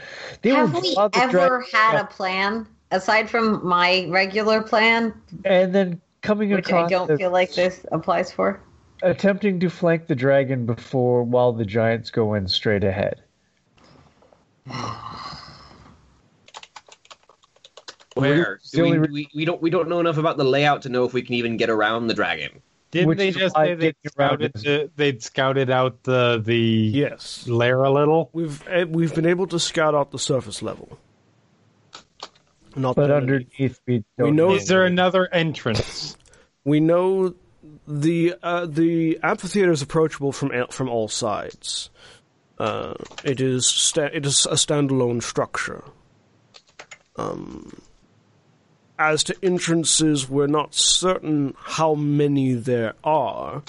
They 0.43 0.51
have 0.51 0.73
will 0.73 0.81
we 0.81 0.97
ever 1.15 1.31
dragon 1.31 1.67
had 1.73 2.01
a 2.01 2.05
plan 2.05 2.67
aside 2.93 3.29
from 3.29 3.67
my 3.67 4.07
regular 4.11 4.63
plan, 4.63 5.13
and 5.45 5.75
then 5.75 6.01
coming 6.21 6.53
across 6.53 6.67
which 6.67 6.73
I 6.73 6.89
don't 6.89 7.11
as 7.11 7.19
feel 7.19 7.33
like 7.33 7.53
this 7.55 7.85
applies 7.91 8.31
for? 8.31 8.61
attempting 9.03 9.59
to 9.61 9.69
flank 9.69 10.07
the 10.07 10.15
dragon 10.15 10.65
before 10.65 11.25
while 11.25 11.53
the 11.53 11.65
giants 11.65 12.11
go 12.11 12.35
in 12.35 12.47
straight 12.49 12.85
ahead. 12.85 13.21
Where 18.15 18.61
Do 18.73 18.83
we, 18.83 18.99
re- 18.99 19.09
we, 19.11 19.29
we 19.35 19.45
don't 19.45 19.61
we 19.63 19.71
don't 19.71 19.89
know 19.89 20.01
enough 20.01 20.19
about 20.19 20.37
the 20.37 20.45
layout 20.45 20.83
to 20.83 20.89
know 20.89 21.05
if 21.05 21.13
we 21.15 21.23
can 21.23 21.35
even 21.35 21.57
get 21.57 21.71
around 21.71 22.09
the 22.09 22.15
dragon. 22.15 22.61
Didn't 22.91 23.09
Which 23.09 23.19
they 23.19 23.29
is 23.29 23.37
just 23.37 23.57
say 23.57 23.75
they 23.75 23.87
getting 23.87 23.95
scouted 24.11 24.53
the, 24.53 24.91
they'd 24.97 25.23
scouted 25.23 25.71
out 25.71 26.03
the 26.03 26.43
the 26.45 26.57
yes, 26.59 27.47
lair 27.49 27.83
a 27.85 27.91
little? 27.91 28.29
we've 28.35 28.63
eh, 28.69 28.85
we've 28.85 29.15
been 29.15 29.25
able 29.27 29.47
to 29.47 29.59
scout 29.59 29.95
out 29.95 30.11
the 30.11 30.19
surface 30.19 30.61
level. 30.61 30.99
Not 32.77 32.97
But 32.97 33.09
the 33.09 33.17
underneath, 33.17 33.81
we 33.87 34.05
don't 34.19 34.31
We 34.31 34.37
know- 34.37 34.55
Is 34.55 34.67
there 34.69 34.85
another 34.85 35.29
entrance? 35.33 36.17
We 36.65 36.79
know 36.79 37.35
the 37.89 38.37
uh, 38.41 38.67
the 38.67 39.19
amphitheater 39.21 39.73
is 39.73 39.83
approachable 39.83 40.31
from 40.31 40.53
from 40.71 40.89
all 40.89 41.09
sides. 41.09 41.91
Uh, 42.57 42.95
it 43.25 43.41
is 43.41 43.67
sta- 43.67 44.11
it 44.13 44.25
is 44.25 44.47
a 44.47 44.55
standalone 44.55 45.21
structure. 45.25 45.83
Um, 47.17 47.73
as 48.99 49.25
to 49.25 49.37
entrances, 49.43 50.29
we're 50.29 50.47
not 50.47 50.75
certain 50.75 51.55
how 51.59 51.95
many 51.95 52.55
there 52.55 52.95
are. 53.03 53.63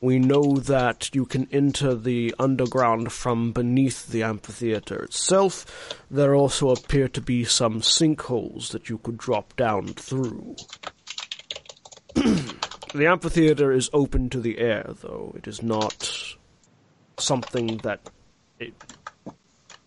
We 0.00 0.18
know 0.18 0.56
that 0.56 1.10
you 1.14 1.24
can 1.24 1.48
enter 1.50 1.94
the 1.94 2.34
underground 2.38 3.12
from 3.12 3.52
beneath 3.52 4.08
the 4.08 4.22
amphitheater 4.22 5.02
itself. 5.02 5.96
There 6.10 6.34
also 6.34 6.70
appear 6.70 7.08
to 7.08 7.20
be 7.20 7.44
some 7.44 7.80
sinkholes 7.80 8.72
that 8.72 8.88
you 8.90 8.98
could 8.98 9.16
drop 9.16 9.56
down 9.56 9.88
through. 9.94 10.56
The 12.94 13.08
amphitheater 13.08 13.72
is 13.72 13.90
open 13.92 14.30
to 14.30 14.40
the 14.40 14.60
air, 14.60 14.88
though. 15.02 15.32
It 15.36 15.48
is 15.48 15.64
not 15.64 16.36
something 17.18 17.78
that 17.78 18.08
it, 18.60 18.72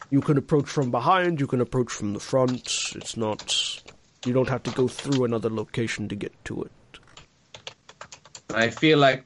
you 0.09 0.19
can 0.19 0.37
approach 0.37 0.67
from 0.67 0.91
behind, 0.91 1.39
you 1.39 1.47
can 1.47 1.61
approach 1.61 1.89
from 1.89 2.11
the 2.11 2.19
front. 2.19 2.91
It's 2.95 3.15
not. 3.15 3.81
You 4.27 4.33
don't 4.33 4.49
have 4.49 4.63
to 4.63 4.71
go 4.71 4.89
through 4.89 5.23
another 5.23 5.49
location 5.49 6.09
to 6.09 6.15
get 6.15 6.33
to 6.45 6.63
it. 6.63 6.71
I 8.53 8.69
feel 8.69 8.97
like 8.97 9.23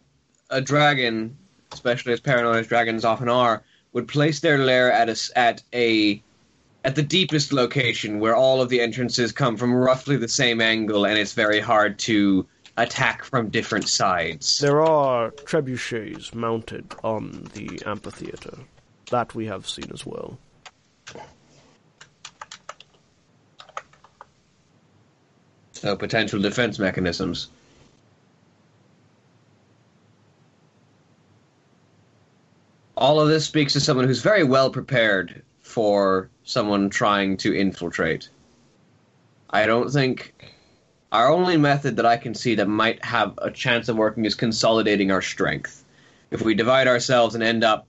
a 0.52 0.62
dragon, 0.62 1.36
especially 1.72 2.14
as 2.14 2.20
paranoid 2.20 2.58
as 2.58 2.68
dragons 2.68 3.04
often 3.04 3.28
are, 3.28 3.64
would 3.94 4.08
place 4.08 4.42
their 4.42 4.60
lair 4.60 4.92
at 4.92 5.10
a 5.10 5.18
at 5.36 5.64
a 5.74 6.22
at 6.86 6.94
the 6.96 7.02
deepest 7.02 7.52
location 7.52 8.20
where 8.20 8.36
all 8.36 8.62
of 8.62 8.70
the 8.70 8.80
entrances 8.80 9.32
come 9.32 9.58
from 9.58 9.74
roughly 9.74 10.18
the 10.18 10.28
same 10.28 10.62
angle, 10.62 11.06
and 11.08 11.18
it's 11.18 11.34
very 11.34 11.60
hard 11.60 11.98
to 12.00 12.46
attack 12.78 13.24
from 13.24 13.50
different 13.50 13.90
sides. 13.90 14.60
There 14.60 14.84
are 14.84 15.32
trebuchets 15.32 16.36
mounted 16.36 16.94
on 17.04 17.50
the 17.56 17.82
amphitheater. 17.88 18.56
That 19.10 19.34
we 19.34 19.48
have 19.48 19.68
seen 19.68 19.90
as 19.92 20.06
well. 20.06 20.38
So 25.82 25.96
potential 25.96 26.40
defense 26.40 26.78
mechanisms. 26.78 27.50
All 32.96 33.20
of 33.20 33.30
this 33.30 33.46
speaks 33.46 33.74
to 33.74 33.80
someone 33.80 34.06
who's 34.06 34.22
very 34.22 34.44
well 34.44 34.70
prepared 34.70 35.42
for 35.62 36.30
someone 36.44 36.92
trying 36.92 37.36
to 37.38 37.56
infiltrate. 37.58 38.30
I 39.50 39.66
don't 39.66 39.90
think 39.90 40.36
Our 41.12 41.30
only 41.30 41.58
method 41.58 41.98
that 41.98 42.06
I 42.06 42.18
can 42.18 42.36
see 42.36 42.56
that 42.56 42.68
might 42.68 43.04
have 43.04 43.34
a 43.40 43.52
chance 43.52 43.90
of 43.90 43.98
working 43.98 44.26
is 44.26 44.36
consolidating 44.36 45.12
our 45.12 45.22
strength. 45.22 45.84
If 46.30 46.42
we 46.42 46.54
divide 46.54 46.88
ourselves 46.88 47.36
and 47.36 47.44
end 47.44 47.64
up 47.66 47.88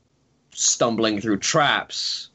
stumbling 0.52 1.20
through 1.20 1.38
traps, 1.38 2.30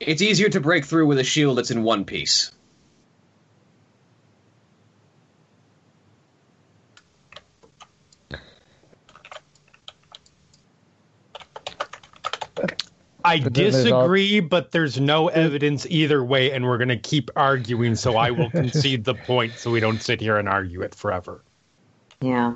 it's 0.00 0.22
easier 0.22 0.48
to 0.48 0.60
break 0.60 0.84
through 0.84 1.06
with 1.06 1.18
a 1.18 1.24
shield 1.24 1.58
that's 1.58 1.70
in 1.70 1.82
one 1.82 2.04
piece. 2.04 2.52
I 13.26 13.40
But 13.40 13.54
then 13.54 13.72
there's 13.72 13.84
disagree, 13.84 14.38
but 14.38 14.70
there's 14.70 15.00
no 15.00 15.26
evidence 15.26 15.84
either 15.90 16.22
way, 16.22 16.52
and 16.52 16.64
we're 16.64 16.78
going 16.78 16.88
to 16.88 16.96
keep 16.96 17.28
arguing. 17.34 17.96
So 17.96 18.16
I 18.16 18.30
will 18.30 18.50
concede 18.50 19.02
the 19.04 19.14
point, 19.14 19.58
so 19.58 19.72
we 19.72 19.80
don't 19.80 20.00
sit 20.00 20.20
here 20.20 20.36
and 20.36 20.48
argue 20.48 20.82
it 20.82 20.94
forever. 20.94 21.42
Yeah. 22.20 22.54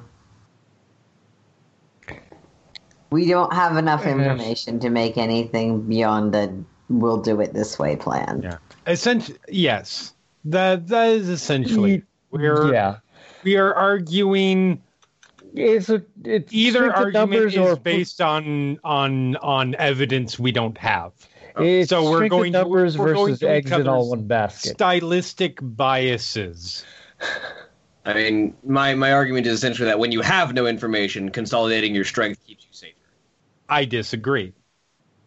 We 3.11 3.27
don't 3.27 3.53
have 3.53 3.77
enough 3.77 4.07
information 4.07 4.79
to 4.81 4.91
make 4.91 5.19
anything 5.19 5.89
beyond 5.89 6.33
the 6.33 6.65
we'll 6.91 7.23
do 7.23 7.41
it 7.41 7.55
this 7.55 7.79
way 7.79 7.97
plan. 7.97 8.41
Yeah, 8.43 8.59
essentially, 8.87 9.39
yes. 9.49 10.13
That 10.45 10.89
that 10.89 11.11
is 11.11 11.29
essentially 11.29 12.03
we're 12.31 12.73
yeah. 12.73 12.99
we 13.45 13.57
are 13.57 13.73
arguing. 13.75 14.83
It's 15.55 15.89
a, 15.89 16.03
it's 16.25 16.53
Either 16.53 16.79
strength 16.79 16.97
argument 16.97 17.31
numbers 17.31 17.55
is 17.55 17.59
or 17.59 17.77
based 17.77 18.21
on 18.21 18.79
on 18.85 19.37
on 19.37 19.75
evidence 19.77 20.39
we 20.39 20.53
don't 20.53 20.79
have. 20.79 21.13
It's 21.59 21.91
so 21.91 22.05
we're 22.05 22.19
strength 22.19 22.33
of 22.33 22.39
going 22.39 22.53
to- 22.53 22.59
numbers 22.61 22.97
we're 22.97 23.15
going 23.15 23.27
versus 23.27 23.41
to 23.41 23.51
eggs 23.51 23.73
in 23.73 23.89
all 23.89 24.11
one 24.11 24.27
basket. 24.27 24.75
Stylistic 24.75 25.59
biases. 25.61 26.85
I 28.05 28.15
mean, 28.15 28.55
my, 28.65 28.95
my 28.95 29.13
argument 29.13 29.47
is 29.47 29.53
essentially 29.53 29.87
that 29.87 29.99
when 29.99 30.11
you 30.11 30.23
have 30.23 30.55
no 30.55 30.67
information, 30.67 31.29
consolidating 31.31 31.95
your 31.95 32.05
strength 32.05 32.45
keeps 32.47 32.65
you 32.65 32.73
safer. 32.73 32.97
I 33.69 33.85
disagree. 33.85 34.55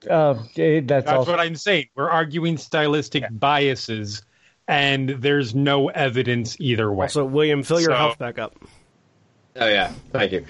Uh, 0.09 0.33
that's 0.55 0.85
That's 0.87 1.09
also 1.09 1.31
what 1.31 1.39
I'm 1.39 1.55
saying. 1.55 1.87
We're 1.95 2.09
arguing 2.09 2.57
stylistic 2.57 3.23
biases, 3.31 4.21
and 4.67 5.09
there's 5.09 5.55
no 5.55 5.89
evidence 5.89 6.55
either 6.59 6.91
way. 6.91 7.07
So, 7.07 7.25
William, 7.25 7.63
fill 7.63 7.79
your 7.79 7.91
So- 7.91 7.95
health 7.95 8.17
back 8.19 8.39
up. 8.39 8.55
Oh 9.55 9.67
yeah, 9.67 9.91
thank 10.11 10.31
you. 10.31 10.43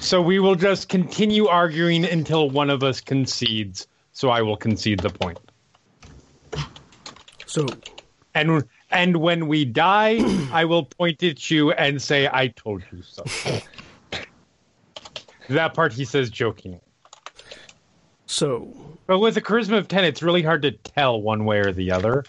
So 0.00 0.22
we 0.22 0.38
will 0.38 0.54
just 0.54 0.88
continue 0.88 1.46
arguing 1.46 2.06
until 2.06 2.48
one 2.48 2.70
of 2.70 2.82
us 2.82 3.02
concedes. 3.02 3.86
So 4.12 4.30
I 4.30 4.40
will 4.40 4.56
concede 4.56 5.00
the 5.00 5.10
point. 5.10 5.38
So, 7.44 7.66
And 8.34 8.64
and 8.90 9.16
when 9.18 9.46
we 9.46 9.64
die, 9.66 10.20
I 10.52 10.64
will 10.64 10.84
point 10.84 11.22
at 11.22 11.50
you 11.50 11.72
and 11.72 12.00
say, 12.00 12.28
"I 12.32 12.48
told 12.48 12.82
you 12.92 13.02
so." 13.02 13.24
that 15.50 15.74
part 15.74 15.92
he 15.92 16.04
says 16.06 16.30
joking. 16.30 16.80
So, 18.26 18.68
But 19.06 19.18
with 19.18 19.36
a 19.36 19.40
charisma 19.40 19.78
of 19.78 19.88
ten, 19.88 20.04
it's 20.04 20.22
really 20.22 20.42
hard 20.42 20.62
to 20.62 20.72
tell 20.72 21.20
one 21.20 21.44
way 21.44 21.58
or 21.60 21.72
the 21.72 21.90
other. 21.92 22.24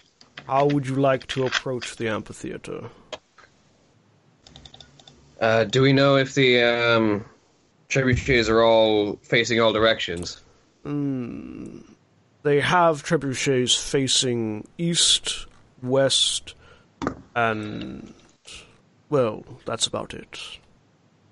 how 0.46 0.66
would 0.66 0.86
you 0.86 0.94
like 0.96 1.26
to 1.28 1.44
approach 1.46 1.96
the 1.96 2.08
amphitheater? 2.08 2.88
Uh, 5.40 5.64
do 5.64 5.82
we 5.82 5.92
know 5.92 6.16
if 6.16 6.34
the 6.34 6.60
um, 6.62 7.24
trebuchets 7.88 8.48
are 8.48 8.62
all 8.62 9.16
facing 9.22 9.60
all 9.60 9.72
directions? 9.72 10.42
They 10.84 12.60
have 12.60 13.04
trebuchets 13.04 13.78
facing 13.80 14.66
east, 14.78 15.46
west, 15.82 16.54
and 17.36 18.12
well, 19.10 19.44
that's 19.64 19.86
about 19.86 20.14
it. 20.14 20.38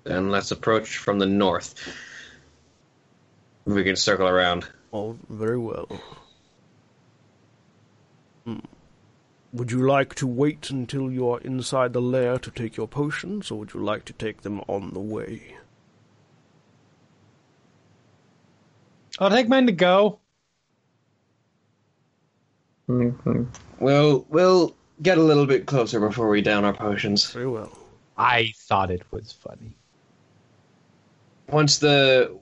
Then 0.03 0.29
let's 0.29 0.51
approach 0.51 0.97
from 0.97 1.19
the 1.19 1.25
north. 1.25 1.75
We 3.67 3.83
can 3.83 3.97
circle 3.97 4.29
around. 4.29 4.65
Oh, 4.93 5.17
very 5.29 5.57
well. 5.57 6.01
Hmm. 8.45 8.59
Would 9.51 9.71
you 9.71 9.85
like 9.85 10.15
to 10.15 10.25
wait 10.25 10.69
until 10.69 11.11
you 11.11 11.29
are 11.29 11.41
inside 11.41 11.91
the 11.91 12.01
lair 12.01 12.39
to 12.39 12.49
take 12.49 12.77
your 12.77 12.87
potions, 12.87 13.51
or 13.51 13.59
would 13.59 13.73
you 13.73 13.83
like 13.83 14.05
to 14.05 14.13
take 14.13 14.41
them 14.41 14.61
on 14.69 14.91
the 14.93 15.01
way? 15.01 15.57
I'll 19.19 19.29
take 19.29 19.49
mine 19.49 19.65
to 19.65 19.73
go. 19.73 20.19
We'll 22.87 24.25
we'll 24.29 24.75
get 25.01 25.17
a 25.17 25.23
little 25.23 25.45
bit 25.45 25.65
closer 25.65 25.99
before 25.99 26.29
we 26.29 26.41
down 26.41 26.63
our 26.63 26.73
potions. 26.73 27.29
Very 27.31 27.47
well. 27.47 27.77
I 28.17 28.53
thought 28.55 28.91
it 28.91 29.03
was 29.11 29.33
funny. 29.33 29.75
Once 31.49 31.79
the 31.79 32.39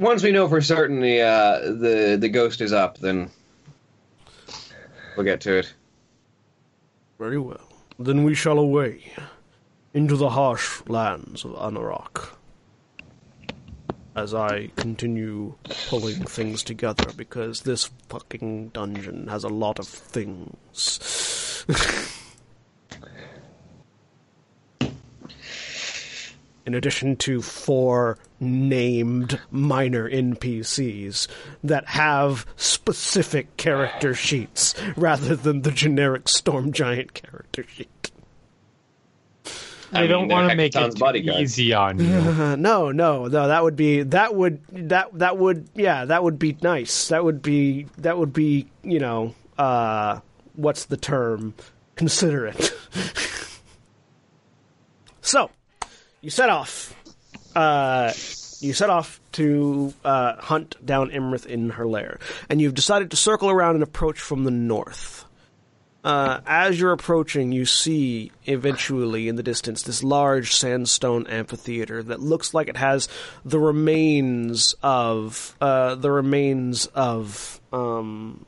once 0.00 0.22
we 0.22 0.32
know 0.32 0.48
for 0.48 0.60
certain 0.60 1.00
the 1.00 1.20
uh, 1.20 1.60
the 1.60 2.16
the 2.18 2.28
ghost 2.28 2.60
is 2.60 2.72
up, 2.72 2.98
then 2.98 3.30
we'll 5.16 5.24
get 5.24 5.40
to 5.42 5.58
it. 5.58 5.72
Very 7.18 7.38
well. 7.38 7.68
Then 7.98 8.24
we 8.24 8.34
shall 8.34 8.58
away 8.58 9.12
into 9.92 10.16
the 10.16 10.30
harsh 10.30 10.80
lands 10.88 11.44
of 11.44 11.52
Anauroch. 11.52 12.30
As 14.16 14.34
I 14.34 14.70
continue 14.76 15.54
pulling 15.88 16.24
things 16.24 16.62
together 16.64 17.12
because 17.16 17.62
this 17.62 17.90
fucking 18.08 18.70
dungeon 18.70 19.28
has 19.28 19.44
a 19.44 19.48
lot 19.48 19.78
of 19.78 19.86
things. 19.86 21.64
In 26.66 26.74
addition 26.74 27.16
to 27.16 27.42
four 27.42 28.18
named 28.38 29.40
minor 29.50 30.08
NPCs 30.08 31.26
that 31.64 31.88
have 31.88 32.46
specific 32.56 33.56
character 33.56 34.14
sheets 34.14 34.74
rather 34.96 35.34
than 35.34 35.62
the 35.62 35.70
generic 35.70 36.28
Storm 36.28 36.72
Giant 36.72 37.14
character 37.14 37.64
sheet. 37.66 38.10
I, 39.92 40.04
I 40.04 40.06
don't 40.06 40.28
want 40.28 40.50
to 40.50 40.56
make 40.56 40.76
it 40.76 40.92
too 40.92 40.98
bodyguard. 40.98 41.40
easy 41.40 41.72
on 41.72 41.98
you. 42.04 42.14
Uh, 42.14 42.56
no, 42.56 42.92
no, 42.92 43.26
no. 43.26 43.48
That 43.48 43.62
would 43.62 43.76
be 43.76 44.02
that 44.04 44.34
would 44.34 44.64
that 44.68 45.18
that 45.18 45.36
would 45.36 45.68
yeah 45.74 46.04
that 46.04 46.22
would 46.22 46.38
be 46.38 46.56
nice. 46.62 47.08
That 47.08 47.24
would 47.24 47.42
be 47.42 47.86
that 47.98 48.16
would 48.16 48.32
be 48.32 48.68
you 48.84 49.00
know 49.00 49.34
uh 49.58 50.20
what's 50.54 50.84
the 50.84 50.96
term? 50.96 51.54
Considerate. 51.96 52.72
so 55.20 55.50
you 56.20 56.30
set 56.30 56.50
off. 56.50 56.94
Uh, 57.54 58.12
you 58.60 58.72
set 58.72 58.90
off 58.90 59.20
to 59.32 59.94
uh, 60.04 60.36
hunt 60.36 60.76
down 60.84 61.10
Iymrith 61.10 61.46
in 61.46 61.70
her 61.70 61.86
lair, 61.86 62.18
and 62.48 62.60
you've 62.60 62.74
decided 62.74 63.10
to 63.10 63.16
circle 63.16 63.50
around 63.50 63.74
and 63.74 63.82
approach 63.82 64.20
from 64.20 64.44
the 64.44 64.50
north. 64.50 65.24
Uh, 66.02 66.40
as 66.46 66.80
you're 66.80 66.92
approaching, 66.92 67.52
you 67.52 67.66
see 67.66 68.32
eventually 68.46 69.28
in 69.28 69.36
the 69.36 69.42
distance 69.42 69.82
this 69.82 70.02
large 70.02 70.54
sandstone 70.54 71.26
amphitheater 71.26 72.02
that 72.02 72.20
looks 72.20 72.54
like 72.54 72.68
it 72.68 72.76
has 72.76 73.08
the 73.44 73.58
remains 73.58 74.74
of 74.82 75.54
uh, 75.60 75.94
the 75.96 76.10
remains 76.10 76.86
of 76.86 77.60
um, 77.70 78.46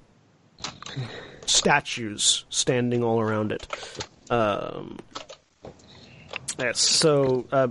statues 1.44 2.46
standing 2.48 3.04
all 3.04 3.20
around 3.20 3.52
it. 3.52 3.66
Um, 4.30 4.98
yes, 6.58 6.80
so 6.80 7.46
uh, 7.52 7.68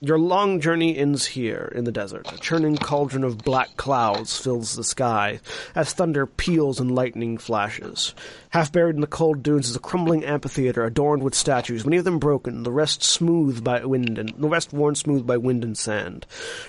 your 0.00 0.18
long 0.18 0.60
journey 0.60 0.96
ends 0.96 1.24
here 1.24 1.72
in 1.74 1.84
the 1.84 1.90
desert. 1.90 2.30
A 2.30 2.36
churning 2.36 2.76
cauldron 2.76 3.24
of 3.24 3.38
black 3.38 3.78
clouds 3.78 4.36
fills 4.36 4.76
the 4.76 4.84
sky 4.84 5.40
as 5.74 5.94
thunder 5.94 6.26
peals 6.26 6.80
and 6.80 6.94
lightning 6.94 7.38
flashes. 7.38 8.14
Half 8.50 8.72
buried 8.72 8.94
in 8.94 9.00
the 9.00 9.06
cold 9.06 9.42
dunes 9.42 9.70
is 9.70 9.76
a 9.76 9.80
crumbling 9.80 10.22
amphitheater 10.22 10.84
adorned 10.84 11.22
with 11.22 11.34
statues, 11.34 11.86
many 11.86 11.96
of 11.96 12.04
them 12.04 12.18
broken, 12.18 12.62
the 12.62 12.70
rest 12.70 13.02
smooth 13.02 13.64
by 13.64 13.82
wind 13.86 14.18
and 14.18 14.34
the 14.36 14.48
rest 14.48 14.72
worn 14.72 14.94
smooth 14.94 15.26
by 15.26 15.38
wind 15.38 15.64
and 15.64 15.78
sand. 15.78 16.26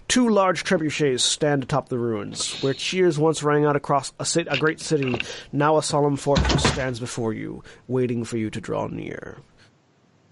Two 0.07 0.29
large 0.29 0.63
trebuchets 0.63 1.19
stand 1.19 1.63
atop 1.63 1.89
the 1.89 1.99
ruins, 1.99 2.61
where 2.61 2.73
cheers 2.73 3.19
once 3.19 3.43
rang 3.43 3.65
out 3.65 3.75
across 3.75 4.13
a, 4.19 4.39
a 4.47 4.57
great 4.57 4.79
city. 4.79 5.19
Now 5.51 5.77
a 5.77 5.83
solemn 5.83 6.15
fortress 6.15 6.63
stands 6.63 7.01
before 7.01 7.33
you, 7.33 7.61
waiting 7.89 8.23
for 8.23 8.37
you 8.37 8.49
to 8.51 8.61
draw 8.61 8.87
near. 8.87 9.37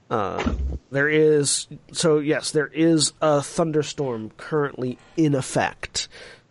Uh, 0.09 0.53
there 0.91 1.09
is 1.09 1.67
so 1.91 2.19
yes, 2.19 2.51
there 2.51 2.67
is 2.67 3.13
a 3.21 3.41
thunderstorm 3.41 4.31
currently 4.37 4.99
in 5.17 5.33
effect 5.33 6.07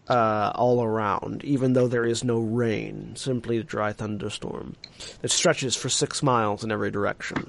uh, 0.08 0.52
all 0.54 0.82
around, 0.82 1.44
even 1.44 1.72
though 1.72 1.88
there 1.88 2.04
is 2.04 2.24
no 2.24 2.40
rain. 2.40 3.14
Simply 3.16 3.58
a 3.58 3.62
dry 3.62 3.92
thunderstorm 3.92 4.76
that 5.20 5.30
stretches 5.30 5.76
for 5.76 5.88
six 5.88 6.22
miles 6.22 6.64
in 6.64 6.72
every 6.72 6.90
direction. 6.90 7.48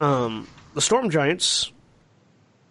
Um, 0.00 0.46
the 0.74 0.80
storm 0.80 1.10
giants 1.10 1.72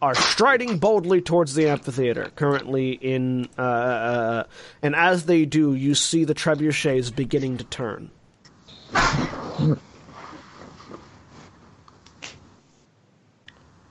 are 0.02 0.16
striding 0.16 0.78
boldly 0.78 1.22
towards 1.22 1.56
the 1.56 1.68
amphitheater, 1.70 2.32
currently 2.36 2.92
in, 2.92 3.48
uh, 3.58 3.62
uh, 3.62 4.44
and 4.82 4.96
as 4.96 5.26
they 5.26 5.46
do, 5.46 5.74
you 5.74 5.96
see 5.96 6.26
the 6.26 6.36
trebuchets 6.36 7.16
beginning 7.16 7.58
to 7.58 7.64
turn. 7.64 8.12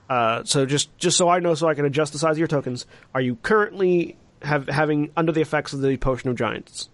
Uh, 0.09 0.45
so 0.45 0.67
just 0.67 0.97
just 0.99 1.17
so 1.17 1.29
I 1.29 1.41
know, 1.41 1.55
so 1.55 1.67
I 1.69 1.75
can 1.75 1.85
adjust 1.85 2.13
the 2.13 2.19
size 2.19 2.33
of 2.33 2.39
your 2.39 2.49
tokens. 2.49 2.87
Are 3.15 3.21
you 3.21 3.37
currently 3.37 4.17
have 4.43 4.69
having 4.69 5.11
under 5.17 5.33
the 5.33 5.41
effects 5.41 5.73
of 5.73 5.81
the 5.81 5.97
potion 5.97 6.29
of 6.31 6.37
giants? 6.37 6.91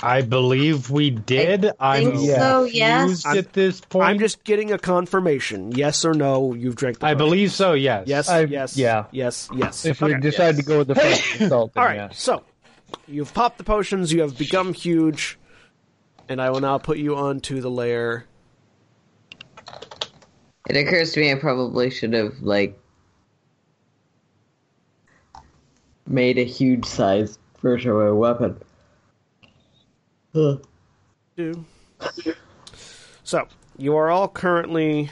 I 0.00 0.22
believe 0.22 0.90
we 0.90 1.10
did. 1.10 1.72
I 1.80 2.04
think 2.04 2.14
I'm 2.14 2.20
so, 2.20 2.64
yes. 2.64 3.26
at 3.26 3.52
this 3.52 3.80
point. 3.80 4.08
I'm 4.08 4.20
just 4.20 4.44
getting 4.44 4.70
a 4.70 4.78
confirmation. 4.78 5.72
Yes 5.72 6.04
or 6.04 6.14
no? 6.14 6.54
You've 6.54 6.76
drank. 6.76 7.00
The 7.00 7.06
I 7.06 7.14
potion. 7.14 7.18
believe 7.26 7.50
so. 7.52 7.72
Yes. 7.72 8.06
Yes. 8.06 8.28
I- 8.28 8.42
yes. 8.44 8.76
yeah. 8.76 9.06
Yes. 9.10 9.48
Yes. 9.52 9.84
If 9.84 10.00
we 10.00 10.12
Okay. 10.12 10.20
decide 10.20 10.54
to 10.56 10.62
go 10.62 10.78
with 10.78 10.86
the 10.88 10.94
first 10.94 11.40
result, 11.40 11.74
then 11.74 11.82
All 11.82 11.88
right. 11.88 11.96
yes. 11.96 12.20
So 12.22 12.44
you've 13.08 13.34
popped 13.34 13.58
the 13.58 13.64
potions. 13.64 14.12
You 14.12 14.20
have 14.20 14.38
become 14.38 14.72
huge, 14.72 15.36
and 16.28 16.40
I 16.40 16.50
will 16.50 16.60
now 16.60 16.78
put 16.78 16.98
you 16.98 17.16
onto 17.16 17.60
the 17.60 17.70
layer. 17.70 18.24
It 20.68 20.76
occurs 20.76 21.12
to 21.12 21.20
me 21.20 21.32
I 21.32 21.36
probably 21.36 21.90
should 21.90 22.12
have 22.12 22.40
like 22.42 22.78
made 26.06 26.38
a 26.38 26.44
huge 26.44 26.84
sized 26.84 27.38
version 27.60 27.90
of 27.90 27.96
my 27.96 28.10
weapon. 28.10 28.60
do. 31.36 31.64
So 33.24 33.48
you 33.76 33.96
are 33.96 34.10
all 34.10 34.28
currently. 34.28 35.10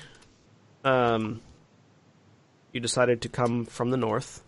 Um, 0.85 1.41
you 2.73 2.81
decided 2.81 3.23
to 3.23 3.29
come 3.29 3.65
from 3.65 3.91
the 3.91 3.97
north. 3.97 4.43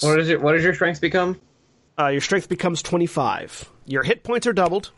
What 0.00 0.18
is 0.18 0.28
it? 0.28 0.40
What 0.40 0.52
does 0.52 0.64
your 0.64 0.74
strength 0.74 1.00
become? 1.00 1.40
Uh, 1.98 2.08
your 2.08 2.20
strength 2.20 2.48
becomes 2.48 2.82
twenty 2.82 3.06
five. 3.06 3.68
Your 3.86 4.02
hit 4.02 4.22
points 4.22 4.46
are 4.46 4.52
doubled. 4.52 4.92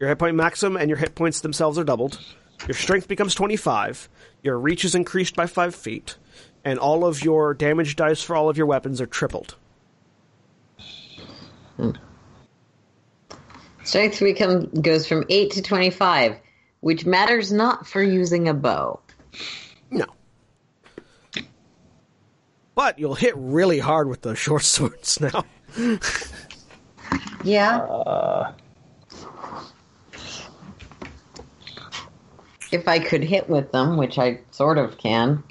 Your 0.00 0.08
hit 0.08 0.18
point 0.18 0.36
maximum 0.36 0.76
and 0.80 0.88
your 0.88 0.98
hit 0.98 1.14
points 1.14 1.40
themselves 1.40 1.78
are 1.78 1.84
doubled. 1.84 2.18
Your 2.66 2.74
strength 2.74 3.08
becomes 3.08 3.34
twenty 3.34 3.56
five. 3.56 4.08
Your 4.42 4.58
reach 4.58 4.84
is 4.84 4.94
increased 4.94 5.36
by 5.36 5.46
five 5.46 5.74
feet, 5.74 6.16
and 6.64 6.78
all 6.78 7.04
of 7.04 7.22
your 7.22 7.54
damage 7.54 7.96
dice 7.96 8.22
for 8.22 8.36
all 8.36 8.48
of 8.48 8.56
your 8.56 8.66
weapons 8.66 9.00
are 9.00 9.06
tripled. 9.06 9.56
Hmm. 11.76 11.90
Strength 13.84 14.20
become 14.20 14.66
goes 14.80 15.06
from 15.06 15.24
eight 15.28 15.52
to 15.52 15.62
twenty 15.62 15.90
five, 15.90 16.36
which 16.80 17.04
matters 17.04 17.52
not 17.52 17.86
for 17.86 18.02
using 18.02 18.48
a 18.48 18.54
bow. 18.54 19.00
No. 19.90 20.06
But 22.74 22.98
you'll 22.98 23.14
hit 23.14 23.34
really 23.36 23.78
hard 23.78 24.08
with 24.08 24.22
those 24.22 24.38
short 24.38 24.62
swords 24.64 25.20
now. 25.20 25.44
Yeah. 27.44 27.78
Uh, 27.78 28.52
if 32.74 32.88
I 32.88 32.98
could 32.98 33.22
hit 33.22 33.48
with 33.48 33.70
them, 33.72 33.96
which 33.96 34.18
I 34.18 34.40
sort 34.50 34.78
of 34.78 34.98
can. 34.98 35.42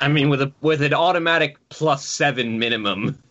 I 0.00 0.08
mean, 0.08 0.30
with 0.30 0.42
a 0.42 0.52
with 0.60 0.82
an 0.82 0.94
automatic 0.94 1.56
plus 1.68 2.04
seven 2.04 2.58
minimum. 2.58 3.22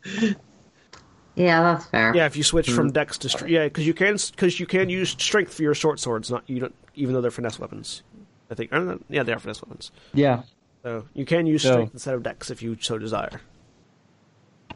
Yeah, 1.36 1.61
that's 1.61 1.86
fair. 1.86 2.15
Yeah, 2.15 2.26
if 2.26 2.36
you 2.36 2.44
switch 2.44 2.69
from 2.69 2.88
hmm. 2.88 2.94
dex 2.94 3.18
to 3.19 3.30
str- 3.30 3.48
yeah, 3.48 3.64
because 3.64 3.88
you 3.88 3.94
can 3.94 4.18
because 4.32 4.60
you 4.60 4.65
can 4.65 4.90
use 4.90 5.10
strength 5.11 5.53
for 5.53 5.64
your 5.64 5.73
short 5.73 5.99
swords. 5.99 6.30
Not 6.30 6.44
you 6.48 6.60
don't 6.60 6.76
even 6.95 7.14
though 7.14 7.22
they're 7.22 7.32
finesse 7.32 7.57
weapons. 7.57 8.03
I 8.49 8.56
think 8.56 8.72
I 8.73 8.98
yeah 9.10 9.23
they 9.23 9.34
are 9.34 9.40
finesse 9.40 9.61
weapons. 9.61 9.91
Yeah. 10.14 10.44
So 10.84 11.06
you 11.14 11.26
can 11.26 11.45
use 11.45 11.64
So- 11.64 11.72
strength 11.72 11.94
instead 11.94 12.15
of 12.15 12.23
dex 12.23 12.49
if 12.49 12.61
you 12.61 12.78
so 12.80 12.98
desire 12.98 13.41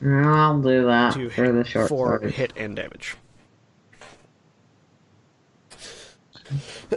I'll 0.01 0.61
do 0.61 0.85
that 0.85 1.13
to 1.13 1.29
for 1.29 1.51
the 1.51 1.63
short 1.63 1.89
for 1.89 2.19
sword. 2.19 2.31
hit 2.31 2.53
and 2.57 2.75
damage. 2.75 3.15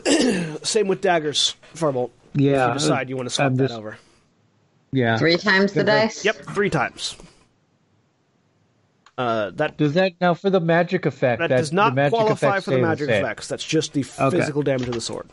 Same 0.62 0.88
with 0.88 1.00
daggers, 1.00 1.54
Farbolt. 1.74 2.10
If 2.34 2.40
Yeah. 2.40 2.68
you 2.68 2.74
decide 2.74 3.08
you 3.08 3.16
want 3.16 3.28
to 3.28 3.34
swap 3.34 3.46
I'm 3.46 3.56
that 3.56 3.70
over. 3.70 3.96
Yeah. 4.92 5.18
Three 5.18 5.36
times 5.36 5.72
the 5.72 5.80
Good 5.80 5.86
dice. 5.86 6.24
Yep, 6.24 6.36
three 6.54 6.70
times. 6.70 7.16
Uh, 9.16 9.50
that 9.54 9.76
Does 9.76 9.94
that 9.94 10.12
now 10.20 10.34
for 10.34 10.48
the 10.48 10.60
magic 10.60 11.04
effect? 11.04 11.40
that 11.40 11.48
does 11.48 11.72
not 11.72 11.94
magic 11.94 12.16
qualify 12.16 12.60
for 12.60 12.70
the 12.70 12.78
magic 12.78 13.08
same? 13.08 13.24
effects. 13.24 13.48
That's 13.48 13.64
just 13.64 13.92
the 13.92 14.04
Okay. 14.18 14.38
physical 14.38 14.62
damage 14.62 14.86
of 14.88 14.94
the 14.94 15.00
sword. 15.00 15.28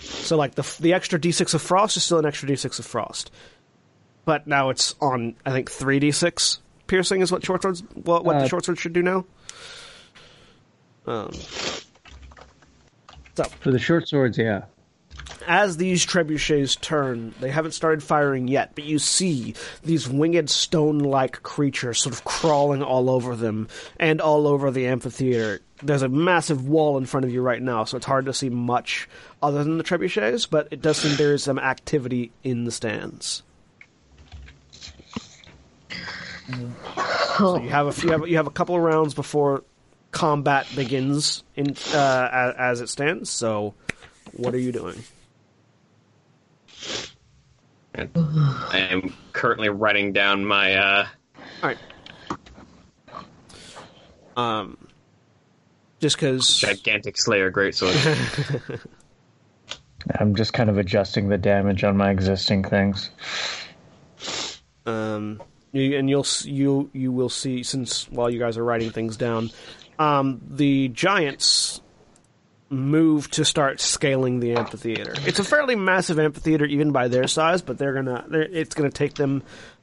So, 0.00 0.36
like 0.38 0.54
the 0.54 0.62
the 0.80 0.94
extra 0.94 1.18
d6 1.18 1.52
of 1.52 1.60
frost 1.60 1.96
is 1.98 2.04
still 2.04 2.18
an 2.18 2.24
extra 2.24 2.48
d6 2.48 2.78
of 2.78 2.86
frost, 2.86 3.30
but 4.24 4.46
now 4.46 4.70
it's 4.70 4.94
on 5.00 5.34
I 5.44 5.50
think 5.52 5.70
three 5.70 6.00
d6 6.00 6.58
piercing 6.86 7.20
is 7.20 7.30
what 7.30 7.44
short 7.44 7.60
swords 7.62 7.82
what, 7.94 8.24
what 8.24 8.38
the 8.38 8.44
Uh, 8.44 8.48
short 8.48 8.64
sword 8.64 8.78
should 8.78 8.94
do 8.94 9.02
now. 9.02 9.26
Um, 11.06 11.30
so 13.44 13.50
For 13.60 13.70
the 13.70 13.78
short 13.78 14.06
swords, 14.06 14.36
yeah. 14.36 14.64
as 15.46 15.76
these 15.78 16.04
trebuchets 16.04 16.78
turn, 16.78 17.34
they 17.40 17.50
haven't 17.50 17.72
started 17.72 18.02
firing 18.02 18.48
yet, 18.48 18.74
but 18.74 18.84
you 18.84 18.98
see 18.98 19.54
these 19.82 20.08
winged 20.08 20.50
stone-like 20.50 21.42
creatures 21.42 22.02
sort 22.02 22.14
of 22.14 22.24
crawling 22.24 22.82
all 22.82 23.08
over 23.08 23.34
them 23.36 23.68
and 23.98 24.20
all 24.20 24.46
over 24.46 24.70
the 24.70 24.86
amphitheater. 24.86 25.60
There's 25.82 26.02
a 26.02 26.08
massive 26.08 26.68
wall 26.68 26.98
in 26.98 27.06
front 27.06 27.24
of 27.24 27.32
you 27.32 27.40
right 27.40 27.62
now, 27.62 27.84
so 27.84 27.96
it's 27.96 28.04
hard 28.04 28.26
to 28.26 28.34
see 28.34 28.50
much 28.50 29.08
other 29.42 29.64
than 29.64 29.78
the 29.78 29.84
trebuchets, 29.84 30.48
but 30.48 30.68
it 30.70 30.82
does 30.82 30.98
seem 30.98 31.16
there 31.16 31.32
is 31.32 31.42
some 31.42 31.58
activity 31.58 32.32
in 32.44 32.64
the 32.64 32.70
stands. 32.70 33.42
So 37.38 37.56
you 37.56 37.70
have 37.70 37.86
a 37.86 37.92
few, 37.92 38.26
you 38.26 38.36
have 38.36 38.46
a 38.46 38.50
couple 38.50 38.74
of 38.76 38.82
rounds 38.82 39.14
before 39.14 39.62
combat 40.10 40.66
begins 40.74 41.44
in 41.56 41.76
uh, 41.94 42.28
as, 42.32 42.54
as 42.58 42.80
it 42.80 42.88
stands. 42.88 43.30
So, 43.30 43.74
what 44.32 44.54
are 44.54 44.58
you 44.58 44.72
doing? 44.72 45.02
I 47.94 48.78
am 48.90 49.14
currently 49.32 49.68
writing 49.68 50.12
down 50.12 50.44
my. 50.44 50.74
uh 50.74 51.06
All 51.62 51.68
right. 51.68 51.78
Um, 54.36 54.78
just 55.98 56.16
because 56.16 56.56
gigantic 56.56 57.18
Slayer 57.18 57.50
greatsword. 57.50 58.80
I'm 60.18 60.34
just 60.34 60.52
kind 60.54 60.70
of 60.70 60.78
adjusting 60.78 61.28
the 61.28 61.36
damage 61.36 61.84
on 61.84 61.96
my 61.96 62.10
existing 62.10 62.64
things. 62.64 63.10
um, 64.86 65.42
and 65.74 66.08
you'll 66.08 66.26
you 66.44 66.90
you 66.92 67.12
will 67.12 67.28
see 67.28 67.62
since 67.62 68.08
while 68.08 68.30
you 68.30 68.38
guys 68.38 68.56
are 68.56 68.64
writing 68.64 68.90
things 68.90 69.16
down, 69.16 69.50
um, 70.00 70.40
the 70.48 70.88
giants 70.88 71.82
move 72.70 73.30
to 73.32 73.44
start 73.44 73.80
scaling 73.80 74.40
the 74.40 74.54
amphitheater. 74.54 75.12
It's 75.26 75.38
a 75.38 75.44
fairly 75.44 75.76
massive 75.76 76.18
amphitheater 76.18 76.64
even 76.64 76.90
by 76.90 77.08
their 77.08 77.28
size, 77.28 77.60
but 77.60 77.76
they're 77.76 77.92
gonna 77.92 78.24
they're, 78.26 78.42
it's 78.42 78.74
gonna 78.74 78.90
take 78.90 79.14
them 79.14 79.42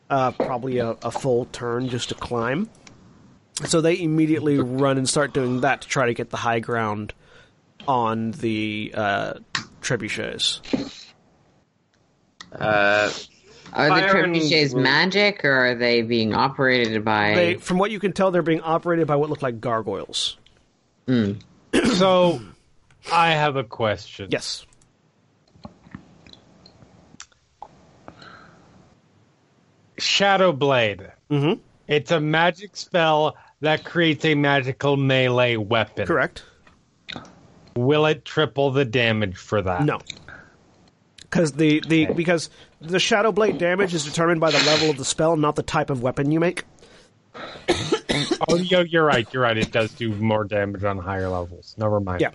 uh, 0.09 0.31
probably 0.31 0.79
a, 0.79 0.89
a 0.89 1.11
full 1.11 1.45
turn 1.45 1.87
just 1.89 2.09
to 2.09 2.15
climb. 2.15 2.67
So 3.65 3.81
they 3.81 3.99
immediately 3.99 4.57
run 4.57 4.97
and 4.97 5.07
start 5.07 5.33
doing 5.33 5.61
that 5.61 5.81
to 5.81 5.87
try 5.87 6.07
to 6.07 6.13
get 6.15 6.31
the 6.31 6.37
high 6.37 6.59
ground 6.59 7.13
on 7.87 8.31
the 8.31 8.91
uh, 8.95 9.33
trebuchets. 9.81 10.61
uh, 12.53 13.11
Are 13.77 13.89
the 13.89 14.07
Fire 14.07 14.25
trebuchets 14.25 14.73
magic, 14.73 15.45
or 15.45 15.51
are 15.51 15.75
they 15.75 16.01
being 16.01 16.33
operated 16.33 17.05
by? 17.05 17.35
They, 17.35 17.53
from 17.55 17.77
what 17.77 17.91
you 17.91 17.99
can 17.99 18.11
tell, 18.11 18.31
they're 18.31 18.41
being 18.41 18.61
operated 18.61 19.05
by 19.05 19.15
what 19.17 19.29
look 19.29 19.43
like 19.43 19.61
gargoyles. 19.61 20.37
So, 21.93 22.41
I 23.11 23.31
have 23.31 23.55
a 23.55 23.63
question. 23.63 24.29
Yes. 24.31 24.65
Shadow 29.97 30.51
Blade. 30.53 31.11
Mm-hmm. 31.29 31.61
It's 31.87 32.11
a 32.11 32.19
magic 32.19 32.75
spell 32.75 33.35
that 33.61 33.83
creates 33.83 34.25
a 34.25 34.35
magical 34.35 34.97
melee 34.97 35.55
weapon. 35.57 36.07
Correct. 36.07 36.43
Will 37.75 38.05
it 38.05 38.25
triple 38.25 38.71
the 38.71 38.85
damage 38.85 39.37
for 39.37 39.61
that? 39.61 39.83
No. 39.83 39.99
Because 41.29 41.51
the, 41.53 41.81
the 41.87 42.05
because 42.07 42.49
the 42.79 42.99
shadow 42.99 43.31
blade 43.33 43.57
damage 43.57 43.93
is 43.93 44.05
determined 44.05 44.39
by 44.39 44.49
the 44.51 44.59
level 44.59 44.89
of 44.89 44.97
the 44.97 45.03
spell, 45.05 45.35
not 45.35 45.55
the 45.57 45.63
type 45.63 45.89
of 45.89 46.01
weapon 46.01 46.31
you 46.31 46.39
make. 46.39 46.63
Oh, 48.49 48.55
yo, 48.55 48.81
you're 48.81 49.03
right. 49.03 49.27
You're 49.33 49.43
right. 49.43 49.57
It 49.57 49.71
does 49.71 49.91
do 49.93 50.13
more 50.15 50.43
damage 50.43 50.83
on 50.83 50.97
higher 50.97 51.27
levels. 51.27 51.75
Never 51.77 51.99
mind. 51.99 52.21
Yeah. 52.21 52.31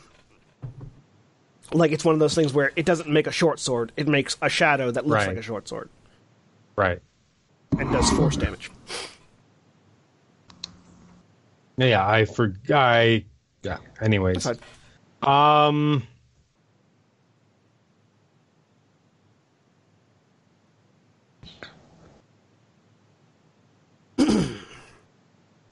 Like 1.72 1.90
it's 1.92 2.04
one 2.04 2.12
of 2.14 2.18
those 2.18 2.34
things 2.34 2.52
where 2.52 2.70
it 2.76 2.84
doesn't 2.86 3.08
make 3.08 3.26
a 3.26 3.32
short 3.32 3.58
sword; 3.58 3.92
it 3.96 4.06
makes 4.08 4.36
a 4.42 4.48
shadow 4.48 4.90
that 4.90 5.06
looks 5.06 5.20
Right. 5.20 5.28
like 5.28 5.36
a 5.38 5.42
short 5.42 5.68
sword 5.68 5.88
Right. 6.76 7.00
and 7.78 7.90
does 7.92 8.10
force 8.10 8.36
damage. 8.36 8.70
Yeah, 11.76 12.06
I 12.06 12.24
forgot. 12.26 12.76
I. 12.76 13.24
Yeah. 13.62 13.78
Anyways. 14.00 14.44
That's 14.44 14.60
Um. 15.22 16.02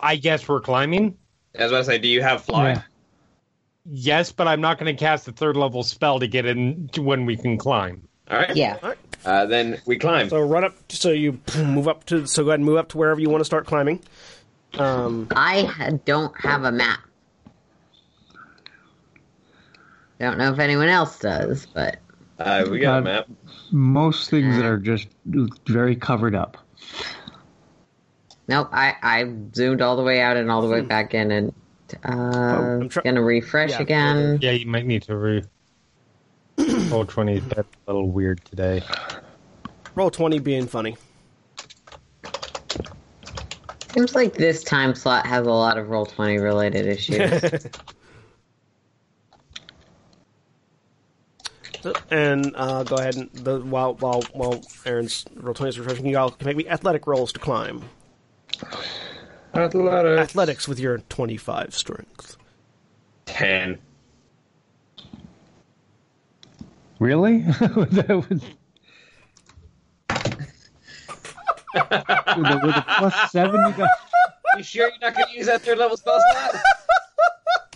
I 0.00 0.16
guess 0.16 0.48
we're 0.48 0.60
climbing. 0.60 1.16
As 1.54 1.60
I 1.60 1.64
was 1.64 1.72
about 1.72 1.78
to 1.78 1.84
say, 1.84 1.98
do 1.98 2.08
you 2.08 2.22
have 2.22 2.42
fly? 2.44 2.70
Yeah. 2.70 2.82
yes, 3.84 4.32
but 4.32 4.46
I'm 4.48 4.60
not 4.60 4.78
going 4.78 4.94
to 4.94 4.98
cast 4.98 5.26
a 5.28 5.32
third 5.32 5.56
level 5.56 5.82
spell 5.82 6.20
to 6.20 6.26
get 6.28 6.46
in 6.46 6.88
to 6.92 7.02
when 7.02 7.26
we 7.26 7.36
can 7.36 7.58
climb. 7.58 8.06
All 8.30 8.38
right. 8.38 8.54
Yeah. 8.54 8.94
Uh, 9.24 9.46
then 9.46 9.80
we 9.86 9.98
climb. 9.98 10.28
So 10.28 10.40
run 10.40 10.64
up. 10.64 10.74
So 10.88 11.10
you 11.10 11.40
move 11.56 11.88
up 11.88 12.04
to. 12.06 12.26
So 12.26 12.44
go 12.44 12.50
ahead 12.50 12.60
and 12.60 12.64
move 12.66 12.76
up 12.76 12.88
to 12.90 12.98
wherever 12.98 13.20
you 13.20 13.28
want 13.28 13.40
to 13.40 13.44
start 13.44 13.66
climbing. 13.66 14.00
Um, 14.78 15.26
I 15.32 15.98
don't 16.04 16.32
have 16.40 16.62
a 16.62 16.70
map. 16.70 17.00
Don't 20.20 20.38
know 20.38 20.52
if 20.52 20.58
anyone 20.58 20.88
else 20.88 21.18
does, 21.18 21.66
but 21.66 21.96
Uh, 22.38 22.66
we 22.70 22.78
got 22.78 22.94
a 22.94 22.98
Uh, 22.98 23.00
map. 23.02 23.26
Most 23.72 24.30
things 24.30 24.56
that 24.56 24.64
are 24.64 24.78
just 24.78 25.08
very 25.66 25.96
covered 25.96 26.34
up. 26.34 26.56
Nope. 28.50 28.68
I 28.72 28.96
I 29.00 29.32
zoomed 29.54 29.80
all 29.80 29.94
the 29.96 30.02
way 30.02 30.20
out 30.20 30.36
and 30.36 30.50
all 30.50 30.60
the 30.60 30.66
way 30.66 30.80
back 30.80 31.14
in, 31.14 31.30
and 31.30 31.54
uh, 32.04 32.10
I'm 32.10 32.88
try- 32.88 33.04
gonna 33.04 33.22
refresh 33.22 33.70
Yeah. 33.70 33.80
again. 33.80 34.38
Yeah, 34.42 34.50
you 34.50 34.66
might 34.66 34.84
need 34.86 35.02
to 35.04 35.16
re. 35.16 35.44
Roll 36.90 37.04
twenty. 37.04 37.38
That's 37.38 37.68
a 37.86 37.92
little 37.92 38.10
weird 38.10 38.44
today. 38.44 38.82
roll 39.94 40.10
twenty, 40.10 40.40
being 40.40 40.66
funny. 40.66 40.96
Seems 43.94 44.16
like 44.16 44.34
this 44.34 44.64
time 44.64 44.96
slot 44.96 45.26
has 45.26 45.46
a 45.46 45.50
lot 45.50 45.78
of 45.78 45.88
roll 45.88 46.06
twenty 46.06 46.38
related 46.38 46.86
issues. 46.86 47.66
and 52.10 52.52
uh, 52.56 52.82
go 52.82 52.96
ahead 52.96 53.14
and 53.14 53.30
the, 53.32 53.60
while 53.60 53.94
while 53.94 54.22
while 54.32 54.60
Erin's 54.84 55.24
roll 55.36 55.54
twenty 55.54 55.68
is 55.68 55.78
refreshing, 55.78 56.06
you 56.06 56.18
all 56.18 56.30
can 56.32 56.46
make 56.46 56.56
me 56.56 56.66
athletic 56.68 57.06
rolls 57.06 57.32
to 57.34 57.38
climb. 57.38 57.84
Athletics. 59.54 60.20
Athletics 60.22 60.68
with 60.68 60.78
your 60.78 60.98
twenty-five 61.08 61.74
strength. 61.74 62.36
Ten. 63.26 63.78
Really? 66.98 67.38
that 67.40 68.26
was. 68.28 68.42
with, 71.74 72.46
a, 72.46 72.60
with 72.62 72.76
a 72.76 72.84
plus 72.98 73.32
seven, 73.32 73.60
you 73.66 73.72
got. 73.72 73.90
You 74.56 74.62
sure 74.62 74.88
you're 74.88 74.98
not 75.00 75.14
going 75.14 75.28
to 75.28 75.36
use 75.36 75.46
that 75.46 75.62
third 75.62 75.78
level 75.78 75.96
spell 75.96 76.20
slot? 76.32 76.62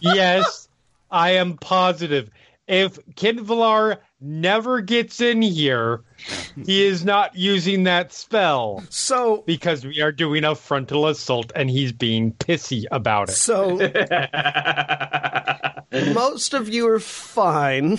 yes, 0.01 0.69
I 1.11 1.31
am 1.31 1.56
positive. 1.56 2.31
If 2.66 2.98
Qinvylar 3.15 3.98
never 4.24 4.80
gets 4.80 5.20
in 5.20 5.42
here, 5.42 6.02
he 6.64 6.84
is 6.84 7.05
not 7.05 7.36
using 7.36 7.84
that 7.84 8.12
spell 8.12 8.82
So 8.88 9.44
because 9.46 9.84
we 9.84 10.01
are 10.01 10.12
doing 10.12 10.44
a 10.44 10.55
frontal 10.55 11.06
assault 11.06 11.52
and 11.55 11.70
he's 11.70 11.92
being 11.92 12.32
pissy 12.32 12.84
about 12.90 13.28
it. 13.28 13.32
so 13.32 13.76
most 16.14 16.55
of 16.55 16.68
you 16.68 16.88
are 16.88 17.01
fine. 17.01 17.98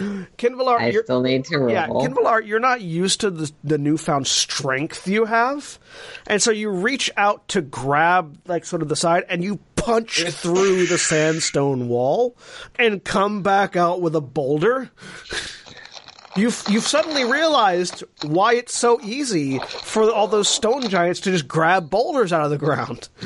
Qinvylar, 0.38 0.78
I 0.78 0.88
you're, 0.88 1.04
still 1.04 1.20
need 1.20 1.44
to 1.46 1.58
roll. 1.58 1.70
Yeah, 1.70 1.88
Qinvylar, 1.88 2.46
you're 2.46 2.58
not 2.58 2.80
used 2.80 3.20
to 3.20 3.30
the, 3.30 3.52
the 3.62 3.76
newfound 3.76 4.26
strength 4.26 5.06
you 5.06 5.26
have, 5.26 5.78
and 6.26 6.42
so 6.42 6.50
you 6.50 6.70
reach 6.70 7.10
out 7.16 7.46
to 7.48 7.60
grab 7.60 8.38
like 8.46 8.64
sort 8.64 8.80
of 8.82 8.88
the 8.88 8.96
side, 8.96 9.24
and 9.28 9.44
you 9.44 9.58
punch 9.76 10.22
through 10.22 10.86
the 10.86 10.98
sandstone 10.98 11.88
wall, 11.88 12.36
and 12.76 13.04
come 13.04 13.42
back 13.42 13.76
out 13.76 14.00
with 14.00 14.16
a 14.16 14.20
boulder. 14.22 14.90
You've 16.36 16.62
you've 16.70 16.86
suddenly 16.86 17.24
realized 17.24 18.04
why 18.22 18.54
it's 18.54 18.74
so 18.74 19.00
easy 19.02 19.58
for 19.58 20.10
all 20.10 20.28
those 20.28 20.48
stone 20.48 20.88
giants 20.88 21.20
to 21.20 21.30
just 21.30 21.46
grab 21.48 21.90
boulders 21.90 22.32
out 22.32 22.44
of 22.44 22.50
the 22.50 22.58
ground. 22.58 23.08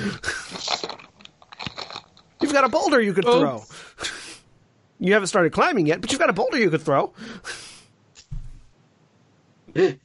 You've 2.41 2.53
got 2.53 2.65
a 2.65 2.69
boulder 2.69 3.01
you 3.01 3.13
could 3.15 3.25
throw. 3.25 3.65
You 5.01 5.13
haven't 5.13 5.29
started 5.29 5.53
climbing 5.53 5.87
yet, 5.87 6.01
but 6.01 6.11
you've 6.13 6.21
got 6.21 6.31
a 6.31 6.33
boulder 6.35 6.59
you 6.59 6.71
could 6.71 6.83
throw. 6.83 7.13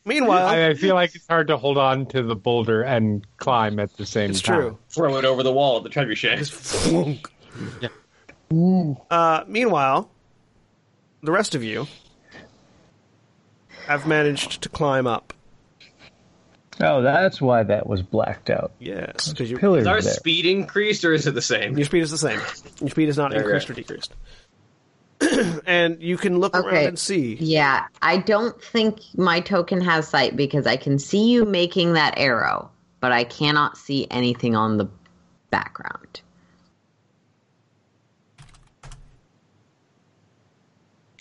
Meanwhile, 0.03 0.47
I, 0.47 0.69
I 0.69 0.73
feel 0.73 0.95
like 0.95 1.13
it's 1.13 1.27
hard 1.27 1.47
to 1.49 1.57
hold 1.57 1.77
on 1.77 2.07
to 2.07 2.23
the 2.23 2.35
boulder 2.35 2.81
and 2.81 3.25
climb 3.37 3.79
at 3.79 3.95
the 3.97 4.05
same 4.05 4.31
it's 4.31 4.41
time. 4.41 4.59
true. 4.59 4.77
Throw 4.89 5.17
it 5.17 5.25
over 5.25 5.43
the 5.43 5.51
wall 5.53 5.77
at 5.77 5.83
the 5.83 5.89
trebuchet. 5.89 6.49
Flunk. 6.49 7.29
Uh, 9.11 9.43
meanwhile, 9.47 10.09
the 11.21 11.31
rest 11.31 11.53
of 11.53 11.63
you 11.63 11.85
have 13.85 14.07
managed 14.07 14.63
to 14.63 14.69
climb 14.69 15.05
up. 15.05 15.33
Oh, 16.81 17.01
that's 17.03 17.39
why 17.39 17.61
that 17.63 17.85
was 17.85 18.01
blacked 18.01 18.49
out. 18.49 18.71
Yes, 18.79 19.27
because 19.29 19.51
your 19.51 19.59
Is 19.77 19.85
our 19.85 20.01
there. 20.01 20.13
speed 20.13 20.45
increased 20.47 21.03
or 21.05 21.13
is 21.13 21.27
it 21.27 21.35
the 21.35 21.41
same? 21.41 21.77
your 21.77 21.85
speed 21.85 22.01
is 22.01 22.09
the 22.11 22.17
same. 22.17 22.39
Your 22.79 22.89
speed 22.89 23.09
is 23.09 23.17
not 23.17 23.33
Okay. 23.33 23.41
increased 23.41 23.69
or 23.69 23.73
decreased. 23.73 24.13
and 25.65 26.01
you 26.01 26.17
can 26.17 26.39
look 26.39 26.55
around 26.55 26.85
and 26.85 26.99
see. 26.99 27.35
Yeah, 27.35 27.87
I 28.01 28.17
don't 28.17 28.61
think 28.61 28.99
my 29.15 29.39
token 29.41 29.81
has 29.81 30.07
sight 30.07 30.35
because 30.35 30.65
I 30.65 30.77
can 30.77 30.97
see 30.99 31.29
you 31.31 31.45
making 31.45 31.93
that 31.93 32.13
arrow, 32.17 32.71
but 32.99 33.11
I 33.11 33.23
cannot 33.25 33.77
see 33.77 34.07
anything 34.09 34.55
on 34.55 34.77
the 34.77 34.89
background. 35.51 36.21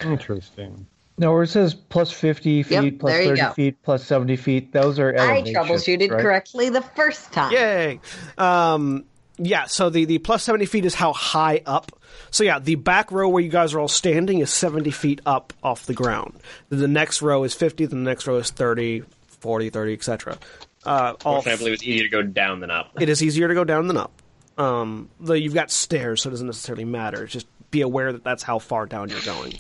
Interesting. 0.03 0.87
No, 1.21 1.33
where 1.33 1.43
it 1.43 1.49
says 1.49 1.75
plus 1.75 2.13
50 2.13 2.63
feet, 2.63 2.73
Yep, 2.75 2.99
plus 3.01 3.13
there 3.13 3.23
you 3.23 3.29
30 3.31 3.41
go. 3.41 3.51
feet, 3.53 3.83
plus 3.83 4.05
70 4.05 4.37
feet, 4.37 4.73
those 4.73 5.01
are 5.01 5.19
I 5.19 5.43
troubleshooted 5.43 6.13
right? 6.13 6.21
correctly 6.21 6.71
the 6.71 6.83
first 6.83 7.33
time. 7.33 7.53
Yay! 7.53 8.01
Um, 8.37 9.05
yeah, 9.39 9.67
so 9.67 9.91
the, 9.91 10.05
the 10.05 10.19
plus 10.19 10.43
70 10.43 10.67
feet 10.67 10.85
is 10.85 10.95
how 10.95 11.13
high 11.13 11.63
up. 11.65 11.93
So, 12.31 12.45
yeah, 12.45 12.59
the 12.59 12.75
back 12.75 13.13
row 13.13 13.29
where 13.29 13.43
you 13.43 13.49
guys 13.49 13.73
are 13.75 13.81
all 13.81 13.89
standing 13.89 14.41
is 14.41 14.51
70 14.51 14.91
feet 14.91 15.21
up 15.25 15.53
off 15.63 15.87
the 15.87 15.95
ground. 15.95 16.39
Then 16.69 16.81
the 16.81 16.89
next 16.89 17.23
row 17.23 17.45
is 17.45 17.55
50, 17.55 17.87
then 17.87 18.05
the 18.05 18.11
next 18.11 18.27
row 18.27 18.37
is 18.37 18.51
30, 18.51 19.03
40, 19.41 19.71
30, 19.71 19.93
etc. 19.93 20.39
Uh, 20.85 21.15
all 21.25 21.43
I 21.47 21.57
believe 21.57 21.75
it's 21.75 21.83
easier 21.83 22.05
to 22.05 22.09
go 22.09 22.23
down 22.23 22.61
than 22.61 22.71
up. 22.71 22.93
it 23.01 23.09
is 23.09 23.23
easier 23.23 23.49
to 23.49 23.55
go 23.55 23.65
down 23.65 23.87
than 23.89 23.97
up. 23.97 24.13
Um, 24.57 25.09
though 25.21 25.35
you've 25.35 25.55
got 25.55 25.71
stairs, 25.71 26.23
so 26.23 26.29
it 26.29 26.33
doesn't 26.33 26.47
necessarily 26.47 26.85
matter. 26.85 27.27
Just 27.27 27.47
be 27.71 27.81
aware 27.83 28.13
that 28.13 28.25
that's 28.25 28.43
how 28.43 28.59
far 28.59 28.87
down 28.87 29.09
you're 29.09 29.21
going. 29.21 29.55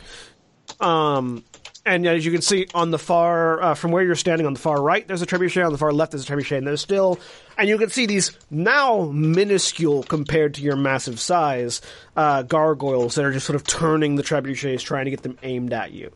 Um, 0.80 1.44
and 1.88 2.06
as 2.06 2.24
you 2.24 2.32
can 2.32 2.42
see 2.42 2.66
on 2.74 2.90
the 2.90 2.98
far, 2.98 3.62
uh, 3.62 3.74
from 3.74 3.90
where 3.90 4.02
you're 4.02 4.14
standing 4.14 4.46
on 4.46 4.54
the 4.54 4.60
far 4.60 4.80
right, 4.80 5.06
there's 5.06 5.22
a 5.22 5.26
trebuchet. 5.26 5.64
On 5.64 5.72
the 5.72 5.78
far 5.78 5.92
left, 5.92 6.12
there's 6.12 6.28
a 6.28 6.32
trebuchet, 6.32 6.58
and 6.58 6.66
there's 6.66 6.80
still, 6.80 7.18
and 7.56 7.68
you 7.68 7.78
can 7.78 7.90
see 7.90 8.06
these 8.06 8.32
now 8.50 9.10
minuscule 9.12 10.02
compared 10.02 10.54
to 10.54 10.62
your 10.62 10.76
massive 10.76 11.18
size 11.18 11.80
uh, 12.16 12.42
gargoyles 12.42 13.14
that 13.14 13.24
are 13.24 13.32
just 13.32 13.46
sort 13.46 13.56
of 13.56 13.64
turning 13.66 14.16
the 14.16 14.22
trebuchets, 14.22 14.80
trying 14.80 15.06
to 15.06 15.10
get 15.10 15.22
them 15.22 15.38
aimed 15.42 15.72
at 15.72 15.92
you. 15.92 16.12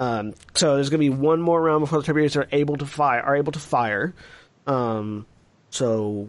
Um, 0.00 0.34
so 0.54 0.76
there's 0.76 0.90
going 0.90 1.02
to 1.02 1.10
be 1.10 1.16
one 1.16 1.40
more 1.40 1.60
round 1.60 1.80
before 1.80 2.00
the 2.00 2.12
trebuchets 2.12 2.36
are 2.36 2.48
able 2.52 2.76
to 2.76 2.86
fire. 2.86 3.20
Are 3.20 3.36
able 3.36 3.52
to 3.52 3.58
fire. 3.58 4.14
Um, 4.66 5.26
so, 5.70 6.28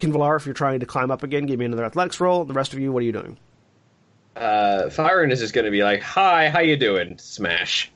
Qinvylar, 0.00 0.36
if 0.36 0.46
you're 0.46 0.54
trying 0.54 0.80
to 0.80 0.86
climb 0.86 1.10
up 1.10 1.22
again, 1.22 1.46
give 1.46 1.58
me 1.58 1.64
another 1.64 1.84
athletics 1.84 2.20
roll. 2.20 2.44
The 2.44 2.54
rest 2.54 2.72
of 2.72 2.78
you, 2.78 2.92
what 2.92 3.02
are 3.02 3.06
you 3.06 3.12
doing? 3.12 3.38
Uh, 4.36 4.88
Firen 4.88 5.30
is 5.32 5.40
just 5.40 5.54
going 5.54 5.64
to 5.64 5.70
be 5.70 5.82
like, 5.82 6.02
"Hi, 6.02 6.48
how 6.50 6.60
you 6.60 6.76
doing?" 6.76 7.18
Smash. 7.18 7.90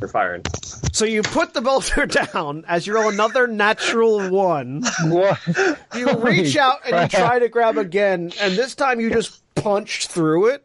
We're 0.00 0.08
firing. 0.08 0.42
So 0.92 1.04
you 1.04 1.22
put 1.22 1.52
the 1.52 1.60
boulder 1.60 2.06
down 2.32 2.64
as 2.68 2.86
you 2.86 2.94
roll 2.94 3.08
another 3.08 3.46
natural 3.46 4.30
one. 4.30 4.84
What? 5.04 5.38
You 5.94 6.12
reach 6.18 6.56
out 6.56 6.80
and 6.86 7.02
you 7.12 7.18
try 7.18 7.38
to 7.38 7.48
grab 7.48 7.76
again, 7.76 8.32
and 8.40 8.54
this 8.54 8.74
time 8.74 9.00
you 9.00 9.10
just 9.10 9.42
punch 9.56 10.06
through 10.06 10.46
it. 10.50 10.64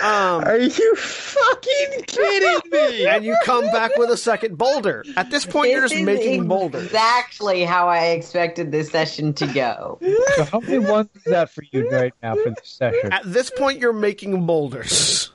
Um, 0.00 0.44
Are 0.44 0.58
you 0.58 0.96
fucking 0.96 2.02
kidding 2.06 2.70
me? 2.70 3.06
and 3.06 3.24
you 3.24 3.36
come 3.44 3.64
back 3.66 3.96
with 3.96 4.10
a 4.10 4.16
second 4.16 4.56
boulder. 4.56 5.04
At 5.16 5.30
this 5.30 5.44
point, 5.44 5.70
you're 5.72 5.82
just 5.82 5.94
is 5.94 6.02
making 6.02 6.46
boulders. 6.46 6.84
Exactly 6.84 7.64
how 7.64 7.88
I 7.88 8.06
expected 8.08 8.70
this 8.70 8.90
session 8.90 9.34
to 9.34 9.46
go. 9.46 9.98
So 10.36 10.44
how 10.44 10.60
many 10.60 10.78
ones 10.78 11.08
is 11.16 11.24
that 11.24 11.50
for 11.50 11.64
you 11.72 11.90
right 11.90 12.14
now 12.22 12.34
for 12.36 12.50
this 12.50 12.68
session? 12.70 13.12
At 13.12 13.22
this 13.24 13.50
point, 13.50 13.80
you're 13.80 13.92
making 13.92 14.46
boulders. 14.46 15.32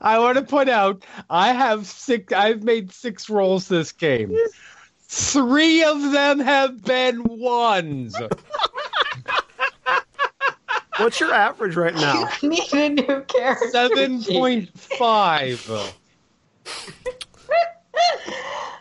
I 0.00 0.18
want 0.20 0.38
to 0.38 0.44
point 0.44 0.70
out 0.70 1.04
I 1.28 1.52
have 1.52 1.86
six. 1.86 2.32
I've 2.32 2.62
made 2.62 2.92
six 2.92 3.28
rolls 3.28 3.68
this 3.68 3.92
game. 3.92 4.34
Three 5.08 5.82
of 5.84 6.12
them 6.12 6.38
have 6.38 6.82
been 6.82 7.24
ones. 7.24 8.14
What's 10.98 11.20
your 11.20 11.32
average 11.32 11.76
right 11.76 11.94
now? 11.96 12.28
Need 12.42 12.72
a 12.72 12.88
new 12.90 13.22
character. 13.22 13.68
Seven 13.70 14.22
point 14.22 14.76
five. 14.78 15.64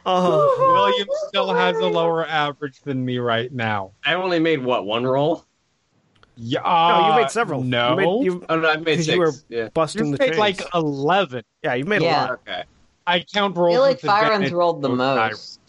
Oh, 0.06 0.56
William 0.74 1.08
still 1.28 1.54
has 1.54 1.76
a 1.78 1.86
lower 1.88 2.26
average 2.28 2.82
than 2.82 3.04
me 3.04 3.18
right 3.18 3.52
now. 3.52 3.92
I 4.06 4.14
only 4.14 4.40
made 4.40 4.64
what 4.64 4.86
one 4.86 5.06
roll? 5.06 5.44
Yeah, 6.40 6.62
no, 6.62 7.10
you 7.10 7.16
made 7.22 7.32
several. 7.32 7.64
No, 7.64 7.90
you 7.92 7.96
made, 7.96 8.26
you, 8.26 8.46
Oh 8.48 8.60
no, 8.60 8.70
I 8.70 8.78
made 8.78 8.98
'cause 8.98 9.06
six. 9.06 9.16
you 9.16 9.20
were 9.20 9.32
Yeah. 9.50 9.70
busting 9.74 10.06
you 10.06 10.12
the 10.12 10.20
made 10.20 10.28
chains. 10.36 10.38
like 10.40 10.62
eleven. 10.76 11.44
yeah, 11.64 11.74
you've 11.74 11.88
made 11.88 12.02
Yeah. 12.04 12.26
a 12.26 12.28
lot. 12.28 12.32
Okay. 12.48 12.64
I 13.08 13.20
count 13.22 13.56
rolls. 13.58 13.72
I 13.72 13.74
feel 13.76 13.82
like 13.82 13.96
with 14.04 14.06
Firen's 14.12 14.52
rolled 14.52 14.82
the 14.84 14.90
most. 14.90 15.60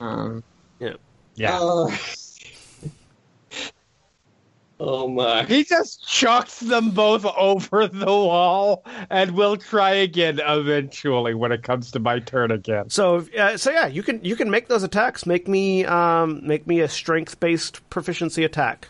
Um, 0.00 0.42
Yeah. 0.78 1.58
ugh. 1.60 1.92
Oh 4.80 5.08
my! 5.08 5.44
He 5.44 5.64
just 5.64 6.06
chucks 6.06 6.58
them 6.60 6.90
both 6.90 7.24
over 7.24 7.86
the 7.86 8.06
wall, 8.06 8.84
and 9.08 9.32
we'll 9.32 9.56
try 9.56 9.92
again 9.92 10.40
eventually 10.44 11.34
when 11.34 11.52
it 11.52 11.62
comes 11.62 11.92
to 11.92 12.00
my 12.00 12.18
turn 12.18 12.50
again. 12.50 12.90
So, 12.90 13.24
uh, 13.38 13.56
so 13.56 13.70
yeah, 13.70 13.86
you 13.86 14.02
can 14.02 14.24
you 14.24 14.34
can 14.34 14.50
make 14.50 14.68
those 14.68 14.82
attacks. 14.82 15.26
Make 15.26 15.46
me 15.46 15.84
um, 15.84 16.44
make 16.44 16.66
me 16.66 16.80
a 16.80 16.88
strength 16.88 17.38
based 17.38 17.88
proficiency 17.88 18.44
attack 18.44 18.88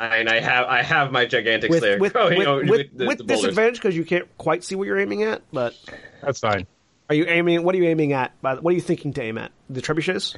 I 0.00 0.18
mean, 0.18 0.28
I 0.28 0.40
have 0.40 0.66
I 0.66 0.82
have 0.82 1.10
my 1.10 1.26
gigantic 1.26 1.70
with 1.70 1.80
slayer 1.80 1.98
with, 1.98 2.12
going 2.12 2.38
with, 2.38 2.46
over 2.46 2.64
with, 2.64 2.96
the, 2.96 3.06
with 3.06 3.18
the 3.18 3.24
disadvantage 3.24 3.76
because 3.76 3.96
you 3.96 4.04
can't 4.04 4.26
quite 4.38 4.62
see 4.62 4.74
what 4.74 4.86
you're 4.86 4.98
aiming 4.98 5.24
at. 5.24 5.42
But 5.52 5.74
That's 6.22 6.40
fine. 6.40 6.66
are 7.08 7.14
you 7.14 7.26
aiming? 7.26 7.64
What 7.64 7.74
are 7.74 7.78
you 7.78 7.88
aiming 7.88 8.12
at? 8.12 8.32
What 8.40 8.64
are 8.64 8.72
you 8.72 8.80
thinking 8.80 9.12
to 9.14 9.22
aim 9.22 9.38
at? 9.38 9.50
The 9.68 9.82
trebuchets. 9.82 10.36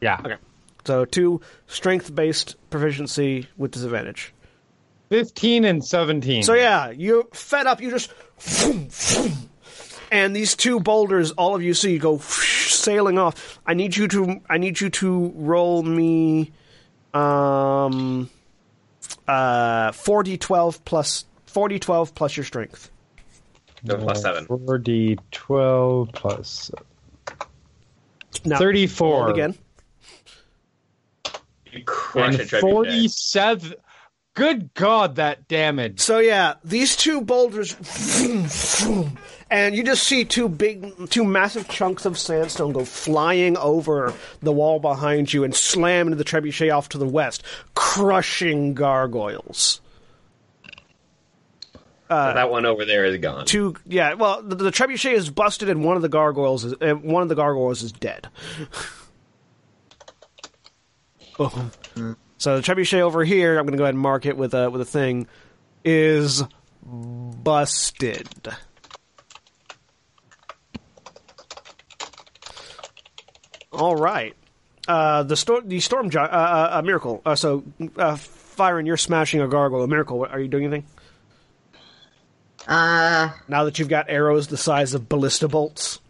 Yeah. 0.00 0.20
Okay. 0.20 0.36
So 0.84 1.04
two 1.04 1.40
strength 1.66 2.14
based 2.14 2.56
proficiency 2.70 3.48
with 3.56 3.70
disadvantage. 3.72 4.32
15 5.10 5.64
and 5.64 5.84
17. 5.84 6.42
So 6.42 6.54
yeah, 6.54 6.90
you're 6.90 7.24
fed 7.32 7.66
up. 7.66 7.80
You 7.80 7.90
just, 7.90 8.12
and 10.10 10.34
these 10.34 10.54
two 10.56 10.80
boulders, 10.80 11.30
all 11.32 11.54
of 11.54 11.62
you 11.62 11.74
see, 11.74 11.92
You 11.92 11.98
go 11.98 12.18
sailing 12.18 13.18
off. 13.18 13.60
I 13.66 13.74
need 13.74 13.96
you 13.96 14.08
to. 14.08 14.40
I 14.48 14.58
need 14.58 14.80
you 14.80 14.90
to 14.90 15.32
roll 15.36 15.82
me, 15.82 16.52
um, 17.12 18.28
uh, 19.28 19.92
four 19.92 20.22
d 20.22 20.36
twelve 20.36 20.84
plus 20.84 21.24
four 21.46 21.68
d 21.68 21.78
twelve 21.78 22.14
plus 22.14 22.36
your 22.36 22.44
strength. 22.44 22.90
No, 23.86 23.96
plus 23.98 24.22
seven. 24.22 24.46
4d12 24.46 26.12
plus 26.14 26.70
Now, 28.46 28.56
34. 28.58 29.28
again. 29.30 29.54
You 31.74 31.84
crush 31.84 32.34
and 32.34 32.40
a 32.40 32.44
trebuchet. 32.44 32.60
47. 32.60 33.74
Good 34.34 34.74
God, 34.74 35.16
that 35.16 35.46
damage. 35.46 36.00
So 36.00 36.18
yeah, 36.18 36.54
these 36.64 36.96
two 36.96 37.20
boulders, 37.20 37.76
and 39.48 39.76
you 39.76 39.84
just 39.84 40.02
see 40.02 40.24
two 40.24 40.48
big, 40.48 41.08
two 41.08 41.22
massive 41.22 41.68
chunks 41.68 42.04
of 42.04 42.18
sandstone 42.18 42.72
go 42.72 42.84
flying 42.84 43.56
over 43.56 44.12
the 44.40 44.50
wall 44.50 44.80
behind 44.80 45.32
you 45.32 45.44
and 45.44 45.54
slam 45.54 46.08
into 46.08 46.16
the 46.16 46.24
trebuchet 46.24 46.76
off 46.76 46.88
to 46.90 46.98
the 46.98 47.06
west, 47.06 47.44
crushing 47.76 48.74
gargoyles. 48.74 49.80
that 52.08 52.50
one 52.50 52.66
over 52.66 52.84
there 52.84 53.04
is 53.04 53.16
gone. 53.18 53.46
Two, 53.46 53.76
yeah, 53.86 54.14
well, 54.14 54.42
the, 54.42 54.56
the 54.56 54.72
trebuchet 54.72 55.12
is 55.12 55.30
busted, 55.30 55.68
and 55.68 55.84
one 55.84 55.94
of 55.94 56.02
the 56.02 56.08
gargoyles 56.08 56.64
is 56.64 56.74
uh, 56.80 56.94
one 56.94 57.22
of 57.22 57.28
the 57.28 57.36
gargoyles 57.36 57.84
is 57.84 57.92
dead. 57.92 58.28
Boom. 61.36 62.16
So 62.38 62.56
the 62.60 62.62
trebuchet 62.62 63.00
over 63.00 63.24
here, 63.24 63.58
I'm 63.58 63.64
going 63.66 63.72
to 63.72 63.78
go 63.78 63.84
ahead 63.84 63.94
and 63.94 64.02
mark 64.02 64.26
it 64.26 64.36
with 64.36 64.54
a 64.54 64.70
with 64.70 64.80
a 64.80 64.84
thing, 64.84 65.26
is 65.84 66.42
busted. 66.84 68.28
All 73.72 73.96
right. 73.96 74.34
Uh, 74.86 75.22
the 75.22 75.36
storm, 75.36 75.68
the 75.68 75.80
storm, 75.80 76.10
gi- 76.10 76.18
uh, 76.18 76.22
uh, 76.22 76.68
uh, 76.78 76.82
miracle. 76.82 77.22
Uh, 77.24 77.34
so, 77.34 77.64
uh, 77.96 78.14
Firen, 78.16 78.86
you're 78.86 78.96
smashing 78.96 79.40
a 79.40 79.48
gargoyle. 79.48 79.82
A 79.82 79.88
miracle. 79.88 80.18
What- 80.18 80.30
Are 80.30 80.38
you 80.40 80.48
doing 80.48 80.64
anything 80.64 80.84
Uh, 82.68 83.30
now 83.48 83.64
that 83.64 83.78
you've 83.78 83.88
got 83.88 84.06
arrows 84.08 84.48
the 84.48 84.56
size 84.56 84.94
of 84.94 85.08
ballista 85.08 85.48
bolts? 85.48 86.00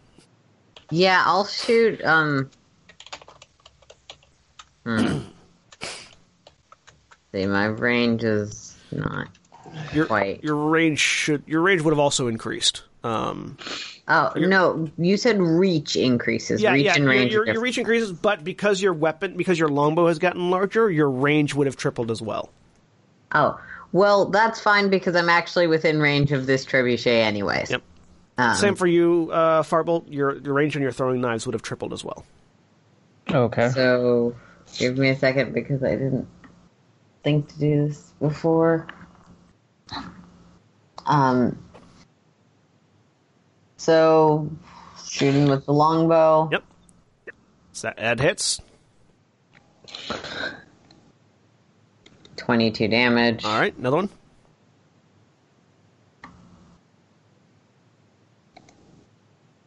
yeah, 0.91 1.23
I'll 1.25 1.45
shoot. 1.45 2.03
Um, 2.03 2.49
hmm. 4.85 5.19
See, 7.33 7.45
my 7.45 7.65
range 7.65 8.23
is 8.23 8.75
not 8.91 9.27
Your 9.93 10.05
quite. 10.05 10.43
your 10.43 10.55
range 10.55 10.99
should 10.99 11.43
your 11.47 11.61
range 11.61 11.81
would 11.81 11.91
have 11.91 11.99
also 11.99 12.27
increased. 12.27 12.83
Um, 13.03 13.57
Oh 14.07 14.31
no, 14.35 14.87
you 14.99 15.17
said 15.17 15.41
reach 15.41 15.95
increases. 15.95 16.61
yeah, 16.61 16.73
reach 16.73 16.85
yeah, 16.85 16.93
and 16.93 17.03
your, 17.05 17.09
range. 17.11 17.33
your, 17.33 17.41
are 17.43 17.53
your 17.53 17.61
reach 17.61 17.77
increases, 17.79 18.11
but 18.11 18.43
because 18.43 18.79
your 18.79 18.93
weapon, 18.93 19.35
because 19.35 19.57
your 19.57 19.67
longbow 19.69 20.07
has 20.07 20.19
gotten 20.19 20.51
larger, 20.51 20.91
your 20.91 21.09
range 21.09 21.55
would 21.55 21.65
have 21.65 21.75
tripled 21.75 22.11
as 22.11 22.21
well. 22.21 22.51
Oh, 23.33 23.59
well, 23.93 24.25
that's 24.25 24.59
fine 24.61 24.89
because 24.89 25.15
I'm 25.15 25.29
actually 25.29 25.65
within 25.65 25.99
range 25.99 26.31
of 26.31 26.45
this 26.45 26.65
trebuchet, 26.65 27.07
anyways. 27.23 27.71
Yep. 27.71 27.81
Um, 28.37 28.55
Same 28.55 28.75
for 28.75 28.85
you, 28.85 29.29
uh, 29.31 29.63
Farbolt. 29.63 30.05
Your 30.09 30.37
your 30.37 30.53
range 30.53 30.75
on 30.75 30.83
your 30.83 30.91
throwing 30.91 31.19
knives 31.19 31.47
would 31.47 31.53
have 31.53 31.63
tripled 31.63 31.91
as 31.91 32.03
well. 32.03 32.23
Okay. 33.31 33.69
So, 33.69 34.35
give 34.77 34.97
me 34.97 35.09
a 35.09 35.15
second 35.15 35.53
because 35.53 35.83
I 35.83 35.91
didn't 35.91 36.27
think 37.23 37.47
to 37.49 37.59
do 37.59 37.87
this 37.87 38.13
before. 38.19 38.87
Um. 41.05 41.61
So, 43.77 44.49
shooting 45.07 45.47
with 45.47 45.65
the 45.65 45.73
longbow. 45.73 46.49
Yep. 46.51 46.63
So 47.73 47.93
that 47.97 48.19
hits. 48.19 48.61
Twenty-two 52.35 52.87
damage. 52.87 53.45
All 53.45 53.59
right, 53.59 53.75
another 53.77 53.97
one. 53.97 54.09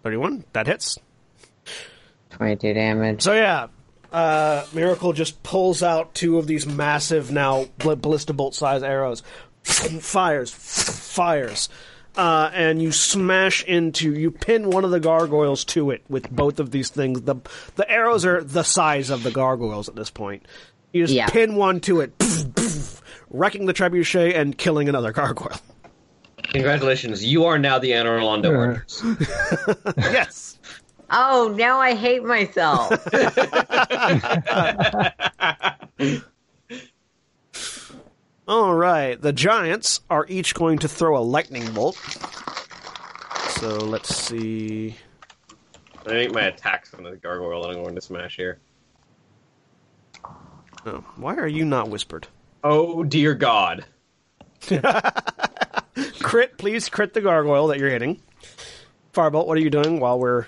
Thirty-one. 0.02 0.44
That 0.52 0.66
hits. 0.66 0.98
Twenty-two 2.30 2.74
damage. 2.74 3.22
So 3.22 3.32
yeah, 3.35 3.68
uh, 4.12 4.64
Miracle 4.72 5.12
just 5.12 5.43
pulls 5.43 5.82
out 5.82 6.14
two 6.14 6.39
of 6.39 6.47
these 6.47 6.66
massive 6.66 7.30
now 7.30 7.66
ball- 7.78 7.97
ballista 7.97 8.32
bolt 8.32 8.55
size 8.55 8.82
arrows, 8.82 9.22
fires, 9.64 10.51
fires, 10.55 11.68
uh, 12.16 12.51
and 12.52 12.80
you 12.82 12.90
smash 12.93 13.62
into 13.64 14.12
you 14.14 14.30
pin 14.30 14.70
one 14.70 14.85
of 14.85 14.90
the 14.90 15.01
gargoyles 15.01 15.64
to 15.66 15.90
it 15.90 16.02
with 16.09 16.30
both 16.30 16.59
of 16.60 16.70
these 16.70 16.89
things. 16.89 17.22
the 17.22 17.36
The 17.76 17.89
arrows 17.90 18.24
are 18.24 18.43
the 18.43 18.62
size 18.64 19.10
of 19.10 19.22
the 19.22 19.30
gargoyles 19.30 19.89
at 19.89 19.94
this 19.97 20.10
point. 20.10 20.47
You 20.93 21.05
just 21.05 21.14
Yeah. 21.14 21.28
pin 21.28 21.55
one 21.55 21.80
to 21.80 22.01
it, 22.01 22.12
wrecking 23.30 23.66
the 23.66 23.74
trebuchet 23.74 24.35
and 24.35 24.56
killing 24.56 24.89
another 24.89 25.12
gargoyle. 25.12 25.60
Congratulations, 26.44 27.22
you 27.22 27.44
are 27.44 27.59
now 27.59 27.78
the 27.78 27.93
Anne 27.93 28.06
Orlando 28.06 28.51
Yeah. 28.51 29.14
Yes. 29.98 30.47
Oh, 31.10 31.55
now 31.56 31.78
I 31.78 31.94
hate 31.94 32.22
myself. 32.22 32.90
All 38.48 38.74
right, 38.74 39.20
the 39.20 39.32
giants 39.32 40.01
are 40.09 40.26
each 40.28 40.55
going 40.55 40.78
to 40.78 40.89
throw 40.89 41.18
a 41.18 41.20
lightning 41.20 41.70
bolt. 41.72 41.97
So 43.60 43.76
let's 43.76 44.14
see. 44.14 44.97
I 46.01 46.09
think 46.09 46.32
my 46.32 46.43
attacks 46.43 46.94
on 46.94 47.02
the 47.02 47.16
gargoyle 47.16 47.62
that 47.62 47.70
I'm 47.70 47.82
going 47.82 47.94
to 47.94 48.01
smash 48.01 48.36
here. 48.36 48.60
Oh, 50.86 51.05
why 51.16 51.35
are 51.35 51.48
you 51.48 51.64
not 51.64 51.89
whispered? 51.89 52.28
Oh 52.64 53.05
dear 53.05 53.35
God! 53.35 53.85
Crit, 56.20 56.59
please 56.59 56.89
crit 56.89 57.14
the 57.14 57.20
gargoyle 57.20 57.68
that 57.68 57.78
you're 57.78 57.90
hitting. 57.90 58.20
Farbolt, 59.19 59.47
what 59.47 59.59
are 59.59 59.61
you 59.61 59.70
doing 59.70 59.99
while 59.99 60.19
we're? 60.19 60.47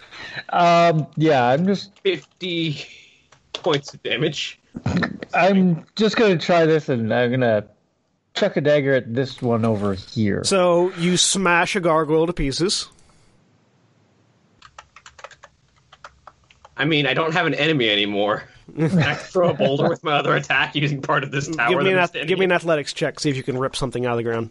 Um. 0.51 1.07
Yeah. 1.17 1.45
I'm 1.45 1.67
just. 1.67 1.99
Fifty 2.01 2.87
points 3.53 3.93
of 3.93 4.03
damage. 4.05 4.61
I'm 5.35 5.85
just 5.97 6.17
gonna 6.17 6.39
try 6.39 6.67
this, 6.67 6.89
and 6.89 7.13
I'm 7.13 7.31
gonna 7.31 7.67
chuck 8.35 8.57
a 8.57 8.61
dagger 8.61 8.95
at 8.95 9.13
this 9.13 9.43
one 9.43 9.65
over 9.65 9.95
here. 9.95 10.45
So 10.45 10.93
you 10.95 11.17
smash 11.17 11.75
a 11.75 11.81
gargoyle 11.81 12.27
to 12.27 12.33
pieces. 12.33 12.89
I 16.77 16.85
mean, 16.85 17.07
I 17.07 17.15
don't 17.15 17.33
have 17.33 17.47
an 17.47 17.55
enemy 17.55 17.91
anymore. 17.91 18.45
I 18.79 19.15
throw 19.15 19.51
a 19.51 19.55
boulder 19.55 19.89
with 19.89 20.05
my 20.05 20.13
other 20.13 20.37
attack 20.37 20.77
using 20.77 21.03
part 21.03 21.25
of 21.25 21.33
this 21.33 21.49
tower. 21.49 21.71
give 21.75 21.83
me 21.83 21.91
an 21.93 21.99
ath- 21.99 22.27
give 22.27 22.39
me 22.39 22.45
an 22.45 22.53
athletics 22.53 22.93
check. 22.93 23.19
See 23.19 23.29
if 23.31 23.37
you 23.37 23.43
can 23.43 23.59
rip 23.59 23.75
something 23.75 24.07
out 24.07 24.13
of 24.13 24.17
the 24.19 24.23
ground. 24.23 24.51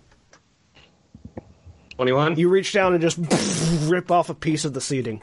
Twenty-one. 2.00 2.40
You 2.40 2.48
reach 2.48 2.72
down 2.72 2.94
and 2.94 3.02
just 3.02 3.18
rip 3.92 4.10
off 4.10 4.30
a 4.30 4.34
piece 4.34 4.64
of 4.64 4.74
the 4.74 4.80
seating. 4.80 5.22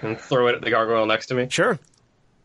and 0.00 0.16
throw 0.16 0.46
it 0.46 0.54
at 0.54 0.60
the 0.60 0.70
gargoyle 0.70 1.06
next 1.06 1.26
to 1.26 1.34
me. 1.34 1.48
Sure. 1.50 1.76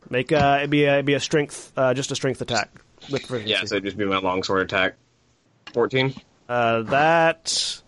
Make 0.09 0.31
uh, 0.31 0.55
it'd 0.57 0.71
be 0.71 0.85
a, 0.85 0.93
it'd 0.93 1.05
be 1.05 1.13
a 1.13 1.19
strength, 1.19 1.71
uh, 1.77 1.93
just 1.93 2.09
a 2.09 2.15
strength 2.15 2.41
attack 2.41 2.71
with. 3.11 3.29
Yeah, 3.45 3.63
so 3.65 3.75
it'd 3.75 3.83
just 3.83 3.95
be 3.95 4.05
my 4.05 4.17
longsword 4.17 4.63
attack. 4.63 4.95
Fourteen. 5.71 6.15
Uh, 6.49 6.81
that 6.81 7.82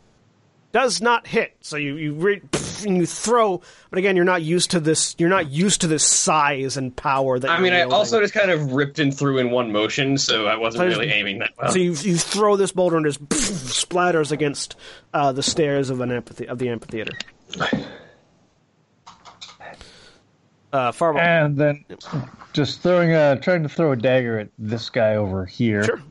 does 0.75 1.01
not 1.01 1.25
hit. 1.25 1.55
So 1.61 1.77
you 1.77 1.95
you 1.95 2.13
re- 2.13 2.41
and 2.85 2.97
you 2.97 3.05
throw, 3.05 3.61
but 3.89 3.97
again, 3.97 4.17
you're 4.17 4.25
not 4.25 4.41
used 4.41 4.71
to 4.71 4.81
this. 4.81 5.15
You're 5.17 5.29
not 5.29 5.49
used 5.49 5.79
to 5.81 5.87
this 5.87 6.03
size 6.05 6.75
and 6.75 6.93
power 6.93 7.39
that. 7.39 7.49
I 7.49 7.53
you're 7.53 7.63
mean, 7.63 7.71
I 7.73 7.83
also 7.83 8.19
just 8.19 8.33
kind 8.33 8.51
of 8.51 8.73
ripped 8.73 8.99
and 8.99 9.17
through 9.17 9.37
in 9.37 9.51
one 9.51 9.71
motion, 9.71 10.17
so 10.17 10.47
I 10.47 10.57
wasn't 10.57 10.81
So 10.81 10.85
really 10.87 11.05
just- 11.07 11.17
aiming 11.17 11.39
that 11.39 11.51
well. 11.57 11.71
So 11.71 11.79
you 11.79 11.93
you 11.93 12.17
throw 12.17 12.57
this 12.57 12.73
boulder 12.73 12.97
and 12.97 13.05
just 13.05 13.21
splatters 13.29 14.33
against 14.33 14.75
uh, 15.13 15.31
the 15.31 15.41
stairs 15.41 15.89
of 15.89 16.01
an 16.01 16.09
amphithe- 16.09 16.47
of 16.49 16.59
the 16.59 16.67
amphitheater. 16.67 17.13
Uh, 20.73 20.91
Farbolt. 20.91 21.21
And 21.21 21.55
then 21.55 21.85
just 22.51 22.81
throwing 22.81 23.13
a 23.13 23.39
trying 23.39 23.63
to 23.63 23.69
throw 23.69 23.93
a 23.93 23.95
dagger 23.95 24.39
at 24.39 24.49
this 24.59 24.89
guy 24.89 25.15
over 25.15 25.45
here. 25.45 25.85
Sure. 25.85 26.01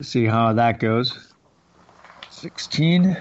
See 0.00 0.24
how 0.24 0.52
that 0.52 0.78
goes. 0.78 1.32
Sixteen. 2.30 3.16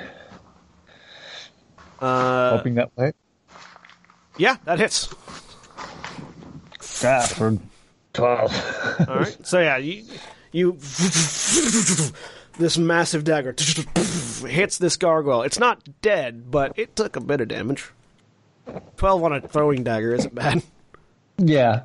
Uh, 2.01 2.57
hoping 2.57 2.75
that 2.75 2.89
way. 2.97 3.13
yeah, 4.37 4.57
that 4.65 4.79
hits. 4.79 5.07
Ah, 7.03 7.25
for 7.35 7.57
twelve. 8.13 8.51
All 9.07 9.15
right. 9.17 9.37
So 9.45 9.59
yeah, 9.59 9.77
you 9.77 10.05
you 10.51 10.73
this 12.57 12.77
massive 12.77 13.23
dagger 13.23 13.55
hits 14.45 14.77
this 14.77 14.97
gargoyle. 14.97 15.43
It's 15.43 15.59
not 15.59 16.01
dead, 16.01 16.49
but 16.51 16.73
it 16.77 16.95
took 16.95 17.15
a 17.15 17.21
bit 17.21 17.41
of 17.41 17.47
damage. 17.47 17.89
Twelve 18.97 19.23
on 19.23 19.33
a 19.33 19.41
throwing 19.41 19.83
dagger 19.83 20.13
isn't 20.15 20.33
bad. 20.35 20.63
yeah. 21.37 21.83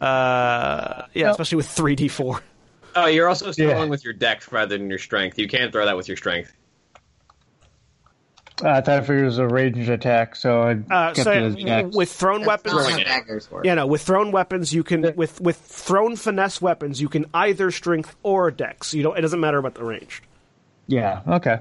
Uh, 0.00 1.02
yeah, 1.12 1.24
Well- 1.24 1.30
especially 1.32 1.56
with 1.56 1.68
three 1.68 1.94
d 1.94 2.08
four. 2.08 2.42
Oh, 2.96 3.06
you're 3.06 3.28
also 3.28 3.52
throwing 3.52 3.70
Yeah. 3.76 3.84
with 3.84 4.02
your 4.02 4.12
dex 4.14 4.50
rather 4.50 4.76
than 4.76 4.90
your 4.90 4.98
strength. 4.98 5.38
You 5.38 5.46
can't 5.46 5.70
throw 5.70 5.84
that 5.86 5.96
with 5.96 6.08
your 6.08 6.16
strength. 6.16 6.52
I 8.62 8.80
thought 8.80 9.02
if 9.02 9.10
it 9.10 9.24
was 9.24 9.38
a 9.38 9.46
ranged 9.48 9.88
attack, 9.88 10.36
so 10.36 10.62
I 10.62 10.70
Uh, 10.72 11.12
kept 11.14 11.24
so 11.24 11.32
it 11.32 11.42
as 11.42 11.56
yeah, 11.56 11.82
dex. 11.82 11.96
with 11.96 12.12
thrown 12.12 12.40
That's 12.42 12.48
weapons, 12.64 12.74
not 12.74 12.86
Throwing 12.90 13.04
daggers 13.04 13.50
work. 13.50 13.64
yeah, 13.64 13.74
no, 13.74 13.86
with 13.86 14.02
thrown 14.02 14.32
weapons, 14.32 14.72
you 14.72 14.82
can 14.82 15.14
with 15.16 15.40
with 15.40 15.56
thrown 15.56 16.16
finesse 16.16 16.60
weapons, 16.60 17.00
you 17.00 17.08
can 17.08 17.26
either 17.34 17.70
strength 17.70 18.16
or 18.22 18.50
dex. 18.50 18.92
You 18.94 19.02
don't. 19.02 19.16
It 19.18 19.22
doesn't 19.22 19.40
matter 19.40 19.58
about 19.58 19.74
the 19.74 19.84
ranged. 19.84 20.24
Yeah. 20.86 21.20
Okay. 21.26 21.60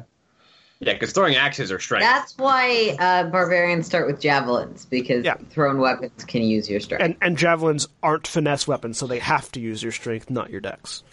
Yeah, 0.82 0.94
because 0.94 1.12
throwing 1.12 1.36
axes 1.36 1.74
are 1.74 1.80
strength. 1.80 2.04
That's 2.06 2.38
why 2.38 2.96
uh, 2.98 3.26
barbarians 3.30 3.86
start 3.86 4.08
with 4.08 4.22
javelins 4.22 4.86
because 4.86 5.26
Yeah. 5.26 5.36
thrown 5.50 5.80
weapons 5.80 6.24
can 6.26 6.42
use 6.42 6.70
your 6.70 6.80
strength. 6.80 7.04
And 7.04 7.16
and 7.22 7.38
javelins 7.38 7.88
aren't 8.02 8.28
finesse 8.28 8.66
weapons, 8.68 8.98
so 8.98 9.06
they 9.06 9.20
have 9.20 9.52
to 9.52 9.60
use 9.60 9.84
your 9.84 9.92
strength, 9.92 10.30
not 10.30 10.50
your 10.50 10.62
dex. 10.62 11.04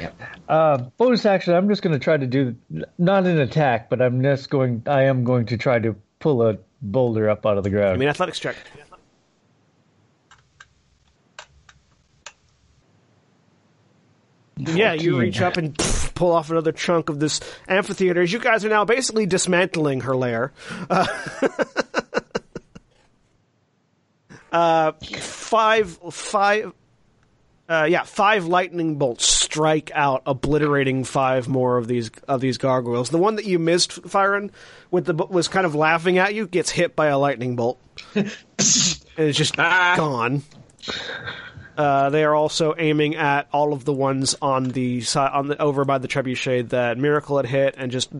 Yep. 0.00 0.22
Uh, 0.48 0.78
bonus 0.96 1.24
action. 1.24 1.54
I'm 1.54 1.68
just 1.68 1.82
going 1.82 1.92
to 1.92 1.98
try 1.98 2.16
to 2.16 2.26
do 2.26 2.56
not 2.98 3.26
an 3.26 3.38
attack, 3.38 3.88
but 3.88 4.02
I'm 4.02 4.22
just 4.22 4.50
going. 4.50 4.82
I 4.86 5.02
am 5.04 5.24
going 5.24 5.46
to 5.46 5.56
try 5.56 5.78
to 5.78 5.94
pull 6.18 6.42
a 6.42 6.58
boulder 6.82 7.30
up 7.30 7.46
out 7.46 7.58
of 7.58 7.64
the 7.64 7.70
ground. 7.70 7.94
I 7.94 7.96
mean, 7.96 8.08
athletics 8.08 8.38
check. 8.38 8.56
Yeah, 14.56 14.92
you 14.92 15.18
reach 15.18 15.40
up 15.40 15.56
and 15.56 15.74
pff, 15.74 16.14
pull 16.14 16.32
off 16.32 16.50
another 16.50 16.72
chunk 16.72 17.08
of 17.08 17.18
this 17.18 17.40
amphitheater. 17.68 18.22
As 18.22 18.32
you 18.32 18.38
guys 18.38 18.64
are 18.64 18.68
now 18.68 18.84
basically 18.84 19.26
dismantling 19.26 20.00
her 20.02 20.16
lair. 20.16 20.52
Uh, 20.88 21.06
uh, 24.52 24.92
five, 24.92 25.98
five, 26.12 26.72
uh, 27.68 27.86
yeah, 27.88 28.02
five 28.02 28.46
lightning 28.46 28.96
bolts 28.96 29.26
strike 29.26 29.90
out, 29.94 30.22
obliterating 30.26 31.04
five 31.04 31.48
more 31.48 31.76
of 31.78 31.86
these 31.88 32.10
of 32.28 32.40
these 32.40 32.58
gargoyles. 32.58 33.10
The 33.10 33.18
one 33.18 33.36
that 33.36 33.44
you 33.46 33.58
missed 33.58 33.92
firing 34.06 34.50
with 34.90 35.04
the 35.06 35.14
was 35.14 35.48
kind 35.48 35.64
of 35.66 35.74
laughing 35.74 36.18
at 36.18 36.34
you 36.34 36.46
gets 36.46 36.70
hit 36.70 36.94
by 36.96 37.06
a 37.06 37.18
lightning 37.18 37.56
bolt 37.56 37.80
and 38.14 38.30
it's 38.58 39.38
just 39.38 39.58
Ah. 39.58 39.94
gone. 39.96 40.42
Uh, 41.76 42.08
they 42.10 42.22
are 42.22 42.34
also 42.34 42.74
aiming 42.78 43.16
at 43.16 43.48
all 43.52 43.72
of 43.72 43.84
the 43.84 43.92
ones 43.92 44.36
on 44.40 44.64
the 44.68 45.00
side, 45.00 45.32
on 45.32 45.48
the 45.48 45.60
over 45.60 45.84
by 45.84 45.98
the 45.98 46.06
trebuchet 46.06 46.68
that 46.68 46.98
Miracle 46.98 47.36
had 47.36 47.46
hit, 47.46 47.74
and 47.76 47.90
just 47.90 48.10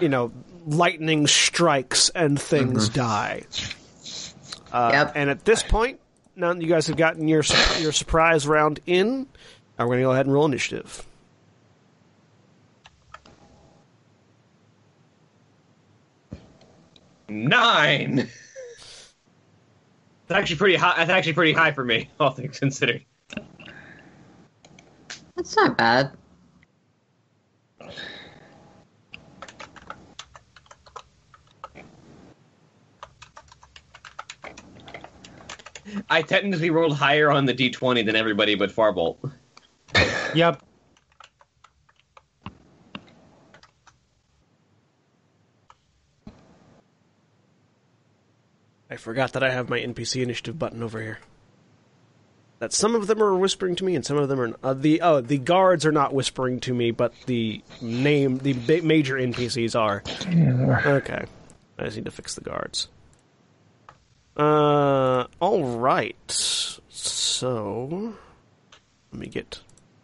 you 0.00 0.08
know, 0.08 0.32
lightning 0.66 1.26
strikes 1.26 2.10
and 2.10 2.40
things 2.40 2.88
die. 2.88 3.44
Uh, 4.72 4.90
Yep. 4.92 5.12
And 5.14 5.30
at 5.30 5.44
this 5.44 5.62
point, 5.62 6.00
now 6.36 6.52
that 6.52 6.62
you 6.62 6.68
guys 6.68 6.86
have 6.86 6.96
gotten 6.96 7.28
your 7.28 7.42
your 7.78 7.92
surprise 7.92 8.46
round 8.46 8.80
in, 8.86 9.26
we're 9.78 9.86
going 9.86 9.98
to 9.98 10.04
go 10.04 10.12
ahead 10.12 10.26
and 10.26 10.34
roll 10.34 10.46
initiative. 10.46 11.06
Nine. 17.28 18.28
That's 20.26 20.40
actually 20.40 20.56
pretty 20.56 20.76
high. 20.76 20.94
That's 20.96 21.10
actually 21.10 21.32
pretty 21.34 21.52
high 21.52 21.72
for 21.72 21.84
me, 21.84 22.08
all 22.20 22.30
things 22.30 22.58
considered. 22.58 23.04
That's 25.36 25.56
not 25.56 25.76
bad. 25.76 26.12
I 36.08 36.22
technically 36.22 36.70
rolled 36.70 36.96
higher 36.96 37.30
on 37.30 37.46
the 37.46 37.54
d20 37.54 38.04
than 38.04 38.16
everybody 38.16 38.54
but 38.54 38.70
Farbolt. 38.70 39.16
Yep. 40.34 40.60
I 48.90 48.96
forgot 48.96 49.32
that 49.32 49.42
I 49.42 49.50
have 49.50 49.68
my 49.68 49.78
NPC 49.78 50.22
initiative 50.22 50.58
button 50.58 50.82
over 50.82 51.00
here. 51.00 51.18
That 52.60 52.72
some 52.72 52.94
of 52.94 53.06
them 53.08 53.22
are 53.22 53.36
whispering 53.36 53.74
to 53.76 53.84
me, 53.84 53.96
and 53.96 54.04
some 54.04 54.16
of 54.16 54.28
them 54.28 54.40
are 54.40 54.54
uh, 54.62 54.74
the 54.74 55.00
oh 55.02 55.20
the 55.20 55.38
guards 55.38 55.84
are 55.84 55.92
not 55.92 56.14
whispering 56.14 56.60
to 56.60 56.72
me, 56.72 56.92
but 56.92 57.12
the 57.26 57.62
name 57.80 58.38
the 58.38 58.54
major 58.82 59.16
NPCs 59.16 59.78
are. 59.78 60.02
Okay, 60.96 61.24
I 61.78 61.84
just 61.84 61.96
need 61.96 62.04
to 62.04 62.10
fix 62.12 62.36
the 62.36 62.40
guards. 62.42 62.88
Uh, 64.36 65.26
all 65.40 65.64
right. 65.78 66.16
So 66.88 68.14
let 69.12 69.20
me 69.20 69.26
get 69.28 69.60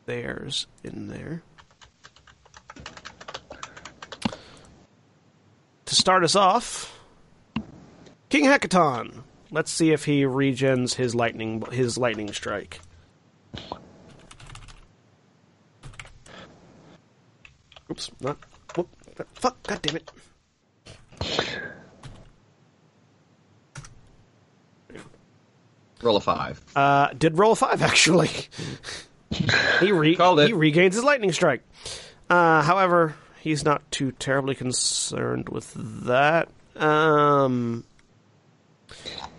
theirs 0.07 0.67
in 0.85 1.09
there. 1.09 1.43
To 5.87 5.95
start 5.97 6.23
us 6.23 6.37
off, 6.37 6.97
King 8.29 8.45
Hekaton. 8.45 9.25
Let's 9.51 9.73
see 9.73 9.91
if 9.91 10.05
he 10.05 10.23
regens 10.23 10.95
his 10.95 11.17
lightning 11.17 11.63
his 11.73 11.99
lightning 11.99 12.33
strike. 12.33 12.81
Oops, 17.91 18.11
not. 18.21 18.39
Whoop, 18.77 18.89
fuck! 19.35 19.61
God 19.65 19.83
damn 19.83 19.97
it! 19.97 20.13
Roll 26.03 26.17
a 26.17 26.21
five. 26.21 26.61
Uh, 26.75 27.09
did 27.19 27.39
roll 27.39 27.53
a 27.53 27.57
five 27.57 27.83
actually. 27.83 28.31
he 29.81 29.93
re- 29.93 30.17
Called 30.17 30.41
it. 30.41 30.49
he 30.49 30.53
regains 30.53 30.95
his 30.95 31.05
lightning 31.05 31.33
strike. 31.33 31.63
Uh, 32.29 32.63
however, 32.63 33.17
he's 33.41 33.65
not 33.65 33.89
too 33.91 34.13
terribly 34.13 34.55
concerned 34.55 35.49
with 35.49 35.73
that. 36.05 36.49
Um, 36.77 37.85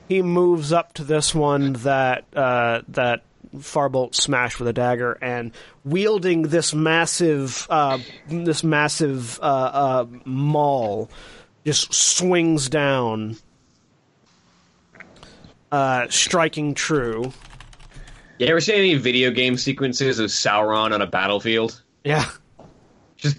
he 0.08 0.22
moves 0.22 0.72
up 0.74 0.94
to 0.94 1.04
this 1.04 1.34
one 1.34 1.74
that 1.74 2.26
uh, 2.36 2.82
that 2.90 3.24
Farbolt 3.58 4.14
smashed 4.16 4.60
with 4.60 4.68
a 4.68 4.74
dagger, 4.74 5.18
and 5.22 5.52
wielding 5.84 6.44
this 6.44 6.74
massive 6.74 7.66
uh, 7.70 7.98
this 8.28 8.64
massive 8.64 9.40
uh, 9.40 9.44
uh, 9.44 10.06
maul, 10.26 11.10
just 11.66 11.94
swings 11.94 12.70
down, 12.70 13.38
uh, 15.72 16.08
striking 16.10 16.74
true. 16.74 17.32
You 18.38 18.48
ever 18.48 18.60
seen 18.60 18.76
any 18.76 18.96
video 18.96 19.32
game 19.32 19.58
sequences 19.58 20.20
of 20.20 20.30
Sauron 20.30 20.94
on 20.94 21.02
a 21.02 21.08
battlefield? 21.08 21.82
Yeah. 22.04 22.26
Just 23.18 23.38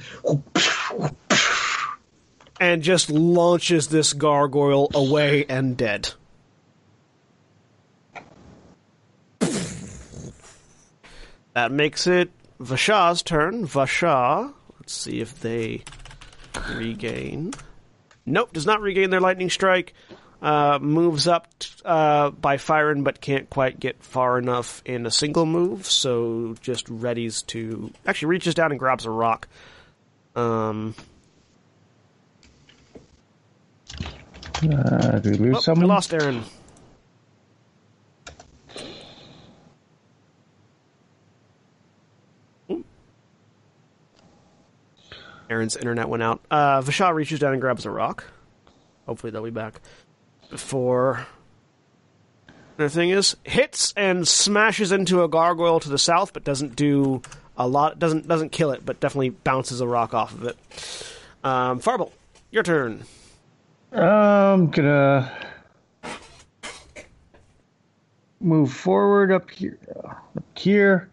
and 2.60 2.82
just 2.82 3.10
launches 3.10 3.88
this 3.88 4.12
gargoyle 4.12 4.88
away 4.94 5.44
and 5.48 5.76
dead. 5.76 6.12
That 11.54 11.72
makes 11.72 12.06
it 12.06 12.30
Vasha's 12.60 13.22
turn. 13.22 13.66
Vashah, 13.66 14.54
let's 14.78 14.92
see 14.92 15.20
if 15.20 15.40
they 15.40 15.82
regain. 16.70 17.52
Nope, 18.24 18.52
does 18.52 18.66
not 18.66 18.80
regain 18.80 19.10
their 19.10 19.20
lightning 19.20 19.50
strike. 19.50 19.92
Uh, 20.42 20.80
moves 20.80 21.28
up 21.28 21.46
uh, 21.84 22.30
by 22.30 22.56
Firen, 22.56 23.04
but 23.04 23.20
can't 23.20 23.48
quite 23.48 23.78
get 23.78 24.02
far 24.02 24.38
enough 24.38 24.82
in 24.84 25.06
a 25.06 25.10
single 25.10 25.46
move. 25.46 25.86
So 25.86 26.56
just 26.60 26.86
readies 26.86 27.46
to 27.48 27.92
actually 28.04 28.26
reaches 28.26 28.56
down 28.56 28.72
and 28.72 28.78
grabs 28.80 29.06
a 29.06 29.10
rock. 29.10 29.46
Um, 30.34 30.96
Uh, 34.62 35.18
did 35.18 35.40
we 35.40 35.50
lose 35.50 35.66
Oh, 35.68 35.74
we 35.74 35.84
lost 35.84 36.12
Erin. 36.14 36.42
Erin's 45.50 45.76
internet 45.76 46.08
went 46.08 46.22
out. 46.22 46.40
Uh, 46.50 46.80
Vashah 46.80 47.12
reaches 47.12 47.38
down 47.40 47.52
and 47.52 47.60
grabs 47.60 47.84
a 47.84 47.90
rock. 47.90 48.24
Hopefully 49.06 49.30
they'll 49.30 49.42
be 49.42 49.50
back 49.50 49.80
before 50.52 51.26
The 52.76 52.88
thing 52.88 53.10
is, 53.10 53.36
hits 53.44 53.92
and 53.96 54.26
smashes 54.26 54.92
into 54.92 55.22
a 55.22 55.28
gargoyle 55.28 55.80
to 55.80 55.88
the 55.88 55.98
south, 55.98 56.32
but 56.32 56.44
doesn't 56.44 56.76
do 56.76 57.22
a 57.56 57.66
lot. 57.66 57.98
Doesn't 57.98 58.26
doesn't 58.28 58.50
kill 58.50 58.70
it, 58.70 58.84
but 58.84 59.00
definitely 59.00 59.30
bounces 59.30 59.80
a 59.80 59.86
rock 59.86 60.14
off 60.14 60.32
of 60.32 60.44
it. 60.44 60.56
Um, 61.44 61.80
Farbolt, 61.80 62.12
your 62.50 62.62
turn. 62.62 63.02
I'm 63.92 64.70
gonna 64.70 65.30
move 68.40 68.72
forward 68.72 69.32
up 69.32 69.50
here, 69.50 69.78
up 70.36 70.44
here, 70.56 71.10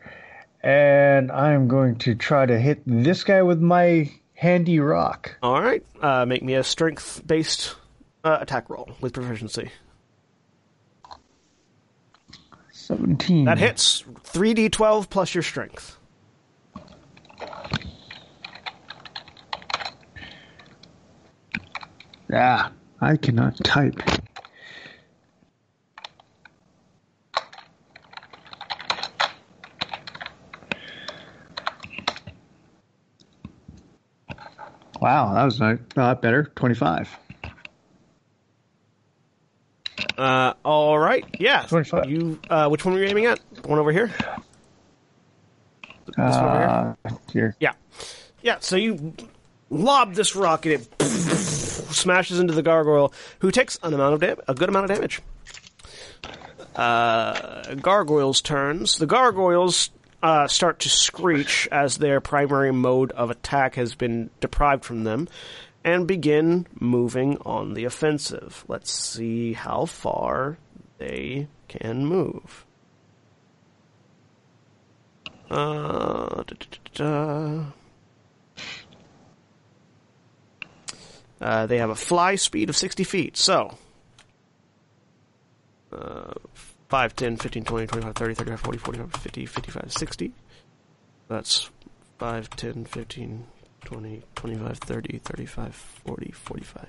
and 0.61 1.32
I'm 1.32 1.68
going 1.68 1.98
to 1.99 2.16
try 2.16 2.45
to 2.45 2.60
hit 2.60 2.82
this 2.86 3.24
guy 3.24 3.41
with 3.41 3.60
my 3.61 4.11
handy 4.34 4.80
rock. 4.80 5.38
All 5.44 5.61
right, 5.61 5.86
uh, 6.02 6.26
make 6.26 6.41
me 6.41 6.56
a 6.56 6.64
strength-based 6.64 7.76
uh, 8.24 8.38
attack 8.41 8.70
roll 8.70 8.91
with 9.02 9.14
proficiency. 9.14 9.72
17. 12.72 13.46
That 13.46 13.58
hits. 13.60 14.04
Three 14.24 14.54
d 14.54 14.70
twelve 14.70 15.10
plus 15.10 15.34
your 15.36 15.44
strength. 15.44 15.98
Ah, 22.32 22.72
I 23.02 23.18
cannot 23.18 23.58
type. 23.64 24.00
Wow, 35.02 35.34
that 35.34 35.46
was 35.46 35.62
a 35.62 35.80
lot 35.96 36.22
better. 36.22 36.52
25. 36.56 37.18
Uh, 40.20 40.54
all 40.66 41.00
right, 41.00 41.24
yeah. 41.40 41.66
You, 42.10 42.40
uh, 42.50 42.68
which 42.68 42.84
one 42.84 42.94
were 42.94 43.00
you 43.00 43.08
aiming 43.08 43.26
at? 43.26 43.40
The 43.62 43.68
one 43.70 43.80
over 43.80 43.94
here. 43.94 44.12
This 46.08 46.18
one 46.18 46.28
over 46.28 46.58
here. 46.58 46.98
Uh, 47.06 47.12
here. 47.32 47.56
Yeah, 47.62 47.72
yeah. 48.41 48.58
So 48.60 48.76
you 48.76 49.14
lob 49.70 50.16
this 50.16 50.36
rock 50.36 50.66
and 50.66 50.76
it 50.76 51.02
smashes 51.02 52.38
into 52.40 52.54
the 52.54 52.62
gargoyle, 52.62 53.14
who 53.40 53.50
takes 53.50 53.80
an 53.82 53.94
amount 53.94 54.16
of 54.16 54.20
dam- 54.20 54.41
a 54.48 54.54
good 54.54 54.68
amount 54.68 54.91
of 54.91 54.98
damage. 54.98 55.22
Uh, 56.76 57.76
gargoyles' 57.76 58.41
turns. 58.41 58.98
The 58.98 59.06
gargoyles 59.06 59.90
uh, 60.22 60.48
start 60.48 60.80
to 60.80 60.90
screech 60.90 61.68
as 61.72 61.98
their 61.98 62.20
primary 62.20 62.74
mode 62.74 63.12
of 63.14 63.30
attack 63.30 63.76
has 63.76 63.96
been 63.96 64.30
deprived 64.41 64.84
from 64.84 65.06
them, 65.06 65.30
and 65.84 66.07
begin 66.07 66.68
moving 66.80 67.38
on 67.45 67.73
the 67.73 67.85
offensive. 67.85 68.65
Let's 68.68 68.91
see 68.91 69.53
how 69.53 69.85
far 69.85 70.57
they 70.97 71.47
can 71.68 72.06
move. 72.06 72.65
Uh. 75.49 76.43
Uh, 81.41 81.65
they 81.65 81.77
have 81.77 81.89
a 81.89 81.95
fly 81.95 82.35
speed 82.35 82.69
of 82.69 82.76
60 82.76 83.03
feet, 83.03 83.38
so. 83.38 83.77
Uh, 85.91 86.34
5, 86.89 87.15
10, 87.15 87.38
15, 87.38 87.64
20, 87.64 87.88
25, 87.88 88.15
30, 88.15 88.34
35, 88.34 88.60
40, 88.60 88.77
45, 88.80 89.14
50, 89.14 89.45
55, 89.45 89.93
60. 89.93 90.34
That's 91.27 91.69
5, 92.18 92.49
10, 92.49 92.85
15, 92.85 93.47
20, 93.85 94.23
25, 94.35 94.77
30, 94.77 95.18
35, 95.19 95.76
40, 95.76 96.31
45, 96.31 96.88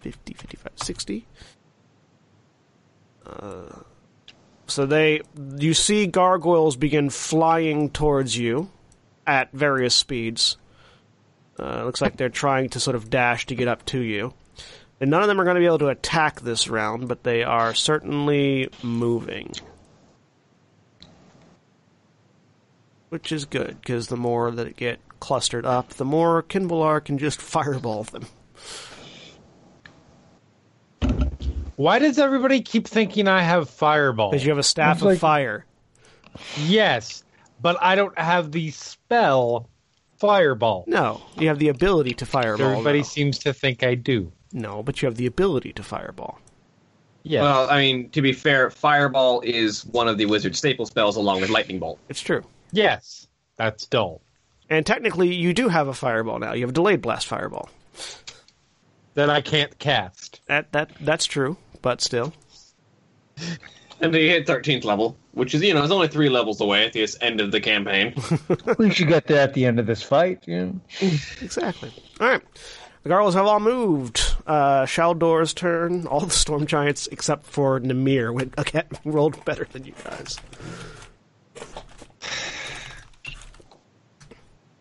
50, 0.00 0.34
55, 0.34 0.72
60. 0.76 1.26
Uh, 3.26 3.80
so 4.66 4.86
they, 4.86 5.20
you 5.58 5.74
see 5.74 6.06
gargoyles 6.06 6.76
begin 6.76 7.10
flying 7.10 7.90
towards 7.90 8.36
you 8.36 8.70
at 9.26 9.52
various 9.52 9.94
speeds. 9.94 10.56
Uh, 11.58 11.84
looks 11.84 12.00
like 12.00 12.16
they're 12.16 12.28
trying 12.28 12.68
to 12.70 12.80
sort 12.80 12.96
of 12.96 13.08
dash 13.08 13.46
to 13.46 13.54
get 13.54 13.68
up 13.68 13.84
to 13.86 14.00
you. 14.00 14.34
And 15.00 15.10
none 15.10 15.22
of 15.22 15.28
them 15.28 15.40
are 15.40 15.44
going 15.44 15.56
to 15.56 15.60
be 15.60 15.66
able 15.66 15.78
to 15.80 15.88
attack 15.88 16.40
this 16.40 16.68
round, 16.68 17.08
but 17.08 17.22
they 17.22 17.42
are 17.42 17.74
certainly 17.74 18.68
moving. 18.82 19.52
Which 23.10 23.30
is 23.30 23.44
good, 23.44 23.78
because 23.80 24.08
the 24.08 24.16
more 24.16 24.50
that 24.50 24.66
it 24.66 24.76
get 24.76 25.00
clustered 25.20 25.66
up, 25.66 25.90
the 25.94 26.04
more 26.04 26.42
Qinvylar 26.42 27.04
can 27.04 27.18
just 27.18 27.40
fireball 27.42 28.04
them. 28.04 28.26
Why 31.76 31.98
does 31.98 32.18
everybody 32.18 32.62
keep 32.62 32.86
thinking 32.86 33.28
I 33.28 33.42
have 33.42 33.68
fireball? 33.68 34.30
Because 34.30 34.44
you 34.44 34.50
have 34.50 34.58
a 34.58 34.62
staff 34.62 35.02
It's 35.02 35.04
of 35.04 35.18
fire. 35.18 35.66
Yes, 36.64 37.22
but 37.60 37.76
I 37.80 37.94
don't 37.94 38.18
have 38.18 38.52
the 38.52 38.70
spell 38.70 39.68
fireball. 40.18 40.84
No, 40.86 41.20
you 41.38 41.48
have 41.48 41.58
the 41.58 41.68
ability 41.68 42.14
to 42.14 42.26
fireball. 42.26 42.70
Everybody 42.70 43.00
though. 43.00 43.04
seems 43.04 43.38
to 43.40 43.52
think 43.52 43.82
I 43.82 43.94
do. 43.94 44.32
No, 44.52 44.82
but 44.82 45.02
you 45.02 45.06
have 45.06 45.16
the 45.16 45.26
ability 45.26 45.72
to 45.74 45.82
fireball. 45.82 46.38
Yes. 47.24 47.42
Well, 47.42 47.68
I 47.68 47.78
mean, 47.78 48.08
to 48.10 48.22
be 48.22 48.32
fair, 48.32 48.70
Fireball 48.70 49.40
is 49.40 49.84
one 49.86 50.06
of 50.06 50.16
the 50.16 50.26
wizard 50.26 50.54
staple 50.54 50.86
spells 50.86 51.16
along 51.16 51.40
with 51.40 51.50
Lightning 51.50 51.80
Bolt. 51.80 51.98
It's 52.08 52.20
true. 52.20 52.44
yes. 52.70 53.26
That's 53.56 53.86
dull. 53.86 54.20
And 54.68 54.84
technically, 54.84 55.34
you 55.34 55.54
do 55.54 55.68
have 55.68 55.88
a 55.88 55.94
fireball 55.94 56.38
now. 56.38 56.52
You 56.52 56.62
have 56.62 56.70
a 56.70 56.72
delayed 56.72 57.02
blast 57.02 57.26
fireball. 57.26 57.68
That 59.14 59.30
I 59.30 59.40
can't 59.40 59.78
cast. 59.78 60.40
That 60.46 60.72
that 60.72 60.90
that's 61.00 61.24
true, 61.24 61.56
but 61.82 62.00
still. 62.00 62.32
And 64.00 64.14
you 64.14 64.28
hit 64.28 64.46
13th 64.46 64.84
level, 64.84 65.16
which 65.32 65.54
is, 65.54 65.62
you 65.62 65.72
know, 65.72 65.82
is 65.82 65.90
only 65.90 66.08
three 66.08 66.28
levels 66.28 66.60
away 66.60 66.84
at 66.84 66.92
this 66.92 67.16
end 67.20 67.40
of 67.40 67.50
the 67.50 67.60
campaign. 67.60 68.14
At 68.66 68.78
least 68.78 69.00
you 69.00 69.06
get 69.06 69.26
that 69.28 69.38
at 69.38 69.54
the 69.54 69.64
end 69.64 69.80
of 69.80 69.86
this 69.86 70.02
fight. 70.02 70.46
You 70.46 70.66
know? 70.66 70.80
Exactly. 71.40 71.90
All 72.20 72.28
right. 72.28 72.42
The 73.02 73.08
Gargoyles 73.08 73.34
have 73.34 73.46
all 73.46 73.60
moved. 73.60 74.34
Uh, 74.46 74.82
Shaldoor's 74.84 75.54
turn. 75.54 76.06
All 76.06 76.20
the 76.20 76.30
Storm 76.30 76.66
Giants 76.66 77.08
except 77.10 77.46
for 77.46 77.80
Namir 77.80 78.34
went, 78.34 78.52
again, 78.58 78.84
rolled 79.04 79.42
better 79.44 79.66
than 79.72 79.84
you 79.84 79.94
guys. 80.04 80.40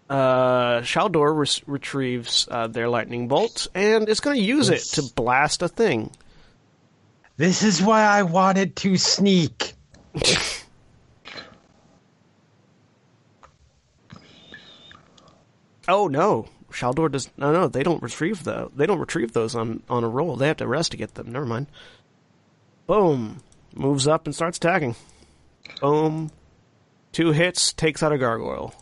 Uh, 0.10 0.82
Shaldoor 0.82 1.36
res- 1.36 1.68
retrieves 1.68 2.48
uh, 2.52 2.68
their 2.68 2.88
lightning 2.90 3.27
bolt 3.27 3.68
and 3.73 4.07
is 4.07 4.19
going 4.19 4.38
to 4.38 4.44
use 4.44 4.69
it 4.69 4.82
to 4.94 5.02
blast 5.15 5.61
a 5.64 5.68
thing. 5.68 6.11
This 7.38 7.64
is 7.64 7.82
why 7.82 8.03
I 8.03 8.23
wanted 8.23 8.76
to 8.77 8.98
sneak. 8.98 9.73
Oh 15.88 16.07
no, 16.07 16.48
Shaldoor 16.72 17.11
does. 17.11 17.30
No, 17.38 17.52
no, 17.53 17.68
they 17.68 17.84
don't 17.84 18.02
retrieve 18.02 18.44
the. 18.44 18.69
They 18.76 18.86
don't 18.86 18.99
retrieve 18.99 19.34
those 19.34 19.56
on 19.56 19.84
on 19.90 20.03
a 20.03 20.10
roll. 20.10 20.36
They 20.36 20.48
have 20.48 20.57
to 20.57 20.68
rest 20.68 20.91
to 20.91 20.98
get 20.98 21.14
them. 21.14 21.32
Never 21.32 21.45
mind. 21.45 21.68
Boom, 22.88 23.38
moves 23.73 24.07
up 24.07 24.26
and 24.26 24.34
starts 24.36 24.57
attacking. 24.57 24.95
Boom, 25.82 26.32
two 27.11 27.32
hits, 27.32 27.73
takes 27.73 28.02
out 28.03 28.11
a 28.11 28.18
gargoyle. 28.18 28.73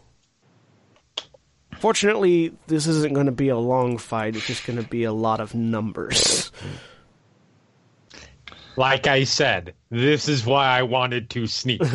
Fortunately, 1.84 2.54
this 2.68 2.88
isn't 2.88 3.14
going 3.14 3.26
to 3.26 3.34
be 3.34 3.50
a 3.50 3.58
long 3.58 3.98
fight. 3.98 4.38
It's 4.38 4.48
just 4.48 4.66
going 4.66 4.82
to 4.82 4.88
be 4.88 5.04
a 5.04 5.12
lot 5.12 5.42
of 5.42 5.54
numbers. 5.54 6.50
Like 8.78 9.06
I 9.06 9.26
said, 9.26 9.74
this 9.90 10.30
is 10.30 10.46
why 10.46 10.66
I 10.66 10.84
wanted 10.84 11.30
to 11.32 11.46
sneak. 11.46 11.82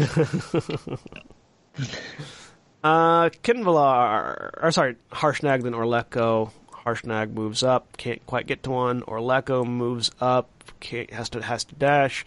Uh, 2.85 3.28
Qinvylar, 3.43 4.62
or 4.62 4.70
sorry, 4.70 4.97
Harshnag 5.10 5.62
then 5.65 5.73
Orlekto. 5.73 6.52
Harshnag 6.70 7.32
moves 7.32 7.65
up, 7.65 7.97
can't 7.97 8.24
quite 8.24 8.47
get 8.47 8.62
to 8.62 8.70
one. 8.70 9.02
Orlekto 9.02 9.66
moves 9.66 10.12
up, 10.20 10.48
can't, 10.78 11.12
has 11.12 11.28
to 11.31 11.43
has 11.43 11.65
to 11.65 11.74
dash. 11.74 12.24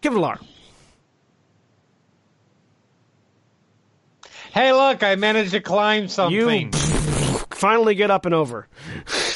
Qinvylar, 0.00 0.40
hey, 4.54 4.72
look, 4.72 5.02
I 5.02 5.16
managed 5.16 5.50
to 5.50 5.60
climb 5.60 6.06
something. 6.08 6.72
you 6.72 7.38
finally 7.50 7.94
get 7.96 8.10
up 8.10 8.24
and 8.24 8.34
over. 8.34 8.68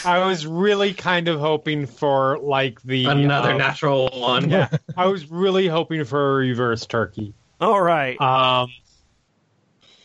I 0.04 0.24
was 0.26 0.46
really 0.46 0.94
kind 0.94 1.26
of 1.28 1.40
hoping 1.40 1.86
for 1.86 2.38
like 2.38 2.80
the 2.82 3.06
Another 3.06 3.50
uh, 3.50 3.56
natural 3.58 4.08
one. 4.14 4.48
Yeah, 4.48 4.68
I 4.96 5.06
was 5.06 5.28
really 5.30 5.66
hoping 5.66 6.04
for 6.04 6.30
a 6.32 6.34
reverse 6.36 6.86
turkey. 6.86 7.34
All 7.60 7.80
right, 7.80 8.18
Um, 8.20 8.70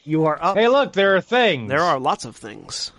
you 0.03 0.26
are 0.26 0.38
up. 0.41 0.57
hey, 0.57 0.68
look, 0.68 0.94
there 0.94 1.15
are 1.15 1.22
things. 1.22 1.69
There 1.69 1.81
are 1.81 1.99
lots 1.99 2.26
of 2.26 2.35
things. 2.35 2.91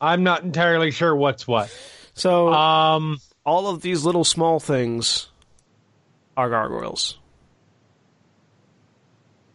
I'm 0.00 0.22
not 0.22 0.42
entirely 0.42 0.90
sure 0.90 1.14
what's 1.14 1.46
what. 1.46 1.74
So 2.14 2.52
Um, 2.52 3.18
all 3.44 3.68
of 3.68 3.82
these 3.82 4.04
little 4.04 4.24
small 4.24 4.58
things 4.60 5.29
are 6.40 6.48
gargoyles. 6.48 7.18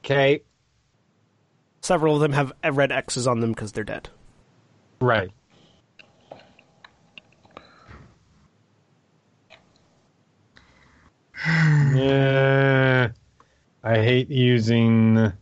Okay. 0.03 0.41
Several 1.81 2.13
of 2.15 2.21
them 2.21 2.31
have 2.31 2.53
red 2.63 2.91
X's 2.91 3.25
on 3.25 3.39
them 3.39 3.51
because 3.51 3.71
they're 3.71 3.83
dead. 3.83 4.09
Right. 5.01 5.31
yeah. 11.47 13.09
I 13.83 13.95
hate 13.95 14.29
using. 14.29 15.33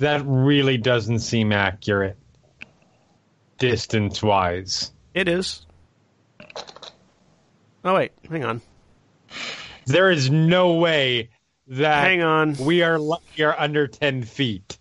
That 0.00 0.22
really 0.26 0.78
doesn't 0.78 1.20
seem 1.20 1.52
accurate. 1.52 2.16
Distance 3.58 4.20
wise. 4.20 4.90
It 5.14 5.28
is. 5.28 5.64
Oh 7.84 7.94
wait, 7.94 8.12
hang 8.30 8.44
on. 8.44 8.60
There 9.86 10.10
is 10.10 10.30
no 10.30 10.74
way 10.74 11.30
that 11.66 12.04
Hang 12.04 12.22
on. 12.22 12.54
we 12.58 12.82
are 12.82 13.00
we 13.00 13.44
are 13.44 13.58
under 13.58 13.86
ten 13.86 14.22
feet. 14.22 14.78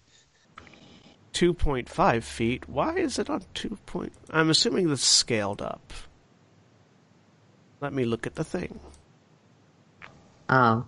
2.5 1.34 2.24
feet. 2.24 2.68
Why 2.68 2.96
is 2.98 3.18
it 3.18 3.30
on 3.30 3.42
2 3.54 3.78
point? 3.86 4.12
I'm 4.30 4.50
assuming 4.50 4.90
that's 4.90 5.04
scaled 5.04 5.62
up. 5.62 5.94
Let 7.80 7.94
me 7.94 8.04
look 8.04 8.28
at 8.28 8.36
the 8.36 8.44
thing. 8.44 8.80
Oh. 10.50 10.86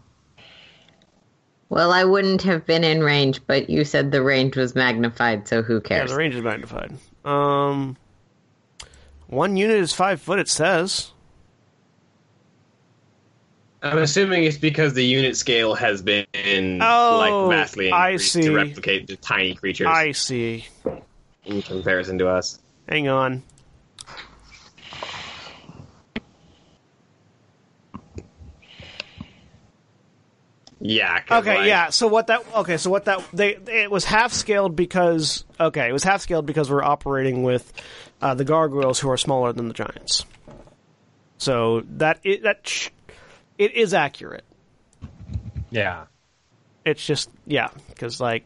Well, 1.69 1.91
I 1.93 2.03
wouldn't 2.03 2.41
have 2.43 2.65
been 2.65 2.83
in 2.83 3.01
range, 3.01 3.39
but 3.47 3.69
you 3.69 3.85
said 3.85 4.11
the 4.11 4.21
range 4.21 4.57
was 4.57 4.75
magnified, 4.75 5.47
so 5.47 5.61
who 5.63 5.75
Yeah, 5.75 5.79
cares? 5.79 6.11
the 6.11 6.17
range 6.17 6.35
is 6.35 6.43
magnified. 6.43 6.93
Um, 7.23 7.95
one 9.27 9.55
unit 9.55 9.77
is 9.77 9.93
five 9.93 10.21
foot. 10.21 10.39
It 10.39 10.49
says. 10.49 11.12
I'm 13.83 13.97
assuming 13.97 14.45
it's 14.45 14.57
because 14.57 14.93
the 14.93 15.03
unit 15.03 15.35
scale 15.35 15.73
has 15.75 16.01
been 16.01 16.25
Oh, 16.81 17.47
like 17.49 17.57
vastly 17.57 17.91
I 17.91 18.11
increased 18.11 18.33
see. 18.33 18.41
to 18.43 18.55
replicate 18.55 19.07
the 19.07 19.17
tiny 19.17 19.55
creatures 19.55 19.87
I 19.89 20.13
see. 20.13 20.65
in 21.45 21.61
comparison 21.61 22.17
to 22.19 22.29
us. 22.29 22.59
Hang 22.87 23.09
on. 23.09 23.43
Yeah. 30.79 31.21
Okay, 31.31 31.57
like, 31.59 31.67
yeah. 31.67 31.89
So 31.91 32.07
what 32.07 32.27
that? 32.27 32.43
Okay, 32.55 32.75
so 32.77 32.89
what 32.89 33.05
that? 33.05 33.23
They 33.31 33.55
it 33.55 33.89
was 33.89 34.03
half 34.03 34.33
scaled 34.33 34.75
because 34.75 35.45
okay, 35.59 35.87
it 35.87 35.93
was 35.93 36.03
half 36.03 36.21
scaled 36.21 36.45
because 36.45 36.69
we're 36.69 36.83
operating 36.83 37.43
with 37.43 37.71
uh, 38.21 38.33
the 38.33 38.43
gargoyles 38.43 38.99
who 38.99 39.09
are 39.09 39.17
smaller 39.17 39.53
than 39.53 39.69
the 39.69 39.73
giants. 39.73 40.25
So 41.37 41.83
that 41.97 42.19
it, 42.23 42.43
that 42.43 42.89
it 43.57 43.73
is 43.73 43.93
accurate. 43.93 44.45
Yeah. 45.69 46.05
It's 46.85 47.05
just 47.05 47.29
yeah, 47.45 47.69
because 47.89 48.19
like 48.19 48.45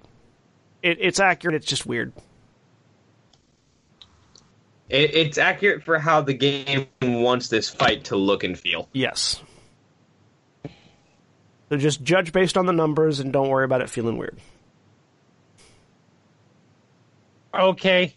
it, 0.82 0.98
it's 1.02 1.20
accurate. 1.20 1.56
It's 1.56 1.66
just 1.66 1.86
weird. 1.86 2.14
It, 4.90 5.16
it's 5.16 5.38
accurate 5.38 5.84
for 5.84 6.00
how 6.00 6.22
the 6.22 6.34
game 6.34 6.88
wants 7.02 7.50
this 7.50 7.70
fight 7.70 8.06
to 8.06 8.16
look 8.16 8.44
and 8.44 8.58
feel. 8.58 8.88
Yes. 8.94 9.42
So 11.70 11.78
just 11.78 12.04
judge 12.04 12.32
based 12.32 12.58
on 12.58 12.66
the 12.66 12.74
numbers 12.74 13.20
and 13.20 13.34
don't 13.34 13.50
worry 13.50 13.66
about 13.66 13.82
it 13.82 13.90
feeling 13.90 14.18
weird. 14.18 14.40
Okay. 17.54 18.16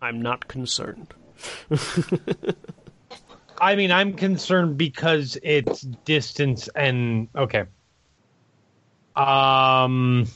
I'm 0.00 0.22
not 0.22 0.46
concerned. 0.46 1.14
I 3.62 3.76
mean, 3.76 3.92
I'm 3.92 4.14
concerned 4.14 4.76
because 4.76 5.38
it's 5.40 5.82
distance 5.82 6.68
and 6.74 7.28
okay. 7.36 7.64
Um. 9.14 10.26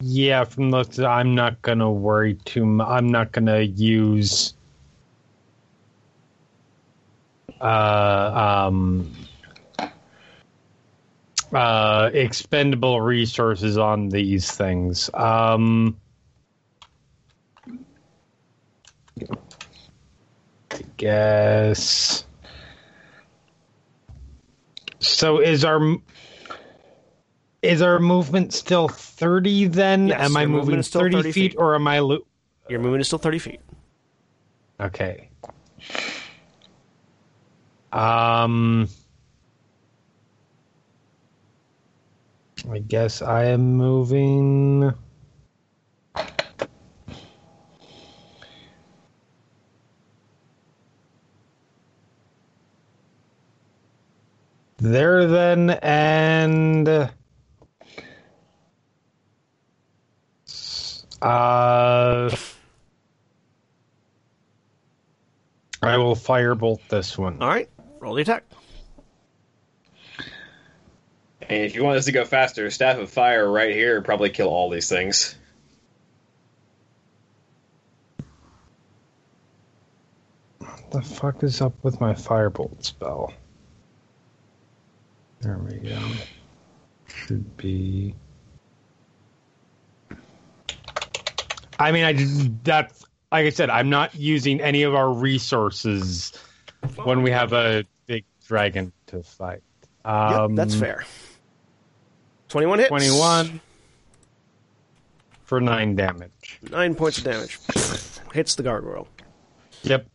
Yeah, 0.00 0.44
from 0.44 0.70
the 0.70 1.06
I'm 1.06 1.34
not 1.34 1.60
gonna 1.60 1.92
worry 1.92 2.34
too. 2.46 2.64
mu- 2.64 2.84
I'm 2.84 3.08
not 3.08 3.32
gonna 3.32 3.60
use. 3.60 4.54
Uh, 7.60 8.68
um. 8.68 9.12
Uh, 11.52 12.10
expendable 12.14 13.02
resources 13.02 13.76
on 13.76 14.08
these 14.08 14.50
things. 14.50 15.10
Um. 15.12 16.00
Guess. 20.96 22.24
So 25.00 25.38
is 25.40 25.64
our 25.64 25.96
is 27.62 27.82
our 27.82 27.98
movement 27.98 28.52
still 28.52 28.88
thirty? 28.88 29.66
Then 29.66 30.08
Yes, 30.08 30.20
am 30.20 30.36
I 30.36 30.46
moving 30.46 30.82
thirty, 30.82 31.16
30 31.16 31.32
feet, 31.32 31.52
feet. 31.52 31.58
or 31.58 31.74
am 31.74 31.86
I? 31.88 31.98
Lo- 32.00 32.26
Your 32.68 32.80
movement 32.80 33.02
is 33.02 33.06
still 33.06 33.18
30 33.18 33.38
feet. 33.38 33.60
okay. 34.80 35.28
Um. 37.92 38.88
I 42.70 42.78
guess 42.78 43.20
I 43.20 43.44
am 43.44 43.76
moving. 43.76 44.92
There 54.84 55.26
then, 55.26 55.70
and 55.70 56.86
uh, 56.86 57.08
I 61.22 62.28
will 65.96 66.14
firebolt 66.14 66.86
this 66.90 67.16
one. 67.16 67.40
All 67.40 67.48
right, 67.48 67.70
roll 67.98 68.12
the 68.12 68.20
attack. 68.20 68.44
And 71.40 71.64
if 71.64 71.74
you 71.74 71.82
want 71.82 71.96
us 71.96 72.04
to 72.04 72.12
go 72.12 72.26
faster, 72.26 72.68
Staff 72.68 72.98
of 72.98 73.08
Fire 73.08 73.50
right 73.50 73.74
here 73.74 73.94
would 73.94 74.04
probably 74.04 74.28
kill 74.28 74.48
all 74.48 74.68
these 74.68 74.90
things. 74.90 75.34
What 80.58 80.90
the 80.90 81.00
fuck 81.00 81.42
is 81.42 81.62
up 81.62 81.72
with 81.82 82.02
my 82.02 82.12
firebolt 82.12 82.84
spell? 82.84 83.32
There 85.44 85.58
we 85.58 85.76
go. 85.76 86.00
Should 87.06 87.56
be. 87.58 88.14
I 91.78 91.92
mean, 91.92 92.04
I 92.04 92.14
just, 92.14 92.64
that's 92.64 93.04
like 93.30 93.44
I 93.44 93.50
said. 93.50 93.68
I'm 93.68 93.90
not 93.90 94.14
using 94.14 94.62
any 94.62 94.84
of 94.84 94.94
our 94.94 95.12
resources 95.12 96.32
when 97.02 97.22
we 97.22 97.30
have 97.30 97.52
a 97.52 97.84
big 98.06 98.24
dragon 98.46 98.90
to 99.08 99.22
fight. 99.22 99.62
Um, 100.06 100.56
yep, 100.56 100.56
that's 100.56 100.74
fair. 100.74 101.04
21 102.48 102.78
hits. 102.78 102.88
21 102.88 103.60
for 105.42 105.60
nine 105.60 105.94
damage. 105.94 106.58
Nine 106.70 106.94
points 106.94 107.18
of 107.18 107.24
damage. 107.24 107.58
Hits 108.32 108.54
the 108.54 108.62
gargoyle. 108.62 109.08
Yep. 109.82 110.06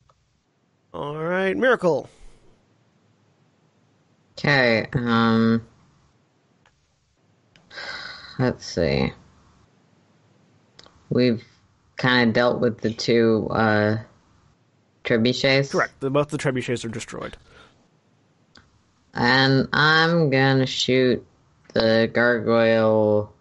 All 0.92 1.18
right, 1.18 1.56
Miracle. 1.56 2.10
Okay, 4.40 4.88
um. 4.94 5.68
Let's 8.40 8.66
see. 8.66 9.12
We've 11.10 11.44
kind 11.98 12.30
of 12.30 12.34
dealt 12.34 12.62
with 12.62 12.80
the 12.80 12.94
two, 12.94 13.50
uh. 13.52 13.98
Trebuchets. 15.04 15.72
Correct. 15.72 16.00
The, 16.00 16.10
both 16.10 16.30
the 16.30 16.38
trebuchets 16.38 16.86
are 16.86 16.90
destroyed. 16.90 17.36
And 19.14 19.68
I'm 19.74 20.30
gonna 20.30 20.66
shoot 20.66 21.26
the 21.74 22.10
gargoyle. 22.14 23.34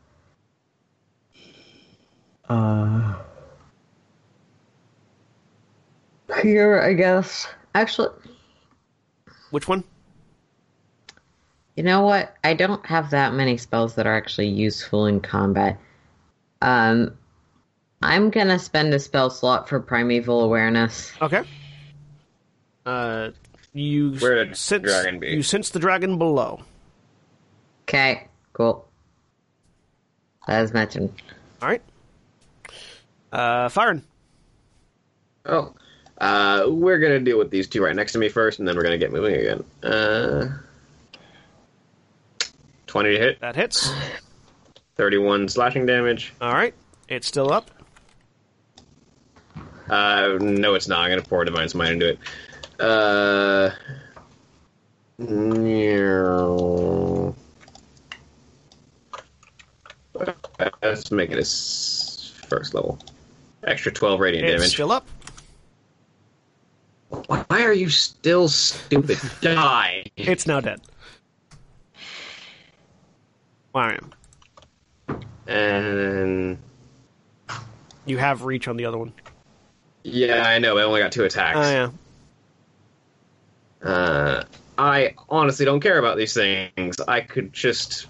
Uh. 2.49 3.15
Here, 6.43 6.81
I 6.81 6.95
guess. 6.95 7.47
Actually, 7.73 8.09
Which 9.51 9.69
one? 9.69 9.85
You 11.79 11.85
know 11.85 12.01
what? 12.01 12.35
I 12.43 12.55
don't 12.55 12.85
have 12.87 13.11
that 13.11 13.35
many 13.35 13.57
spells 13.57 13.95
that 13.95 14.05
are 14.09 14.17
actually 14.17 14.49
useful 14.49 15.07
in 15.07 15.21
combat. 15.21 15.79
Um, 16.61 17.17
I'm 18.03 18.31
gonna 18.31 18.59
spend 18.59 18.93
a 18.95 18.99
spell 18.99 19.31
slot 19.31 19.69
for 19.69 19.79
primeval 19.79 20.41
awareness. 20.41 21.13
Okay. 21.23 21.45
Uh, 22.85 23.31
you 23.75 24.11
Where 24.15 24.45
did 24.45 24.57
sense 24.57 24.83
dragon 24.83 25.21
be? 25.21 25.29
you 25.29 25.45
sense 25.45 25.71
the 25.71 25.79
dragon 25.79 26.19
below. 26.19 26.65
Okay, 27.83 28.27
cool. 28.55 28.89
As 30.49 30.73
mentioned. 30.73 31.13
All 31.63 31.69
right. 31.69 31.83
Uh, 33.31 33.69
Firen. 33.69 34.03
Oh. 35.47 35.75
Uh, 36.21 36.65
we're 36.67 36.99
gonna 36.99 37.21
deal 37.21 37.39
with 37.39 37.53
these 37.53 37.69
two 37.69 37.85
right 37.85 37.95
next 37.95 38.15
to 38.15 38.19
me 38.19 38.29
first, 38.29 38.59
and 38.59 38.67
then 38.67 38.75
we're 38.75 38.83
gonna 38.83 38.99
get 38.99 39.13
moving 39.13 39.37
again. 39.37 39.63
Uh, 39.85 40.49
20 42.89 43.12
to 43.12 43.19
hit, 43.19 43.40
That 43.40 43.55
hits. 43.55 43.93
31 44.97 45.48
slashing 45.48 45.86
damage. 45.86 46.32
All 46.40 46.52
right. 46.52 46.74
It's 47.09 47.28
still 47.28 47.52
up. 47.52 47.70
Uh, 49.89 50.36
no, 50.40 50.74
it's 50.74 50.89
not. 50.89 51.01
I'm 51.01 51.10
gonna 51.10 51.23
pour 51.23 51.44
Divine 51.44 51.69
Smite 51.69 51.93
into 51.93 52.09
it. 52.10 52.19
Uh, 52.81 53.70
meow. 55.19 57.35
let's 60.82 61.10
make 61.10 61.31
it 61.31 61.39
a 61.39 61.40
s- 61.40 62.32
first 62.48 62.74
level. 62.74 62.98
Extra 63.65 63.93
12 63.93 64.20
radiant 64.20 64.47
It's 64.48 64.60
damage. 64.60 64.74
still 64.74 64.93
up. 64.93 65.06
Why 67.09 67.62
are 67.62 67.73
you 67.73 67.89
still 67.89 68.48
stupid? 68.48 69.19
Die. 69.40 70.05
It's 70.16 70.47
now 70.47 70.60
dead. 70.60 70.81
Mariam, 73.79 74.13
And 75.47 76.59
you 78.07 78.19
have 78.19 78.43
reach 78.43 78.67
on 78.67 78.77
the 78.77 78.85
other 78.85 78.99
one. 78.99 79.13
yeah, 80.03 80.49
I 80.49 80.59
know. 80.59 80.77
I 80.79 80.83
only 80.83 81.01
got 81.01 81.13
two 81.13 81.23
attacks. 81.25 81.59
Oh 81.59 81.71
yeah. 81.71 81.91
Uh, 83.89 84.43
I 84.79 85.15
honestly 85.29 85.65
don't 85.65 85.79
care 85.79 85.99
about 86.01 86.17
these 86.17 86.35
things. 86.35 86.99
I 87.07 87.21
could 87.21 87.53
just 87.53 88.07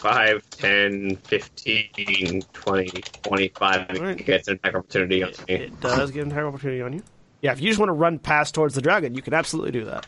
5, 0.00 0.50
10, 0.50 1.14
15, 1.16 2.42
20, 2.52 2.88
25 3.22 3.86
and 3.90 3.98
Alright. 3.98 4.20
it 4.20 4.26
gets 4.26 4.48
an 4.48 4.54
attack 4.54 4.74
opportunity 4.74 5.22
on 5.22 5.30
me. 5.30 5.36
It 5.54 5.80
does 5.80 6.10
get 6.10 6.24
an 6.24 6.32
attack 6.32 6.42
opportunity 6.44 6.82
on 6.82 6.92
you. 6.92 7.02
Yeah, 7.40 7.52
if 7.52 7.60
you 7.60 7.68
just 7.68 7.78
want 7.78 7.90
to 7.90 7.94
run 7.94 8.18
past 8.18 8.52
towards 8.54 8.74
the 8.74 8.82
dragon, 8.82 9.14
you 9.14 9.22
can 9.22 9.32
absolutely 9.34 9.70
do 9.70 9.84
that. 9.84 10.06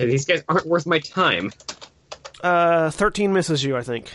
And 0.00 0.10
these 0.10 0.24
guys 0.24 0.42
aren't 0.48 0.66
worth 0.66 0.86
my 0.86 0.98
time. 1.00 1.52
Uh, 2.42 2.90
thirteen 2.90 3.32
misses 3.32 3.62
you, 3.62 3.76
I 3.76 3.82
think. 3.82 4.10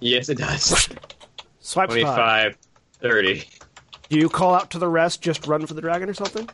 Yes, 0.00 0.28
it 0.28 0.38
does. 0.38 0.88
Swipe 1.60 1.90
five. 1.90 2.56
30. 3.00 3.44
Do 4.08 4.18
you 4.18 4.28
call 4.28 4.54
out 4.54 4.70
to 4.70 4.78
the 4.78 4.88
rest? 4.88 5.22
Just 5.22 5.46
run 5.46 5.66
for 5.66 5.74
the 5.74 5.80
dragon 5.80 6.08
or 6.08 6.14
something? 6.14 6.48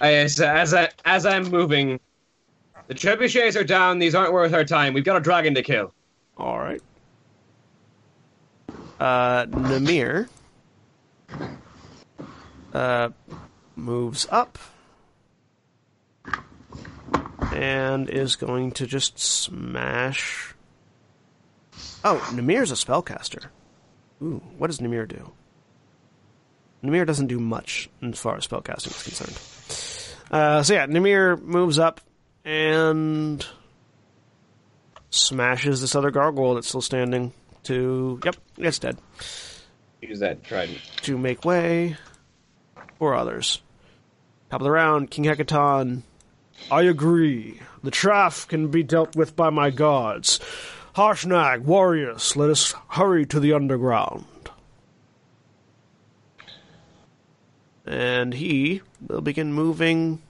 I, 0.00 0.14
as, 0.14 0.40
as, 0.40 0.74
I, 0.74 0.90
as 1.04 1.26
I'm 1.26 1.44
moving, 1.44 1.98
the 2.86 2.94
trebuchets 2.94 3.58
are 3.58 3.64
down. 3.64 3.98
These 3.98 4.14
aren't 4.14 4.32
worth 4.32 4.52
our 4.52 4.64
time. 4.64 4.94
We've 4.94 5.04
got 5.04 5.16
a 5.16 5.20
dragon 5.20 5.54
to 5.54 5.62
kill. 5.62 5.92
All 6.36 6.58
right. 6.58 6.82
Uh, 9.00 9.46
Namir 9.46 10.28
uh, 12.72 13.08
moves 13.74 14.26
up 14.30 14.58
and 17.62 18.10
is 18.10 18.34
going 18.34 18.72
to 18.72 18.88
just 18.88 19.20
smash. 19.20 20.52
Oh, 22.04 22.18
Namir's 22.32 22.72
a 22.72 22.74
spellcaster. 22.74 23.46
Ooh, 24.20 24.42
what 24.58 24.66
does 24.66 24.80
Namir 24.80 25.06
do? 25.06 25.30
Namir 26.82 27.06
doesn't 27.06 27.28
do 27.28 27.38
much 27.38 27.88
as 28.02 28.18
far 28.18 28.36
as 28.36 28.48
spellcasting 28.48 28.88
is 28.88 29.02
concerned. 29.04 30.32
Uh, 30.32 30.64
so 30.64 30.74
yeah, 30.74 30.86
Namir 30.86 31.40
moves 31.40 31.78
up 31.78 32.00
and 32.44 33.46
smashes 35.10 35.80
this 35.80 35.94
other 35.94 36.10
gargoyle 36.10 36.56
that's 36.56 36.66
still 36.66 36.80
standing 36.80 37.32
to. 37.62 38.18
Yep, 38.24 38.36
it's 38.58 38.80
dead. 38.80 38.98
Use 40.00 40.18
that 40.18 40.42
trident. 40.42 40.80
To 41.02 41.16
make 41.16 41.44
way 41.44 41.96
for 42.98 43.14
others. 43.14 43.62
Top 44.50 44.60
of 44.60 44.64
the 44.64 44.70
round, 44.72 45.12
King 45.12 45.24
Hekaton. 45.24 46.02
I 46.70 46.82
agree. 46.82 47.60
The 47.82 47.90
traff 47.90 48.46
can 48.48 48.68
be 48.68 48.82
dealt 48.82 49.16
with 49.16 49.36
by 49.36 49.50
my 49.50 49.70
gods. 49.70 50.40
Harshnag, 50.94 51.62
warriors, 51.62 52.36
let 52.36 52.50
us 52.50 52.74
hurry 52.88 53.26
to 53.26 53.40
the 53.40 53.52
underground. 53.52 54.24
And 57.84 58.34
he 58.34 58.82
will 59.06 59.20
begin 59.20 59.52
moving 59.52 60.20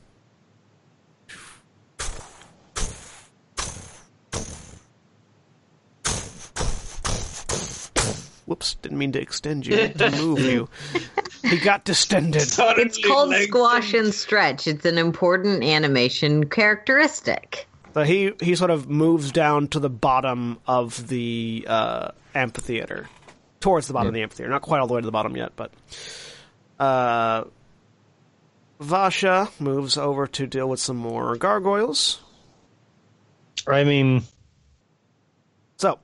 Whoops, 8.52 8.74
didn't 8.82 8.98
mean 8.98 9.12
to 9.12 9.18
extend 9.18 9.66
you, 9.66 9.88
to 9.88 10.10
move 10.10 10.40
you. 10.40 10.68
He 11.42 11.56
got 11.58 11.84
distended. 11.84 12.42
It's 12.42 12.98
called 13.04 13.34
squash 13.34 13.94
and 13.94 14.14
stretch. 14.14 14.66
It's 14.68 14.84
an 14.84 14.96
important 14.96 15.64
animation 15.64 16.48
characteristic. 16.48 17.66
So 17.94 18.02
he, 18.04 18.32
he 18.40 18.54
sort 18.54 18.70
of 18.70 18.88
moves 18.88 19.32
down 19.32 19.68
to 19.68 19.80
the 19.80 19.90
bottom 19.90 20.58
of 20.66 21.08
the 21.08 21.64
uh, 21.66 22.10
amphitheater. 22.34 23.08
Towards 23.58 23.86
the 23.88 23.94
bottom 23.94 24.08
of 24.08 24.14
the 24.14 24.22
amphitheater. 24.22 24.50
Not 24.50 24.62
quite 24.62 24.78
all 24.80 24.86
the 24.86 24.94
way 24.94 25.00
to 25.00 25.06
the 25.06 25.10
bottom 25.10 25.34
yet, 25.36 25.52
but. 25.56 25.72
Uh, 26.78 27.44
Vasha 28.80 29.50
moves 29.58 29.96
over 29.96 30.26
to 30.28 30.46
deal 30.46 30.68
with 30.68 30.78
some 30.78 30.96
more 30.96 31.36
gargoyles. 31.36 32.20
I 33.66 33.82
mean, 33.84 34.22
So, 35.76 35.98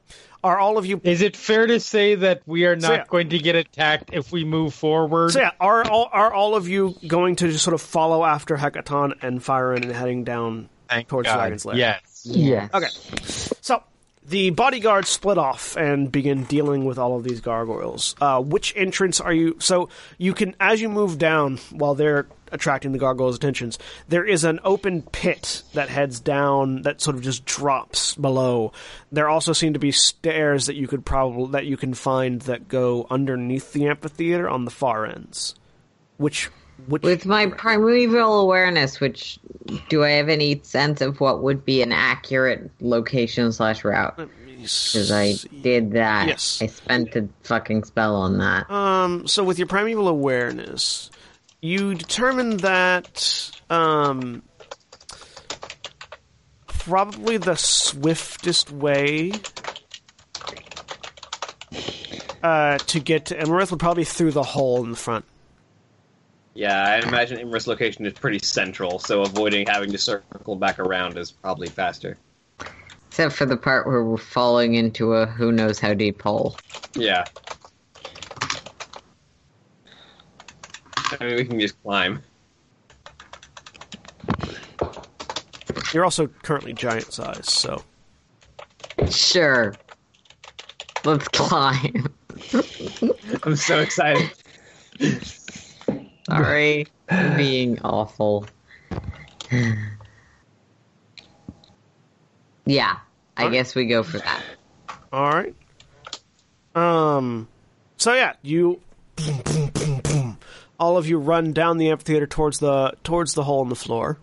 are 0.48 0.58
all 0.58 0.78
of 0.78 0.86
you 0.86 1.00
is 1.04 1.20
it 1.22 1.36
fair 1.36 1.66
to 1.66 1.78
say 1.78 2.14
that 2.16 2.42
we 2.46 2.64
are 2.66 2.74
not 2.74 2.82
So, 2.82 2.92
yeah. 2.94 3.04
going 3.08 3.28
to 3.30 3.38
get 3.38 3.54
attacked 3.54 4.10
if 4.12 4.32
we 4.32 4.44
move 4.44 4.74
forward? 4.74 5.32
So 5.32 5.40
yeah, 5.40 5.50
are 5.60 5.88
all 5.88 6.08
are 6.12 6.32
all 6.32 6.54
of 6.56 6.68
you 6.68 6.94
going 7.06 7.36
to 7.36 7.50
just 7.50 7.62
sort 7.62 7.74
of 7.74 7.82
follow 7.82 8.24
after 8.24 8.56
Hekaton 8.56 9.22
and 9.22 9.40
Firen 9.40 9.82
and 9.82 9.92
heading 9.92 10.24
down 10.24 10.68
Thank 10.88 11.08
towards 11.08 11.28
God. 11.28 11.36
Dragon's 11.36 11.64
Lair? 11.64 11.76
Yes. 11.76 12.22
Yes. 12.24 12.70
Okay. 12.74 12.88
So 13.60 13.82
the 14.28 14.50
bodyguards 14.50 15.08
split 15.08 15.38
off 15.38 15.74
and 15.76 16.12
begin 16.12 16.44
dealing 16.44 16.84
with 16.84 16.98
all 16.98 17.16
of 17.16 17.24
these 17.24 17.40
gargoyles. 17.40 18.14
Uh, 18.20 18.40
which 18.42 18.74
entrance 18.76 19.20
are 19.20 19.32
you? 19.32 19.56
So 19.58 19.88
you 20.18 20.34
can, 20.34 20.54
as 20.60 20.82
you 20.82 20.90
move 20.90 21.16
down, 21.16 21.56
while 21.70 21.94
they're 21.94 22.26
attracting 22.52 22.92
the 22.92 22.98
gargoyles' 22.98 23.36
attentions, 23.36 23.78
there 24.08 24.26
is 24.26 24.44
an 24.44 24.60
open 24.64 25.00
pit 25.02 25.62
that 25.72 25.88
heads 25.88 26.20
down 26.20 26.82
that 26.82 27.00
sort 27.00 27.16
of 27.16 27.22
just 27.22 27.46
drops 27.46 28.14
below. 28.16 28.72
There 29.10 29.28
also 29.28 29.54
seem 29.54 29.72
to 29.72 29.78
be 29.78 29.92
stairs 29.92 30.66
that 30.66 30.76
you 30.76 30.86
could 30.88 31.06
probably 31.06 31.52
that 31.52 31.66
you 31.66 31.78
can 31.78 31.94
find 31.94 32.42
that 32.42 32.68
go 32.68 33.06
underneath 33.10 33.72
the 33.72 33.86
amphitheater 33.86 34.48
on 34.48 34.66
the 34.66 34.70
far 34.70 35.06
ends. 35.06 35.54
Which 36.18 36.50
which 36.86 37.02
With 37.02 37.26
my 37.26 37.46
primeval 37.46 38.40
awareness, 38.40 39.00
which 39.00 39.38
do 39.88 40.04
I 40.04 40.10
have 40.10 40.28
any 40.28 40.60
sense 40.62 41.00
of 41.00 41.20
what 41.20 41.42
would 41.42 41.64
be 41.64 41.82
an 41.82 41.92
accurate 41.92 42.70
location 42.80 43.52
slash 43.52 43.84
route? 43.84 44.16
Because 44.46 45.10
I 45.10 45.34
did 45.62 45.92
that. 45.92 46.28
Yes. 46.28 46.60
I 46.62 46.66
spent 46.66 47.14
a 47.16 47.28
fucking 47.42 47.84
spell 47.84 48.16
on 48.16 48.38
that. 48.38 48.70
Um, 48.70 49.26
so 49.26 49.44
with 49.44 49.58
your 49.58 49.68
primeval 49.68 50.08
awareness, 50.08 51.10
you 51.60 51.94
determine 51.94 52.58
that 52.58 53.50
um, 53.70 54.42
probably 56.66 57.36
the 57.36 57.56
swiftest 57.56 58.70
way 58.70 59.32
uh, 62.42 62.78
to 62.78 63.00
get 63.00 63.26
to 63.26 63.36
Iymrith 63.36 63.70
would 63.70 63.80
probably 63.80 64.02
be 64.02 64.06
through 64.06 64.32
the 64.32 64.42
hole 64.42 64.82
in 64.84 64.90
the 64.90 64.96
front. 64.96 65.24
Yeah, 66.58 66.82
I 66.82 67.06
imagine 67.06 67.38
Iymrith's 67.38 67.68
location 67.68 68.04
is 68.04 68.14
pretty 68.14 68.40
central, 68.40 68.98
so 68.98 69.22
avoiding 69.22 69.68
having 69.68 69.92
to 69.92 69.98
circle 69.98 70.56
back 70.56 70.80
around 70.80 71.16
is 71.16 71.30
probably 71.30 71.68
faster. 71.68 72.18
Except 73.06 73.32
for 73.32 73.46
the 73.46 73.56
part 73.56 73.86
where 73.86 74.02
we're 74.02 74.16
falling 74.16 74.74
into 74.74 75.14
a 75.14 75.24
who 75.24 75.52
knows 75.52 75.78
how 75.78 75.94
deep 75.94 76.20
hole. 76.20 76.56
Yeah. 76.96 77.22
I 81.20 81.24
mean, 81.24 81.36
we 81.36 81.44
can 81.44 81.60
just 81.60 81.80
climb. 81.84 82.24
You're 85.94 86.04
also 86.04 86.26
currently 86.26 86.72
giant 86.72 87.12
size, 87.12 87.48
so 87.48 87.84
Sure. 89.12 89.76
Let's 91.04 91.28
climb. 91.32 92.12
I'm 93.44 93.54
so 93.54 93.78
excited. 93.78 94.32
Sorry 96.28 96.86
being 97.36 97.80
awful. 97.82 98.46
yeah, 102.66 102.98
I 103.36 103.44
right. 103.44 103.52
guess 103.52 103.74
we 103.74 103.86
go 103.86 104.02
for 104.02 104.18
that. 104.18 104.42
All 105.12 105.30
right. 105.30 105.54
Um. 106.74 107.48
So 107.96 108.12
yeah, 108.14 108.34
you 108.42 108.80
boom, 109.16 109.40
boom, 109.44 109.70
boom, 109.70 110.00
boom. 110.02 110.38
All 110.78 110.96
of 110.96 111.08
you 111.08 111.18
run 111.18 111.52
down 111.52 111.78
the 111.78 111.90
amphitheater 111.90 112.26
towards 112.26 112.58
the 112.58 112.92
towards 113.02 113.34
the 113.34 113.44
hole 113.44 113.62
in 113.62 113.68
the 113.68 113.74
floor. 113.74 114.18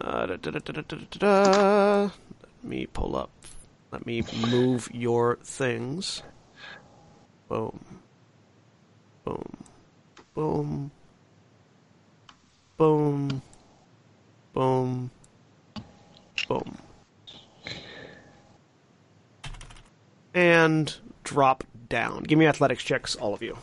Uh, 0.00 0.26
da, 0.26 0.36
da, 0.36 0.50
da, 0.50 2.02
Let 2.02 2.64
me 2.64 2.86
pull 2.86 3.14
up. 3.16 3.30
Let 3.92 4.06
me 4.06 4.22
move 4.50 4.88
your 4.94 5.36
things. 5.42 6.22
Boom. 7.48 7.89
Boom. 9.30 9.42
Boom. 10.34 10.90
Boom. 12.76 13.42
Boom. 14.52 15.10
Boom. 16.48 16.78
And 20.34 20.96
drop 21.22 21.62
down. 21.88 22.24
Give 22.24 22.38
me 22.38 22.46
athletics 22.46 22.82
checks, 22.82 23.14
all 23.14 23.34
of 23.34 23.42
you. 23.42 23.56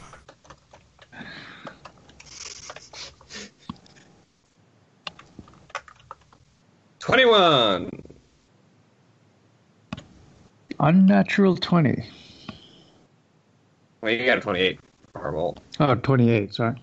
Twenty-one. 6.99 7.89
Unnatural 10.79 11.57
twenty. 11.57 12.05
Well, 14.01 14.11
you 14.13 14.25
got 14.25 14.37
a 14.37 14.41
twenty-eight. 14.41 14.79
Horrible. 15.17 15.57
Oh, 15.79 15.95
28, 15.95 16.53
sorry. 16.53 16.75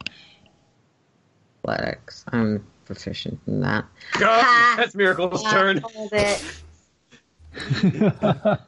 Athletics. 1.67 2.25
I'm 2.33 2.65
proficient 2.85 3.41
in 3.47 3.61
that. 3.61 3.85
God, 4.19 4.77
that's 4.79 4.95
Miracle's 4.95 5.43
Yeah, 5.43 5.51
turn. 5.51 5.79
hold 5.79 6.13
it. 6.13 6.45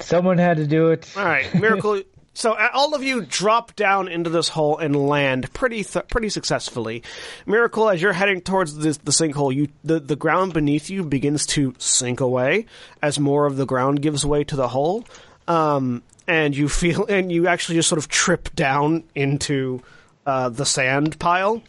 Someone 0.00 0.38
had 0.38 0.56
to 0.58 0.66
do 0.66 0.90
it. 0.90 1.10
All 1.16 1.24
right, 1.24 1.52
miracle. 1.54 2.02
So 2.34 2.52
uh, 2.52 2.70
all 2.72 2.94
of 2.94 3.02
you 3.02 3.26
drop 3.26 3.76
down 3.76 4.08
into 4.08 4.30
this 4.30 4.48
hole 4.48 4.78
and 4.78 4.96
land 4.96 5.52
pretty 5.52 5.84
th- 5.84 6.08
pretty 6.08 6.30
successfully. 6.30 7.02
Miracle, 7.44 7.90
as 7.90 8.00
you're 8.00 8.14
heading 8.14 8.40
towards 8.40 8.74
this, 8.74 8.96
the 8.96 9.12
sinkhole, 9.12 9.54
you 9.54 9.68
the, 9.84 10.00
the 10.00 10.16
ground 10.16 10.54
beneath 10.54 10.88
you 10.88 11.04
begins 11.04 11.44
to 11.48 11.74
sink 11.76 12.20
away 12.20 12.64
as 13.02 13.20
more 13.20 13.44
of 13.44 13.58
the 13.58 13.66
ground 13.66 14.00
gives 14.00 14.24
way 14.24 14.44
to 14.44 14.56
the 14.56 14.68
hole, 14.68 15.04
um, 15.48 16.02
and 16.26 16.56
you 16.56 16.68
feel 16.68 17.04
and 17.08 17.30
you 17.30 17.46
actually 17.46 17.76
just 17.76 17.88
sort 17.88 17.98
of 17.98 18.08
trip 18.08 18.54
down 18.54 19.04
into 19.14 19.82
uh, 20.26 20.48
the 20.48 20.64
sand 20.64 21.18
pile, 21.18 21.62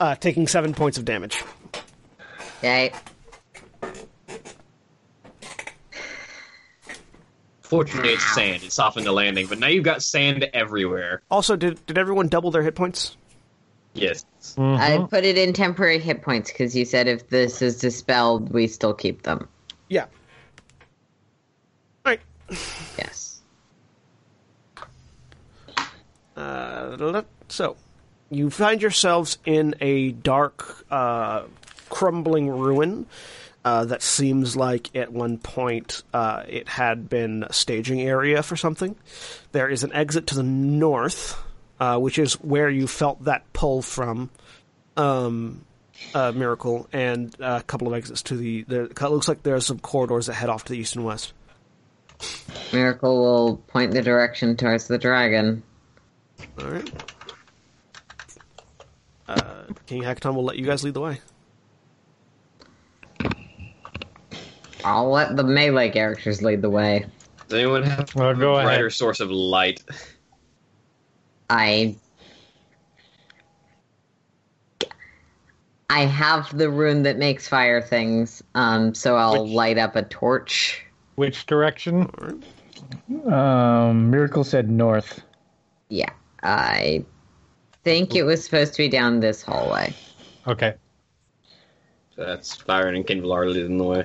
uh, 0.00 0.14
taking 0.14 0.46
seven 0.46 0.74
points 0.74 0.98
of 0.98 1.04
damage. 1.04 1.42
Okay. 2.58 2.92
Fortunately, 7.60 8.14
it's 8.14 8.34
sand. 8.34 8.62
It 8.62 8.72
softened 8.72 9.04
the 9.04 9.12
landing, 9.12 9.46
but 9.46 9.58
now 9.58 9.66
you've 9.66 9.84
got 9.84 10.02
sand 10.02 10.48
everywhere. 10.54 11.20
Also, 11.30 11.54
did 11.54 11.84
did 11.84 11.98
everyone 11.98 12.28
double 12.28 12.50
their 12.50 12.62
hit 12.62 12.74
points? 12.74 13.16
Yes. 13.92 14.24
I 14.56 15.06
put 15.10 15.24
it 15.24 15.36
in 15.36 15.52
temporary 15.52 15.98
hit 15.98 16.22
points 16.22 16.50
because 16.50 16.74
you 16.74 16.84
said 16.84 17.08
if 17.08 17.28
this 17.28 17.60
is 17.60 17.78
dispelled, 17.78 18.50
we 18.50 18.66
still 18.68 18.94
keep 18.94 19.22
them. 19.22 19.48
Yeah. 19.88 20.06
Yes. 22.50 23.40
Uh, 26.36 27.22
so, 27.48 27.76
you 28.30 28.50
find 28.50 28.80
yourselves 28.80 29.38
in 29.44 29.74
a 29.80 30.12
dark, 30.12 30.84
uh, 30.90 31.44
crumbling 31.88 32.48
ruin 32.48 33.06
uh, 33.64 33.84
that 33.86 34.02
seems 34.02 34.56
like 34.56 34.94
at 34.94 35.12
one 35.12 35.38
point 35.38 36.02
uh, 36.14 36.44
it 36.48 36.68
had 36.68 37.08
been 37.08 37.42
a 37.42 37.52
staging 37.52 38.00
area 38.00 38.42
for 38.42 38.56
something. 38.56 38.94
There 39.52 39.68
is 39.68 39.82
an 39.82 39.92
exit 39.92 40.28
to 40.28 40.36
the 40.36 40.42
north, 40.42 41.36
uh, 41.80 41.98
which 41.98 42.18
is 42.18 42.34
where 42.34 42.70
you 42.70 42.86
felt 42.86 43.24
that 43.24 43.52
pull 43.52 43.82
from. 43.82 44.30
Um, 44.96 45.64
miracle 46.14 46.88
and 46.92 47.34
a 47.40 47.62
couple 47.62 47.88
of 47.88 47.94
exits 47.94 48.22
to 48.22 48.36
the. 48.36 48.62
There, 48.62 48.84
it 48.84 49.00
looks 49.00 49.26
like 49.28 49.42
there 49.42 49.56
are 49.56 49.60
some 49.60 49.80
corridors 49.80 50.26
that 50.26 50.34
head 50.34 50.48
off 50.48 50.64
to 50.64 50.72
the 50.72 50.78
east 50.78 50.94
and 50.94 51.04
west. 51.04 51.32
Miracle 52.72 53.18
will 53.20 53.56
point 53.68 53.92
the 53.92 54.02
direction 54.02 54.56
towards 54.56 54.88
the 54.88 54.98
dragon. 54.98 55.62
All 56.60 56.70
right. 56.70 56.92
Uh, 59.26 59.62
King 59.86 60.02
Hekaton 60.02 60.34
will 60.34 60.44
let 60.44 60.56
you 60.58 60.64
guys 60.66 60.82
lead 60.84 60.94
the 60.94 61.00
way. 61.00 61.20
I'll 64.84 65.10
let 65.10 65.36
the 65.36 65.42
melee 65.44 65.90
characters 65.90 66.40
lead 66.42 66.62
the 66.62 66.70
way. 66.70 67.04
Does 67.48 67.58
anyone 67.58 67.82
have 67.82 68.14
Well, 68.14 68.34
go 68.34 68.50
a 68.52 68.56
ahead. 68.58 68.66
brighter 68.66 68.90
source 68.90 69.20
of 69.20 69.30
light? 69.30 69.82
I 71.50 71.96
I 75.90 76.00
have 76.04 76.56
the 76.56 76.68
rune 76.70 77.04
that 77.04 77.16
makes 77.16 77.48
fire 77.48 77.80
things, 77.80 78.42
um, 78.54 78.94
so 78.94 79.16
I'll 79.16 79.44
Which- 79.44 79.52
light 79.52 79.78
up 79.78 79.96
a 79.96 80.02
torch. 80.02 80.84
Which 81.18 81.46
direction? 81.46 82.08
Um, 83.26 84.08
Miracle 84.08 84.44
said 84.44 84.70
north. 84.70 85.20
Yeah, 85.88 86.12
I 86.44 87.04
think 87.82 88.14
it 88.14 88.22
was 88.22 88.44
supposed 88.44 88.74
to 88.74 88.78
be 88.84 88.88
down 88.88 89.18
this 89.18 89.42
hallway. 89.42 89.92
Okay. 90.46 90.74
So 92.14 92.24
that's 92.24 92.56
Firen 92.56 92.94
and 92.94 93.04
Kinval 93.04 93.34
are 93.34 93.48
leading 93.48 93.78
the 93.78 93.84
way. 93.84 94.04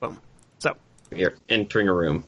Boom. 0.00 0.18
So, 0.58 0.74
You're 1.14 1.34
entering 1.48 1.86
a 1.86 1.94
room. 1.94 2.24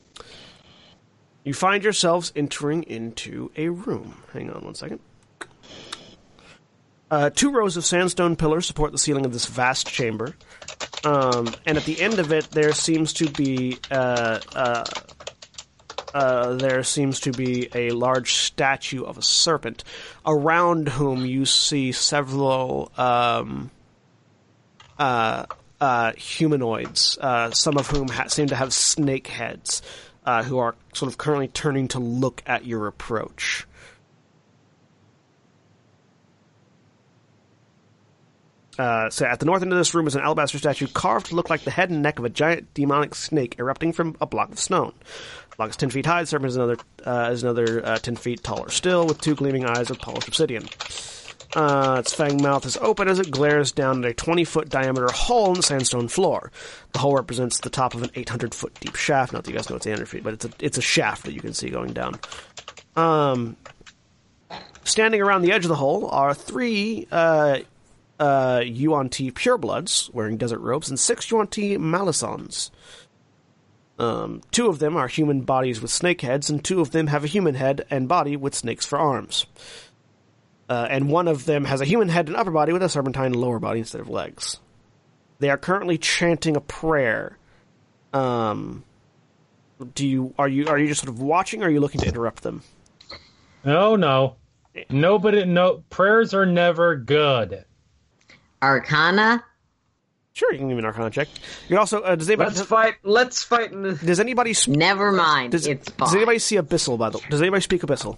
you 1.42 1.52
find 1.52 1.82
yourselves 1.82 2.32
entering 2.36 2.84
into 2.84 3.50
a 3.56 3.70
room. 3.70 4.22
Hang 4.32 4.50
on 4.50 4.64
one 4.64 4.76
second. 4.76 5.00
Uh, 7.12 7.28
two 7.28 7.50
rows 7.50 7.76
of 7.76 7.84
sandstone 7.84 8.36
pillars 8.36 8.64
support 8.64 8.90
the 8.90 8.96
ceiling 8.96 9.26
of 9.26 9.34
this 9.34 9.44
vast 9.44 9.86
chamber. 9.86 10.34
Um, 11.04 11.54
and 11.66 11.76
at 11.76 11.84
the 11.84 12.00
end 12.00 12.18
of 12.18 12.32
it, 12.32 12.50
there 12.52 12.72
seems 12.72 13.12
to 13.12 13.28
be 13.28 13.76
uh, 13.90 14.40
uh, 14.54 14.84
uh, 16.14 16.54
there 16.54 16.82
seems 16.82 17.20
to 17.20 17.30
be 17.32 17.68
a 17.74 17.90
large 17.90 18.32
statue 18.36 19.04
of 19.04 19.18
a 19.18 19.22
serpent, 19.22 19.84
around 20.24 20.88
whom 20.88 21.26
you 21.26 21.44
see 21.44 21.92
several 21.92 22.90
um, 22.96 23.70
uh, 24.98 25.44
uh, 25.82 26.12
humanoids, 26.14 27.18
some 27.52 27.76
of 27.76 27.88
whom 27.88 28.08
ha- 28.08 28.28
seem 28.28 28.46
to 28.46 28.56
have 28.56 28.72
snake 28.72 29.26
heads, 29.26 29.82
who 30.44 30.56
are 30.56 30.74
sort 30.94 31.12
of 31.12 31.18
currently 31.18 31.48
turning 31.48 31.88
to 31.88 31.98
look 31.98 32.42
at 32.46 32.64
your 32.64 32.86
approach. 32.86 33.66
Uh, 38.78 39.10
so 39.10 39.26
at 39.26 39.38
the 39.38 39.46
north 39.46 39.62
end 39.62 39.72
of 39.72 39.78
this 39.78 39.94
room 39.94 40.06
is 40.06 40.14
an 40.14 40.22
alabaster 40.22 40.58
statue 40.58 40.86
carved 40.86 41.26
to 41.26 41.34
look 41.34 41.50
like 41.50 41.62
the 41.62 41.70
head 41.70 41.90
and 41.90 42.02
neck 42.02 42.18
of 42.18 42.24
a 42.24 42.30
giant 42.30 42.72
demonic 42.74 43.14
snake 43.14 43.56
erupting 43.58 43.92
from 43.92 44.16
a 44.20 44.26
block 44.26 44.50
of 44.50 44.58
stone. 44.58 44.94
The 45.50 45.56
block 45.56 45.70
is 45.70 45.76
ten 45.76 45.90
feet 45.90 46.06
high. 46.06 46.22
The 46.22 46.26
serpent 46.26 46.50
is 46.50 46.56
another 46.56 46.76
uh, 47.04 47.30
is 47.32 47.42
another 47.42 47.84
uh, 47.84 47.98
ten 47.98 48.16
feet 48.16 48.42
taller 48.42 48.70
still, 48.70 49.06
with 49.06 49.20
two 49.20 49.34
gleaming 49.34 49.66
eyes 49.66 49.90
of 49.90 49.98
polished 49.98 50.28
obsidian. 50.28 50.66
Uh, 51.54 51.96
its 51.98 52.14
fang 52.14 52.40
mouth 52.42 52.64
is 52.64 52.78
open 52.78 53.08
as 53.08 53.18
it 53.18 53.30
glares 53.30 53.72
down 53.72 54.02
at 54.04 54.10
a 54.10 54.14
20 54.14 54.44
foot 54.44 54.70
diameter 54.70 55.08
hole 55.12 55.48
in 55.48 55.54
the 55.54 55.62
sandstone 55.62 56.08
floor. 56.08 56.50
The 56.92 56.98
hole 56.98 57.14
represents 57.14 57.60
the 57.60 57.68
top 57.68 57.92
of 57.94 58.02
an 58.02 58.10
800 58.14 58.54
foot 58.54 58.72
deep 58.80 58.96
shaft. 58.96 59.34
Not 59.34 59.44
that 59.44 59.50
you 59.50 59.56
guys 59.56 59.68
know 59.68 59.76
it's 59.76 59.86
800 59.86 60.08
feet, 60.08 60.24
but 60.24 60.32
it's 60.32 60.44
a, 60.46 60.50
it's 60.60 60.78
a 60.78 60.82
shaft 60.82 61.24
that 61.24 61.34
you 61.34 61.42
can 61.42 61.52
see 61.52 61.68
going 61.68 61.92
down. 61.92 62.18
Um, 62.96 63.56
standing 64.84 65.20
around 65.20 65.42
the 65.42 65.52
edge 65.52 65.66
of 65.66 65.68
the 65.68 65.76
hole 65.76 66.08
are 66.08 66.32
three 66.32 67.06
uh, 67.10 67.58
uh, 68.22 68.62
Yuan-ti 68.64 69.32
purebloods 69.32 70.12
wearing 70.14 70.36
desert 70.36 70.60
robes 70.60 70.88
and 70.88 71.00
six 71.00 71.28
Yuan-ti 71.28 71.76
malisons. 71.76 72.70
Um, 73.98 74.42
two 74.52 74.68
of 74.68 74.78
them 74.78 74.96
are 74.96 75.08
human 75.08 75.40
bodies 75.40 75.82
with 75.82 75.90
snake 75.90 76.20
heads, 76.20 76.48
and 76.48 76.64
two 76.64 76.80
of 76.80 76.92
them 76.92 77.08
have 77.08 77.24
a 77.24 77.26
human 77.26 77.56
head 77.56 77.84
and 77.90 78.06
body 78.06 78.36
with 78.36 78.54
snakes 78.54 78.86
for 78.86 78.96
arms. 78.96 79.46
Uh, 80.68 80.86
and 80.88 81.10
one 81.10 81.26
of 81.26 81.46
them 81.46 81.64
has 81.64 81.80
a 81.80 81.84
human 81.84 82.08
head 82.08 82.28
and 82.28 82.36
upper 82.36 82.52
body 82.52 82.72
with 82.72 82.84
a 82.84 82.88
serpentine 82.88 83.32
lower 83.32 83.58
body 83.58 83.80
instead 83.80 84.00
of 84.00 84.08
legs. 84.08 84.60
They 85.40 85.50
are 85.50 85.58
currently 85.58 85.98
chanting 85.98 86.56
a 86.56 86.60
prayer. 86.60 87.36
Um, 88.12 88.84
do 89.96 90.06
you 90.06 90.32
are 90.38 90.46
you 90.46 90.68
are 90.68 90.78
you 90.78 90.86
just 90.86 91.00
sort 91.00 91.12
of 91.12 91.20
watching, 91.20 91.64
or 91.64 91.66
are 91.66 91.70
you 91.70 91.80
looking 91.80 92.02
to 92.02 92.06
interrupt 92.06 92.44
them? 92.44 92.62
No, 93.64 93.96
no. 93.96 94.36
Nobody. 94.88 95.44
No 95.44 95.82
prayers 95.90 96.34
are 96.34 96.46
never 96.46 96.94
good. 96.94 97.64
Arcana? 98.62 99.44
Sure, 100.34 100.50
you 100.52 100.58
can 100.58 100.68
give 100.68 100.76
me 100.76 100.80
an 100.80 100.86
Arcana 100.86 101.10
check. 101.10 101.28
You 101.64 101.68
can 101.68 101.78
also 101.78 102.00
uh, 102.00 102.14
does 102.14 102.28
anybody 102.30 102.50
Let's 102.54 102.62
fight. 102.66 102.94
Let's 103.02 103.42
fight. 103.42 103.72
In 103.72 103.82
the... 103.82 103.92
does 103.94 104.18
anybody 104.20 104.54
sp- 104.56 104.72
Never 104.72 105.12
mind. 105.12 105.52
does, 105.52 105.66
it's 105.66 105.90
does 105.92 106.14
anybody 106.14 106.38
see 106.38 106.56
Abyssal 106.56 106.96
by 106.96 107.10
the 107.10 107.18
way, 107.18 107.24
Does 107.28 107.42
anybody 107.42 107.60
speak 107.60 107.82
Abyssal? 107.82 108.16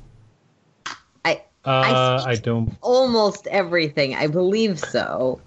I 1.24 1.42
Uh, 1.64 2.22
I 2.24 2.30
I 2.32 2.34
don't. 2.36 2.76
almost 2.82 3.46
everything. 3.48 4.14
I 4.14 4.28
believe 4.28 4.78
so. 4.78 5.40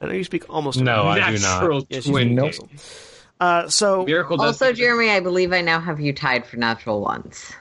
I 0.00 0.06
know 0.06 0.12
you 0.12 0.24
speak 0.24 0.48
almost. 0.48 0.80
No, 0.80 1.04
I 1.08 1.32
do 1.32 1.38
Natural 1.38 1.78
not. 1.78 1.86
Yes, 1.90 2.06
you 2.06 2.12
twin. 2.12 2.38
speak 2.52 2.68
Abyssal. 2.68 3.08
Uh, 3.40 3.68
so 3.68 4.04
Miracle 4.04 4.36
does. 4.36 4.62
Also, 4.62 4.72
Jeremy, 4.72 5.10
I 5.10 5.18
believe 5.18 5.52
I 5.52 5.60
now 5.62 5.80
have 5.80 5.98
you 5.98 6.12
tied 6.12 6.46
for 6.46 6.56
natural 6.56 7.00
ones. 7.00 7.52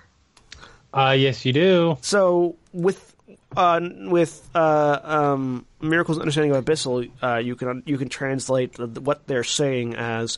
Uh, 0.94 1.16
yes, 1.18 1.46
you 1.46 1.54
do. 1.54 1.98
So 2.02 2.56
with 2.74 3.11
uh, 3.56 3.80
with 4.06 4.50
uh, 4.56 5.00
um, 5.04 5.66
miracles 5.82 6.20
understanding 6.20 6.56
of 6.56 6.64
abyssal, 6.64 7.10
uh, 7.22 7.38
you 7.38 7.56
can 7.56 7.84
you 7.86 7.98
can 7.98 8.10
translate 8.10 8.74
the, 8.74 8.88
what 9.02 9.28
they're 9.28 9.44
saying 9.44 9.96
as 9.96 10.38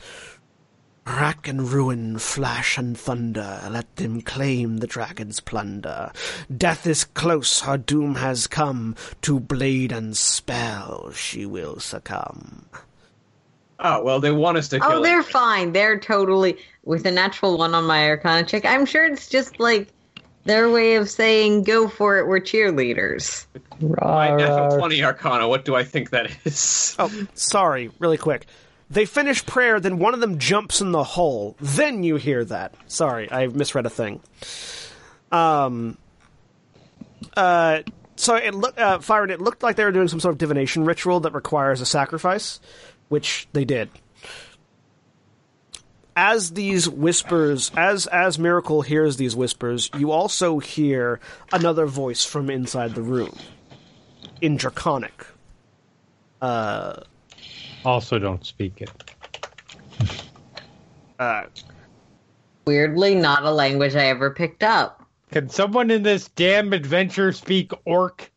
rack 1.06 1.48
and 1.48 1.70
ruin, 1.70 2.18
flash 2.18 2.78
and 2.78 2.98
thunder. 2.98 3.60
Let 3.70 3.96
them 3.96 4.22
claim 4.22 4.78
the 4.78 4.86
dragon's 4.86 5.40
plunder. 5.40 6.12
Death 6.54 6.86
is 6.86 7.04
close, 7.04 7.60
her 7.60 7.76
doom 7.76 8.16
has 8.16 8.46
come. 8.46 8.96
To 9.22 9.38
blade 9.38 9.92
and 9.92 10.16
spell 10.16 11.12
she 11.12 11.46
will 11.46 11.78
succumb. 11.80 12.66
Oh 13.78 14.02
well, 14.02 14.20
they 14.20 14.32
want 14.32 14.56
us 14.56 14.68
to 14.68 14.80
kill. 14.80 14.92
Oh, 14.92 15.02
they're 15.02 15.20
it. 15.20 15.26
fine. 15.26 15.72
They're 15.72 15.98
totally. 15.98 16.58
with 16.84 17.06
a 17.06 17.10
natural 17.10 17.58
one 17.58 17.74
on 17.74 17.84
my 17.84 18.08
Arcana 18.08 18.46
check. 18.46 18.64
I'm 18.64 18.86
sure 18.86 19.04
it's 19.04 19.28
just 19.28 19.58
like 19.60 19.88
their 20.44 20.70
way 20.70 20.96
of 20.96 21.10
saying 21.10 21.64
"Go 21.64 21.88
for 21.88 22.18
it, 22.18 22.26
we're 22.26 22.40
cheerleaders." 22.40 23.46
My 23.80 24.36
natural 24.36 24.78
20 24.78 25.02
Arcana, 25.02 25.48
what 25.48 25.64
do 25.64 25.74
I 25.74 25.84
think 25.84 26.10
that 26.10 26.30
is? 26.44 26.96
Oh, 26.98 27.10
sorry, 27.34 27.90
really 27.98 28.18
quick. 28.18 28.46
They 28.90 29.06
finish 29.06 29.44
prayer, 29.44 29.80
then 29.80 29.98
one 29.98 30.14
of 30.14 30.20
them 30.20 30.38
jumps 30.38 30.80
in 30.80 30.92
the 30.92 31.02
hole. 31.02 31.56
Then 31.60 32.04
you 32.04 32.16
hear 32.16 32.44
that. 32.44 32.74
Sorry, 32.86 33.30
I 33.30 33.46
misread 33.48 33.86
a 33.86 33.90
thing. 33.90 34.20
Um. 35.32 35.98
Uh. 37.36 37.80
So 38.16 38.36
it 38.36 38.54
looked, 38.54 38.78
uh, 38.78 38.98
Firen, 39.00 39.30
it 39.30 39.40
looked 39.40 39.64
like 39.64 39.74
they 39.74 39.84
were 39.84 39.90
doing 39.90 40.06
some 40.06 40.20
sort 40.20 40.34
of 40.34 40.38
divination 40.38 40.84
ritual 40.84 41.18
that 41.20 41.32
requires 41.32 41.80
a 41.80 41.86
sacrifice, 41.86 42.60
which 43.08 43.48
they 43.52 43.64
did. 43.64 43.88
As 46.16 46.52
these 46.52 46.88
whispers, 46.88 47.72
as 47.76 48.06
as 48.06 48.38
Miracle 48.38 48.82
hears 48.82 49.16
these 49.16 49.34
whispers, 49.34 49.90
you 49.98 50.12
also 50.12 50.60
hear 50.60 51.18
another 51.52 51.86
voice 51.86 52.24
from 52.24 52.48
inside 52.50 52.94
the 52.94 53.02
room, 53.02 53.36
in 54.40 54.56
Draconic. 54.56 55.26
Uh, 56.40 57.00
Also, 57.84 58.18
don't 58.20 58.46
speak 58.46 58.80
it. 58.80 58.90
uh, 61.18 61.44
Weirdly, 62.66 63.14
not 63.14 63.42
a 63.42 63.50
language 63.50 63.94
I 63.94 64.06
ever 64.06 64.30
picked 64.30 64.62
up. 64.62 65.04
Can 65.32 65.48
someone 65.48 65.90
in 65.90 66.02
this 66.04 66.28
damn 66.28 66.72
adventure 66.72 67.32
speak 67.32 67.72
orc? 67.84 68.30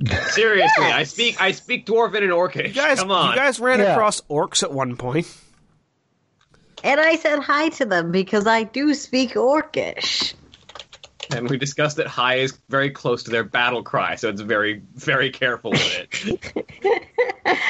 Seriously, 0.30 0.84
I 0.84 1.04
speak 1.04 1.40
I 1.40 1.52
speak 1.52 1.86
Dwarven 1.86 2.22
and 2.24 2.32
Orcish. 2.32 2.66
You 2.68 2.74
guys, 2.74 2.98
Come 2.98 3.12
on. 3.12 3.30
you 3.30 3.36
guys 3.36 3.60
ran 3.60 3.78
Yeah. 3.78 3.92
across 3.92 4.20
orcs 4.22 4.64
at 4.64 4.72
one 4.72 4.96
point. 4.96 5.28
And 6.84 7.00
I 7.00 7.16
said 7.16 7.40
hi 7.40 7.70
to 7.70 7.86
them 7.86 8.12
because 8.12 8.46
I 8.46 8.62
do 8.62 8.94
speak 8.94 9.34
Orcish. 9.34 10.34
And 11.34 11.48
we 11.48 11.56
discussed 11.56 11.96
that 11.96 12.06
high 12.06 12.36
is 12.36 12.58
very 12.68 12.90
close 12.90 13.22
to 13.22 13.30
their 13.30 13.42
battle 13.42 13.82
cry, 13.82 14.16
so 14.16 14.28
it's 14.28 14.42
very, 14.42 14.82
very 14.94 15.30
careful 15.30 15.72
with 15.72 16.06
it. 16.26 17.18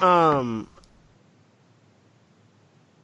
Um, 0.00 0.68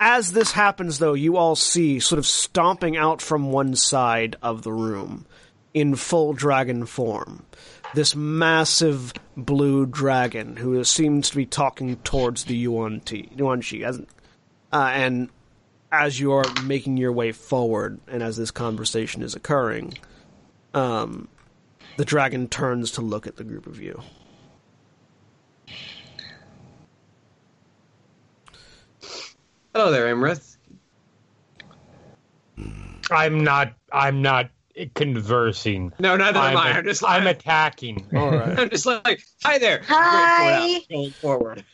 as 0.00 0.32
this 0.32 0.52
happens, 0.52 0.98
though, 0.98 1.14
you 1.14 1.36
all 1.36 1.56
see 1.56 2.00
sort 2.00 2.18
of 2.18 2.26
stomping 2.26 2.96
out 2.96 3.20
from 3.20 3.52
one 3.52 3.74
side 3.76 4.36
of 4.42 4.62
the 4.62 4.72
room 4.72 5.26
in 5.74 5.94
full 5.94 6.32
dragon 6.32 6.86
form 6.86 7.44
this 7.94 8.14
massive 8.14 9.12
blue 9.36 9.86
dragon 9.86 10.56
who 10.56 10.82
seems 10.84 11.30
to 11.30 11.36
be 11.36 11.46
talking 11.46 11.96
towards 11.96 12.44
the 12.44 12.56
Yuan 12.56 13.00
Ti- 13.00 13.30
Yuan 13.36 13.60
Shi. 13.60 13.84
As, 13.84 14.00
uh, 14.72 14.90
and 14.92 15.30
as 15.90 16.18
you 16.20 16.32
are 16.32 16.44
making 16.64 16.96
your 16.96 17.12
way 17.12 17.32
forward, 17.32 18.00
and 18.06 18.22
as 18.22 18.36
this 18.36 18.50
conversation 18.50 19.22
is 19.22 19.34
occurring, 19.34 19.94
um, 20.74 21.28
the 21.96 22.04
dragon 22.04 22.48
turns 22.48 22.90
to 22.92 23.00
look 23.00 23.26
at 23.26 23.36
the 23.36 23.44
group 23.44 23.66
of 23.66 23.80
you. 23.80 24.02
Hello 29.74 29.90
there, 29.90 30.14
Iymrith. 30.14 30.56
I'm 33.10 33.44
not. 33.44 33.74
I'm 33.92 34.22
not 34.22 34.50
conversing. 34.94 35.92
No, 35.98 36.16
neither 36.16 36.38
am 36.38 36.44
I'm, 36.44 36.56
I. 36.56 36.70
a- 36.70 36.74
I'm 36.74 36.84
just 36.84 37.04
I'm 37.06 37.26
attacking. 37.26 38.06
All 38.14 38.30
right. 38.30 38.58
I'm 38.58 38.70
just 38.70 38.86
like, 38.86 39.22
hi 39.42 39.58
there. 39.58 39.82
Hi. 39.86 40.80
Going 40.90 41.10
forward. 41.10 41.64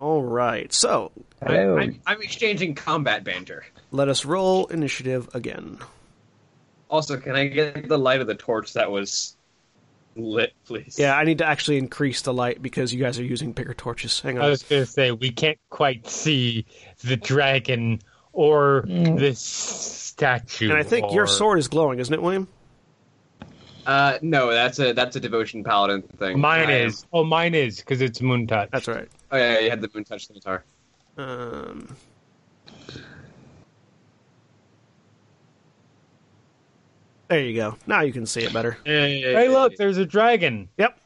all 0.00 0.22
right. 0.22 0.72
So 0.72 1.12
Hello. 1.44 1.76
I, 1.76 1.82
I'm, 1.82 2.00
I'm 2.06 2.22
exchanging 2.22 2.74
combat 2.74 3.24
banter. 3.24 3.64
Let 3.90 4.08
us 4.08 4.24
roll 4.24 4.66
initiative 4.66 5.28
again. 5.34 5.78
Also, 6.90 7.16
can 7.16 7.34
I 7.36 7.46
get 7.48 7.88
the 7.88 7.98
light 7.98 8.20
of 8.20 8.26
the 8.26 8.34
torch 8.34 8.74
that 8.74 8.90
was 8.90 9.36
lit, 10.16 10.52
please? 10.64 10.96
Yeah, 10.98 11.16
I 11.16 11.24
need 11.24 11.38
to 11.38 11.46
actually 11.46 11.78
increase 11.78 12.22
the 12.22 12.32
light 12.32 12.62
because 12.62 12.92
you 12.92 13.02
guys 13.02 13.18
are 13.18 13.24
using 13.24 13.52
bigger 13.52 13.74
torches. 13.74 14.20
Hang 14.20 14.38
on. 14.38 14.44
I 14.44 14.48
was 14.48 14.62
going 14.62 14.82
to 14.82 14.86
say 14.90 15.10
we 15.10 15.30
can't 15.30 15.58
quite 15.70 16.08
see 16.08 16.66
the 17.02 17.16
dragon 17.16 18.00
or 18.34 18.82
the 18.86 19.32
statue. 19.34 20.68
And 20.68 20.78
I 20.78 20.82
think 20.82 21.12
your 21.12 21.26
sword 21.26 21.58
is 21.58 21.68
glowing, 21.68 21.98
isn't 22.00 22.12
it, 22.12 22.20
William? 22.20 22.46
Uh, 23.86 24.18
no, 24.22 24.50
that's 24.50 24.78
a 24.78 24.92
that's 24.92 25.14
a 25.16 25.20
devotion 25.20 25.62
paladin 25.62 26.02
thing. 26.02 26.40
Mine 26.40 26.68
I 26.68 26.72
am- 26.72 26.86
is. 26.88 27.04
Oh, 27.12 27.22
mine 27.24 27.54
is 27.54 27.78
because 27.78 28.00
it's 28.00 28.20
moon 28.20 28.46
touch. 28.46 28.70
That's 28.72 28.88
right. 28.88 29.08
Oh 29.30 29.36
yeah, 29.36 29.58
you 29.58 29.70
had 29.70 29.80
the 29.80 29.90
moon 29.94 30.04
touch 30.04 30.26
scimitar. 30.26 30.64
Um, 31.18 31.94
there 37.28 37.40
you 37.40 37.54
go. 37.54 37.76
Now 37.86 38.02
you 38.02 38.12
can 38.12 38.26
see 38.26 38.42
it 38.42 38.52
better. 38.52 38.78
Hey, 38.84 39.48
look, 39.48 39.76
there's 39.76 39.98
a 39.98 40.06
dragon. 40.06 40.68
Yep. 40.78 40.98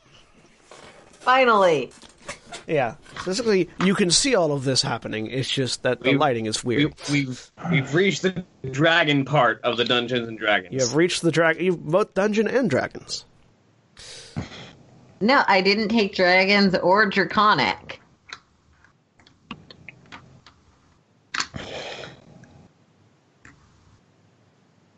Finally. 1.12 1.90
Yeah. 2.68 2.96
Basically, 3.24 3.68
you 3.84 3.94
can 3.94 4.10
see 4.10 4.34
all 4.34 4.52
of 4.52 4.64
this 4.64 4.82
happening. 4.82 5.26
It's 5.28 5.48
just 5.50 5.82
that 5.84 6.02
the 6.02 6.10
We- 6.12 6.16
lighting 6.18 6.46
is 6.46 6.62
We, 6.62 6.76
weird. 6.76 6.94
we've 7.10 7.50
we've 7.70 7.94
reached 7.94 8.22
the 8.22 8.44
dragon 8.70 9.24
part 9.24 9.60
of 9.64 9.76
the 9.78 9.84
Dungeons 9.84 10.28
and 10.28 10.38
Dragons. 10.38 10.72
You 10.74 10.80
have 10.80 10.94
reached 10.94 11.22
the 11.22 11.30
dragon. 11.32 11.64
You've 11.64 11.82
both 11.84 12.12
dungeon 12.14 12.46
and 12.46 12.68
dragons. 12.68 13.24
No, 15.20 15.42
I 15.48 15.62
didn't 15.62 15.88
take 15.88 16.14
dragons 16.14 16.76
or 16.76 17.06
draconic. 17.06 18.00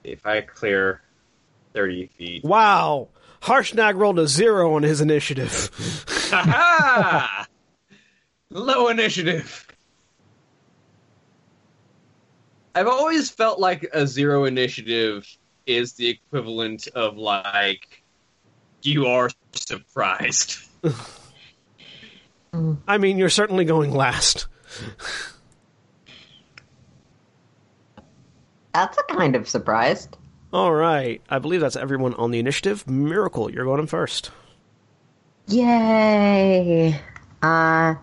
If 0.05 0.27
I 0.27 0.41
clear 0.41 1.03
thirty 1.75 2.07
feet, 2.19 2.45
Wow. 2.45 3.09
Harshnag 3.43 3.97
rolled 3.97 4.19
a 4.19 4.27
zero 4.29 4.75
on 4.75 4.83
his 4.83 5.01
initiative. 5.01 5.71
ha 6.31 7.47
Low 8.51 8.89
initiative. 8.89 9.67
I've 12.75 12.89
always 12.89 13.31
felt 13.31 13.59
like 13.59 13.89
a 13.93 14.07
zero 14.07 14.45
initiative 14.45 15.27
is 15.67 15.93
the 15.95 16.09
equivalent 16.09 16.89
of 16.89 17.17
like 17.17 18.03
you 18.83 19.07
are 19.07 19.31
surprised. 19.53 20.59
I 22.89 22.99
mean, 22.99 23.19
you're 23.19 23.29
certainly 23.29 23.65
going 23.65 23.93
last. 23.93 24.47
That's 28.73 28.99
a 28.99 29.03
kind 29.15 29.37
of 29.37 29.49
surprised. 29.49 30.17
All 30.53 30.73
right. 30.73 31.21
I 31.29 31.39
believe 31.39 31.61
that's 31.61 31.77
everyone 31.77 32.15
on 32.15 32.31
the 32.31 32.39
initiative. 32.39 32.89
Miracle, 32.89 33.51
you're 33.51 33.65
going 33.65 33.81
in 33.81 33.87
first. 33.87 34.31
Yay! 35.47 37.01
Uh, 37.43 37.95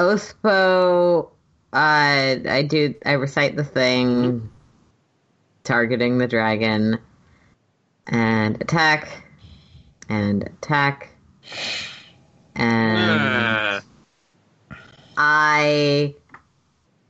Oathbow, 0.00 1.26
uh, 1.74 1.76
I 1.76 2.66
do, 2.66 2.94
I 3.04 3.12
recite 3.12 3.54
the 3.56 3.64
thing, 3.64 4.48
targeting 5.62 6.16
the 6.16 6.26
dragon, 6.26 6.98
and 8.06 8.60
attack, 8.62 9.24
and 10.08 10.42
attack, 10.44 11.10
and 12.56 12.98
Ah. 13.20 13.80
I 15.18 16.14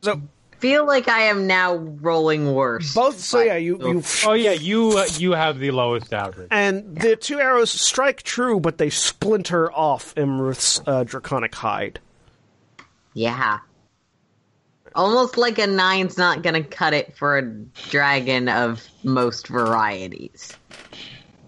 So 0.03 0.21
feel 0.59 0.85
like 0.85 1.07
I 1.07 1.21
am 1.23 1.47
now 1.47 1.77
rolling 1.77 2.53
worse. 2.55 2.93
both. 2.93 3.21
So 3.21 3.41
yeah, 3.41 3.55
you 3.57 3.79
you 3.79 4.03
Oh 4.27 4.33
yeah, 4.33 4.51
you 4.51 4.99
uh, 4.99 5.07
you 5.17 5.31
have 5.33 5.61
the 5.61 5.71
lowest 5.71 6.13
average. 6.13 6.49
and 6.51 6.97
the 6.99 7.15
two 7.15 7.39
arrows 7.39 7.71
strike 7.71 8.25
true, 8.25 8.59
but 8.59 8.79
they 8.79 8.91
splinter 8.91 9.73
off 9.73 10.13
Iymrith's 10.17 10.83
uh, 10.89 11.05
draconic 11.05 11.55
hide. 11.55 12.01
Yeah. 13.15 13.59
Almost 14.95 15.37
like 15.37 15.59
a 15.59 15.67
nine's 15.67 16.19
not 16.19 16.43
gonna 16.43 16.65
cut 16.65 16.93
it 16.95 17.17
for 17.17 17.39
a 17.39 17.43
dragon 17.91 18.49
of 18.49 18.87
most 19.05 19.47
varieties. 19.49 20.53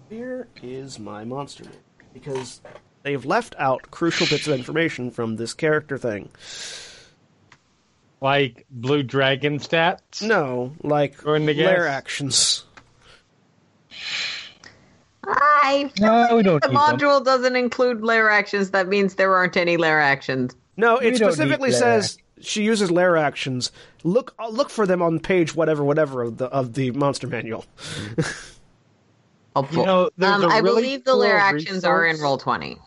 Here 0.09 0.47
is 0.61 0.99
my 0.99 1.23
monster 1.25 1.65
because 2.13 2.61
they've 3.03 3.25
left 3.25 3.55
out 3.57 3.89
crucial 3.91 4.27
bits 4.27 4.47
of 4.47 4.57
information 4.57 5.11
from 5.11 5.35
this 5.35 5.53
character 5.53 5.97
thing. 5.97 6.29
Like 8.21 8.65
blue 8.69 9.03
dragon 9.03 9.59
stats. 9.59 10.21
No, 10.21 10.73
like 10.81 11.17
Going 11.17 11.45
to 11.47 11.53
guess? 11.53 11.65
lair 11.65 11.87
actions. 11.87 12.63
I 15.25 15.91
No, 15.99 16.35
we 16.35 16.43
don't 16.43 16.61
the 16.61 16.69
need 16.69 16.77
them. 16.77 16.99
module 16.99 17.23
doesn't 17.23 17.55
include 17.55 18.03
lair 18.03 18.29
actions. 18.29 18.71
That 18.71 18.87
means 18.87 19.15
there 19.15 19.33
aren't 19.35 19.57
any 19.57 19.77
lair 19.77 19.99
actions. 19.99 20.55
No, 20.75 20.97
it 20.97 21.11
We 21.11 21.17
specifically 21.17 21.69
need 21.69 21.79
lair 21.79 22.01
says 22.01 22.17
she 22.41 22.63
uses 22.63 22.89
lair 22.91 23.15
actions. 23.17 23.71
Look, 24.03 24.33
uh, 24.39 24.49
look 24.49 24.69
for 24.69 24.85
them 24.85 25.01
on 25.01 25.19
page 25.19 25.55
whatever, 25.55 25.83
whatever 25.83 26.23
of 26.23 26.37
the 26.37 26.45
of 26.45 26.73
the 26.73 26.91
monster 26.91 27.27
manual. 27.27 27.65
Helpful. 29.55 29.79
You 29.79 29.85
know, 29.85 30.09
there's 30.17 30.33
um, 30.33 30.43
a 30.45 30.47
I 30.47 30.57
really 30.59 30.81
believe 30.81 31.03
the 31.03 31.11
cool 31.11 31.19
lair 31.19 31.37
actions 31.37 31.83
are 31.83 32.05
in 32.05 32.13
resource. 32.13 32.23
roll 32.23 32.37
twenty. 32.37 32.77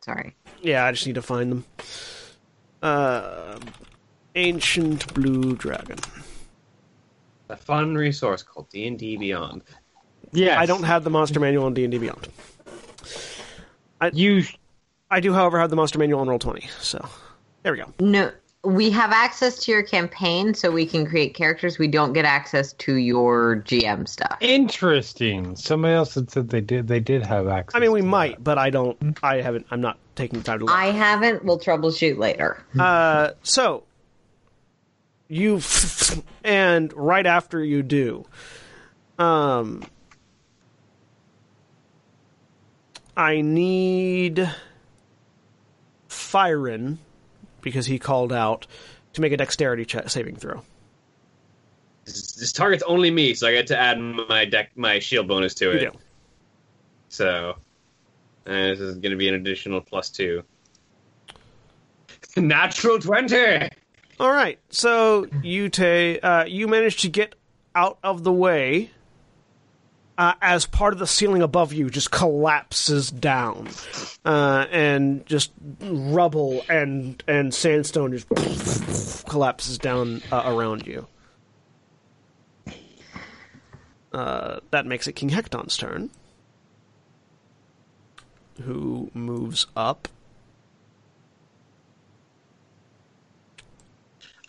Sorry. 0.00 0.34
Yeah, 0.60 0.84
I 0.84 0.92
just 0.92 1.06
need 1.06 1.16
to 1.16 1.22
find 1.22 1.50
them. 1.50 1.64
Uh, 2.80 3.58
ancient 4.34 5.12
blue 5.14 5.56
dragon. 5.56 5.98
A 7.48 7.56
fun 7.56 7.94
resource 7.94 8.42
called 8.42 8.68
D 8.70 8.86
and 8.86 8.98
D 8.98 9.16
Beyond. 9.16 9.62
Yeah, 10.32 10.58
I 10.58 10.66
don't 10.66 10.84
have 10.84 11.04
the 11.04 11.10
monster 11.10 11.40
manual 11.40 11.64
on 11.64 11.74
D 11.74 11.84
and 11.84 11.90
D 11.90 11.98
Beyond. 11.98 12.28
I, 14.00 14.10
You 14.14 14.44
I 15.12 15.20
do, 15.20 15.34
however, 15.34 15.60
have 15.60 15.68
the 15.68 15.76
monster 15.76 15.98
manual 15.98 16.20
on 16.20 16.28
Roll 16.28 16.38
Twenty. 16.38 16.68
So 16.80 17.06
there 17.62 17.72
we 17.72 17.78
go. 17.78 17.92
No, 18.00 18.32
we 18.64 18.90
have 18.90 19.12
access 19.12 19.62
to 19.64 19.70
your 19.70 19.82
campaign, 19.82 20.54
so 20.54 20.70
we 20.70 20.86
can 20.86 21.04
create 21.04 21.34
characters. 21.34 21.78
We 21.78 21.86
don't 21.86 22.14
get 22.14 22.24
access 22.24 22.72
to 22.74 22.94
your 22.94 23.56
GM 23.66 24.08
stuff. 24.08 24.38
interesting. 24.40 25.54
Somebody 25.54 25.94
else 25.94 26.14
had 26.14 26.30
said 26.30 26.48
they 26.48 26.62
did. 26.62 26.88
They 26.88 26.98
did 27.00 27.26
have 27.26 27.46
access. 27.46 27.74
I 27.74 27.80
mean, 27.80 27.92
we 27.92 28.00
to 28.00 28.06
might, 28.06 28.42
but 28.42 28.56
I 28.56 28.70
don't. 28.70 29.18
I 29.22 29.42
haven't. 29.42 29.66
I'm 29.70 29.82
not 29.82 29.98
taking 30.14 30.38
the 30.38 30.44
time 30.46 30.60
to 30.60 30.64
look. 30.64 30.74
I 30.74 30.86
haven't. 30.86 31.44
We'll 31.44 31.60
troubleshoot 31.60 32.16
later. 32.16 32.64
Uh, 32.78 33.32
so 33.42 33.84
you 35.28 35.60
and 36.42 36.90
right 36.94 37.26
after 37.26 37.62
you 37.62 37.82
do, 37.82 38.24
um, 39.18 39.84
I 43.14 43.42
need 43.42 44.48
Firen 46.32 46.98
because 47.60 47.86
he 47.86 47.98
called 47.98 48.32
out 48.32 48.66
to 49.12 49.20
make 49.20 49.32
a 49.32 49.36
dexterity 49.36 49.84
check 49.84 50.08
saving 50.08 50.36
throw. 50.36 50.62
This, 52.04 52.32
this 52.32 52.52
target's 52.52 52.82
only 52.82 53.10
me, 53.10 53.34
so 53.34 53.46
I 53.46 53.52
get 53.52 53.68
to 53.68 53.78
add 53.78 54.00
my 54.00 54.44
deck, 54.44 54.70
my 54.74 54.98
shield 54.98 55.28
bonus 55.28 55.54
to 55.54 55.70
it. 55.70 55.94
So 57.08 57.56
uh, 58.46 58.50
this 58.50 58.80
is 58.80 58.96
going 58.96 59.12
to 59.12 59.16
be 59.16 59.28
an 59.28 59.34
additional 59.34 59.80
plus 59.80 60.10
two. 60.10 60.42
Natural 62.36 62.98
twenty. 62.98 63.68
All 64.18 64.30
right, 64.32 64.58
so 64.70 65.26
you 65.42 65.68
ta- 65.68 66.18
uh, 66.22 66.44
you 66.46 66.68
managed 66.68 67.00
to 67.00 67.08
get 67.08 67.34
out 67.74 67.98
of 68.02 68.24
the 68.24 68.32
way 68.32 68.90
uh, 70.18 70.34
as 70.40 70.66
part 70.66 70.92
of 70.92 70.98
the 70.98 71.06
ceiling 71.06 71.42
above 71.42 71.72
you 71.72 71.90
just 71.90 72.10
collapses 72.10 73.10
down, 73.10 73.68
uh, 74.24 74.66
and 74.70 75.24
just 75.26 75.52
rubble 75.80 76.64
and 76.68 77.22
and 77.26 77.54
sandstone 77.54 78.12
just 78.12 79.26
collapses 79.26 79.78
down 79.78 80.22
uh, 80.30 80.42
around 80.46 80.86
you. 80.86 81.06
Uh, 84.12 84.60
that 84.70 84.84
makes 84.84 85.06
it 85.06 85.14
King 85.14 85.30
Hekaton's 85.30 85.76
turn, 85.76 86.10
who 88.62 89.10
moves 89.14 89.66
up. 89.74 90.08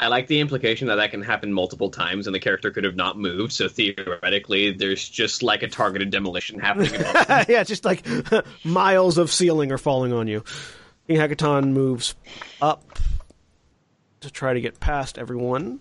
I 0.03 0.07
like 0.07 0.27
the 0.27 0.41
implication 0.41 0.89
that 0.89 0.95
that 0.95 1.11
can 1.11 1.21
happen 1.21 1.53
multiple 1.53 1.89
times, 1.89 2.27
and 2.27 2.35
the 2.35 2.39
character 2.39 2.71
could 2.71 2.83
have 2.83 2.95
not 2.95 3.17
moved. 3.17 3.53
So 3.53 3.69
theoretically, 3.69 4.71
there's 4.71 5.07
just 5.07 5.41
like 5.41 5.63
a 5.63 5.67
targeted 5.69 6.09
demolition 6.09 6.59
happening. 6.59 6.93
yeah, 7.47 7.63
just 7.63 7.85
like 7.85 8.05
miles 8.65 9.17
of 9.17 9.31
ceiling 9.31 9.71
are 9.71 9.77
falling 9.77 10.11
on 10.11 10.27
you. 10.27 10.43
King 11.07 11.73
moves 11.73 12.15
up 12.61 12.99
to 14.19 14.29
try 14.29 14.53
to 14.53 14.59
get 14.59 14.79
past 14.79 15.17
everyone, 15.17 15.79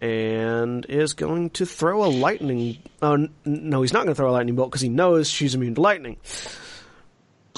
and 0.00 0.84
is 0.86 1.12
going 1.12 1.50
to 1.50 1.64
throw 1.64 2.04
a 2.04 2.10
lightning. 2.10 2.78
Oh 3.00 3.28
no, 3.44 3.82
he's 3.82 3.92
not 3.92 4.00
going 4.00 4.08
to 4.08 4.14
throw 4.16 4.30
a 4.30 4.32
lightning 4.32 4.56
bolt 4.56 4.70
because 4.70 4.80
he 4.80 4.88
knows 4.88 5.30
she's 5.30 5.54
immune 5.54 5.76
to 5.76 5.80
lightning. 5.80 6.16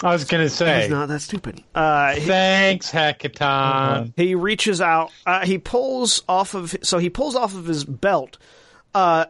I 0.05 0.13
was 0.13 0.25
gonna 0.27 0.51
say. 0.51 0.83
He's 0.83 0.91
not 0.91 1.09
that 1.09 1.21
stupid. 1.21 1.65
Uh, 1.75 2.13
he, 2.15 2.21
Thanks, 2.21 2.93
Hekaton. 2.93 4.13
he 4.17 4.35
reaches 4.35 4.83
out. 4.83 5.11
Uh, 5.25 5.47
he 5.47 5.57
pulls 5.57 6.23
off 6.29 6.55
of. 6.55 6.77
So 6.83 6.99
he 6.99 7.09
pulls 7.09 7.35
off 7.35 7.55
of 7.55 7.65
his 7.65 7.85
belt. 7.85 8.37
Uh, 8.95 9.25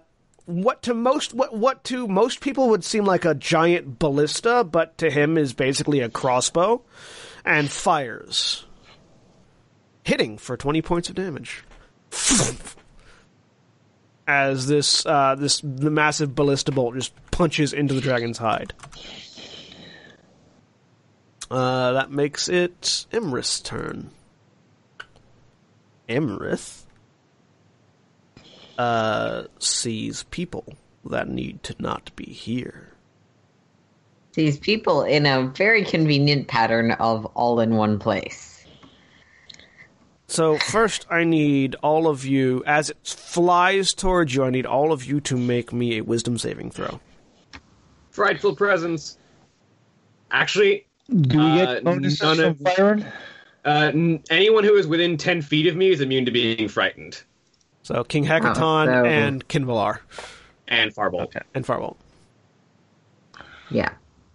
what 0.47 0.83
to 0.83 0.93
most 0.93 1.33
what 1.33 1.57
what 1.57 1.85
to 1.85 2.09
most 2.09 2.41
people 2.41 2.71
would 2.71 2.83
seem 2.83 3.05
like 3.05 3.25
a 3.25 3.35
giant 3.35 4.01
ballista, 4.01 4.65
but 4.65 4.99
to 4.99 5.11
him 5.11 5.39
is 5.39 5.53
basically 5.53 6.01
a 6.01 6.09
crossbow, 6.09 6.83
and 7.45 7.71
fires, 7.71 8.67
hitting 10.03 10.39
for 10.39 10.57
twenty 10.57 10.83
points 10.83 11.09
of 11.09 11.15
damage. 11.15 11.63
As 14.27 14.67
this 14.67 15.07
uh, 15.07 15.37
this 15.37 15.61
the 15.63 15.91
massive 15.91 16.35
ballista 16.35 16.73
bolt 16.73 16.95
just 16.95 17.13
punches 17.31 17.73
into 17.73 17.95
the 17.95 18.01
dragon's 18.01 18.39
hide. 18.39 18.73
Uh, 21.51 21.93
that 21.93 22.11
makes 22.11 22.49
it 22.49 23.07
Iymrith's 23.13 23.61
turn. 23.61 24.11
Emrith 26.09 26.83
uh, 28.79 29.45
sees 29.59 30.25
people 30.25 30.65
that 31.05 31.29
need 31.29 31.63
to 31.65 31.75
not 31.79 32.15
be 32.17 32.25
here. 32.25 32.91
These 34.35 34.59
people 34.59 35.03
in 35.03 35.27
a 35.27 35.47
very 35.47 35.85
convenient 35.85 36.49
pattern 36.49 36.91
of 36.93 37.25
all 37.27 37.61
in 37.61 37.77
one 37.77 37.99
place. 37.99 38.67
So 40.27 40.59
first, 40.59 41.07
I 41.11 41.23
need 41.23 41.77
all 41.83 42.09
of 42.09 42.25
you, 42.25 42.65
as 42.67 42.91
it 42.91 42.97
flies 43.05 43.95
towards 43.95 44.35
you, 44.35 44.43
I 44.43 44.51
need 44.51 44.67
all 44.67 44.91
of 44.93 45.05
you 45.05 45.21
to 45.21 45.37
make 45.37 45.73
me 45.73 45.99
a 45.99 46.01
Wisdom 46.03 46.39
saving 46.39 46.73
throw. 46.73 46.99
Frightful 48.11 48.57
presence. 48.57 49.19
Actually, 50.33 50.87
Do 51.11 51.39
we 51.39 51.45
Uh, 51.45 51.57
get 51.75 51.85
bonuses 51.85 52.23
none 52.23 52.37
from 52.37 52.45
of- 52.47 52.61
firing? 52.77 53.05
uh, 53.65 53.91
n- 53.93 54.23
anyone 54.31 54.65
who 54.65 54.75
is 54.77 54.87
within 54.87 55.17
ten 55.17 55.43
feet 55.43 55.67
of 55.67 55.77
me 55.77 55.91
is 55.91 56.01
immune 56.01 56.25
to 56.25 56.31
being 56.31 56.69
frightened. 56.69 57.23
So 57.83 58.03
King 58.05 58.25
Hekaton 58.25 58.89
Oh, 58.89 59.03
so- 59.03 59.05
and 59.05 59.47
Qinvylar 59.49 59.99
And 60.69 60.95
Farbolt. 60.95 61.35
and 61.55 61.67
Farbolt. 61.67 61.97
Yeah. 63.71 63.91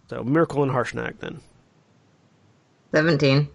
So 0.09 0.23
Miracle 0.23 0.61
and 0.63 0.71
Harshnag 0.71 1.19
then. 1.19 1.39
17. 2.93 3.47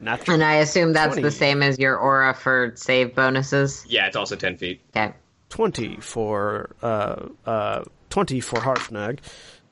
Natural. 0.00 0.34
And 0.34 0.44
I 0.44 0.54
assume 0.56 0.92
that's 0.92 1.14
20. 1.14 1.22
the 1.22 1.30
same 1.30 1.62
as 1.62 1.78
your 1.78 1.96
aura 1.96 2.32
for 2.32 2.72
save 2.76 3.14
bonuses. 3.14 3.84
Yeah, 3.88 4.06
it's 4.06 4.16
also 4.16 4.36
ten 4.36 4.56
feet. 4.56 4.80
Okay. 4.96 5.12
20 5.48 5.96
for 5.96 6.70
uh, 6.82 7.26
uh, 7.46 7.84
20 8.10 8.40
for 8.40 8.60
Harshnag. 8.60 9.18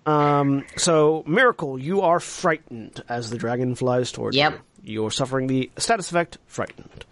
Um, 0.07 0.65
so 0.77 1.25
Miracle, 1.27 1.79
you 1.79 2.01
are 2.03 2.21
frightened 2.21 3.03
as 3.09 3.29
the 3.31 3.39
dragon 3.39 3.75
flies 3.75 4.13
towards 4.13 4.37
Yep. 4.37 4.53
you. 4.85 4.93
You 4.95 5.07
are 5.07 5.11
suffering 5.11 5.49
the 5.49 5.71
status 5.77 6.11
effect 6.11 6.39
frightened. 6.47 7.05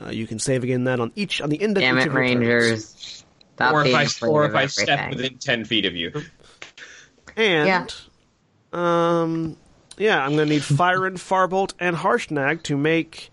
Uh, 0.00 0.10
you 0.10 0.26
can 0.26 0.38
save 0.38 0.62
again 0.62 0.84
that 0.84 1.00
on 1.00 1.10
each 1.16 1.40
on 1.40 1.50
the 1.50 1.60
end 1.60 1.76
of 1.76 1.82
Damn 1.82 1.98
each 1.98 2.04
it, 2.06 2.08
of. 2.08 2.14
Rangers. 2.14 3.24
Stop 3.56 3.74
or 3.74 3.84
if 3.84 3.94
I 3.94 4.26
or 4.26 4.44
if 4.44 4.54
I 4.54 4.66
step 4.66 5.10
within 5.10 5.38
ten 5.38 5.64
feet 5.64 5.84
of 5.84 5.94
you. 5.96 6.12
And 7.36 7.92
um, 8.72 9.56
yeah, 9.98 10.24
I'm 10.24 10.34
going 10.36 10.48
to 10.48 10.54
need 10.54 10.62
Fire 10.64 11.06
and 11.06 11.16
Farbolt 11.16 11.74
and 11.80 11.96
Harshnag 11.96 12.62
to 12.64 12.76
make 12.76 13.30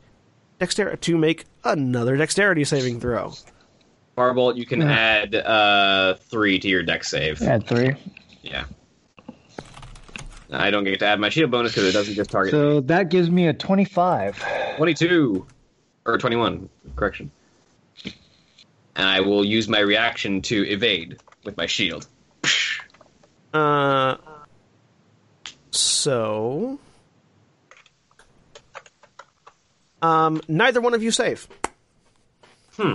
dexter 0.60 0.96
to 0.96 1.18
make 1.18 1.46
another 1.64 2.18
dexterity 2.18 2.64
saving 2.64 3.00
throw. 3.00 3.34
Farbolt, 4.18 4.58
you 4.58 4.66
can 4.66 4.82
add 4.82 5.36
uh, 5.36 6.16
three 6.30 6.60
to 6.60 6.68
your 6.68 6.84
deck 6.84 7.04
save. 7.04 7.42
Add 7.42 7.68
three. 7.68 7.96
Yeah. 8.42 8.66
I 10.52 10.70
don't 10.70 10.84
get 10.84 11.00
to 11.00 11.06
add 11.06 11.20
my 11.20 11.30
shield 11.30 11.52
bonus 11.52 11.72
because 11.72 11.88
it 11.88 11.94
doesn't 11.94 12.14
just 12.16 12.30
target 12.30 12.52
So 12.52 12.82
that 12.82 13.10
gives 13.10 13.30
me 13.30 13.48
a 13.48 13.54
25. 13.54 14.44
22 14.78 15.46
or 16.06 16.18
21 16.18 16.68
correction 16.96 17.30
and 18.96 19.08
i 19.08 19.20
will 19.22 19.46
use 19.46 19.68
my 19.70 19.80
reaction 19.80 20.42
to 20.42 20.68
evade 20.68 21.20
with 21.44 21.56
my 21.58 21.66
shield 21.68 22.08
Uh, 23.54 24.16
so, 25.72 26.80
um, 30.02 30.42
neither 30.48 30.80
one 30.82 30.94
of 30.94 31.04
you 31.04 31.12
save. 31.12 31.48
Hmm. 32.78 32.94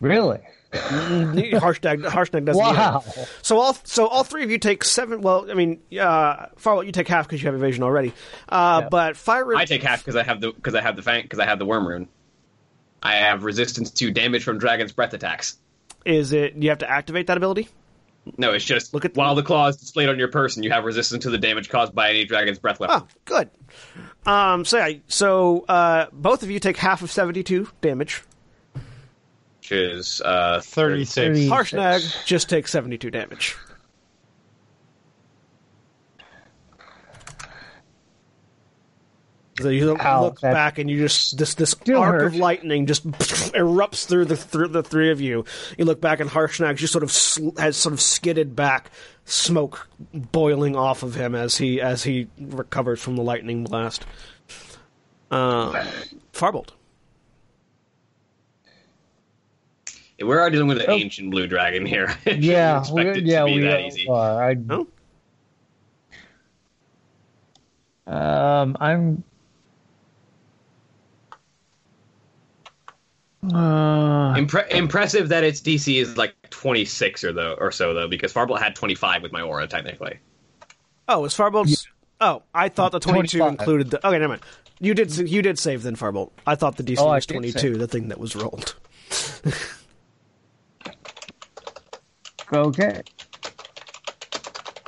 Really? 0.00 0.40
Harshnag, 1.60 2.02
Harshnag 2.04 2.44
doesn't. 2.44 2.60
Wow. 2.62 3.02
either. 3.06 3.26
So 3.42 3.58
all 3.58 3.74
so 3.84 4.06
all 4.06 4.24
three 4.24 4.42
of 4.44 4.50
you 4.50 4.58
take 4.58 4.84
seven. 4.84 5.20
Well, 5.20 5.50
I 5.50 5.54
mean, 5.54 5.80
uh, 5.98 6.46
Farbolt, 6.56 6.86
you 6.86 6.92
take 6.92 7.08
half 7.08 7.26
because 7.26 7.42
you 7.42 7.46
have 7.46 7.54
evasion 7.54 7.82
already. 7.82 8.12
Uh, 8.48 8.80
Yeah. 8.82 8.88
But 8.90 9.16
Fire, 9.16 9.54
i 9.56 9.64
take 9.64 9.82
half 9.82 10.00
because 10.04 10.16
i 10.16 10.22
have 10.22 10.40
the 10.40 10.52
because 10.52 10.74
i 10.74 10.80
have 10.80 10.96
the 10.96 11.02
fang 11.02 11.22
because 11.22 11.38
i 11.38 11.44
have 11.46 11.58
the 11.58 11.64
worm 11.66 11.86
rune 11.86 12.08
i 13.02 13.16
have 13.16 13.44
resistance 13.44 13.90
to 13.92 14.10
damage 14.10 14.42
from 14.44 14.58
dragon's 14.58 14.92
breath 14.92 15.12
attacks 15.14 15.56
is 16.04 16.32
it? 16.32 16.54
You 16.56 16.68
have 16.70 16.78
to 16.78 16.90
activate 16.90 17.28
that 17.28 17.36
ability. 17.38 17.68
no 18.36 18.52
it's 18.52 18.64
just 18.64 18.92
Look 18.94 19.04
at- 19.04 19.14
while 19.14 19.34
the 19.34 19.42
claw 19.42 19.68
is 19.68 19.76
displayed 19.76 20.08
on 20.08 20.18
your 20.18 20.28
person 20.28 20.62
you 20.62 20.70
have 20.70 20.84
resistance 20.84 21.22
to 21.24 21.30
the 21.30 21.38
damage 21.38 21.68
caused 21.68 21.94
by 21.94 22.10
any 22.10 22.24
dragon's 22.24 22.58
breath 22.58 22.80
weapon 22.80 23.02
Oh, 23.02 23.06
good. 23.24 23.48
Um, 24.26 24.64
so 24.64 24.78
yeah, 24.78 24.98
so 25.06 25.64
uh, 25.68 26.06
both 26.12 26.42
of 26.42 26.50
you 26.50 26.58
take 26.58 26.76
half 26.78 27.02
of 27.02 27.10
seventy-two 27.10 27.68
damage 27.82 28.22
which 29.64 29.72
is 29.72 30.20
uh, 30.22 30.60
36. 30.60 31.14
36. 31.14 31.50
Harshnag 31.50 32.26
just 32.26 32.50
takes 32.50 32.70
72 32.70 33.10
damage. 33.10 33.56
So 39.60 39.68
you 39.68 39.86
look, 39.86 40.04
Ow, 40.04 40.24
look 40.24 40.40
back 40.40 40.78
and 40.78 40.90
you 40.90 40.98
just 40.98 41.38
this 41.38 41.54
this 41.54 41.74
arc 41.74 41.86
hurt. 41.86 42.24
of 42.24 42.34
lightning 42.34 42.86
just 42.86 43.08
erupts 43.12 44.04
through 44.04 44.24
the 44.24 44.36
through 44.36 44.68
the 44.68 44.82
three 44.82 45.12
of 45.12 45.20
you. 45.20 45.44
You 45.78 45.84
look 45.84 46.00
back 46.00 46.18
and 46.18 46.28
Harshnag 46.28 46.74
just 46.74 46.92
sort 46.92 47.04
of 47.04 47.12
sl- 47.12 47.50
has 47.56 47.76
sort 47.76 47.92
of 47.92 48.00
skidded 48.00 48.56
back, 48.56 48.90
smoke 49.24 49.88
boiling 50.12 50.74
off 50.74 51.04
of 51.04 51.14
him 51.14 51.36
as 51.36 51.56
he 51.56 51.80
as 51.80 52.02
he 52.02 52.26
recovers 52.36 53.00
from 53.00 53.14
the 53.14 53.22
lightning 53.22 53.62
blast. 53.62 54.04
Uh, 55.30 55.72
Farbolt. 56.32 56.70
We're 60.20 60.38
already 60.40 60.54
dealing 60.56 60.68
with 60.68 60.78
an 60.78 60.86
Oh. 60.88 60.92
ancient 60.94 61.30
blue 61.30 61.46
dragon 61.46 61.84
here. 61.84 62.06
I 62.10 62.14
shouldn't 62.16 62.44
Yeah, 62.44 62.78
expect 62.80 62.94
we, 62.96 63.02
it 63.10 63.14
to 63.14 63.20
yeah, 63.22 63.44
be 63.44 63.54
we 63.54 63.60
that 63.62 63.80
easy. 63.80 64.06
are. 64.08 64.44
I, 64.50 64.54
No? 64.54 64.86
um, 68.06 68.76
I'm. 68.80 69.24
Uh, 73.52 74.34
Impre- 74.36 74.70
impressive 74.70 75.28
that 75.28 75.44
its 75.44 75.60
DC 75.60 76.00
is 76.00 76.16
like 76.16 76.34
26 76.50 77.24
or 77.24 77.32
though 77.32 77.54
or 77.58 77.70
so 77.70 77.92
though, 77.92 78.08
because 78.08 78.32
Farbolt 78.32 78.60
had 78.60 78.74
25 78.74 79.22
with 79.22 79.32
my 79.32 79.42
aura 79.42 79.66
technically. 79.66 80.18
Oh, 81.08 81.20
was 81.20 81.34
Farbolt's? 81.36 81.86
Oh, 82.22 82.42
I 82.54 82.68
thought 82.70 82.92
the 82.92 83.00
twenty-two 83.00 83.38
25. 83.38 83.60
included 83.60 83.90
the. 83.90 83.98
Okay, 84.06 84.18
never 84.18 84.28
mind. 84.28 84.42
You 84.80 84.94
did 84.94 85.14
you 85.28 85.42
did 85.42 85.58
save 85.58 85.82
then, 85.82 85.94
Farbolt. 85.96 86.30
I 86.46 86.54
thought 86.54 86.76
the 86.78 86.82
DC 86.82 86.98
Oh, 86.98 87.06
was 87.08 87.26
twenty-two, 87.26 87.76
the 87.76 87.86
thing 87.88 88.08
that 88.08 88.18
was 88.18 88.34
rolled. 88.34 88.76
okay, 92.54 93.02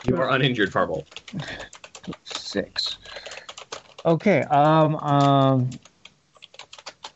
You 0.07 0.17
are 0.17 0.31
uninjured, 0.31 0.73
Farbolt. 0.73 1.07
six. 2.25 2.97
Okay, 4.05 4.43
um, 4.43 4.97
um, 4.97 5.71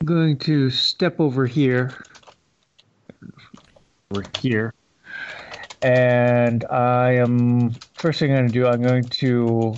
I'm 0.01 0.07
going 0.07 0.39
to 0.39 0.71
step 0.71 1.21
over 1.21 1.47
here, 1.47 1.93
over 4.11 4.25
here, 4.41 4.75
and 5.83 6.65
I 6.65 7.13
am 7.13 7.73
first 7.95 8.19
thing 8.19 8.33
I'm 8.33 8.39
going 8.39 8.49
to 8.49 8.53
do. 8.53 8.67
I'm 8.67 8.83
going 8.83 9.05
to 9.05 9.75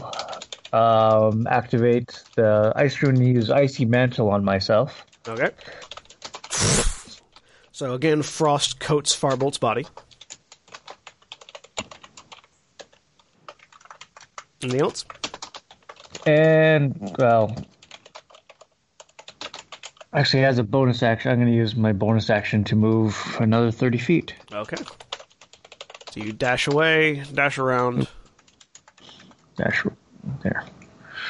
um, 0.73 1.47
activate 1.49 2.23
the 2.35 2.73
ice 2.77 3.03
rune 3.03 3.17
and 3.17 3.27
use 3.35 3.51
icy 3.51 3.85
mantle 3.85 4.31
on 4.31 4.43
myself. 4.43 5.05
Okay. 5.29 5.51
So 7.73 7.95
again, 7.95 8.23
frost 8.23 8.81
coats 8.81 9.15
Farbolt's 9.15 9.59
body. 9.59 9.87
Anything 14.63 14.81
else? 14.81 15.05
And 16.27 17.15
well, 17.19 17.57
actually, 20.13 20.45
as 20.45 20.59
a 20.59 20.63
bonus 20.63 21.03
action, 21.03 21.33
I'm 21.33 21.39
going 21.39 21.49
to 21.49 21.57
use 21.57 21.75
my 21.75 21.93
bonus 21.93 22.31
action 22.31 22.63
to 22.65 22.77
move 22.77 23.17
another 23.41 23.71
thirty 23.71 23.99
feet. 23.99 24.35
Okay. 24.53 24.83
So 26.11 26.21
you 26.21 26.33
dash 26.33 26.69
away, 26.69 27.25
dash 27.33 27.59
around. 27.59 28.07
Dash 29.57 29.85
there. 30.43 30.65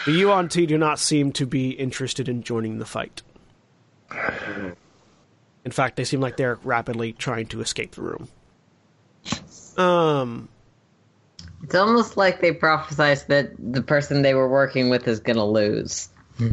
The 0.04 0.12
Yuan 0.12 0.48
T 0.48 0.66
do 0.66 0.76
not 0.76 0.98
seem 0.98 1.32
to 1.32 1.46
be 1.46 1.70
interested 1.70 2.28
in 2.28 2.42
joining 2.42 2.78
the 2.78 2.84
fight. 2.84 3.22
In 5.64 5.70
fact, 5.70 5.96
they 5.96 6.04
seem 6.04 6.20
like 6.20 6.36
they're 6.36 6.58
rapidly 6.64 7.12
trying 7.12 7.46
to 7.46 7.60
escape 7.60 7.92
the 7.92 8.02
room. 8.02 8.28
Um, 9.76 10.48
It's 11.62 11.74
almost 11.74 12.16
like 12.16 12.40
they 12.40 12.52
prophesized 12.52 13.26
that 13.28 13.52
the 13.58 13.82
person 13.82 14.22
they 14.22 14.34
were 14.34 14.48
working 14.48 14.90
with 14.90 15.06
is 15.06 15.20
going 15.20 15.36
to 15.36 15.44
lose. 15.44 16.08
uh, 16.40 16.48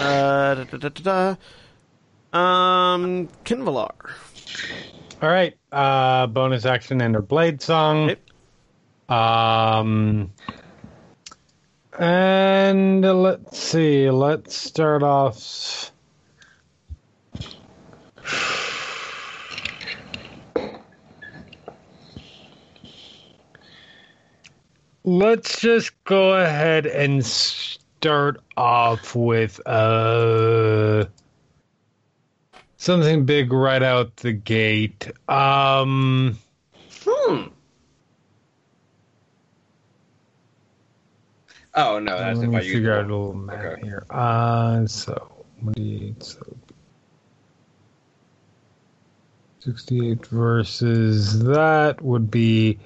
da, 0.00 0.64
da, 0.64 0.76
da, 0.76 0.88
da, 0.88 1.36
da. 2.32 2.38
Um, 2.38 3.28
Qinvylar. 3.44 3.92
All 5.20 5.28
right. 5.28 5.54
Uh, 5.72 6.26
bonus 6.28 6.64
action 6.64 7.00
and 7.00 7.14
her 7.14 7.22
Blade 7.22 7.60
song. 7.60 8.08
Yep. 8.08 8.20
Um, 9.10 10.32
and 11.98 13.02
let's 13.02 13.58
see. 13.58 14.10
Let's 14.10 14.56
start 14.56 15.02
off. 15.02 15.92
Let's 25.08 25.58
just 25.58 26.04
go 26.04 26.34
ahead 26.34 26.84
and 26.84 27.24
start 27.24 28.42
off 28.58 29.14
with 29.16 29.58
uh 29.66 31.06
something 32.76 33.24
big 33.24 33.50
right 33.50 33.82
out 33.82 34.14
the 34.16 34.32
gate. 34.34 35.10
Um 35.26 36.38
Hmm. 37.06 37.44
Oh 41.74 41.98
no, 41.98 42.18
that's 42.18 42.40
let 42.40 42.50
if 42.50 42.54
I 42.54 42.60
figure 42.60 42.92
out 42.92 43.06
a 43.06 43.08
little 43.08 43.32
map 43.32 43.64
Okay. 43.64 43.80
here. 43.86 44.04
Uh, 44.10 44.86
so 44.86 45.32
what 45.62 45.74
do 45.74 45.80
you 45.82 46.14
so 46.18 46.44
68 49.60 50.26
versus 50.26 51.42
that 51.44 52.02
would 52.02 52.30
be 52.30 52.78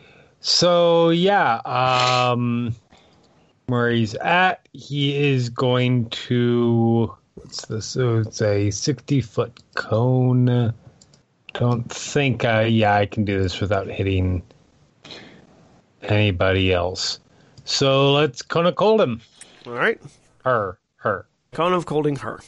so 0.42 1.08
yeah 1.10 1.60
um 1.64 2.74
where 3.66 3.90
he's 3.90 4.14
at 4.16 4.68
he 4.72 5.16
is 5.16 5.48
going 5.48 6.08
to 6.10 7.14
what's 7.34 7.66
this 7.66 7.86
so 7.86 8.18
it's 8.18 8.42
a 8.42 8.70
60 8.70 9.20
foot 9.22 9.58
cone 9.74 10.74
don't 11.54 11.92
think 11.92 12.44
I 12.44 12.64
yeah 12.64 12.96
I 12.96 13.06
can 13.06 13.24
do 13.24 13.40
this 13.40 13.60
without 13.60 13.86
hitting 13.86 14.42
anybody 16.02 16.72
else 16.72 17.20
so 17.64 18.12
let's 18.12 18.42
Kona 18.42 18.72
cold 18.72 19.00
him 19.00 19.20
All 19.66 19.72
right. 19.72 20.00
her 20.44 20.78
her 20.96 21.26
Cone 21.52 21.74
of 21.74 21.84
Colding 21.84 22.16
her. 22.16 22.40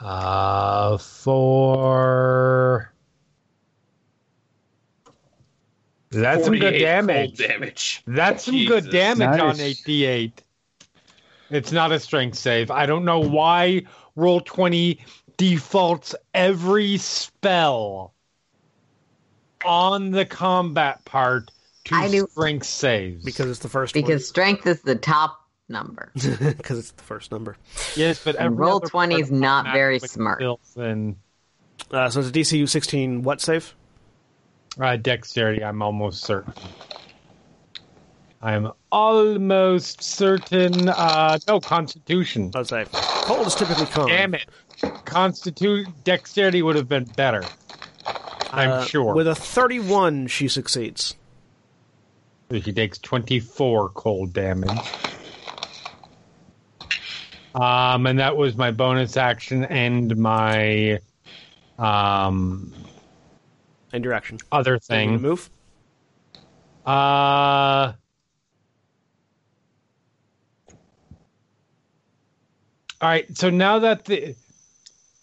Uh, 0.00 0.98
for 0.98 2.92
that's 6.14 6.44
some 6.44 6.58
good 6.58 6.78
damage. 6.78 7.36
damage. 7.38 8.02
That's 8.06 8.44
some 8.44 8.64
good 8.64 8.84
Jesus. 8.84 8.92
damage 8.92 9.40
on 9.40 9.54
a 9.54 9.58
Nice. 9.58 9.82
D8. 9.82 10.32
It's 11.50 11.72
not 11.72 11.92
a 11.92 12.00
strength 12.00 12.36
save. 12.38 12.70
I 12.70 12.86
don't 12.86 13.04
know 13.04 13.20
why 13.20 13.82
roll 14.16 14.40
twenty 14.40 15.00
defaults 15.36 16.14
every 16.32 16.96
spell 16.96 18.14
on 19.64 20.10
the 20.10 20.24
combat 20.24 21.04
part 21.04 21.50
to 21.84 21.94
I 21.94 22.08
do- 22.08 22.26
strength 22.30 22.66
saves. 22.66 23.24
Because 23.24 23.50
it's 23.50 23.58
the 23.60 23.68
first 23.68 23.94
Because 23.94 24.26
strength 24.28 24.66
is 24.66 24.80
the 24.82 24.94
top 24.96 25.40
number. 25.68 26.10
because 26.14 26.78
it's 26.78 26.90
the 26.92 27.02
first 27.02 27.30
number. 27.32 27.56
yes, 27.96 28.22
but 28.24 28.36
every 28.36 28.56
roll 28.56 28.80
20 28.80 29.20
is 29.20 29.30
not 29.30 29.72
very 29.72 29.98
smart. 29.98 30.38
builds 30.38 30.76
in, 30.76 31.16
Uh, 31.90 32.08
so 32.10 32.20
it's 32.20 32.28
a 32.28 32.32
DCU 32.32 32.68
16 32.68 33.22
what 33.22 33.40
save? 33.40 33.74
Uh, 34.78 34.96
dexterity, 34.96 35.62
I'm 35.62 35.82
almost 35.82 36.24
certain. 36.24 36.52
I'm 38.42 38.70
almost 38.92 40.02
certain. 40.02 40.88
Uh, 40.88 41.38
no, 41.48 41.60
Constitution. 41.60 42.50
Let's 42.52 42.68
say 42.70 42.84
cold 42.92 43.46
is 43.46 43.54
typically 43.54 43.86
cone. 43.86 44.08
Damn 44.08 44.34
it. 44.34 44.46
Constitute 45.04 45.86
dexterity 46.04 46.60
would 46.60 46.76
have 46.76 46.88
been 46.88 47.04
better. 47.16 47.42
I'm 48.52 48.70
Uh, 48.70 48.84
sure. 48.84 49.14
With 49.14 49.28
a 49.28 49.34
31, 49.34 50.26
she 50.26 50.48
succeeds. 50.48 51.14
She 52.52 52.72
takes 52.72 52.98
24 52.98 53.88
cold 53.90 54.32
damage. 54.32 54.78
Um, 57.54 58.06
and 58.06 58.18
that 58.18 58.36
was 58.36 58.56
my 58.56 58.70
bonus 58.72 59.16
action 59.16 59.64
and 59.64 60.16
my 60.16 60.98
um 61.78 62.72
End 63.94 64.04
your 64.04 64.12
action. 64.12 64.38
other 64.50 64.78
Thing. 64.78 65.22
Move. 65.22 65.48
Uh. 66.84 67.92
All 73.00 73.08
right. 73.08 73.36
So 73.36 73.50
now 73.50 73.78
that 73.78 74.04
the, 74.06 74.34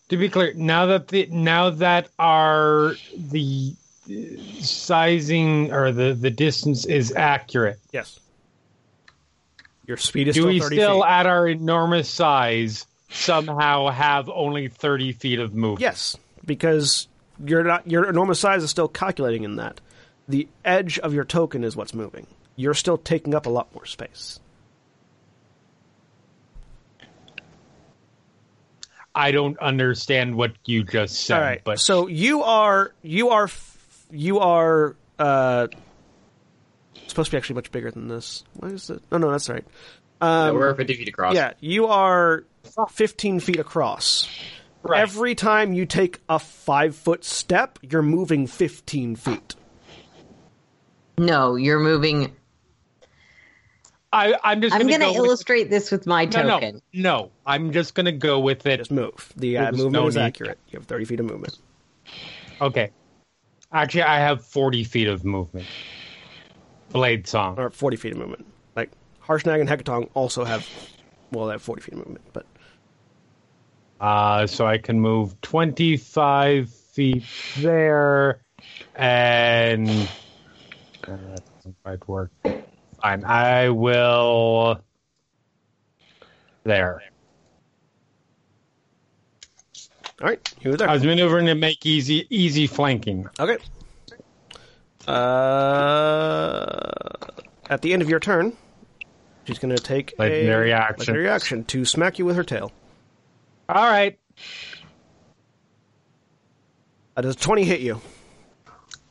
to 0.08 0.16
be 0.18 0.30
clear, 0.30 0.54
now 0.54 0.86
that 0.86 1.10
the 1.10 1.28
now 1.30 1.72
that 1.72 2.08
our 2.18 2.94
the 3.18 3.76
sizing 4.62 5.74
or 5.74 5.92
the 5.92 6.14
the 6.14 6.30
distance 6.32 6.86
is 6.86 7.12
accurate, 7.12 7.80
Yes. 7.92 8.22
Your 9.86 9.98
speed 9.98 10.30
is 10.30 10.36
do 10.36 10.42
still 10.44 10.50
we 10.50 10.60
still, 10.62 11.02
feet. 11.02 11.10
at 11.10 11.26
our 11.26 11.46
enormous 11.46 12.08
size, 12.08 12.86
somehow 13.10 13.90
have 13.90 14.30
only 14.30 14.70
thirty 14.70 15.12
feet 15.12 15.40
of 15.40 15.54
movement? 15.54 15.82
Yes, 15.82 16.16
because 16.46 17.08
your 17.46 17.64
not, 17.64 17.90
your 17.90 18.08
enormous 18.10 18.40
size 18.40 18.64
is 18.64 18.70
still 18.70 18.88
calculating 18.88 19.44
in 19.44 19.58
that. 19.58 19.82
The 20.28 20.48
edge 20.64 21.00
of 21.00 21.14
your 21.14 21.26
token 21.26 21.64
is 21.64 21.76
what's 21.76 21.94
moving. 21.94 22.28
You're 22.56 22.74
still 22.74 22.98
taking 22.98 23.34
up 23.36 23.46
a 23.46 23.50
lot 23.50 23.74
more 23.74 23.86
space. 23.86 24.40
I 29.14 29.32
don't 29.32 29.58
understand 29.60 30.36
what 30.36 30.54
you 30.66 30.84
just 30.84 31.16
said. 31.26 31.36
All 31.36 31.42
right. 31.42 31.62
But 31.64 31.80
so 31.80 32.08
you 32.08 32.44
are 32.44 32.94
you 33.02 33.30
are 33.30 33.50
you 34.10 34.40
are 34.40 34.96
uh, 35.20 35.68
supposed 37.08 37.28
to 37.28 37.32
be 37.32 37.38
actually 37.38 37.56
much 37.56 37.72
bigger 37.72 37.92
than 37.92 38.08
this. 38.08 38.44
Why 38.54 38.70
is 38.70 38.90
it? 38.90 39.02
Oh 39.12 39.18
no, 39.18 39.32
that's 39.32 39.50
right. 39.50 39.66
Um, 40.22 40.48
no, 40.48 40.54
we're 40.54 40.76
50 40.76 40.94
feet 40.94 41.08
across. 41.08 41.36
Yeah, 41.36 41.54
you 41.60 41.88
are 41.88 42.46
15 42.90 43.40
feet 43.40 43.60
across. 43.60 44.30
Right. 44.84 45.02
Every 45.02 45.36
time 45.36 45.74
you 45.74 45.86
take 45.86 46.20
a 46.28 46.40
five 46.40 46.96
foot 46.96 47.24
step, 47.24 47.78
you're 47.82 48.02
moving 48.02 48.48
15 48.48 49.16
feet. 49.16 49.56
No, 51.18 51.56
you're 51.56 51.80
moving. 51.80 52.36
I, 54.14 54.36
I'm 54.44 54.62
just. 54.62 54.74
I'm 54.76 54.82
going 54.88 55.00
going 55.00 55.14
to 55.14 55.20
to 55.20 55.24
illustrate 55.26 55.70
this 55.70 55.92
with 55.92 56.06
my 56.08 56.26
No, 56.26 56.42
no, 56.42 56.50
token. 56.60 56.82
no. 56.94 57.32
I'm 57.46 57.72
just 57.72 57.94
going 57.94 58.08
to 58.08 58.12
go 58.12 58.40
with 58.40 58.66
it. 58.66 58.78
Just 58.78 58.92
move. 58.92 59.32
The 59.38 59.58
uh, 59.58 59.62
There's 59.66 59.78
movement 59.78 59.94
no 59.94 60.08
is 60.08 60.16
need. 60.16 60.22
accurate. 60.24 60.58
You 60.70 60.80
have 60.80 60.88
30 60.88 61.06
feet 61.06 61.20
of 61.20 61.26
movement. 61.28 61.58
Okay. 62.60 62.90
Actually, 63.72 64.04
I 64.04 64.18
have 64.20 64.44
40 64.44 64.84
feet 64.84 65.08
of 65.08 65.24
movement. 65.24 65.66
Blade 66.90 67.26
song. 67.28 67.58
Or 67.58 67.70
40 67.70 67.96
feet 67.98 68.12
of 68.14 68.18
movement. 68.18 68.46
Like, 68.76 68.90
Harshnag 69.26 69.62
and 69.62 69.70
Hekaton 69.70 70.10
also 70.14 70.44
have, 70.44 70.68
well, 71.32 71.46
they 71.46 71.54
have 71.54 71.62
40 71.62 71.82
feet 71.84 71.94
of 71.94 72.00
movement, 72.00 72.22
but. 72.34 72.46
Uh, 74.02 74.48
so 74.48 74.66
I 74.66 74.80
can 74.80 75.00
move 75.00 75.40
25 75.42 76.72
feet 76.72 77.24
there, 77.60 78.42
and 78.96 79.88
uh, 79.88 79.98
that 81.06 81.44
doesn't 81.58 81.76
quite 81.84 82.08
work. 82.08 82.32
Fine, 83.00 83.24
I 83.26 83.70
will 83.70 84.82
there. 86.64 87.04
All 90.20 90.28
right, 90.28 90.54
you 90.62 90.72
were 90.72 90.78
there. 90.78 90.90
I 90.90 90.94
was 90.94 91.04
maneuvering 91.04 91.46
to 91.46 91.54
make 91.54 91.86
easy 91.86 92.26
easy 92.32 92.66
flanking. 92.66 93.28
Okay. 93.40 93.58
Uh, 95.08 96.90
at 97.70 97.84
the 97.84 97.94
end 97.94 98.02
of 98.02 98.10
your 98.10 98.20
turn, 98.20 98.58
she's 99.46 99.60
going 99.60 99.76
to 99.76 99.82
take 99.82 100.16
Legendary 100.18 100.72
a 100.72 100.76
action. 100.76 100.98
legendary 100.98 101.30
action 101.30 101.64
to 101.66 101.86
smack 101.86 102.18
you 102.18 102.26
with 102.26 102.36
her 102.36 102.44
tail. 102.44 102.72
All 103.74 103.86
right, 103.90 104.20
Uh, 107.16 107.22
does 107.22 107.38
20 107.38 107.64
hit 107.64 107.80
you? 107.80 108.02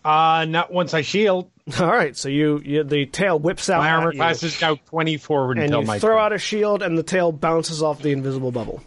uh, 0.05 0.45
not 0.47 0.71
once 0.71 0.93
I 0.93 1.01
shield. 1.01 1.51
All 1.81 1.87
right, 1.87 2.15
so 2.17 2.29
you, 2.29 2.61
you 2.65 2.85
the 2.85 3.07
tail 3.07 3.39
whips 3.39 3.71
out 3.71 3.79
My 3.79 3.91
armor 3.91 4.13
class 4.13 4.43
is 4.43 4.61
now 4.61 4.75
20 4.75 5.17
forward 5.17 5.57
and 5.57 5.65
until 5.67 5.81
you 5.81 5.87
my 5.87 5.99
throw 5.99 6.17
turn. 6.17 6.25
out 6.27 6.33
a 6.35 6.39
shield, 6.39 6.83
and 6.83 6.99
the 6.99 7.03
tail 7.03 7.33
bounces 7.33 7.83
off 7.83 8.03
the 8.03 8.11
invisible 8.13 8.53
bubble. 8.53 8.83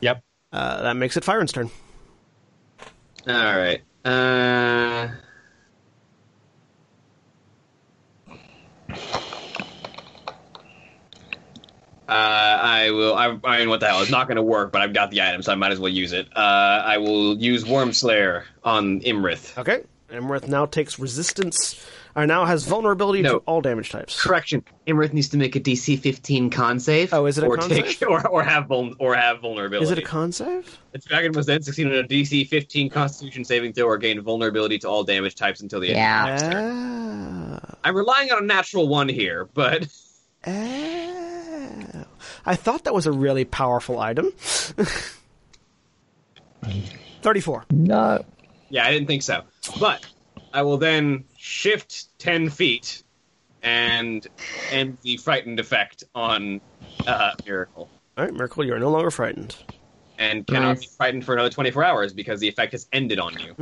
Yep. 0.00 0.22
Uh, 0.52 0.82
that 0.82 0.96
makes 0.96 1.16
it 1.16 1.22
Firen's 1.24 1.52
turn. 1.52 1.70
All 3.28 3.34
right. 3.34 3.82
Uh, 4.04 5.08
uh, 12.08 12.58
I 12.62 12.90
will. 12.90 13.14
I, 13.14 13.38
I 13.44 13.58
mean, 13.58 13.68
what 13.68 13.80
the 13.80 13.86
hell? 13.88 14.00
It's 14.00 14.10
not 14.10 14.26
going 14.28 14.36
to 14.36 14.42
work, 14.42 14.72
but 14.72 14.80
I've 14.82 14.94
got 14.94 15.10
the 15.10 15.20
item, 15.22 15.42
so 15.42 15.52
I 15.52 15.54
might 15.56 15.72
as 15.72 15.78
well 15.78 15.92
use 15.92 16.12
it. 16.12 16.26
Uh, 16.36 16.40
I 16.84 16.98
will 16.98 17.36
use 17.38 17.64
Wormslayer 17.64 18.44
on 18.64 19.00
Iymrith. 19.00 19.58
Okay, 19.58 19.82
Iymrith 20.10 20.48
now 20.48 20.64
takes 20.66 20.98
resistance, 20.98 21.86
or 22.16 22.26
now 22.26 22.46
has 22.46 22.64
vulnerability 22.64 23.20
No. 23.22 23.32
to 23.32 23.36
all 23.46 23.60
damage 23.60 23.90
types. 23.90 24.20
Correction. 24.22 24.64
Iymrith 24.86 25.12
needs 25.12 25.28
to 25.28 25.36
make 25.36 25.54
a 25.54 25.60
DC 25.60 25.98
15 26.00 26.48
con 26.48 26.80
save. 26.80 27.12
Oh, 27.12 27.26
is 27.26 27.36
it 27.36 27.44
a 27.44 27.46
or 27.46 27.56
con 27.58 27.68
take, 27.68 27.86
save? 27.86 28.08
Or, 28.08 28.26
or 28.28 28.42
have 28.42 28.66
vul- 28.68 28.94
or 28.98 29.14
have 29.14 29.40
vulnerability. 29.42 29.84
Is 29.84 29.90
it 29.90 29.98
a 29.98 30.02
con 30.02 30.32
save? 30.32 30.78
The 30.92 30.98
dragon 30.98 31.32
must 31.34 31.46
then 31.46 31.62
succeed 31.62 31.86
on 31.88 31.92
a 31.92 32.04
DC 32.04 32.48
15 32.48 32.88
Constitution 32.88 33.44
saving 33.44 33.74
throw 33.74 33.84
or 33.86 33.98
gain 33.98 34.18
vulnerability 34.22 34.78
to 34.78 34.88
all 34.88 35.04
damage 35.04 35.34
types 35.34 35.60
until 35.60 35.80
the 35.80 35.88
end. 35.88 35.96
Yeah. 35.98 36.22
Of 36.34 36.40
the 36.40 36.46
next 36.46 36.54
turn. 36.54 37.60
Ah. 37.62 37.74
I'm 37.84 37.94
relying 37.94 38.32
on 38.32 38.42
a 38.42 38.46
natural 38.46 38.88
one 38.88 39.08
here, 39.10 39.48
but 39.52 39.86
Oh. 40.46 40.52
I 42.46 42.56
thought 42.56 42.84
that 42.84 42.94
was 42.94 43.06
a 43.06 43.12
really 43.12 43.44
powerful 43.44 43.98
item. 43.98 44.32
34. 47.22 47.64
No. 47.70 48.24
yeah, 48.68 48.86
I 48.86 48.90
didn't 48.92 49.06
think 49.08 49.22
so. 49.22 49.42
But 49.80 50.04
I 50.52 50.62
will 50.62 50.78
then 50.78 51.24
shift 51.36 52.16
10 52.18 52.50
feet 52.50 53.02
and 53.62 54.26
end 54.70 54.98
the 55.02 55.16
frightened 55.18 55.60
effect 55.60 56.04
on 56.14 56.60
uh, 57.06 57.32
Miracle. 57.44 57.88
All 58.16 58.24
right, 58.24 58.32
Miracle, 58.32 58.64
you 58.64 58.72
are 58.74 58.78
no 58.78 58.90
longer 58.90 59.10
frightened. 59.10 59.56
And 60.18 60.46
cannot 60.46 60.68
Nice. 60.68 60.80
be 60.80 60.86
frightened 60.96 61.24
for 61.24 61.34
another 61.34 61.50
24 61.50 61.84
hours 61.84 62.12
because 62.12 62.40
the 62.40 62.48
effect 62.48 62.72
has 62.72 62.88
ended 62.92 63.20
on 63.20 63.38
you. 63.38 63.54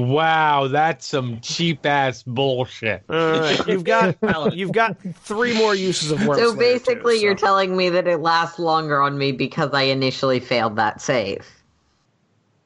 Wow, 0.00 0.68
that's 0.68 1.06
some 1.06 1.40
cheap 1.40 1.86
ass 1.86 2.22
bullshit. 2.22 3.02
All 3.08 3.16
right, 3.16 3.66
you've 3.66 3.84
got 3.84 4.16
you've 4.54 4.72
got 4.72 4.96
three 5.22 5.56
more 5.56 5.74
uses 5.74 6.10
of 6.10 6.26
work. 6.26 6.38
So 6.38 6.54
basically, 6.54 7.20
you're 7.20 7.34
telling 7.34 7.76
me 7.76 7.90
that 7.90 8.06
it 8.06 8.18
lasts 8.18 8.58
longer 8.58 9.00
on 9.00 9.16
me 9.16 9.32
because 9.32 9.70
I 9.72 9.82
initially 9.82 10.40
failed 10.40 10.76
that 10.76 11.00
save. 11.00 11.46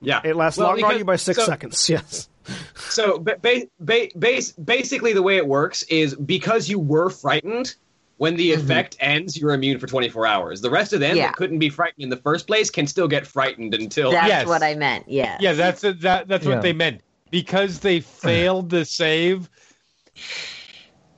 Yeah. 0.03 0.21
it 0.25 0.35
lasts 0.35 0.59
Well, 0.59 0.69
longer 0.69 0.85
on 0.87 0.89
because- 0.91 0.99
you 0.99 1.05
by 1.05 1.17
six 1.17 1.39
so- 1.39 1.47
seconds. 1.47 1.89
Yes. 2.01 2.29
So, 2.75 3.19
ba- 3.19 3.37
ba- 3.41 3.69
ba- 3.79 4.09
base- 4.19 4.53
basically, 4.53 5.13
the 5.13 5.23
way 5.23 5.37
it 5.37 5.47
works 5.47 5.85
is 5.85 6.17
because 6.17 6.69
you 6.69 6.81
were 6.81 7.11
frightened, 7.11 7.77
when 8.17 8.37
the 8.37 8.51
mm-hmm. 8.51 8.61
effect 8.61 8.97
ends, 9.01 9.37
you're 9.37 9.53
immune 9.53 9.79
for 9.79 9.87
24 9.87 10.27
hours. 10.27 10.61
The 10.61 10.69
rest 10.71 10.93
of 10.93 11.01
them 11.01 11.17
Yeah. 11.17 11.29
that 11.29 11.37
couldn't 11.37 11.59
be 11.59 11.71
frightened 11.71 12.03
in 12.03 12.11
the 12.11 12.17
first 12.17 12.47
place 12.47 12.69
can 12.69 12.87
still 12.87 13.09
get 13.09 13.27
frightened 13.27 13.73
until. 13.75 14.11
That's 14.11 14.29
Yes. 14.29 14.47
what 14.47 14.63
I 14.63 14.75
meant. 14.75 15.09
Yeah. 15.09 15.39
Yeah, 15.41 15.53
that's 15.53 15.81
that. 15.81 16.29
That's 16.29 16.45
Yeah. 16.45 16.53
what 16.55 16.63
they 16.63 16.73
meant. 16.73 17.01
Because 17.31 17.81
they 17.81 18.01
failed 18.01 18.71
the 18.71 18.85
save, 18.85 19.49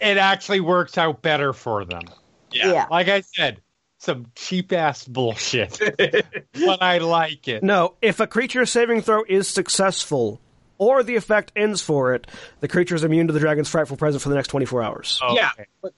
it 0.00 0.18
actually 0.18 0.60
works 0.60 0.99
out 0.99 1.23
better 1.23 1.52
for 1.52 1.84
them. 1.84 2.02
Yeah. 2.50 2.86
Like 2.91 3.08
I 3.08 3.23
said, 3.23 3.60
some 3.99 4.26
cheap 4.34 4.73
ass 4.73 5.05
bullshit, 5.05 5.78
but 6.52 6.82
I 6.82 6.99
like 6.99 7.49
it. 7.49 7.62
No, 7.62 7.94
if 8.02 8.20
a 8.20 8.26
creature 8.26 8.66
saving 8.66 9.02
throw 9.02 9.23
is 9.28 9.49
successful, 9.49 10.41
or 10.78 11.05
the 11.05 11.15
effect 11.15 11.52
ends 11.55 11.81
for 11.81 12.15
it, 12.15 12.26
the 12.60 12.68
creature 12.68 12.97
is 12.97 13.05
immune 13.05 13.28
to 13.28 13.32
the 13.32 13.39
dragon's 13.39 13.68
frightful 13.68 13.97
presence 13.97 14.23
for 14.23 14.28
the 14.28 14.34
next 14.34 14.49
24 14.49 14.82
hours. 14.82 15.20
Oh, 15.23 15.36
yeah. 15.36 15.50
Okay. 15.55 15.66
But, 15.81 15.94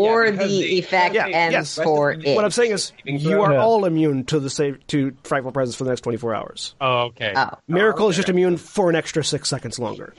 Or 0.00 0.24
Yeah, 0.24 0.30
the 0.32 0.46
the- 0.46 0.78
effect 0.78 1.14
Yeah, 1.14 1.26
ends 1.28 1.52
yes. 1.52 1.74
for 1.76 2.12
What 2.14 2.24
it. 2.26 2.34
What 2.36 2.44
I'm 2.44 2.50
saying 2.50 2.72
is, 2.72 2.92
you 3.04 3.42
are 3.42 3.52
Yeah. 3.52 3.62
all 3.62 3.84
immune 3.84 4.24
to 4.26 4.40
the 4.40 4.50
save 4.50 4.86
to 4.88 5.12
frightful 5.24 5.52
presence 5.52 5.76
for 5.76 5.84
the 5.84 5.90
next 5.90 6.00
24 6.02 6.34
hours. 6.34 6.74
Oh, 6.80 7.02
okay. 7.08 7.32
Oh. 7.36 7.50
Miracle 7.68 8.08
is 8.08 8.14
okay. 8.14 8.20
just 8.22 8.28
immune 8.28 8.56
for 8.56 8.88
an 8.90 8.96
extra 8.96 9.22
six 9.24 9.48
seconds 9.48 9.78
longer. 9.78 10.14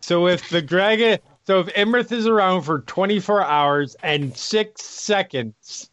So 0.00 0.26
if 0.26 0.48
the 0.50 0.60
dragon, 0.62 1.18
so 1.46 1.60
if 1.60 1.66
Iymrith 1.68 2.12
is 2.12 2.26
around 2.26 2.62
for 2.62 2.80
24 2.80 3.42
hours 3.42 3.96
and 4.02 4.36
six 4.36 4.82
seconds, 4.84 5.90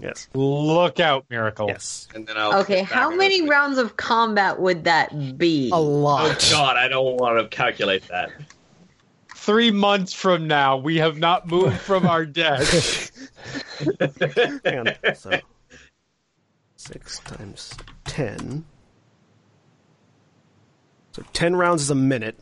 Yes. 0.00 0.28
look 0.32 1.00
out, 1.00 1.24
Miracle. 1.28 1.66
Yes. 1.66 2.06
and 2.14 2.24
then 2.26 2.36
I'll. 2.38 2.60
Okay, 2.60 2.82
how 2.82 3.10
many 3.10 3.48
rounds 3.48 3.78
of 3.78 3.96
combat 3.96 4.60
would 4.60 4.84
that 4.84 5.36
be? 5.36 5.70
A 5.72 5.76
lot. 5.76 6.30
Oh. 6.30 6.50
God, 6.52 6.76
I 6.76 6.86
don't 6.86 7.16
want 7.16 7.38
to 7.38 7.48
calculate 7.56 8.06
that. 8.08 8.30
Three 9.42 9.72
months 9.72 10.12
from 10.12 10.46
now, 10.46 10.76
we 10.76 10.98
have 10.98 11.18
not 11.18 11.48
moved 11.48 11.76
from 11.80 12.06
our 12.06 12.24
desk. 12.24 13.12
Hang 14.64 14.86
on. 14.86 15.14
So, 15.16 15.40
six 16.76 17.18
times 17.18 17.74
ten. 18.04 18.64
So 21.10 21.24
ten 21.32 21.56
rounds 21.56 21.82
is 21.82 21.90
a 21.90 21.96
minute. 21.96 22.38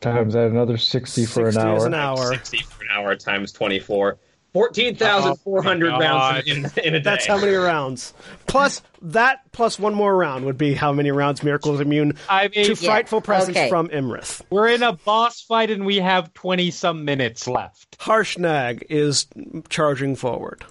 times 0.00 0.34
that 0.34 0.50
another 0.50 0.76
sixty 0.76 1.26
for 1.26 1.48
an 1.48 1.56
hour. 1.56 1.76
is 1.76 1.84
an 1.84 1.94
hour. 1.94 2.32
60 2.32 2.58
for 2.62 2.82
an 2.82 2.88
hour 2.90 3.14
times 3.14 3.52
24. 3.52 4.18
14,400 4.52 5.92
Oh 5.92 5.98
rounds 5.98 6.48
in, 6.48 6.58
in 6.84 6.94
a 6.94 6.98
day. 6.98 7.00
That's 7.00 7.26
how 7.26 7.38
many 7.38 7.54
rounds. 7.54 8.12
Plus 8.46 8.82
that 9.02 9.50
plus 9.52 9.78
one 9.78 9.94
more 9.94 10.14
round 10.16 10.44
would 10.44 10.58
be 10.58 10.74
how 10.74 10.92
many 10.92 11.10
rounds 11.10 11.42
Miracle 11.42 11.74
is 11.74 11.80
immune 11.80 12.14
I 12.28 12.48
mean, 12.48 12.66
to 12.66 12.76
frightful 12.76 13.20
presence 13.20 13.56
okay. 13.56 13.68
from 13.68 13.88
Iymrith. 13.88 14.42
we're 14.50 14.68
in 14.68 14.82
a 14.82 14.92
boss 14.92 15.40
fight 15.40 15.70
and 15.70 15.86
we 15.86 15.96
have 15.98 16.34
20 16.34 16.70
some 16.70 17.04
minutes 17.04 17.46
left. 17.46 17.98
Harshnag 17.98 18.84
is 18.90 19.26
charging 19.68 20.16
forward. 20.16 20.64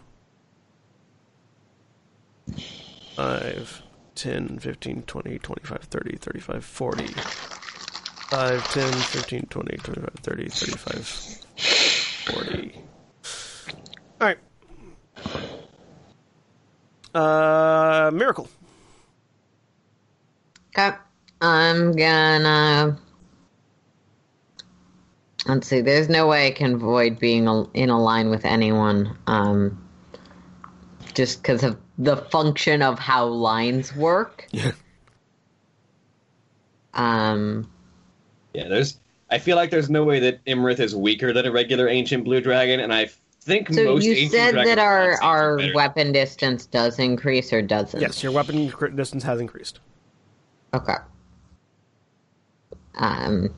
5, 3.16 3.82
10, 4.16 4.60
15, 4.60 5.02
20, 5.04 5.40
25, 5.40 5.82
30, 5.84 6.18
35, 6.18 6.66
40. 6.66 7.08
5, 7.08 8.74
10, 8.74 8.94
15, 8.94 9.46
20, 9.50 9.78
25, 9.78 10.10
30, 10.22 10.50
35, 10.50 11.08
40. 12.34 12.82
Alright. 14.22 14.38
Uh, 17.14 18.12
Miracle. 18.14 18.48
Okay. 20.78 20.96
I'm 21.42 21.94
gonna 21.94 23.00
Let's 25.48 25.68
see. 25.68 25.82
There's 25.82 26.10
no 26.10 26.28
way 26.28 26.48
I 26.48 26.52
can 26.52 26.76
avoid 26.76 27.18
being 27.18 27.48
in 27.74 27.90
a 27.90 28.00
line 28.00 28.30
with 28.30 28.46
anyone. 28.46 29.18
Um, 29.26 29.84
just 31.16 31.42
because 31.42 31.64
of 31.64 31.78
the 31.98 32.18
function 32.18 32.82
of 32.82 33.00
how 33.00 33.26
lines 33.26 33.96
work. 33.96 34.48
Yeah. 34.54 34.72
Um, 36.94 37.70
Yeah, 38.54 38.68
there's. 38.68 39.00
I 39.30 39.38
feel 39.38 39.56
like 39.56 39.70
there's 39.70 39.90
no 39.92 40.04
way 40.04 40.20
that 40.20 40.44
Iymrith 40.46 40.80
is 40.80 40.96
weaker 40.96 41.32
than 41.32 41.46
a 41.46 41.52
regular 41.52 41.88
ancient 41.88 42.26
blue 42.26 42.42
dragon, 42.42 42.80
and 42.80 42.94
I 42.94 43.10
think 43.50 43.74
so 43.74 43.84
most 43.84 44.06
you 44.06 44.30
said 44.30 44.56
that 44.56 44.80
our 44.80 45.22
our 45.22 45.60
weapon 45.74 46.12
distance 46.12 46.66
does 46.66 47.00
increase 47.00 47.52
or 47.52 47.62
doesn't? 47.62 48.00
Yes, 48.00 48.24
your 48.24 48.32
weapon 48.32 48.72
distance 48.96 49.24
has 49.24 49.42
increased. 49.42 49.80
Okay. 50.74 50.96
Um. 52.96 53.54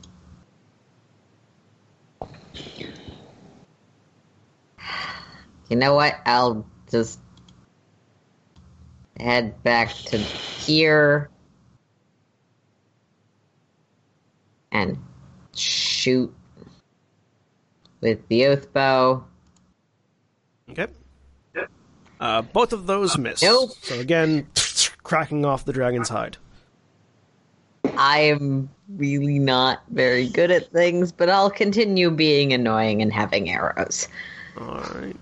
You 5.68 5.76
know 5.76 5.94
what? 5.94 6.16
I'll 6.26 6.66
just 6.90 7.18
head 9.18 9.62
back 9.62 9.88
to 9.94 10.18
here 10.18 11.30
and 14.72 14.98
shoot 15.54 16.34
with 18.00 18.26
the 18.28 18.46
oath 18.46 18.72
bow. 18.72 19.24
Okay. 20.72 20.86
Uh, 22.20 22.40
both 22.42 22.72
of 22.72 22.86
those 22.86 23.18
miss. 23.18 23.42
Nope. 23.42 23.70
So 23.82 23.98
again, 23.98 24.46
cracking 25.02 25.44
off 25.44 25.64
the 25.64 25.72
dragon's 25.72 26.08
hide. 26.08 26.36
I'm 27.96 28.70
really 28.88 29.38
not 29.40 29.82
very 29.90 30.28
good 30.28 30.50
at 30.50 30.70
things, 30.72 31.10
but 31.12 31.28
I'll 31.28 31.50
continue 31.50 32.10
being 32.10 32.52
annoying 32.52 33.02
and 33.02 33.12
having 33.12 33.50
arrows. 33.50 34.08
All 34.56 34.80
right. 34.94 35.16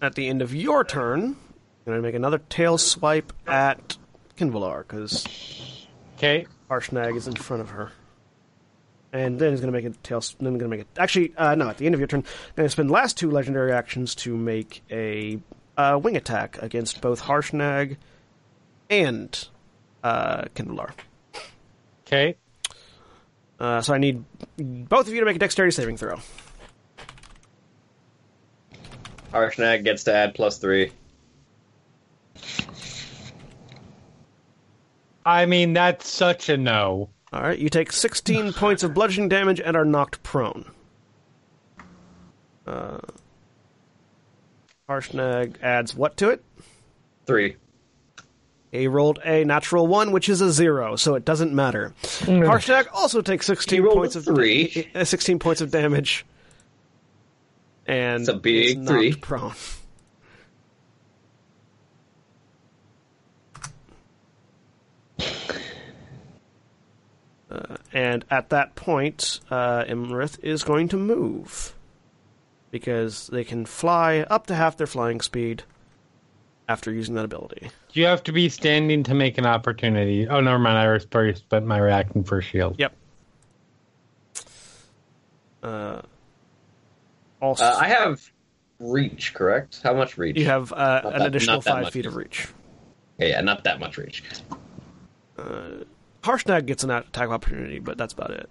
At 0.00 0.14
the 0.14 0.28
end 0.28 0.40
of 0.40 0.54
your 0.54 0.82
turn, 0.82 1.20
I'm 1.22 1.36
going 1.84 1.98
to 1.98 2.02
make 2.02 2.14
another 2.14 2.38
tail 2.38 2.78
swipe 2.78 3.32
at 3.46 3.96
Qinvylar 4.38 4.78
because 4.78 5.26
Okay. 6.16 6.46
Harshnag 6.70 7.16
is 7.16 7.28
in 7.28 7.34
front 7.34 7.60
of 7.62 7.70
her. 7.70 7.92
And 9.12 9.38
then 9.38 9.50
he's 9.50 9.60
going 9.60 9.72
to 9.72 9.76
make 9.76 9.84
a 9.84 9.96
tail. 9.98 10.22
Then 10.38 10.58
going 10.58 10.60
to 10.60 10.68
make 10.68 10.80
it. 10.80 10.86
Actually, 10.96 11.34
uh, 11.36 11.54
no. 11.54 11.68
At 11.68 11.78
the 11.78 11.86
end 11.86 11.94
of 11.94 12.00
your 12.00 12.06
turn, 12.06 12.20
I'm 12.20 12.54
going 12.56 12.66
to 12.66 12.70
spend 12.70 12.90
the 12.90 12.94
last 12.94 13.16
two 13.18 13.30
legendary 13.30 13.72
actions 13.72 14.14
to 14.16 14.36
make 14.36 14.82
a 14.90 15.40
uh, 15.76 15.98
wing 16.00 16.16
attack 16.16 16.62
against 16.62 17.00
both 17.00 17.22
Harshnag 17.22 17.96
and 18.88 19.48
uh, 20.04 20.42
Qinvylar. 20.54 20.92
Okay. 22.06 22.36
Uh, 23.58 23.82
so 23.82 23.92
I 23.92 23.98
need 23.98 24.24
both 24.56 25.06
of 25.06 25.12
you 25.12 25.20
to 25.20 25.26
make 25.26 25.36
a 25.36 25.38
dexterity 25.38 25.72
saving 25.72 25.96
throw. 25.96 26.18
Harshnag 29.32 29.84
gets 29.84 30.04
to 30.04 30.14
add 30.14 30.34
plus 30.34 30.58
three. 30.58 30.92
I 35.24 35.46
mean, 35.46 35.74
that's 35.74 36.08
such 36.08 36.48
a 36.48 36.56
no. 36.56 37.10
All 37.32 37.42
right, 37.42 37.58
you 37.58 37.68
take 37.68 37.92
16 37.92 38.52
points 38.54 38.82
of 38.82 38.94
bludgeoning 38.94 39.28
damage 39.28 39.60
and 39.60 39.76
are 39.76 39.84
knocked 39.84 40.22
prone. 40.22 40.64
Uh, 42.66 42.98
Harshnag 44.88 45.54
adds 45.62 45.94
what 45.94 46.16
to 46.18 46.30
it? 46.30 46.44
Three. 47.26 47.56
He 48.72 48.86
rolled 48.86 49.18
a 49.24 49.44
natural 49.44 49.86
one, 49.88 50.12
which 50.12 50.28
is 50.28 50.40
a 50.40 50.52
zero, 50.52 50.94
so 50.96 51.14
it 51.16 51.24
doesn't 51.24 51.52
matter. 51.52 51.92
Harshnag 52.02 52.86
also 52.92 53.20
takes 53.20 53.46
16 53.46 53.84
points 53.88 54.14
a 54.14 54.18
of 54.20 54.24
three. 54.24 54.88
uh, 54.94 55.04
16 55.04 55.38
points 55.40 55.60
of 55.60 55.70
damage, 55.72 56.24
and 57.86 58.20
It's 58.20 58.28
a 58.28 58.34
big 58.34 58.68
is 58.70 58.76
knocked 58.76 58.88
three. 58.88 59.14
prone. 59.16 59.52
Uh, 67.50 67.76
and 67.92 68.24
at 68.30 68.50
that 68.50 68.74
point, 68.74 69.40
uh, 69.50 69.84
Iymrith 69.84 70.38
is 70.42 70.62
going 70.64 70.88
to 70.88 70.96
move 70.96 71.74
because 72.70 73.26
they 73.28 73.44
can 73.44 73.66
fly 73.66 74.20
up 74.30 74.46
to 74.46 74.54
half 74.54 74.76
their 74.76 74.86
flying 74.86 75.20
speed 75.20 75.64
after 76.68 76.92
using 76.92 77.16
that 77.16 77.24
ability. 77.24 77.70
You 77.92 78.06
have 78.06 78.22
to 78.24 78.32
be 78.32 78.48
standing 78.48 79.02
to 79.04 79.14
make 79.14 79.38
an 79.38 79.46
opportunity. 79.46 80.28
Oh, 80.28 80.40
never 80.40 80.58
mind. 80.58 80.78
I 80.78 80.86
already 80.86 81.34
spent 81.34 81.66
my 81.66 81.78
reacting 81.78 82.22
for 82.22 82.40
shield. 82.40 82.76
Yep. 82.78 82.94
Uh, 85.62 86.02
also, 87.42 87.64
Uh, 87.64 87.76
I 87.80 87.88
have 87.88 88.20
reach, 88.78 89.34
correct? 89.34 89.80
How 89.82 89.92
much 89.94 90.16
reach? 90.16 90.36
you 90.38 90.44
have 90.46 90.72
uh, 90.72 91.00
an 91.04 91.18
that- 91.18 91.26
additional 91.26 91.60
five 91.60 91.82
much. 91.84 91.92
feet 91.92 92.06
of 92.06 92.14
reach. 92.14 92.46
Yeah, 93.18 93.26
yeah, 93.26 93.40
not 93.40 93.64
that 93.64 93.80
much 93.80 93.98
reach. 93.98 94.22
Harshnag 96.22 96.66
gets 96.66 96.84
an 96.84 96.90
attack 96.90 97.28
opportunity, 97.30 97.78
but 97.78 97.96
that's 97.96 98.12
about 98.12 98.30
it. 98.30 98.50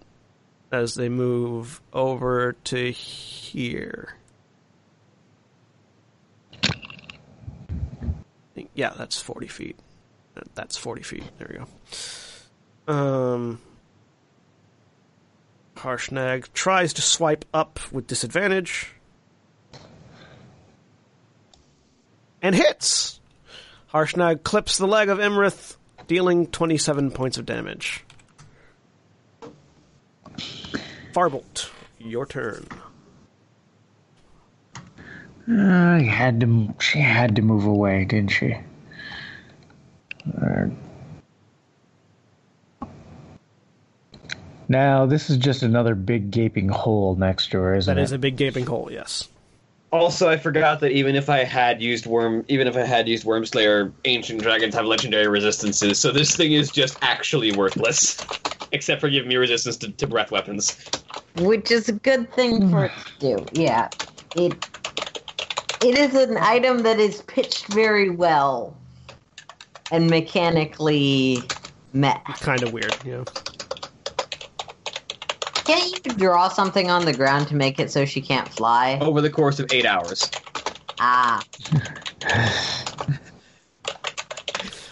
As 0.71 0.95
they 0.95 1.09
move 1.09 1.81
over 1.93 2.53
to 2.65 2.91
here. 2.91 4.15
Yeah, 8.73 8.93
that's 8.97 9.19
40 9.21 9.47
feet. 9.47 9.79
That's 10.55 10.77
40 10.77 11.01
feet. 11.03 11.23
There 11.37 11.47
we 11.49 11.57
go. 11.57 12.93
Um, 12.93 13.59
Harshnag 15.75 16.51
tries 16.53 16.93
to 16.93 17.01
swipe 17.01 17.45
up 17.53 17.79
with 17.91 18.07
disadvantage. 18.07 18.91
And 22.41 22.55
hits! 22.55 23.19
Harshnag 23.93 24.43
clips 24.43 24.77
the 24.77 24.87
leg 24.87 25.09
of 25.09 25.17
Iymrith, 25.17 25.75
dealing 26.09 26.47
27 26.47 27.11
points 27.11 27.37
of 27.37 27.45
damage. 27.45 28.03
Farbolt, 31.13 31.69
your 31.99 32.25
turn. 32.25 32.67
Uh, 35.49 35.99
had 35.99 36.39
to. 36.41 36.73
She 36.79 36.99
had 36.99 37.35
to 37.37 37.41
move 37.41 37.65
away, 37.65 38.05
didn't 38.05 38.31
she? 38.31 38.55
Uh, 40.25 40.65
now 44.67 45.05
this 45.07 45.29
is 45.29 45.37
just 45.37 45.63
another 45.63 45.95
big 45.95 46.29
gaping 46.31 46.69
hole 46.69 47.15
next 47.15 47.51
to 47.51 47.59
her, 47.59 47.75
isn't 47.75 47.95
That 47.95 47.99
it? 48.01 48.03
is 48.03 48.11
a 48.11 48.19
big 48.19 48.35
gaping 48.35 48.65
hole, 48.65 48.89
yes. 48.91 49.27
Also, 49.91 50.29
I 50.29 50.37
forgot 50.37 50.81
that 50.81 50.91
even 50.91 51.15
if 51.15 51.29
I 51.29 51.43
had 51.43 51.81
used 51.81 52.05
worm, 52.05 52.45
even 52.47 52.67
if 52.67 52.75
I 52.75 52.81
had 52.81 53.07
used 53.07 53.25
Wormslayer, 53.25 53.91
ancient 54.05 54.41
dragons 54.41 54.75
have 54.75 54.85
legendary 54.85 55.27
resistances. 55.27 55.99
So 55.99 56.11
this 56.11 56.35
thing 56.35 56.53
is 56.53 56.69
just 56.69 56.97
actually 57.01 57.51
worthless, 57.53 58.23
except 58.71 59.01
for 59.01 59.09
giving 59.09 59.29
me 59.29 59.37
resistance 59.37 59.77
to, 59.77 59.91
to 59.91 60.05
breath 60.05 60.31
weapons. 60.31 60.77
which 61.37 61.71
is 61.71 61.89
a 61.89 61.93
good 61.93 62.31
thing 62.33 62.61
hmm. 62.61 62.71
for 62.71 62.85
it 62.85 62.91
to 63.19 63.19
do. 63.19 63.45
Yeah, 63.53 63.89
it 64.35 64.53
it 65.83 65.95
is 65.95 66.13
an 66.13 66.37
item 66.37 66.83
that 66.83 66.99
is 66.99 67.21
pitched 67.23 67.65
very 67.67 68.09
well 68.09 68.77
and 69.91 70.09
mechanically 70.09 71.41
met. 71.93 72.23
Kind 72.25 72.63
of 72.63 72.73
weird, 72.73 72.95
you 73.03 73.11
know. 73.13 73.25
Can't 75.69 76.05
you 76.05 76.13
draw 76.13 76.47
something 76.49 76.89
on 76.89 77.05
the 77.05 77.13
ground 77.13 77.47
to 77.49 77.55
make 77.55 77.79
it 77.79 77.91
so 77.91 78.03
she 78.05 78.21
can't 78.21 78.47
fly? 78.49 78.97
Over 78.99 79.21
the 79.21 79.29
course 79.29 79.59
of 79.59 79.71
eight 79.71 79.85
hours, 79.85 80.29
Ah, 80.99 81.41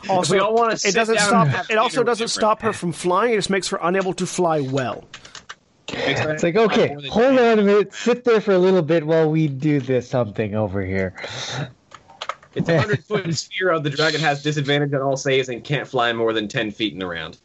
Also, 0.09 0.35
we 0.35 0.39
all 0.39 0.53
wanna 0.53 0.75
it 0.85 0.93
doesn't 0.93 1.15
down 1.15 1.49
stop. 1.49 1.69
It 1.69 1.77
also 1.77 2.03
doesn't 2.03 2.25
with 2.25 2.31
stop 2.31 2.61
her 2.61 2.71
from 2.73 2.91
flying. 2.91 3.33
It 3.33 3.37
just 3.37 3.49
makes 3.49 3.67
her 3.69 3.79
unable 3.81 4.13
to 4.13 4.25
fly 4.25 4.61
well. 4.61 5.03
It's 5.89 6.43
like, 6.43 6.55
okay, 6.55 6.95
hold 7.09 7.39
on 7.39 7.59
a 7.59 7.63
minute, 7.63 7.93
sit 7.93 8.23
there 8.23 8.39
for 8.39 8.51
a 8.51 8.57
little 8.59 8.81
bit 8.81 9.05
while 9.05 9.29
we 9.29 9.47
do 9.47 9.79
this 9.79 10.07
something 10.09 10.55
over 10.55 10.85
here. 10.85 11.13
It's 12.55 12.69
a 12.69 12.79
hundred 12.79 13.03
foot 13.03 13.33
sphere 13.35 13.71
of 13.71 13.83
the 13.83 13.89
dragon 13.89 14.21
has 14.21 14.43
disadvantage 14.43 14.93
on 14.93 15.01
all 15.01 15.17
saves 15.17 15.49
and 15.49 15.63
can't 15.63 15.87
fly 15.87 16.13
more 16.13 16.33
than 16.33 16.47
ten 16.47 16.71
feet 16.71 16.93
in 16.93 17.01
a 17.01 17.07
round. 17.07 17.37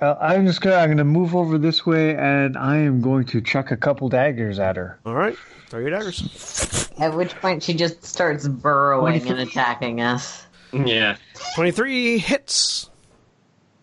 Uh, 0.00 0.14
I'm 0.20 0.46
just 0.46 0.60
gonna, 0.60 0.76
I'm 0.76 0.90
gonna 0.90 1.04
move 1.04 1.34
over 1.34 1.58
this 1.58 1.86
way, 1.86 2.14
and 2.14 2.56
I 2.58 2.76
am 2.76 3.00
going 3.00 3.24
to 3.26 3.40
chuck 3.40 3.70
a 3.70 3.76
couple 3.76 4.08
daggers 4.08 4.58
at 4.58 4.76
her. 4.76 4.98
All 5.06 5.14
right, 5.14 5.36
throw 5.68 5.80
your 5.80 5.90
daggers. 5.90 6.90
at 6.98 7.14
which 7.14 7.34
point 7.36 7.62
she 7.62 7.74
just 7.74 8.04
starts 8.04 8.46
burrowing 8.46 9.26
and 9.28 9.40
attacking 9.40 10.00
us. 10.00 10.46
Yeah, 10.72 11.16
Twenty-three 11.54 12.18
hits, 12.18 12.90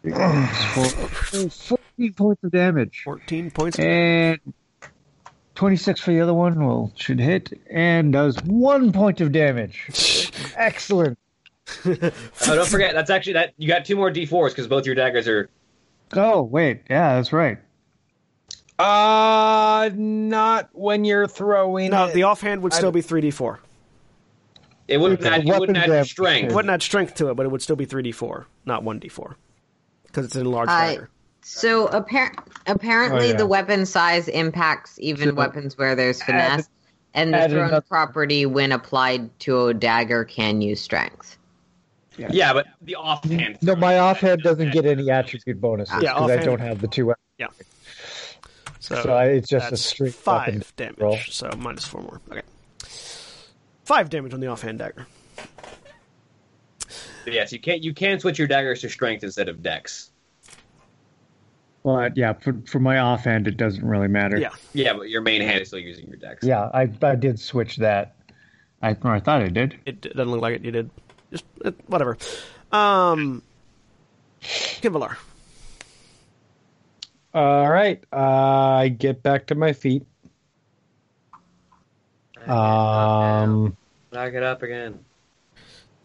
14 0.03 2.11
points 2.13 2.43
of 2.43 2.51
damage, 2.51 3.01
fourteen 3.03 3.49
points. 3.51 3.79
and 3.79 4.39
26 5.55 6.01
for 6.01 6.11
the 6.11 6.21
other 6.21 6.33
one. 6.33 6.63
Well, 6.63 6.91
should 6.95 7.19
hit 7.19 7.59
and 7.69 8.13
does 8.13 8.37
one 8.43 8.91
point 8.91 9.21
of 9.21 9.31
damage. 9.31 10.31
Excellent. 10.55 11.17
oh, 11.85 12.11
don't 12.45 12.67
forget 12.67 12.93
that's 12.93 13.09
actually 13.09 13.33
that 13.33 13.53
you 13.57 13.67
got 13.67 13.85
two 13.85 13.95
more 13.95 14.11
d4s 14.11 14.49
because 14.49 14.67
both 14.67 14.85
your 14.85 14.95
daggers 14.95 15.27
are. 15.27 15.49
Oh 16.15 16.41
wait, 16.43 16.81
yeah, 16.89 17.15
that's 17.15 17.31
right. 17.33 17.57
Uh, 18.77 19.89
not 19.93 20.69
when 20.73 21.05
you're 21.05 21.27
throwing. 21.27 21.91
No, 21.91 22.05
it. 22.07 22.13
the 22.13 22.23
offhand 22.23 22.61
would 22.63 22.73
still 22.73 22.91
don't- 22.91 22.93
be 22.93 23.01
3d4. 23.01 23.59
It 24.87 24.97
wouldn't 24.99 25.21
Okay. 25.21 25.29
add, 25.29 25.47
you 25.47 25.57
wouldn't 25.57 25.77
add 25.77 26.05
strength. 26.05 26.51
It 26.51 26.55
wouldn't 26.55 26.71
add 26.71 26.81
strength 26.83 27.15
to 27.15 27.29
it, 27.29 27.35
but 27.35 27.45
it 27.45 27.49
would 27.49 27.61
still 27.61 27.75
be 27.75 27.85
3d4, 27.85 28.45
not 28.65 28.83
1d4. 28.83 29.35
Because 30.05 30.25
it's 30.25 30.35
an 30.35 30.41
enlarged 30.41 30.69
I- 30.71 30.87
dagger. 30.95 31.09
So 31.41 31.87
appar- 31.87 32.37
apparently, 32.67 33.27
Oh, 33.27 33.31
yeah. 33.31 33.37
the 33.37 33.45
weapon 33.47 33.85
size 33.85 34.27
impacts 34.27 34.97
even 34.99 35.29
So- 35.29 35.35
weapons 35.35 35.77
where 35.77 35.95
there's 35.95 36.19
Add- 36.21 36.25
finesse, 36.25 36.69
and 37.13 37.33
the 37.33 37.47
thrown 37.49 37.67
another- 37.69 37.81
property, 37.81 38.45
when 38.45 38.71
applied 38.71 39.37
to 39.41 39.67
a 39.67 39.73
dagger, 39.73 40.23
can 40.25 40.61
use 40.61 40.81
strength. 40.81 41.37
Yeah, 42.17 42.53
but 42.53 42.67
the 42.81 42.95
offhand. 42.95 43.57
No, 43.61 43.75
my 43.75 43.99
offhand 43.99 44.41
doesn't 44.41 44.71
get 44.71 44.85
any 44.85 45.09
attribute 45.09 45.59
bonuses 45.59 46.01
Yeah, 46.01 46.13
because 46.13 46.31
I 46.31 46.37
don't 46.37 46.59
have 46.59 46.81
the 46.81 46.87
two. 46.87 47.07
weapons. 47.07 47.21
Yeah. 47.37 47.47
So, 48.79 49.01
So 49.01 49.13
I, 49.13 49.25
it's 49.25 49.49
just 49.49 49.67
a 49.67 49.69
that's 49.71 49.81
straight 49.81 50.13
five 50.13 50.73
damage. 50.75 50.99
roll. 50.99 51.17
So 51.27 51.49
minus 51.57 51.85
four 51.85 52.01
more. 52.01 52.21
Okay. 52.31 52.41
Five 53.83 54.09
damage 54.09 54.33
on 54.33 54.39
the 54.39 54.47
offhand 54.47 54.79
dagger. 54.79 55.07
Yes, 57.25 57.51
you 57.51 57.59
can't. 57.59 57.83
You 57.83 57.93
can 57.93 58.19
switch 58.19 58.37
your 58.37 58.47
daggers 58.47 58.81
to 58.81 58.89
strength 58.89 59.23
instead 59.23 59.49
of 59.49 59.63
dex. 59.63 60.11
Well, 61.83 62.09
yeah, 62.15 62.33
for 62.33 62.55
for 62.67 62.79
my 62.79 62.99
offhand, 62.99 63.47
it 63.47 63.57
doesn't 63.57 63.85
really 63.85 64.07
matter. 64.07 64.37
Yeah. 64.37 64.49
Yeah, 64.73 64.93
but 64.93 65.09
your 65.09 65.21
main 65.21 65.41
hand 65.41 65.61
is 65.61 65.67
still 65.69 65.79
using 65.79 66.07
your 66.07 66.17
dex. 66.17 66.45
Yeah, 66.45 66.69
I 66.73 66.89
I 67.01 67.15
did 67.15 67.39
switch 67.39 67.77
that. 67.77 68.15
I 68.81 68.95
or 69.01 69.11
I 69.11 69.19
thought 69.19 69.41
I 69.41 69.47
did. 69.49 69.79
It 69.85 70.01
doesn't 70.01 70.29
look 70.31 70.41
like 70.41 70.55
it. 70.55 70.65
You 70.65 70.71
did. 70.71 70.89
Just 71.35 71.45
uh, 71.65 71.71
whatever. 71.87 72.17
Um, 72.71 73.41
Qinvylar. 74.41 75.17
All 77.33 77.69
right. 77.69 78.01
Uh, 78.13 78.15
I 78.17 78.87
get 78.87 79.21
back 79.21 79.47
to 79.47 79.55
my 79.55 79.73
feet. 79.73 80.05
Um, 82.47 83.75
Knock 84.13 84.33
it 84.33 84.43
up 84.43 84.63
again. 84.63 85.03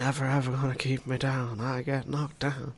Never 0.01 0.25
ever 0.25 0.51
gonna 0.51 0.75
keep 0.75 1.07
me 1.07 1.17
down. 1.17 1.61
I 1.61 1.83
get 1.83 2.09
knocked 2.09 2.41
down. 2.41 2.75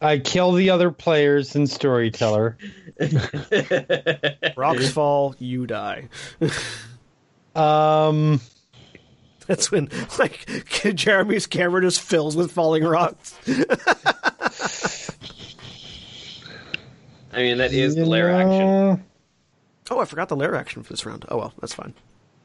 I 0.00 0.18
kill 0.18 0.52
the 0.52 0.70
other 0.70 0.90
players 0.90 1.54
in 1.54 1.68
Storyteller. 1.68 2.58
Rocks 4.56 4.90
fall, 4.90 5.36
you 5.38 5.68
die. 5.68 6.08
Um, 7.54 8.40
That's 9.48 9.72
when 9.72 9.88
like 10.18 10.46
Jeremy's 10.94 11.46
camera 11.46 11.80
just 11.80 12.02
fills 12.02 12.36
with 12.36 12.52
falling 12.52 12.84
rocks. 12.84 13.34
I 17.32 17.36
mean, 17.36 17.58
that 17.58 17.72
is 17.72 17.94
the 17.94 18.02
you 18.02 18.06
lair 18.06 18.30
action. 18.30 19.04
Oh, 19.90 20.00
I 20.00 20.04
forgot 20.04 20.28
the 20.28 20.36
lair 20.36 20.54
action 20.54 20.82
for 20.82 20.92
this 20.92 21.06
round. 21.06 21.24
Oh 21.30 21.38
well, 21.38 21.54
that's 21.60 21.72
fine. 21.72 21.94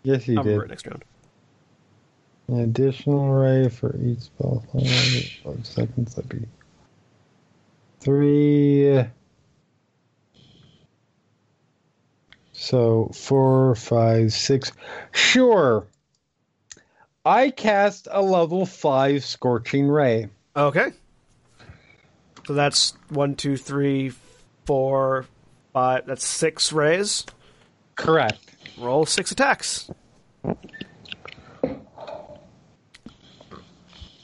Yes, 0.03 0.27
you 0.29 0.35
did. 0.35 0.39
I'll 0.39 0.43
remember 0.45 0.63
it 0.63 0.67
did. 0.67 0.71
next 0.71 0.87
round. 0.87 1.03
An 2.47 2.59
additional 2.61 3.33
ray 3.33 3.67
for 3.67 3.97
each 3.97 4.21
spell. 4.21 4.63
Five 4.71 5.65
seconds. 5.65 6.15
That'd 6.15 6.29
be 6.29 6.47
three. 7.99 9.03
So 12.53 13.11
four, 13.13 13.75
five, 13.75 14.31
six. 14.31 14.71
Sure. 15.11 15.85
I 17.25 17.51
cast 17.51 18.07
a 18.11 18.21
level 18.21 18.65
five 18.65 19.23
scorching 19.23 19.87
ray. 19.87 20.29
Okay. 20.55 20.91
So 22.45 22.53
that's 22.53 22.93
one, 23.09 23.35
two, 23.35 23.55
three, 23.55 24.11
four, 24.65 25.25
five. 25.71 26.05
That's 26.05 26.25
six 26.25 26.73
rays. 26.73 27.25
Correct. 27.95 28.39
Roll 28.77 29.05
six 29.05 29.31
attacks. 29.31 29.89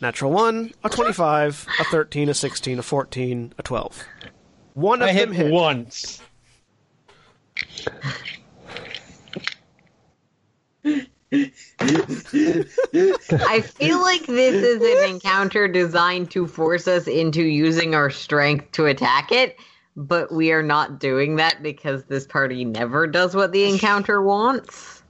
Natural 0.01 0.31
one, 0.31 0.71
a 0.83 0.89
twenty-five, 0.89 1.67
a 1.79 1.83
thirteen, 1.85 2.29
a 2.29 2.33
sixteen, 2.33 2.79
a 2.79 2.83
fourteen, 2.83 3.53
a 3.57 3.63
twelve. 3.63 4.01
One 4.73 5.01
of 5.01 5.09
I 5.09 5.11
hit 5.13 5.27
them 5.27 5.35
hit. 5.35 5.51
once. 5.51 6.21
I 11.31 11.45
feel 13.61 14.01
like 14.01 14.25
this 14.25 14.55
is 14.55 14.81
an 14.81 15.09
encounter 15.09 15.67
designed 15.67 16.31
to 16.31 16.47
force 16.47 16.87
us 16.87 17.07
into 17.07 17.43
using 17.43 17.93
our 17.93 18.09
strength 18.09 18.71
to 18.73 18.87
attack 18.87 19.31
it, 19.31 19.57
but 19.95 20.31
we 20.31 20.51
are 20.51 20.63
not 20.63 20.99
doing 20.99 21.35
that 21.35 21.61
because 21.61 22.05
this 22.05 22.25
party 22.25 22.65
never 22.65 23.05
does 23.05 23.35
what 23.35 23.51
the 23.51 23.65
encounter 23.65 24.23
wants. 24.23 25.03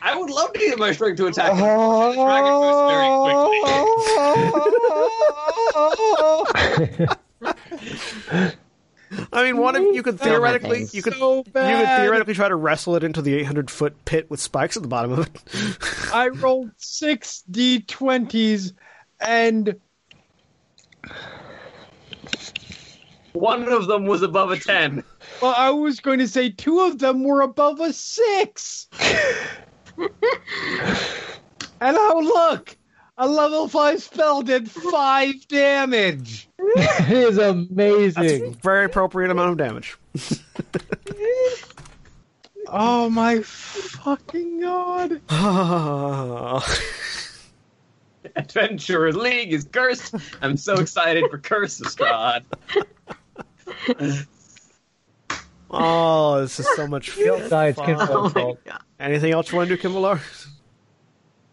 I 0.00 0.16
would 0.16 0.30
love 0.30 0.54
to 0.54 0.60
use 0.60 0.78
my 0.78 0.92
strength 0.92 1.18
to 1.18 1.26
attack. 1.26 1.52
him. 1.52 1.58
Dragon 1.58 2.54
moves 2.60 2.78
very 6.70 6.90
quickly. 8.30 8.54
I 9.32 9.44
mean, 9.44 9.58
one 9.58 9.76
of 9.76 9.82
you 9.82 10.02
could 10.02 10.20
theoretically 10.20 10.86
you 10.92 11.02
could 11.02 11.14
So 11.14 11.36
you 11.38 11.44
could 11.44 11.52
theoretically 11.54 12.34
try 12.34 12.48
to 12.48 12.56
wrestle 12.56 12.96
it 12.96 13.04
into 13.04 13.22
the 13.22 13.34
eight 13.34 13.44
hundred 13.46 13.70
foot 13.70 14.04
pit 14.04 14.30
with 14.30 14.40
spikes 14.40 14.76
at 14.76 14.82
the 14.82 14.88
bottom 14.88 15.12
of 15.12 15.26
it. 15.26 16.08
I 16.14 16.28
rolled 16.28 16.70
six 16.76 17.42
d20s 17.50 18.72
and 19.20 19.76
One 23.32 23.68
of 23.68 23.86
them 23.86 24.06
was 24.06 24.22
above 24.22 24.50
a 24.52 24.58
ten. 24.58 25.02
well, 25.42 25.54
I 25.56 25.70
was 25.70 26.00
going 26.00 26.18
to 26.20 26.28
say 26.28 26.50
two 26.50 26.80
of 26.80 26.98
them 26.98 27.24
were 27.24 27.40
above 27.40 27.80
a 27.80 27.92
six. 27.92 28.88
and 29.98 30.10
oh, 31.82 32.20
look, 32.22 32.76
a 33.16 33.28
level 33.28 33.68
five 33.68 34.02
spell 34.02 34.42
did 34.42 34.70
five 34.70 35.46
damage. 35.48 36.48
it 36.58 37.10
is 37.10 37.38
amazing. 37.38 38.54
Very 38.54 38.84
appropriate 38.86 39.30
amount 39.30 39.52
of 39.52 39.56
damage. 39.58 39.96
Oh 42.66 43.10
my 43.10 43.40
fucking 43.40 44.60
god! 44.60 45.20
Adventurers 48.36 49.14
League 49.16 49.52
is 49.52 49.64
cursed. 49.64 50.14
I'm 50.40 50.56
so 50.56 50.74
excited 50.76 51.24
for 51.30 51.38
Curse 51.38 51.80
of 51.82 51.88
Strahd. 51.88 52.42
oh, 55.70 56.40
this 56.40 56.58
is 56.58 56.66
so 56.74 56.86
much 56.86 57.10
fun. 57.10 57.42
Besides, 57.42 57.78
Oh 57.78 58.22
my 58.24 58.30
fault. 58.30 58.64
god. 58.64 58.80
Anything 58.98 59.32
else 59.32 59.52
you 59.52 59.58
want 59.58 59.68
to 59.68 59.76
do, 59.76 59.82
Qinvylar? 59.82 60.18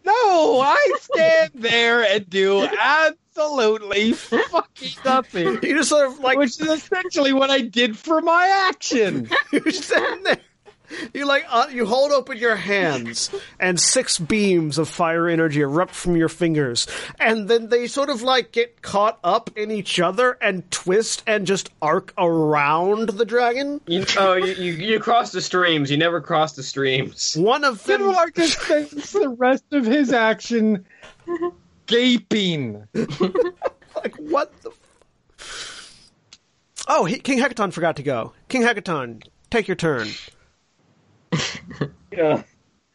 No, 0.04 0.60
I 0.60 0.94
stand 1.00 1.52
there 1.54 2.02
and 2.04 2.28
do 2.28 2.68
absolutely 2.78 4.12
fucking 4.12 4.90
nothing. 5.04 5.58
You 5.62 5.76
just 5.76 5.90
sort 5.90 6.06
of 6.06 6.18
like 6.20 6.38
Which 6.38 6.60
is 6.60 6.68
essentially 6.68 7.32
what 7.32 7.50
I 7.50 7.60
did 7.60 7.96
for 7.96 8.20
my 8.20 8.46
action. 8.68 9.28
You're 9.52 9.70
standing 9.70 10.24
there. 10.24 10.38
You 11.14 11.26
like 11.26 11.44
uh, 11.48 11.68
you 11.70 11.86
hold 11.86 12.12
open 12.12 12.38
your 12.38 12.56
hands, 12.56 13.30
and 13.58 13.78
six 13.78 14.18
beams 14.18 14.78
of 14.78 14.88
fire 14.88 15.28
energy 15.28 15.60
erupt 15.60 15.94
from 15.94 16.16
your 16.16 16.28
fingers, 16.28 16.86
and 17.18 17.48
then 17.48 17.68
they 17.68 17.86
sort 17.86 18.10
of 18.10 18.22
like 18.22 18.52
get 18.52 18.82
caught 18.82 19.18
up 19.22 19.50
in 19.56 19.70
each 19.70 20.00
other 20.00 20.38
and 20.40 20.68
twist 20.70 21.22
and 21.26 21.46
just 21.46 21.70
arc 21.80 22.12
around 22.18 23.10
the 23.10 23.24
dragon. 23.24 23.80
You, 23.86 24.04
oh, 24.18 24.34
you, 24.34 24.52
you, 24.54 24.72
you 24.72 25.00
cross 25.00 25.32
the 25.32 25.40
streams. 25.40 25.90
You 25.90 25.96
never 25.96 26.20
cross 26.20 26.52
the 26.52 26.62
streams. 26.62 27.36
One 27.36 27.64
of 27.64 27.82
them, 27.84 28.02
Qinvylar 28.02 28.34
just 28.34 28.60
spends 28.60 29.12
the 29.12 29.28
rest 29.28 29.64
of 29.72 29.84
his 29.84 30.12
action 30.12 30.84
gaping. 31.86 32.86
like 32.94 34.16
what 34.18 34.52
the. 34.62 34.70
F- 35.38 36.10
oh, 36.88 37.04
he, 37.04 37.18
King 37.18 37.38
Hekaton 37.38 37.72
forgot 37.72 37.96
to 37.96 38.02
go. 38.02 38.32
King 38.48 38.62
Hekaton, 38.62 39.22
take 39.50 39.68
your 39.68 39.76
turn. 39.76 40.08
Yeah. 42.12 42.42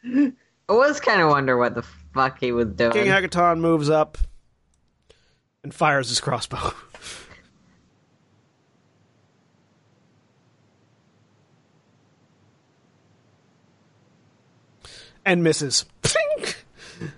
I 0.04 0.72
was 0.72 1.00
kind 1.00 1.20
of 1.20 1.30
wonder 1.30 1.56
what 1.56 1.74
the 1.74 1.82
fuck 2.14 2.38
he 2.38 2.52
was 2.52 2.68
doing. 2.68 2.92
King 2.92 3.06
Hekaton 3.06 3.58
moves 3.58 3.90
up 3.90 4.16
and 5.64 5.74
fires 5.74 6.08
his 6.08 6.20
crossbow. 6.20 6.72
and 15.26 15.42
misses. 15.42 15.84
Ping! 16.02 16.54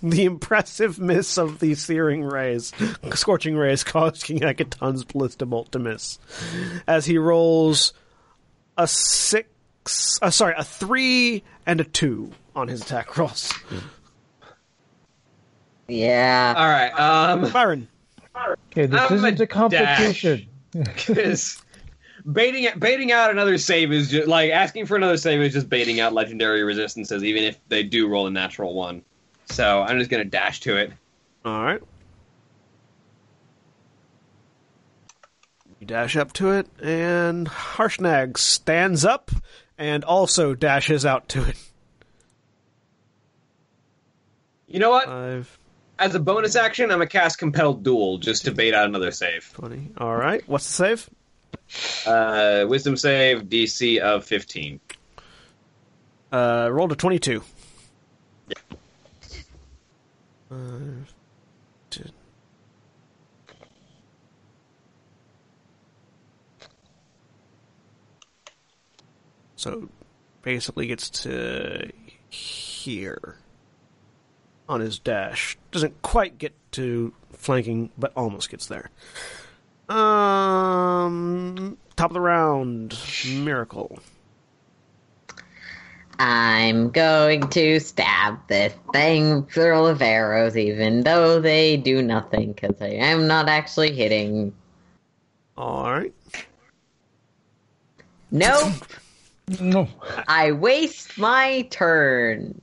The 0.00 0.26
impressive 0.26 1.00
miss 1.00 1.38
of 1.38 1.58
the 1.58 1.74
searing 1.74 2.22
rays, 2.22 2.72
scorching 3.14 3.56
rays, 3.56 3.82
caused 3.82 4.22
King 4.22 4.38
Hekaton's 4.38 5.02
ballista 5.02 5.44
bolt 5.44 5.72
to 5.72 5.80
miss. 5.80 6.20
As 6.86 7.04
he 7.04 7.18
rolls 7.18 7.92
a 8.76 8.86
six, 8.86 9.48
uh, 10.22 10.30
sorry, 10.30 10.54
a 10.56 10.64
three 10.64 11.42
and 11.66 11.80
a 11.80 11.84
two 11.84 12.30
on 12.54 12.68
his 12.68 12.82
attack 12.82 13.16
rolls. 13.16 13.52
yeah. 15.88 16.54
All 16.56 16.66
right. 16.66 16.90
Um, 16.92 17.44
Firen. 17.46 17.86
Okay, 18.70 18.86
this 18.86 19.00
I'm 19.00 19.16
isn't 19.16 19.40
a 19.40 19.44
a 19.44 19.46
competition. 19.46 20.48
because 20.72 21.60
baiting 22.32 22.68
baiting 22.78 23.10
out 23.12 23.30
another 23.30 23.58
save 23.58 23.92
is 23.92 24.10
just 24.10 24.28
like 24.28 24.50
asking 24.50 24.86
for 24.86 24.96
another 24.96 25.16
save 25.16 25.40
is 25.40 25.52
just 25.52 25.68
baiting 25.68 26.00
out 26.00 26.12
legendary 26.12 26.62
resistances, 26.62 27.24
even 27.24 27.42
if 27.44 27.58
they 27.68 27.82
do 27.82 28.08
roll 28.08 28.26
a 28.26 28.30
natural 28.30 28.74
one. 28.74 29.02
So 29.46 29.82
I'm 29.82 29.98
just 29.98 30.10
gonna 30.10 30.24
dash 30.24 30.60
to 30.60 30.76
it. 30.76 30.92
All 31.44 31.62
right. 31.62 31.82
You 35.80 35.86
dash 35.86 36.16
up 36.16 36.32
to 36.34 36.50
it, 36.52 36.66
and 36.82 37.46
Harshnag 37.48 38.36
stands 38.36 39.04
up 39.04 39.30
and 39.78 40.04
also 40.04 40.54
dashes 40.54 41.06
out 41.06 41.28
to 41.30 41.44
it. 41.44 41.56
You 44.66 44.80
know 44.80 44.90
what? 44.90 45.06
Five, 45.06 45.58
As 45.98 46.14
a 46.14 46.20
bonus 46.20 46.56
action, 46.56 46.90
I'm 46.90 46.98
gonna 46.98 47.06
cast 47.06 47.38
Compelled 47.38 47.82
Duel 47.82 48.18
just 48.18 48.44
to 48.44 48.52
bait 48.52 48.74
out 48.74 48.86
another 48.86 49.10
save. 49.12 49.50
20. 49.54 49.92
All 49.98 50.14
right. 50.14 50.46
What's 50.46 50.66
the 50.66 50.72
save? 50.74 51.10
Uh, 52.06 52.66
wisdom 52.68 52.96
save 52.96 53.44
DC 53.44 53.98
of 53.98 54.24
15. 54.24 54.80
Uh, 56.30 56.68
roll 56.70 56.88
to 56.88 56.96
22. 56.96 57.42
Five, 60.48 60.58
two. 60.58 61.04
So 69.58 69.88
basically 70.42 70.86
gets 70.86 71.10
to 71.10 71.90
here 72.30 73.38
on 74.68 74.80
his 74.80 75.00
dash. 75.00 75.58
Doesn't 75.72 76.00
quite 76.00 76.38
get 76.38 76.54
to 76.72 77.12
flanking, 77.32 77.90
but 77.98 78.12
almost 78.14 78.50
gets 78.50 78.66
there. 78.66 78.88
Um, 79.88 81.76
top 81.96 82.10
of 82.10 82.14
the 82.14 82.20
round, 82.20 82.96
miracle. 83.26 83.98
I'm 86.20 86.90
going 86.90 87.48
to 87.48 87.80
stab 87.80 88.46
this 88.46 88.74
thing 88.92 89.44
full 89.46 89.88
of 89.88 90.00
arrows, 90.00 90.56
even 90.56 91.02
though 91.02 91.40
they 91.40 91.76
do 91.76 92.00
nothing, 92.00 92.52
because 92.52 92.80
I 92.80 92.90
am 92.90 93.26
not 93.26 93.48
actually 93.48 93.92
hitting. 93.92 94.54
All 95.56 95.90
right. 95.90 96.14
Nope, 98.30 98.72
No. 99.60 99.88
I 100.26 100.52
waste 100.52 101.18
my 101.18 101.62
turn. 101.70 102.60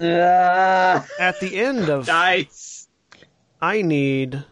Ah, 0.00 1.04
At 1.18 1.40
the 1.40 1.58
end 1.58 1.88
of 1.88 2.06
dice. 2.06 2.88
I 3.60 3.82
need 3.82 4.44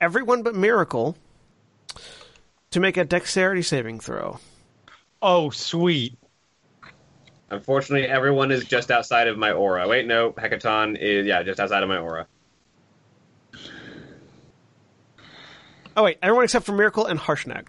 everyone 0.00 0.42
but 0.42 0.54
Miracle 0.54 1.16
to 2.70 2.80
make 2.80 2.96
a 2.96 3.04
dexterity 3.04 3.62
saving 3.62 4.00
throw. 4.00 4.40
Oh, 5.22 5.50
sweet. 5.50 6.18
Unfortunately, 7.50 8.08
everyone 8.08 8.50
is 8.50 8.64
just 8.64 8.90
outside 8.90 9.28
of 9.28 9.38
my 9.38 9.52
aura. 9.52 9.86
Wait, 9.86 10.06
no, 10.06 10.32
Hekaton 10.32 10.98
is 10.98 11.26
yeah, 11.26 11.42
just 11.44 11.60
outside 11.60 11.82
of 11.84 11.88
my 11.88 11.98
aura. 11.98 12.26
Oh 15.96 16.02
wait, 16.02 16.18
everyone 16.20 16.42
except 16.44 16.66
for 16.66 16.72
Miracle 16.72 17.06
and 17.06 17.20
Harshnag. 17.20 17.66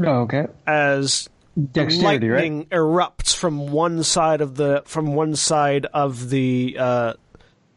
Oh, 0.00 0.22
okay. 0.22 0.46
As 0.66 1.28
Dexterity, 1.72 2.28
right? 2.28 2.36
lightning 2.36 2.66
erupts 2.66 3.34
from 3.34 3.68
one 3.70 4.02
side 4.02 4.40
of 4.42 4.56
the 4.56 4.82
from 4.84 5.14
one 5.14 5.36
side 5.36 5.86
of 5.86 6.28
the 6.28 6.76
uh, 6.78 7.12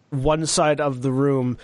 one 0.10 0.46
side 0.46 0.82
of 0.82 1.02
the 1.02 1.12
room, 1.12 1.58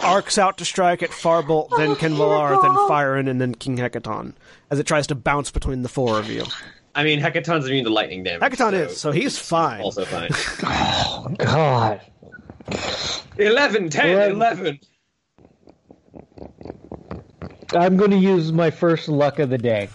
arcs 0.00 0.36
out 0.36 0.58
to 0.58 0.64
strike 0.66 1.02
at 1.02 1.10
Farbolt, 1.10 1.70
then 1.78 1.94
Qinvylar, 1.94 2.60
then 2.60 2.72
Firen, 2.90 3.28
and 3.28 3.40
then 3.40 3.54
King 3.54 3.78
Hekaton, 3.78 4.34
as 4.70 4.78
it 4.78 4.86
tries 4.86 5.06
to 5.06 5.14
bounce 5.14 5.50
between 5.50 5.82
the 5.82 5.88
four 5.88 6.18
of 6.18 6.28
you. 6.28 6.44
I 6.94 7.04
mean, 7.04 7.20
Hekaton's 7.20 7.66
immune 7.66 7.84
to 7.84 7.90
lightning 7.90 8.22
damage. 8.22 8.52
Hekaton 8.52 8.72
is, 8.72 8.98
so 8.98 9.12
he's 9.12 9.38
fine. 9.38 9.82
also 9.82 10.04
fine. 10.04 10.30
Oh, 10.68 11.28
God. 11.38 12.00
11, 13.38 13.90
10, 13.90 14.08
Eleven. 14.08 14.36
11. 14.36 14.80
I'm 17.72 17.96
going 17.96 18.10
to 18.10 18.16
use 18.16 18.52
my 18.52 18.70
first 18.70 19.08
luck 19.08 19.38
of 19.38 19.50
the 19.50 19.58
day. 19.58 19.88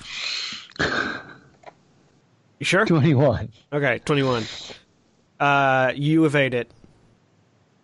You 0.79 2.65
sure? 2.65 2.85
21. 2.85 3.51
Okay, 3.73 3.99
21. 4.05 4.43
Uh, 5.39 5.91
you 5.95 6.25
evade 6.25 6.53
it. 6.53 6.69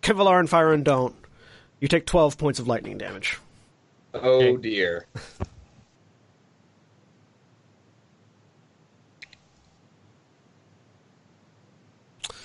Qinvylar 0.02 0.38
and 0.38 0.48
Firen 0.48 0.84
don't. 0.84 1.14
You 1.80 1.88
take 1.88 2.06
12 2.06 2.38
points 2.38 2.58
of 2.58 2.68
lightning 2.68 2.98
damage. 2.98 3.38
Oh 4.14 4.56
dear. 4.56 5.06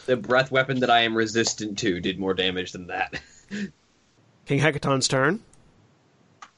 The 0.06 0.18
breath 0.18 0.52
weapon 0.52 0.82
that 0.82 0.90
I 0.90 1.02
am 1.02 1.16
resistant 1.16 1.78
to 1.80 2.00
did 2.00 2.20
more 2.20 2.34
damage 2.34 2.74
than 2.74 2.88
that. 2.88 3.22
King 4.46 4.60
Hekaton's 4.60 5.08
turn. 5.08 5.40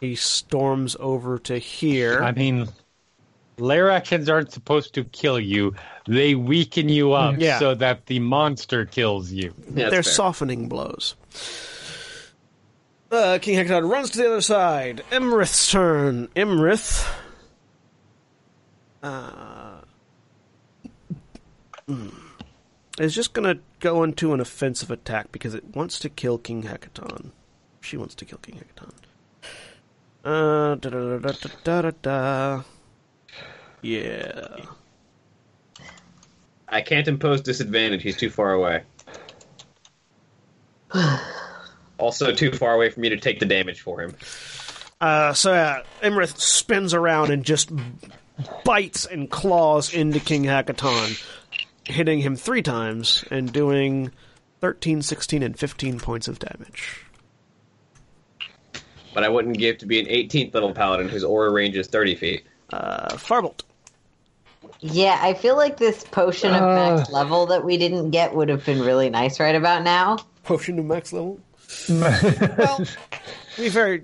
He 0.02 0.16
storms 0.16 0.96
over 1.00 1.40
to 1.40 1.58
here. 1.58 2.22
I 2.22 2.32
mean, 2.32 2.68
lair 3.58 3.90
actions 3.90 4.30
aren't 4.30 4.52
supposed 4.52 4.94
to 4.96 5.04
kill 5.06 5.40
you. 5.40 5.74
They 6.08 6.36
weaken 6.36 6.90
you 6.90 7.14
up 7.14 7.36
Yeah. 7.40 7.60
so 7.60 7.76
that 7.76 8.06
the 8.08 8.20
monster 8.20 8.86
kills 8.86 9.32
you. 9.32 9.54
Yeah, 9.74 9.90
They're 9.90 10.04
fair. 10.04 10.14
softening 10.14 10.68
blows. 10.68 11.16
Uh, 13.12 13.40
King 13.42 13.58
Hekaton 13.58 13.90
runs 13.90 14.10
to 14.12 14.18
the 14.18 14.28
other 14.28 14.42
side. 14.42 15.02
Iymrith's 15.12 15.72
turn. 15.72 16.28
Iymrith. 16.36 17.08
Uh, 19.02 19.82
hmm, 21.88 22.10
is 23.00 23.14
just 23.14 23.34
gonna 23.34 23.60
go 23.80 24.04
into 24.04 24.34
an 24.34 24.40
offensive 24.40 24.90
attack 24.90 25.32
because 25.32 25.54
it 25.54 25.76
wants 25.76 26.00
to 26.00 26.10
kill 26.10 26.38
King 26.40 26.64
Hekaton. 26.64 27.30
She 27.82 27.96
wants 27.98 28.16
to 28.16 28.26
kill 28.26 28.40
King 28.40 28.56
Hekaton. 28.56 28.92
Uh, 30.26 30.74
da 30.76 30.90
da 30.90 31.18
da 31.20 31.32
da 31.32 31.50
da 31.64 31.82
da 31.84 31.92
da. 32.02 32.64
Yeah. 33.84 34.58
I 36.68 36.82
can't 36.82 37.08
impose 37.08 37.42
disadvantage. 37.42 38.02
He's 38.02 38.18
too 38.18 38.32
far 38.32 38.54
away. 38.54 38.82
also, 42.00 42.34
too 42.34 42.52
far 42.52 42.74
away 42.74 42.90
for 42.90 43.00
me 43.00 43.10
to 43.10 43.18
take 43.18 43.40
the 43.40 43.46
damage 43.46 43.82
for 43.82 44.02
him. 44.02 44.16
Uh, 45.00 45.34
so 45.34 45.54
yeah, 45.54 45.84
Iymrith 46.02 46.40
spins 46.40 46.96
around 46.96 47.30
and 47.30 47.46
just 47.46 47.70
bites 48.64 49.06
and 49.06 49.30
claws 49.30 49.94
into 49.94 50.20
King 50.20 50.46
Hekaton, 50.46 51.24
hitting 51.86 52.20
him 52.20 52.36
three 52.36 52.64
times 52.64 53.24
and 53.30 53.54
doing 53.54 54.12
13, 54.62 55.04
16, 55.04 55.44
and 55.44 55.60
15 55.60 56.00
points 56.00 56.28
of 56.28 56.40
damage. 56.40 57.05
But 59.16 59.24
I 59.24 59.30
wouldn't 59.30 59.58
give 59.58 59.80
to 59.80 59.88
be 59.88 60.00
an 60.00 60.06
18th 60.06 60.54
level 60.54 60.74
paladin 60.74 61.10
whose 61.10 61.24
aura 61.24 61.50
range 61.52 61.76
is 61.76 61.88
30 61.88 62.16
feet. 62.16 62.44
Uh, 62.72 63.16
Farbolt. 63.16 63.62
Yeah, 64.82 65.18
I 65.22 65.34
feel 65.34 65.56
like 65.56 65.78
this 65.78 66.04
potion 66.04 66.54
of 66.54 66.62
Uh. 66.62 66.76
max 66.98 67.10
level 67.10 67.48
that 67.48 67.64
we 67.66 67.78
didn't 67.78 68.12
get 68.12 68.36
would 68.36 68.50
have 68.50 68.64
been 68.66 68.82
really 68.82 69.10
nice 69.10 69.40
right 69.40 69.56
about 69.56 69.82
now. 69.84 70.18
Potion 70.44 70.76
to 70.76 70.84
max 70.84 71.12
level. 71.14 71.40
Well, 71.90 72.86
to 73.56 73.62
be 73.62 73.70
fair, 73.70 74.02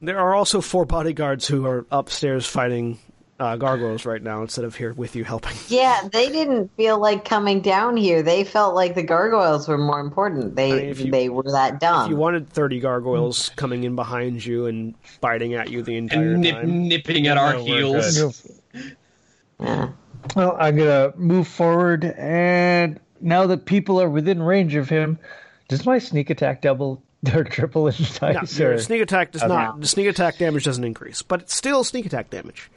there 0.00 0.18
are 0.18 0.34
also 0.34 0.60
four 0.60 0.84
bodyguards 0.86 1.46
who 1.48 1.66
are 1.66 1.84
upstairs 1.90 2.46
fighting 2.46 2.98
uh, 3.40 3.56
gargoyles 3.56 4.04
right 4.04 4.22
now 4.22 4.42
instead 4.42 4.64
of 4.64 4.74
here 4.74 4.92
with 4.94 5.14
you 5.16 5.24
helping. 5.24 5.52
Yeah, 5.68 6.08
they 6.10 6.28
didn't 6.30 6.68
feel 6.76 6.98
like 6.98 7.24
coming 7.24 7.60
down 7.60 7.96
here. 7.96 8.22
They 8.22 8.42
felt 8.44 8.74
like 8.74 8.94
the 8.94 9.02
gargoyles 9.02 9.68
were 9.68 9.78
more 9.78 10.00
important. 10.00 10.56
They 10.56 10.72
I 10.90 10.92
mean, 10.94 11.06
you- 11.06 11.10
they 11.12 11.28
were 11.28 11.42
that 11.44 11.78
dumb. 11.80 12.04
If 12.06 12.10
you 12.10 12.16
wanted 12.16 12.48
30 12.50 12.80
gargoyles 12.80 13.50
coming 13.56 13.84
in 13.84 13.94
behind 13.94 14.44
you 14.44 14.66
and 14.66 14.94
biting 15.20 15.54
at 15.54 15.70
you 15.70 15.82
the 15.82 15.96
entire 15.96 16.32
And 16.32 16.40
nip, 16.42 16.54
time. 16.56 16.88
nipping 16.88 17.26
at 17.28 17.36
our 17.36 17.54
No, 17.54 17.64
heels. 17.64 18.46
Yeah. 19.60 19.90
Well, 20.36 20.56
I'm 20.58 20.76
gonna 20.76 21.12
move 21.16 21.48
forward, 21.48 22.04
and 22.04 23.00
now 23.20 23.46
that 23.46 23.64
people 23.64 24.00
are 24.00 24.08
within 24.10 24.42
range 24.42 24.74
of 24.74 24.88
him, 24.88 25.18
does 25.68 25.86
my 25.86 25.98
sneak 25.98 26.30
attack 26.30 26.62
double 26.62 27.02
or 27.34 27.44
triple 27.44 27.88
in 27.88 27.94
No, 28.22 28.32
dice? 28.32 28.58
your 28.58 28.72
or- 28.74 28.78
sneak 28.78 29.00
attack 29.02 29.32
does 29.32 29.42
Okay. 29.42 29.52
not. 29.52 29.80
The 29.80 29.86
sneak 29.86 30.06
attack 30.08 30.38
damage 30.38 30.64
doesn't 30.64 30.84
increase, 30.84 31.22
but 31.22 31.40
it's 31.42 31.54
still 31.54 31.82
sneak 31.84 32.04
attack 32.06 32.30
damage. 32.30 32.70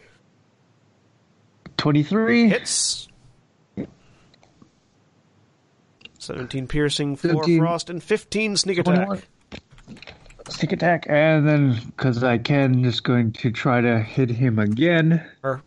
23. 1.82 2.50
Hits. 2.50 3.08
17 6.20 6.68
piercing, 6.68 7.16
4 7.16 7.32
17. 7.32 7.60
frost, 7.60 7.90
and 7.90 8.04
15 8.04 8.56
sneak 8.56 8.78
attack. 8.78 9.08
21. 9.08 9.22
Sneak 10.50 10.72
attack, 10.74 11.08
and 11.10 11.48
then 11.48 11.82
because 11.88 12.24
I 12.24 12.38
can, 12.38 12.84
just 12.84 13.04
going 13.04 13.32
to 13.32 13.50
try 13.50 13.82
to 13.82 14.00
hit 14.00 14.30
him 14.30 14.60
again. 14.60 15.28
Her. 15.42 15.64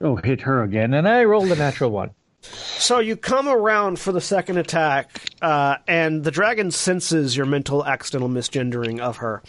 Oh, 0.00 0.16
hit 0.16 0.40
her 0.40 0.62
again, 0.62 0.94
and 0.94 1.06
I 1.06 1.24
rolled 1.24 1.52
a 1.52 1.56
natural 1.56 1.90
one. 1.90 2.12
So 2.44 2.98
you 2.98 3.16
come 3.16 3.48
around 3.48 3.98
for 3.98 4.12
the 4.12 4.20
second 4.20 4.58
attack, 4.58 5.22
uh, 5.40 5.76
and 5.88 6.22
the 6.22 6.30
dragon 6.30 6.70
senses 6.70 7.36
your 7.36 7.46
mental 7.46 7.84
accidental 7.84 8.28
misgendering 8.28 9.00
of 9.00 9.18
her, 9.18 9.42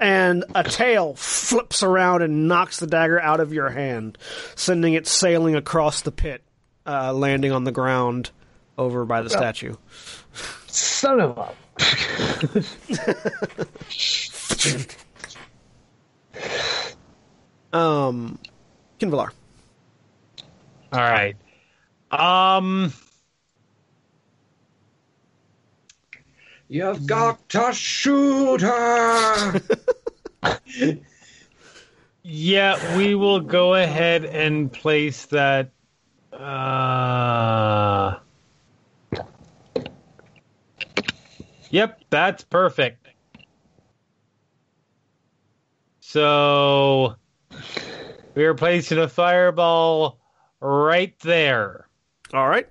and 0.00 0.44
a 0.54 0.64
tail 0.64 1.14
flips 1.14 1.82
around 1.82 2.22
and 2.22 2.48
knocks 2.48 2.80
the 2.80 2.86
dagger 2.86 3.20
out 3.20 3.40
of 3.40 3.52
your 3.52 3.68
hand, 3.68 4.16
sending 4.54 4.94
it 4.94 5.06
sailing 5.06 5.54
across 5.54 6.00
the 6.00 6.12
pit, 6.12 6.42
uh, 6.86 7.12
landing 7.12 7.52
on 7.52 7.64
the 7.64 7.72
ground 7.72 8.30
over 8.78 9.04
by 9.04 9.22
the 9.22 9.30
statue. 9.30 9.74
Son 10.66 11.20
of 11.20 11.38
a. 11.38 11.54
Um, 17.70 18.38
Qinvylar. 18.98 19.28
All 20.90 21.00
right. 21.00 21.36
Um. 22.10 22.92
You've 26.68 27.06
got 27.06 27.48
to 27.50 27.72
shoot 27.72 28.60
her. 28.60 29.60
Yeah, 32.30 32.98
we 32.98 33.14
will 33.14 33.40
go 33.40 33.72
ahead 33.72 34.26
and 34.26 34.70
place 34.70 35.24
that. 35.26 35.70
Uh. 36.30 38.18
Yep, 41.70 42.00
that's 42.10 42.44
perfect. 42.44 43.08
So 46.00 47.16
we 48.34 48.44
are 48.44 48.52
placing 48.52 48.98
a 48.98 49.08
fireball 49.08 50.20
right 50.60 51.18
there. 51.20 51.87
All 52.34 52.48
right. 52.48 52.66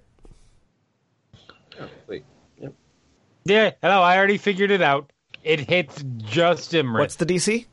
Wait. 2.07 2.23
Yep. 2.59 2.73
Yeah, 3.45 3.71
hello, 3.81 4.01
I 4.01 4.17
already 4.17 4.37
figured 4.37 4.71
it 4.71 4.81
out. 4.81 5.11
It 5.43 5.59
hits 5.61 6.03
just 6.17 6.71
Iymrith. 6.73 6.99
What's 6.99 7.15
the 7.15 7.25
DC? 7.25 7.65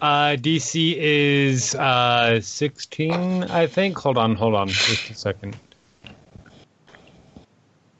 Uh, 0.00 0.36
DC 0.38 0.94
is 0.96 1.74
uh 1.74 2.40
16, 2.40 3.44
I 3.44 3.66
think. 3.66 3.98
Hold 3.98 4.16
on, 4.18 4.34
hold 4.36 4.54
on, 4.54 4.68
just 4.68 5.10
a 5.10 5.14
second. 5.14 5.56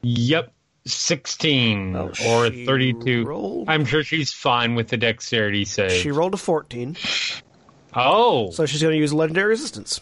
Yep, 0.01 0.53
16 0.85 1.95
Oh, 1.97 2.07
or 2.27 2.49
32. 2.49 3.25
rolled- 3.25 3.69
I'm 3.69 3.83
sure 3.83 4.03
she's 4.03 4.31
fine 4.31 4.75
with 4.75 4.87
the 4.87 4.97
dexterity 4.97 5.65
save. 5.65 5.91
She 5.91 6.11
rolled 6.11 6.33
a 6.33 6.37
14, 6.37 6.95
oh, 7.95 8.51
so 8.51 8.65
she's 8.65 8.81
going 8.81 8.93
to 8.93 8.97
use 8.99 9.11
legendary 9.13 9.49
resistance. 9.49 9.99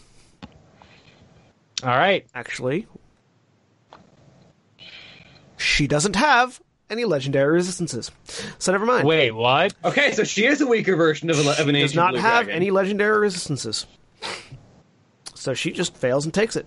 All 1.82 1.90
right. 1.90 2.26
Actually, 2.34 2.86
she 5.56 5.86
doesn't 5.86 6.16
have 6.16 6.60
any 6.90 7.04
legendary 7.04 7.52
resistances, 7.54 8.10
so 8.58 8.72
never 8.72 8.86
mind. 8.86 9.06
Wait, 9.06 9.30
what? 9.32 9.74
okay, 9.84 10.12
so 10.12 10.24
she 10.24 10.46
is 10.46 10.60
a 10.60 10.66
weaker 10.66 10.96
version 10.96 11.30
of, 11.30 11.38
a, 11.38 11.50
of 11.60 11.68
an 11.68 11.74
does 11.74 11.82
ancient 11.82 11.96
not 11.96 12.10
blue 12.12 12.20
have 12.20 12.46
dragon. 12.46 12.54
any 12.62 12.70
legendary 12.70 13.18
resistances, 13.18 13.86
so 15.34 15.54
she 15.54 15.70
just 15.70 15.96
fails 15.96 16.24
and 16.24 16.32
takes 16.32 16.56
it. 16.56 16.66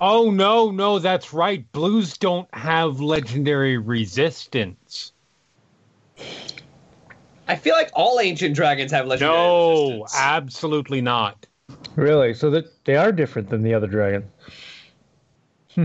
Oh 0.00 0.30
no, 0.30 0.70
no, 0.70 0.98
that's 1.00 1.32
right. 1.32 1.70
Blues 1.72 2.16
don't 2.18 2.48
have 2.54 3.00
legendary 3.00 3.76
resistance. 3.78 5.12
I 7.48 7.56
feel 7.56 7.74
like 7.74 7.90
all 7.92 8.20
ancient 8.20 8.54
dragons 8.54 8.92
have 8.92 9.06
legendary 9.06 9.36
No, 9.36 9.82
resistance. 10.02 10.14
absolutely 10.16 11.00
not. 11.00 11.46
Really? 11.96 12.34
So 12.34 12.50
that 12.50 12.66
they 12.84 12.96
are 12.96 13.12
different 13.12 13.48
than 13.50 13.62
the 13.62 13.74
other 13.74 13.86
dragon. 13.86 14.24
Hmm. 15.74 15.84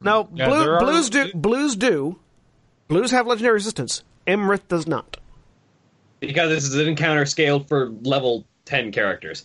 No, 0.00 0.28
Yeah, 0.34 0.48
blue, 0.48 0.60
there 0.60 0.74
are- 0.74 0.80
blues 0.80 1.10
do. 1.10 1.32
Blues 1.34 1.76
do. 1.76 2.18
Blues 2.88 3.10
have 3.10 3.26
legendary 3.26 3.54
resistance. 3.54 4.02
Iymrith 4.26 4.68
does 4.68 4.86
not. 4.86 5.16
because 6.20 6.50
this 6.50 6.62
is 6.64 6.76
an 6.76 6.86
encounter 6.86 7.26
scaled 7.26 7.66
for 7.66 7.90
level 8.02 8.46
10 8.64 8.92
characters. 8.92 9.44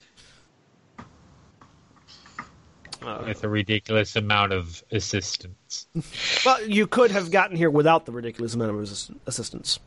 Uh, 3.01 3.23
With 3.25 3.43
a 3.43 3.49
ridiculous 3.49 4.15
amount 4.15 4.53
of 4.53 4.83
assistance. 4.91 5.87
Well, 6.45 6.61
you 6.67 6.85
could 6.87 7.09
have 7.11 7.31
gotten 7.31 7.55
here 7.57 7.69
without 7.71 8.05
the 8.05 8.11
ridiculous 8.11 8.53
amount 8.53 8.71
of 8.71 8.77
resist- 8.77 9.11
assistance. 9.25 9.79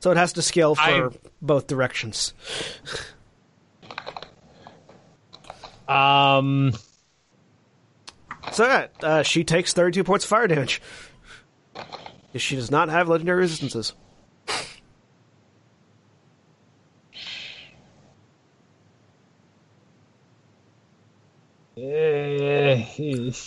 So 0.00 0.10
it 0.10 0.16
has 0.16 0.32
to 0.34 0.42
scale 0.42 0.74
for 0.74 0.82
I- 0.82 1.08
both 1.40 1.66
directions. 1.68 2.34
Um, 5.88 6.72
So 8.52 8.64
yeah, 8.66 8.86
uh, 9.02 9.22
she 9.22 9.44
takes 9.44 9.72
32 9.72 10.04
points 10.04 10.24
of 10.24 10.28
fire 10.28 10.46
damage. 10.46 10.80
She 12.34 12.56
does 12.56 12.70
not 12.70 12.88
have 12.88 13.08
legendary 13.08 13.40
resistances. 13.40 13.92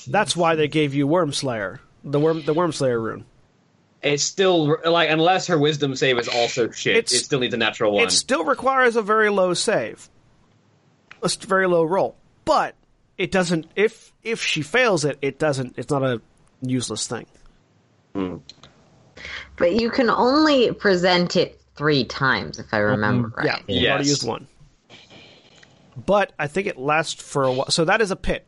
That's 0.07 0.35
why 0.35 0.55
they 0.55 0.67
gave 0.67 0.93
you 0.93 1.07
Wormslayer, 1.07 1.79
the 2.03 2.19
worm, 2.19 2.43
the 2.43 2.53
Wormslayer 2.53 3.01
rune. 3.01 3.25
It's 4.01 4.23
still, 4.23 4.77
like, 4.85 5.09
unless 5.09 5.47
her 5.47 5.57
wisdom 5.57 5.95
save 5.95 6.17
is 6.19 6.27
also 6.29 6.69
shit, 6.71 6.95
It's- 6.95 7.13
it 7.13 7.25
still 7.25 7.39
needs 7.39 7.53
a 7.53 7.57
natural 7.57 7.91
one. 7.91 8.05
It 8.05 8.11
still 8.11 8.45
requires 8.45 8.95
a 8.95 9.01
very 9.01 9.29
low 9.29 9.53
save, 9.53 10.09
a 11.21 11.29
very 11.47 11.67
low 11.67 11.83
roll, 11.83 12.15
but 12.45 12.75
it 13.17 13.31
doesn't. 13.31 13.67
If 13.75 14.11
if 14.23 14.41
she 14.41 14.61
fails 14.61 15.05
it, 15.05 15.17
it 15.21 15.39
doesn't. 15.39 15.77
It's 15.77 15.89
not 15.89 16.03
a 16.03 16.21
useless 16.61 17.07
thing. 17.07 17.25
Hmm. 18.13 18.37
But 19.57 19.73
you 19.79 19.89
can 19.89 20.09
only 20.09 20.71
present 20.71 21.35
it 21.35 21.61
three 21.75 22.05
times, 22.05 22.59
if 22.59 22.73
I 22.73 22.77
remember 22.77 23.29
mm-hmm. 23.29 23.47
right. 23.47 23.63
Yeah, 23.67 23.75
you 23.75 23.87
already 23.89 24.05
Yes. 24.05 24.09
used 24.09 24.27
one. 24.27 24.47
But 26.05 26.31
I 26.39 26.47
think 26.47 26.67
it 26.67 26.77
lasts 26.77 27.21
for 27.21 27.43
a 27.43 27.51
while. 27.51 27.69
So 27.69 27.85
that 27.85 28.01
is 28.01 28.11
a 28.11 28.15
pit. 28.15 28.45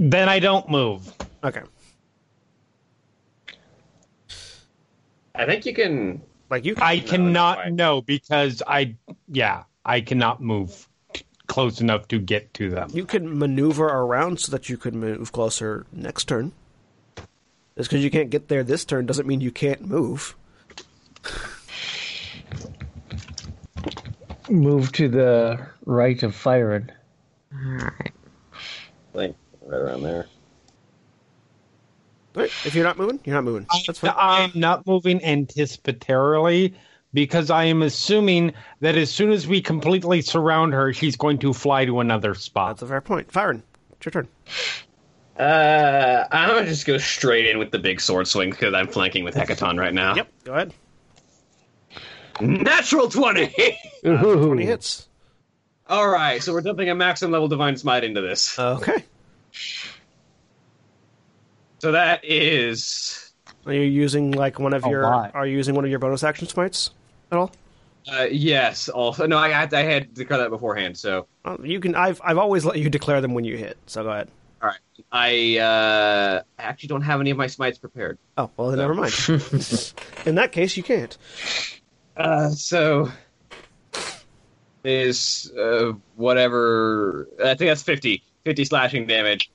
then 0.00 0.28
I 0.30 0.38
don't 0.38 0.68
move. 0.70 1.12
Okay, 1.44 1.60
I 5.34 5.44
think 5.44 5.66
you 5.66 5.74
can. 5.74 6.22
like 6.48 6.64
you. 6.64 6.74
I 6.78 6.98
cannot 7.00 7.70
know 7.72 8.00
because 8.00 8.62
I 8.66 8.96
yeah 9.28 9.64
I 9.84 10.00
cannot 10.00 10.40
move 10.42 10.88
t- 11.12 11.24
close 11.46 11.80
enough 11.80 12.08
to 12.08 12.18
get 12.18 12.52
to 12.54 12.70
them. 12.70 12.90
You 12.92 13.04
can 13.04 13.38
maneuver 13.38 13.86
around 13.86 14.40
so 14.40 14.52
that 14.52 14.68
you 14.68 14.76
could 14.76 14.94
move 14.94 15.32
closer 15.32 15.86
next 15.92 16.24
turn. 16.24 16.52
Just 17.76 17.90
because 17.90 18.04
you 18.04 18.10
can't 18.10 18.30
get 18.30 18.48
there 18.48 18.62
this 18.62 18.84
turn 18.84 19.06
doesn't 19.06 19.26
mean 19.26 19.40
you 19.40 19.50
can't 19.50 19.86
move. 19.86 20.36
Move 24.50 24.92
to 24.92 25.08
the 25.08 25.66
right 25.86 26.22
of 26.22 26.34
Firen. 26.34 26.90
Alright. 27.54 28.12
Like, 29.14 29.34
right 29.62 29.80
around 29.80 30.02
there. 30.02 30.26
Right? 32.34 32.50
If 32.64 32.74
you're 32.74 32.84
not 32.84 32.98
moving, 32.98 33.20
you're 33.24 33.34
not 33.34 33.44
moving. 33.44 33.66
That's 33.86 33.98
fine. 33.98 34.12
I'm 34.16 34.52
not 34.54 34.86
moving 34.86 35.20
anticipatorily 35.20 36.74
because 37.12 37.50
I 37.50 37.64
am 37.64 37.82
assuming 37.82 38.52
that 38.80 38.96
as 38.96 39.10
soon 39.10 39.32
as 39.32 39.46
we 39.46 39.60
completely 39.60 40.22
surround 40.22 40.72
her, 40.74 40.92
she's 40.92 41.16
going 41.16 41.38
to 41.38 41.52
fly 41.52 41.84
to 41.84 42.00
another 42.00 42.34
spot. 42.34 42.76
That's 42.76 42.82
a 42.82 42.86
fair 42.86 43.00
point. 43.00 43.28
Firen. 43.28 43.62
It's 43.92 44.06
your 44.06 44.12
turn. 44.12 44.28
Uh, 45.38 46.26
I'm 46.30 46.48
gonna 46.50 46.66
just 46.66 46.86
go 46.86 46.98
straight 46.98 47.46
in 47.46 47.58
with 47.58 47.70
the 47.70 47.78
big 47.78 48.00
sword 48.00 48.28
swing 48.28 48.50
because 48.50 48.74
I'm 48.74 48.86
flanking 48.88 49.24
with 49.24 49.34
Hekaton 49.34 49.78
right 49.78 49.94
now. 49.94 50.14
Yep. 50.14 50.28
Go 50.44 50.52
ahead. 50.54 50.74
Natural 52.40 53.08
20! 53.08 53.54
Ooh. 54.06 54.46
Twenty 54.46 54.64
hits. 54.66 55.08
Alright, 55.88 56.42
so 56.42 56.52
we're 56.52 56.60
dumping 56.60 56.88
a 56.90 56.94
maximum 56.94 57.32
level 57.32 57.48
Divine 57.48 57.76
Smite 57.76 58.04
into 58.04 58.20
this. 58.20 58.58
Okay. 58.58 59.04
So 61.78 61.92
that 61.92 62.20
is. 62.22 63.32
Are 63.66 63.72
you 63.72 63.82
using 63.82 64.30
like 64.32 64.58
one 64.58 64.72
of 64.72 64.84
A 64.84 64.88
your? 64.88 65.02
lot. 65.02 65.34
Are 65.34 65.46
you 65.46 65.56
using 65.56 65.74
one 65.74 65.84
of 65.84 65.90
your 65.90 65.98
bonus 65.98 66.22
action 66.22 66.46
smites 66.46 66.90
at 67.30 67.38
all? 67.38 67.50
Uh, 68.10 68.26
yes, 68.30 68.88
also. 68.88 69.26
No, 69.26 69.36
I 69.38 69.50
had, 69.50 69.72
I 69.74 69.82
had 69.82 70.14
declared 70.14 70.42
that 70.42 70.50
beforehand, 70.50 70.96
so. 70.96 71.26
You 71.62 71.80
can. 71.80 71.94
I've 71.94 72.20
I've 72.24 72.38
always 72.38 72.64
let 72.64 72.78
you 72.78 72.88
declare 72.90 73.20
them 73.20 73.34
when 73.34 73.44
you 73.44 73.56
hit. 73.56 73.76
So 73.86 74.02
go 74.02 74.10
ahead. 74.10 74.28
Alright. 74.62 74.78
I, 75.12 75.58
uh. 75.58 76.42
I 76.58 76.62
actually 76.62 76.88
don't 76.88 77.02
have 77.02 77.20
any 77.20 77.30
of 77.30 77.36
my 77.36 77.46
smites 77.46 77.78
prepared. 77.78 78.18
Oh 78.38 78.50
well, 78.56 78.68
then 78.70 78.78
never 78.78 78.94
mind. 78.94 79.12
In 80.26 80.34
that 80.36 80.50
case, 80.52 80.76
you 80.76 80.82
can't. 80.82 81.16
Uh, 82.16 82.48
so. 82.50 83.10
Is, 84.82 85.52
uh, 85.58 85.92
whatever. 86.16 87.28
I 87.38 87.48
think 87.54 87.68
that's 87.70 87.82
50. 87.82 88.22
50 88.44 88.64
slashing 88.64 89.06
damage. 89.06 89.50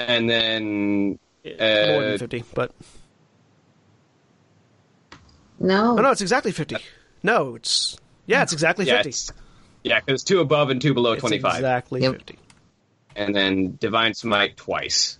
And 0.00 0.28
then. 0.28 1.18
More 1.44 1.54
than 1.54 2.14
Uh, 2.14 2.18
fifty, 2.18 2.42
but 2.54 2.72
No. 5.60 5.96
oh 5.96 6.02
no, 6.02 6.10
it's 6.10 6.20
exactly 6.20 6.50
fifty. 6.50 6.76
No, 7.26 7.56
it's 7.56 7.98
yeah, 8.26 8.42
it's 8.44 8.52
exactly 8.52 8.86
Yeah, 8.86 8.98
fifty. 8.98 9.08
it's, 9.10 9.32
Yeah, 9.82 9.98
because 9.98 10.22
two 10.22 10.38
above 10.38 10.70
and 10.70 10.80
two 10.80 10.94
below 10.94 11.12
It's 11.14 11.20
25. 11.20 11.54
exactly 11.56 12.02
Yep. 12.02 12.12
50. 12.12 12.38
And 13.16 13.34
then 13.34 13.76
Divine 13.80 14.14
Smite 14.14 14.56
twice. 14.56 15.18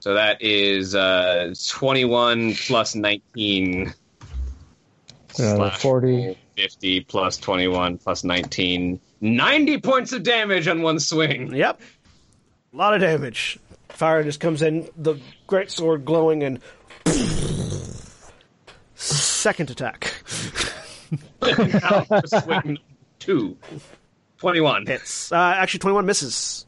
So 0.00 0.12
that 0.14 0.42
is 0.42 0.94
uh, 0.94 1.54
21 1.68 2.54
plus 2.54 2.94
19. 2.94 3.88
Uh, 3.88 3.92
slash 5.32 5.80
40. 5.80 6.38
50 6.58 7.00
plus 7.02 7.38
21 7.38 7.96
plus 7.96 8.24
19. 8.24 9.00
90 9.22 9.80
points 9.80 10.12
of 10.12 10.22
damage 10.22 10.68
on 10.68 10.82
one 10.82 11.00
swing. 11.00 11.54
Yep. 11.54 11.80
A 12.74 12.76
lot 12.76 12.92
of 12.92 13.00
damage. 13.00 13.58
Fire 13.88 14.22
just 14.22 14.40
comes 14.40 14.60
in, 14.60 14.90
the 14.98 15.14
great 15.46 15.70
sword 15.70 16.04
glowing, 16.04 16.42
and 16.42 16.60
second 19.04 19.70
attack 19.70 20.14
two. 23.18 23.56
21. 24.38 24.86
hits. 24.86 25.32
Uh, 25.32 25.36
actually, 25.36 25.80
twenty-one 25.80 26.06
misses. 26.06 26.66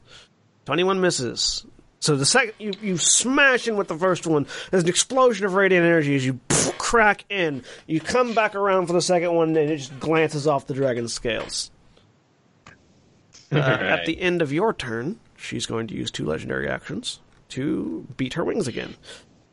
Twenty-one 0.64 1.00
misses. 1.00 1.66
So 2.00 2.14
the 2.16 2.26
second 2.26 2.54
you, 2.58 2.72
you 2.80 2.98
smash 2.98 3.66
in 3.68 3.76
with 3.76 3.88
the 3.88 3.96
first 3.96 4.26
one, 4.26 4.46
there's 4.70 4.84
an 4.84 4.88
explosion 4.88 5.44
of 5.46 5.54
radiant 5.54 5.84
energy 5.84 6.14
as 6.14 6.24
you 6.24 6.38
crack 6.78 7.24
in. 7.28 7.64
You 7.86 8.00
come 8.00 8.34
back 8.34 8.54
around 8.54 8.86
for 8.86 8.92
the 8.92 9.02
second 9.02 9.32
one, 9.32 9.48
and 9.56 9.70
it 9.70 9.76
just 9.78 9.98
glances 9.98 10.46
off 10.46 10.66
the 10.66 10.74
dragon's 10.74 11.12
scales. 11.12 11.70
Uh, 13.52 13.56
At 13.58 14.06
the 14.06 14.20
end 14.20 14.42
of 14.42 14.52
your 14.52 14.72
turn, 14.72 15.18
she's 15.36 15.66
going 15.66 15.86
to 15.88 15.94
use 15.94 16.10
two 16.10 16.24
legendary 16.24 16.68
actions 16.68 17.20
to 17.50 18.06
beat 18.16 18.34
her 18.34 18.44
wings 18.44 18.68
again. 18.68 18.94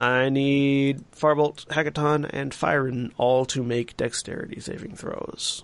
I 0.01 0.29
need 0.29 1.03
Farbolt, 1.11 1.65
Hekaton, 1.67 2.29
and 2.31 2.51
Firen 2.51 3.11
all 3.17 3.45
to 3.45 3.63
make 3.63 3.95
dexterity 3.95 4.59
saving 4.59 4.95
throws. 4.95 5.63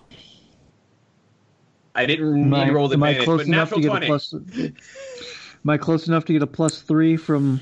I 1.94 2.06
didn't 2.06 2.34
need 2.34 2.46
Am 2.46 2.54
I, 2.54 2.70
roll 2.70 2.88
the 2.88 2.94
am 2.94 3.02
I 3.02 3.10
advantage, 3.10 3.24
close 3.26 3.38
but 3.40 3.46
enough 3.48 3.68
to 3.70 3.80
natural 3.80 4.00
get 4.00 4.06
20. 4.06 4.06
a 4.06 4.08
plus? 4.08 4.34
Am 5.62 5.68
I 5.68 5.76
close 5.76 6.08
enough 6.08 6.24
to 6.26 6.32
get 6.32 6.40
a 6.42 6.46
plus 6.46 6.80
three 6.80 7.18
from 7.18 7.60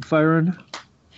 Firen? 0.00 0.58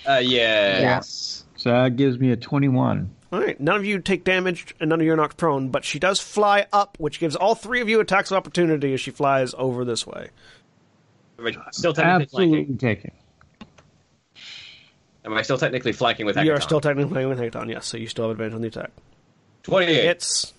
Uh, 0.06 0.20
yes. 0.22 1.44
So 1.56 1.70
that 1.70 1.96
gives 1.96 2.18
me 2.18 2.30
a 2.32 2.36
twenty-one. 2.36 3.10
All 3.32 3.40
right, 3.40 3.58
none 3.60 3.76
of 3.76 3.84
you 3.86 3.98
take 4.00 4.24
damage, 4.24 4.74
and 4.80 4.90
none 4.90 5.00
of 5.00 5.06
you 5.06 5.12
are 5.12 5.16
knocked 5.16 5.36
prone, 5.38 5.68
but 5.70 5.84
she 5.84 5.98
does 5.98 6.20
fly 6.20 6.66
up, 6.72 6.96
which 6.98 7.20
gives 7.20 7.36
all 7.36 7.54
three 7.54 7.80
of 7.80 7.88
you 7.88 8.00
attacks 8.00 8.30
of 8.30 8.36
opportunity 8.36 8.92
as 8.92 9.00
she 9.00 9.10
flies 9.12 9.54
over 9.56 9.84
this 9.84 10.06
way. 10.06 10.28
Still 11.70 11.94
technically 11.94 12.22
Absolutely 12.24 12.56
flanking? 12.56 12.78
taking. 12.78 13.12
Am 15.30 15.36
I 15.36 15.42
still 15.42 15.58
technically 15.58 15.92
flanking 15.92 16.26
with 16.26 16.36
You 16.36 16.52
are 16.52 16.60
still 16.60 16.80
technically 16.80 17.12
flanking 17.12 17.28
with 17.28 17.38
Hekaton, 17.38 17.70
yes, 17.70 17.86
so 17.86 17.96
you 17.96 18.08
still 18.08 18.24
have 18.24 18.32
advantage 18.32 18.54
on 18.54 18.62
the 18.62 18.68
attack. 18.68 18.90
28. 19.62 19.94
It's 20.06 20.52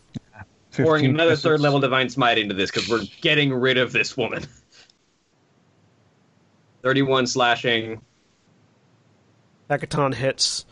pouring 0.72 1.06
another 1.06 1.32
misses. 1.32 1.44
third 1.44 1.60
level 1.60 1.80
divine 1.80 2.10
smite 2.10 2.38
into 2.38 2.56
this 2.56 2.72
because 2.72 2.88
we're 2.88 3.04
getting 3.22 3.54
rid 3.54 3.78
of 3.78 3.92
this 3.92 4.16
woman. 4.16 4.46
31 6.84 7.28
slashing, 7.28 8.02
Hekaton 9.70 10.14
hits, 10.14 10.66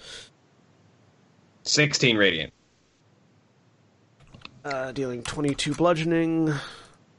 16 1.64 2.18
radiant. 2.18 2.54
uh, 4.66 4.92
dealing 4.94 5.22
22 5.24 5.76
bludgeoning, 5.76 6.54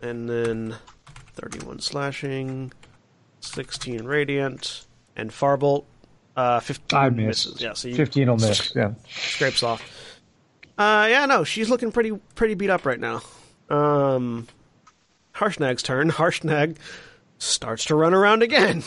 and 0.01 0.29
then 0.29 0.77
31 1.35 1.81
slashing, 1.81 2.73
16 3.41 4.05
radiant, 4.05 4.87
and 5.15 5.31
Farbolt, 5.31 5.85
uh, 6.41 6.61
15 6.61 6.99
I 6.99 7.11
misses. 7.11 7.61
Yeah, 7.61 7.75
so 7.75 7.89
you 7.89 7.95
Fifteen 7.95 8.29
will 8.29 8.37
miss. 8.37 8.75
Yeah. 8.75 8.95
scrapes 9.09 9.63
off. 9.63 9.83
Uh, 10.79 11.07
yeah, 11.11 11.27
no, 11.27 11.45
she's 11.45 11.69
looking 11.69 11.93
pretty 11.93 12.13
pretty 12.35 12.55
beat 12.55 12.71
up 12.71 12.87
right 12.87 12.99
now. 12.99 13.21
Um, 13.69 14.49
Harshnag's 15.35 15.83
turn. 15.83 16.11
Harshnag 16.13 16.77
starts 17.39 17.85
to 17.87 17.95
run 17.95 18.15
around 18.15 18.43
again. 18.43 18.83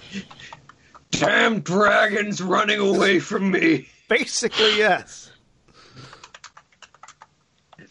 Damn 1.12 1.60
dragons 1.60 2.40
running 2.40 2.80
away 2.80 3.20
from 3.20 3.50
me! 3.50 3.86
Basically, 4.08 4.78
yes. 4.78 5.30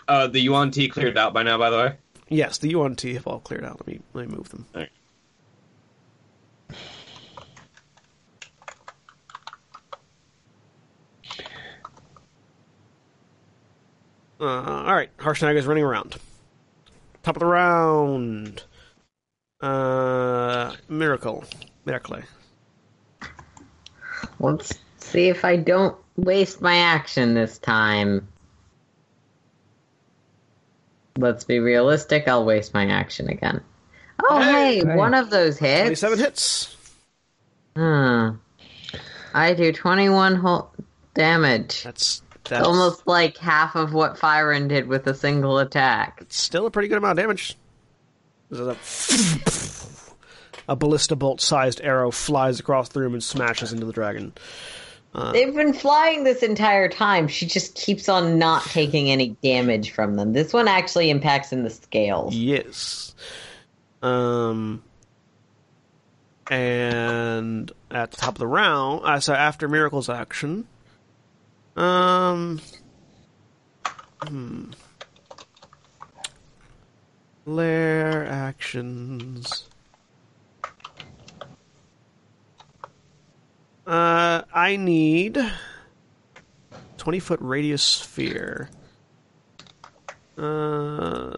Uh, 0.08 0.28
the 0.28 0.40
Yuan-ti 0.42 0.90
cleared 0.90 1.18
out 1.18 1.34
by 1.34 1.44
now, 1.44 1.58
by 1.58 1.70
the 1.70 1.78
way. 1.78 1.96
Yes, 2.28 2.58
the 2.58 2.70
Yuan-ti 2.70 3.14
have 3.14 3.28
all 3.28 3.40
cleared 3.40 3.64
out. 3.64 3.80
Let 3.80 3.88
me 3.88 4.02
let 4.14 4.28
me 4.28 4.36
move 4.36 4.50
them. 4.50 4.66
Alright. 4.76 4.90
Uh, 14.42 14.46
all 14.86 14.96
right, 14.96 15.16
Harshnag 15.18 15.56
is 15.56 15.68
running 15.68 15.84
around. 15.84 16.16
Top 17.22 17.36
of 17.36 17.40
the 17.42 17.46
round. 17.46 18.64
Uh, 19.62 20.74
miracle, 20.90 21.44
miracle. 21.86 22.18
Let's 24.40 24.74
see 24.98 25.30
if 25.30 25.46
I 25.46 25.58
don't 25.58 25.96
waste 26.16 26.60
my 26.62 26.76
action 26.78 27.36
this 27.36 27.60
time. 27.60 28.28
Let's 31.18 31.44
be 31.44 31.60
realistic. 31.60 32.28
I'll 32.28 32.46
waste 32.46 32.74
my 32.74 32.88
action 32.88 33.30
again. 33.30 33.62
Oh, 34.24 34.40
Hey! 34.42 34.78
hey, 34.80 34.86
Hey. 34.88 34.96
one 34.96 35.14
of 35.14 35.30
those 35.30 35.60
hits. 35.60 35.82
Twenty-seven 36.02 36.18
hits. 36.20 36.76
Hmm. 37.76 38.30
I 39.34 39.54
do 39.54 39.72
21 39.72 40.36
whole 40.36 40.72
damage. 41.14 41.84
That's 41.84 42.22
that's 42.46 42.66
Almost 42.66 43.08
like 43.08 43.38
half 43.38 43.76
of 43.76 43.94
what 43.94 44.18
Firen 44.18 44.68
did 44.68 44.88
with 44.88 45.08
a 45.08 45.14
single 45.14 45.60
attack. 45.60 46.20
It's 46.22 46.38
still 46.38 46.66
a 46.66 46.72
pretty 46.72 46.88
good 46.88 46.98
amount 46.98 47.20
of 47.20 47.24
damage. 47.24 47.58
A, 48.52 48.76
a 50.68 50.76
ballista 50.76 51.16
bolt 51.16 51.40
sized 51.40 51.80
arrow 51.82 52.12
flies 52.12 52.60
across 52.60 52.90
the 52.90 53.00
room 53.00 53.14
and 53.14 53.24
smashes 53.24 53.72
into 53.72 53.86
the 53.86 53.94
dragon. 53.94 54.34
They've 55.34 55.54
been 55.54 55.74
flying 55.74 56.24
this 56.24 56.42
entire 56.42 56.88
time. 56.88 57.28
She 57.28 57.46
just 57.46 57.76
keeps 57.76 58.08
on 58.08 58.40
not 58.40 58.64
taking 58.64 59.12
any 59.12 59.36
damage 59.44 59.92
from 59.92 60.16
them. 60.16 60.32
This 60.32 60.54
one 60.54 60.70
actually 60.70 61.10
impacts 61.10 61.52
in 61.52 61.64
the 61.64 61.70
scales. 61.70 62.34
Yes. 62.34 63.14
Um. 64.02 64.84
And 66.50 67.72
at 67.90 68.12
the 68.12 68.18
top 68.18 68.36
of 68.36 68.40
the 68.40 68.48
round, 68.48 69.06
uh, 69.06 69.20
so 69.20 69.34
after 69.34 69.68
Miracle's 69.68 70.10
action, 70.10 70.66
um, 71.76 72.62
hmm, 74.24 74.72
lair 77.46 78.26
actions. 78.26 79.68
Uh, 83.88 84.44
I 84.54 84.76
need 84.78 85.38
twenty 86.98 87.20
foot 87.20 87.40
radius 87.42 87.84
sphere. 87.84 88.70
Uh, 90.38 91.36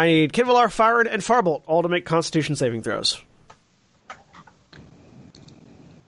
I 0.00 0.06
need 0.06 0.32
Qinvylar, 0.32 0.66
Firen, 0.68 1.06
and 1.12 1.20
Farbolt 1.22 1.62
all 1.66 1.82
to 1.82 1.88
make 1.88 2.04
Constitution 2.06 2.56
saving 2.56 2.82
throws. 2.82 3.20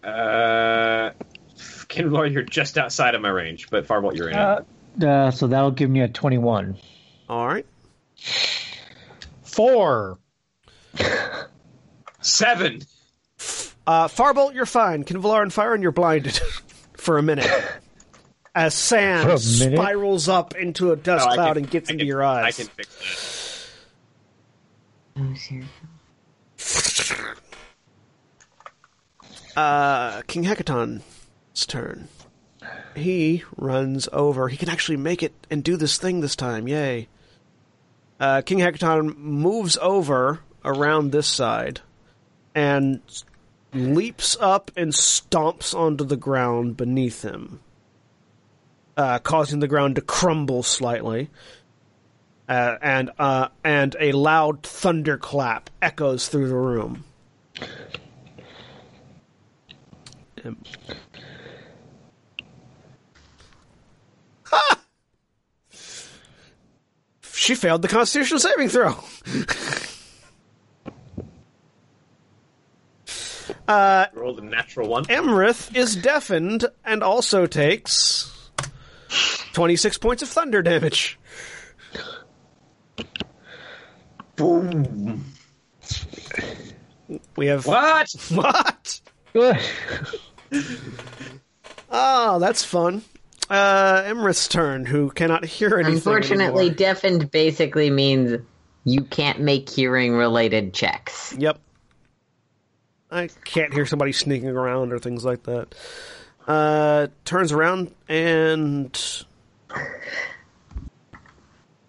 Uh, 0.03 1.11
Qinvylar, 1.89 2.33
you're 2.33 2.43
just 2.43 2.79
outside 2.79 3.15
of 3.15 3.21
my 3.23 3.29
range, 3.29 3.69
but 3.71 3.87
Farbolt, 3.87 4.17
you're 4.17 4.31
in 4.31 4.37
Uh, 4.37 4.63
uh, 5.05 5.31
so 5.31 5.47
that'll 5.47 5.71
give 5.71 5.91
me 5.91 6.01
a 6.01 6.09
twenty-one. 6.09 6.77
All 7.29 7.47
right. 7.47 7.67
Four. 9.43 10.19
Seven. 12.21 12.81
Uh, 13.87 14.09
Farbolt, 14.09 14.55
you're 14.55 14.67
fine. 14.67 15.05
Qinvylar 15.05 15.43
and 15.43 15.51
Firen, 15.53 15.83
you're 15.83 15.93
blinded 15.93 16.41
for 16.97 17.19
a 17.19 17.23
minute. 17.23 17.51
As 18.55 18.75
sand 18.75 19.27
minute? 19.29 19.41
spirals 19.79 20.29
up 20.29 20.55
into 20.55 20.93
a 20.93 20.97
dust 20.97 21.27
Oh, 21.27 21.31
I 21.31 21.35
cloud 21.37 21.55
can- 21.55 21.63
and 21.65 21.71
gets 21.71 21.91
I 21.91 21.93
into 21.95 22.03
can- 22.03 22.09
your 22.09 22.23
eyes. 22.23 22.45
I 22.45 22.63
can 22.63 22.67
fix 22.71 22.89
Uh, 29.57 30.23
King 30.23 30.45
Hekaton's 30.45 31.67
turn. 31.67 32.09
He 32.95 33.45
runs 33.57 34.09
over. 34.13 34.49
He 34.49 34.57
can 34.57 34.69
actually 34.69 34.97
make 34.97 35.23
it 35.23 35.35
and 35.51 35.63
do 35.63 35.77
this 35.77 35.99
thing 35.99 36.21
this 36.21 36.37
time. 36.37 36.69
Yay. 36.69 37.09
Uh, 38.21 38.41
King 38.43 38.59
Hekaton 38.59 39.17
moves 39.17 39.77
over 39.79 40.41
around 40.65 41.11
this 41.11 41.27
side 41.27 41.81
and 42.55 43.01
leaps 43.75 44.37
up 44.41 44.71
and 44.77 44.93
stomps 44.93 45.75
onto 45.75 46.05
the 46.05 46.17
ground 46.17 46.77
beneath 46.77 47.23
him, 47.23 47.61
uh, 48.97 49.19
causing 49.19 49.61
the 49.61 49.69
ground 49.69 49.97
to 49.97 50.03
crumble 50.03 50.63
slightly. 50.63 51.31
Uh, 52.49 52.77
and 52.83 53.11
uh, 53.19 53.49
and 53.65 53.97
a 54.01 54.13
loud 54.13 54.63
thunderclap 54.63 55.71
echoes 55.81 56.29
through 56.29 56.49
the 56.49 56.55
room. 56.55 57.05
Ha! 64.45 64.81
She 67.33 67.55
failed 67.55 67.83
the 67.83 67.89
constitutional 67.89 68.41
saving 68.41 68.69
throw. 68.69 68.97
Rolled 74.15 74.41
a 74.41 74.45
natural 74.45 74.89
one. 74.89 75.05
Iymrith 75.07 75.75
is 75.75 75.97
deafened 75.97 76.67
and 76.85 77.03
also 77.03 77.47
takes 77.47 78.51
26 79.53 79.99
points 79.99 80.23
of 80.23 80.29
thunder 80.29 80.63
damage. 80.63 81.19
Boom. 84.43 85.25
We 87.37 87.47
have. 87.47 87.65
What? 87.67 88.09
What? 88.33 89.01
Oh, 91.91 92.39
that's 92.41 92.65
fun. 92.65 93.03
Uh, 93.49 94.03
Iymrith's 94.03 94.49
turn, 94.49 94.85
who 94.85 95.11
cannot 95.11 95.45
hear 95.45 95.77
anything. 95.77 95.95
Unfortunately, 95.95 96.67
anymore. 96.67 96.77
deafened 96.77 97.31
basically 97.31 97.89
means 97.89 98.43
you 98.85 99.05
can't 99.05 99.41
make 99.41 99.71
hearing 99.71 100.13
related 100.15 100.75
checks. 100.75 101.35
Yep. 101.39 101.59
I 103.11 103.29
can't 103.45 103.73
hear 103.73 103.87
somebody 103.87 104.13
sneaking 104.13 104.51
around 104.51 104.93
or 104.93 104.99
things 104.99 105.25
like 105.25 105.45
that. 105.45 105.75
Uh, 106.47 107.07
turns 107.25 107.53
around 107.53 107.95
and 108.09 109.25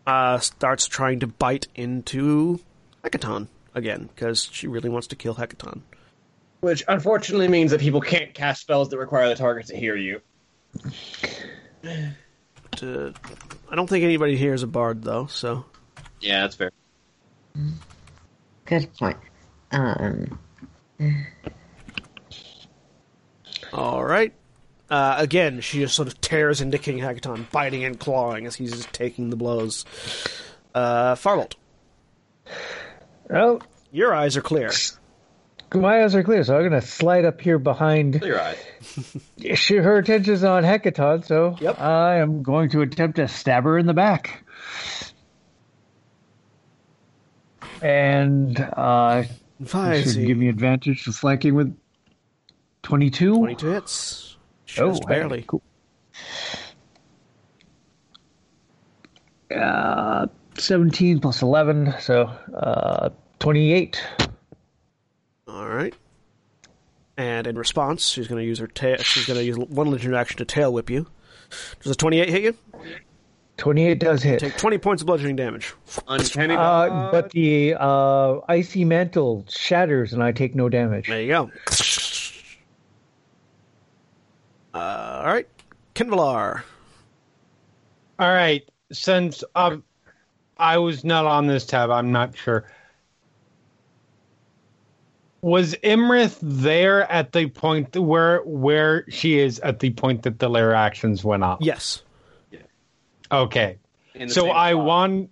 uh, 0.06 0.40
starts 0.40 0.88
trying 0.88 1.19
to 1.22 1.27
bite 1.27 1.67
into 1.75 2.59
Hekaton 3.03 3.48
again 3.73 4.09
because 4.14 4.49
she 4.51 4.67
really 4.67 4.90
wants 4.90 5.07
to 5.07 5.15
kill 5.15 5.35
Hekaton. 5.35 5.82
Which 6.61 6.83
unfortunately 6.88 7.49
means 7.49 7.72
that 7.72 7.82
people 7.82 8.01
can't 8.01 8.33
cast 8.33 8.61
spells 8.61 8.90
that 8.90 8.98
require 8.98 9.27
the 9.27 9.35
target 9.35 9.67
to 9.67 9.77
hear 9.77 9.95
you. 9.95 10.22
Uh, 12.82 13.11
I 13.69 13.75
don't 13.75 13.88
think 13.88 14.03
anybody 14.03 14.35
here 14.38 14.53
is 14.53 14.64
a 14.64 14.67
bard 14.67 15.03
though, 15.03 15.27
so 15.27 15.65
Yeah, 16.22 16.41
that's 16.41 16.56
fair. 16.56 16.72
Good 18.65 18.93
point. 18.98 19.17
Um, 19.72 20.40
all 23.73 24.03
right. 24.03 24.33
Uh, 24.93 25.15
again, 25.17 25.59
she 25.59 25.80
just 25.80 25.95
sort 25.95 26.07
of 26.07 26.22
tears 26.22 26.61
into 26.61 26.77
King 26.77 26.99
Hekaton, 26.99 27.49
biting 27.51 27.83
and 27.83 27.99
clawing 27.99 28.45
as 28.45 28.53
he's 28.53 28.72
just 28.72 28.93
taking 28.93 29.31
the 29.31 29.35
blows. 29.35 29.85
Uh, 30.75 31.15
Farbolt, 31.15 31.53
Oh, 33.31 33.59
your 33.91 34.13
eyes 34.13 34.38
are 34.38 34.41
clear. 34.41 34.69
my 35.73 36.03
eyes 36.03 36.13
are 36.13 36.22
clear, 36.22 36.43
so 36.43 36.55
I'm 36.55 36.69
going 36.69 36.80
to 36.80 36.88
slide 36.88 37.25
up 37.25 37.41
here 37.41 37.57
behind. 37.57 38.22
Your 38.22 38.39
eyes. 38.39 38.57
She, 39.55 39.77
her 39.77 39.97
attention's 39.97 40.43
on 40.43 40.61
Hekaton, 40.63 41.25
so 41.25 41.57
Yep. 41.59 41.80
I 41.81 42.17
am 42.17 42.43
going 42.43 42.69
to 42.69 42.81
attempt 42.81 43.15
to 43.15 43.27
stab 43.27 43.63
her 43.63 43.80
in 43.80 43.88
the 43.88 43.95
back. 43.95 44.43
And 47.81 48.59
uh, 48.59 49.23
Five, 49.65 50.03
should 50.03 50.25
give 50.27 50.38
me 50.38 50.49
advantage 50.49 51.03
to 51.05 51.11
flanking 51.11 51.55
with 51.55 51.75
22. 52.83 53.33
22 53.38 53.67
hits. 53.72 54.33
Just 54.74 55.03
Oh, 55.03 55.08
barely. 55.08 55.40
hey, 55.40 55.45
cool. 55.48 55.61
Uh, 59.56 60.27
17 60.58 61.19
plus 61.19 61.42
11, 61.42 61.93
so 62.00 62.24
uh, 62.56 63.10
28. 63.40 64.03
All 65.48 65.68
right. 65.68 65.93
And 67.18 67.45
in 67.45 67.56
response, 67.58 68.08
she's 68.08 68.27
going 68.27 68.42
to 68.42 68.45
use 68.45 68.58
her 68.60 68.68
tail. 68.68 68.98
She's 68.98 69.26
going 69.27 69.38
to 69.40 69.43
use 69.45 69.58
one 69.58 69.92
legendary 69.92 70.19
action 70.19 70.38
to 70.38 70.45
tail 70.45 70.74
whip 70.74 70.90
you. 70.90 71.06
Does 71.82 71.92
a 71.92 71.95
28 71.95 72.30
hit 72.30 72.42
you? 72.43 72.58
28 73.58 74.00
does 74.00 74.24
hit. 74.24 74.40
Take 74.40 74.58
20 74.58 74.80
points 74.80 75.03
of 75.03 75.06
bludgeoning 75.06 75.35
damage. 75.35 75.74
Uncanny 76.08 76.56
Uh, 76.56 77.11
but 77.11 77.30
the 77.30 77.76
uh, 77.80 78.40
icy 78.50 78.84
mantle 78.84 79.45
shatters 79.48 80.14
and 80.14 80.24
I 80.24 80.32
take 80.32 80.56
no 80.56 80.69
damage. 80.69 81.08
There 81.08 81.22
you 81.22 81.27
go. 81.27 81.52
Uh, 84.74 85.22
all 85.24 85.32
right. 85.34 85.48
Qinvylar. 85.95 86.64
All 88.19 88.34
right. 88.34 88.68
Since 88.92 89.43
um, 89.56 89.84
I 90.58 90.77
was 90.77 91.03
not 91.03 91.26
on 91.26 91.48
this 91.48 91.66
tab, 91.66 91.90
I'm 91.90 92.11
not 92.11 92.38
sure. 92.38 92.66
Was 95.42 95.76
Iymrith 95.84 96.38
there 96.42 97.11
at 97.11 97.34
the 97.34 97.48
point 97.48 97.95
where 97.98 98.40
where 98.43 99.10
she 99.10 99.40
is 99.40 99.60
at 99.60 99.80
the 99.80 99.90
point 99.90 100.24
that 100.24 100.40
the 100.40 100.50
layer 100.50 100.74
actions 100.74 101.24
went 101.24 101.43
off? 101.43 101.60
Yes. 101.61 102.02
Yeah. 102.50 102.60
Okay. 103.30 103.77
So 104.27 104.52
I 104.52 104.72
spot. 104.72 104.85
want 104.85 105.30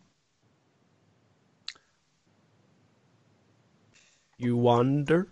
You 4.42 4.58
wander. 4.58 5.28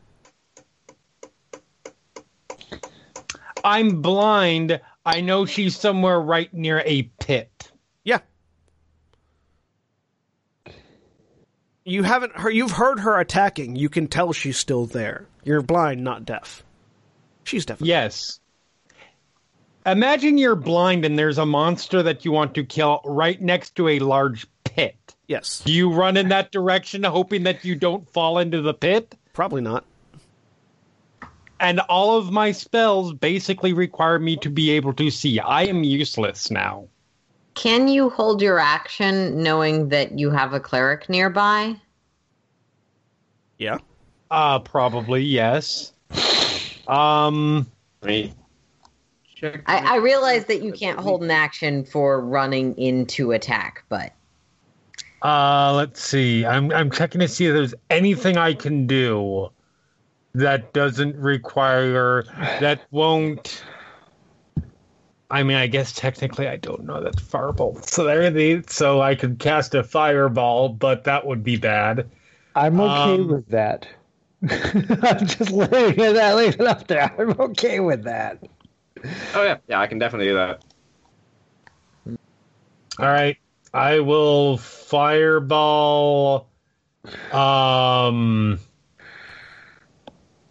I'm 3.64 4.02
blind. 4.02 4.80
I 5.06 5.22
know 5.22 5.46
she's 5.46 5.76
somewhere 5.78 6.20
right 6.20 6.54
near 6.54 6.82
a 6.86 7.04
pit. 7.20 7.72
Yeah. 8.04 8.20
You 11.84 12.04
haven't 12.04 12.36
heard. 12.36 12.52
You've 12.52 12.72
heard 12.72 13.00
her 13.00 13.20
attacking. 13.20 13.76
You 13.76 13.90
can 13.90 14.08
tell 14.08 14.34
she's 14.34 14.58
still 14.58 14.86
there. 14.86 15.28
You're 15.44 15.62
blind, 15.62 16.04
not 16.04 16.26
deaf. 16.26 16.64
She's 17.44 17.66
deaf. 17.66 17.82
Yes. 17.82 18.40
Imagine 19.86 20.38
you're 20.38 20.56
blind 20.56 21.06
and 21.06 21.18
there's 21.18 21.38
a 21.38 21.46
monster 21.46 22.04
that 22.04 22.26
you 22.26 22.32
want 22.32 22.54
to 22.56 22.64
kill 22.64 23.02
right 23.06 23.42
next 23.42 23.76
to 23.76 23.88
a 23.88 24.00
large 24.00 24.46
pit. 24.64 25.16
Yes. 25.28 25.62
Do 25.66 25.74
you 25.74 25.92
run 25.92 26.18
in 26.18 26.30
that 26.30 26.52
direction 26.52 27.04
hoping 27.04 27.44
that 27.44 27.66
you 27.66 27.76
don't 27.76 28.08
fall 28.10 28.38
into 28.38 28.62
the 28.62 28.74
pit? 28.74 29.16
Probably 29.34 29.62
not. 29.62 29.86
And 31.60 31.80
all 31.82 32.18
of 32.18 32.32
my 32.32 32.52
spells 32.52 33.14
basically 33.14 33.74
require 33.74 34.18
me 34.20 34.38
to 34.38 34.50
be 34.50 34.72
able 34.72 34.94
to 34.94 35.10
see. 35.12 35.40
I 35.40 35.64
am 35.64 35.84
useless 35.84 36.50
now. 36.50 36.88
can 37.56 37.90
you 37.90 38.10
hold 38.10 38.42
your 38.42 38.60
action 38.60 39.44
knowing 39.44 39.90
that 39.90 40.18
you 40.18 40.30
have 40.32 40.54
a 40.54 40.60
cleric 40.60 41.10
nearby? 41.10 41.76
Yeah. 43.58 43.80
Uh 44.32 44.60
probably 44.60 45.22
yes. 45.24 45.92
Um 46.88 47.70
Wait. 48.04 48.34
Check. 49.36 49.64
I, 49.66 49.96
I 49.96 49.96
realize 49.98 50.46
that 50.46 50.62
you 50.64 50.72
can't 50.72 51.00
hold 51.00 51.24
an 51.24 51.32
action 51.32 51.84
for 51.84 52.22
running 52.22 52.78
into 52.78 53.32
attack, 53.34 53.84
but 53.90 54.14
Uh, 55.22 55.74
let's 55.76 56.02
see. 56.02 56.46
I'm 56.46 56.72
I'm 56.72 56.90
checking 56.92 57.20
to 57.20 57.28
see 57.28 57.48
if 57.48 57.54
there's 57.54 57.74
anything 57.90 58.38
I 58.38 58.54
can 58.54 58.88
do 58.88 59.50
that 60.33 60.74
doesn't 60.74 61.16
require 61.16 62.24
that 62.59 62.82
won't. 62.91 63.64
I 65.32 65.43
mean, 65.43 65.58
I 65.58 65.67
guess 65.67 65.93
technically 65.93 66.48
I 66.48 66.56
don't 66.58 66.85
know 66.85 67.01
that 67.03 67.19
fireball. 67.19 67.75
So 67.83 68.03
there 68.03 68.30
the 68.32 68.64
so 68.67 69.01
I 69.01 69.16
could 69.16 69.40
cast 69.40 69.75
a 69.75 69.83
fireball, 69.83 70.69
but 70.69 71.03
that 71.03 71.25
would 71.25 71.43
be 71.43 71.58
bad. 71.58 72.09
I'm 72.56 72.80
okay 72.80 73.19
Um, 73.22 73.27
with 73.27 73.48
that. 73.49 73.88
I'm 74.49 75.27
just 75.27 75.51
leaving 75.51 75.99
it, 75.99 76.14
that, 76.14 76.35
leaving 76.35 76.61
it 76.61 76.67
up 76.67 76.88
there. 76.88 77.14
I'm 77.17 77.32
okay 77.40 77.80
with 77.80 78.03
that. 78.06 78.40
Oh 79.33 79.43
yeah, 79.43 79.58
yeah, 79.67 79.80
I 79.80 79.88
can 79.88 79.99
definitely 79.99 80.27
do 80.27 80.35
that. 80.35 80.64
All 82.98 83.06
right, 83.06 83.38
I 83.74 83.99
will 83.99 84.58
fireball. 84.58 86.48
Um, 87.32 88.59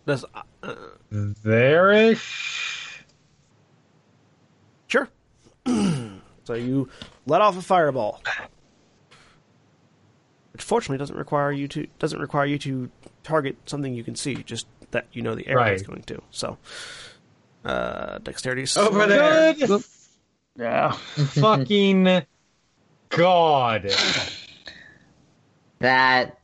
Does 0.09 0.25
uh, 0.63 0.75
there-ish. 1.13 3.05
sure. 4.87 5.07
so 5.67 6.55
you 6.55 6.89
let 7.27 7.43
off 7.43 7.59
a 7.59 7.61
fireball, 7.61 8.23
which 10.53 10.63
fortunately 10.63 10.97
doesn't 10.97 11.17
require 11.19 11.53
you 11.53 11.69
to 11.69 11.87
doesn't 11.99 12.21
require 12.21 12.47
you 12.47 12.59
to 12.61 12.91
target 13.23 13.59
something 13.67 13.93
you 13.93 14.03
can 14.03 14.15
see. 14.17 14.37
Just 14.37 14.67
that 14.93 15.07
you 15.13 15.21
know 15.21 15.35
the 15.35 15.47
area 15.47 15.75
is 15.75 15.83
Right. 15.83 15.89
going 15.89 16.03
to. 16.05 16.23
So, 16.31 16.57
uh, 17.67 18.17
dexterity. 18.21 18.63
is- 18.63 18.79
Over 18.79 19.07
there. 19.07 19.53
Good 19.53 19.85
Yeah. 20.57 20.93
fucking 20.93 22.23
god. 23.11 23.93
that's 25.81 26.35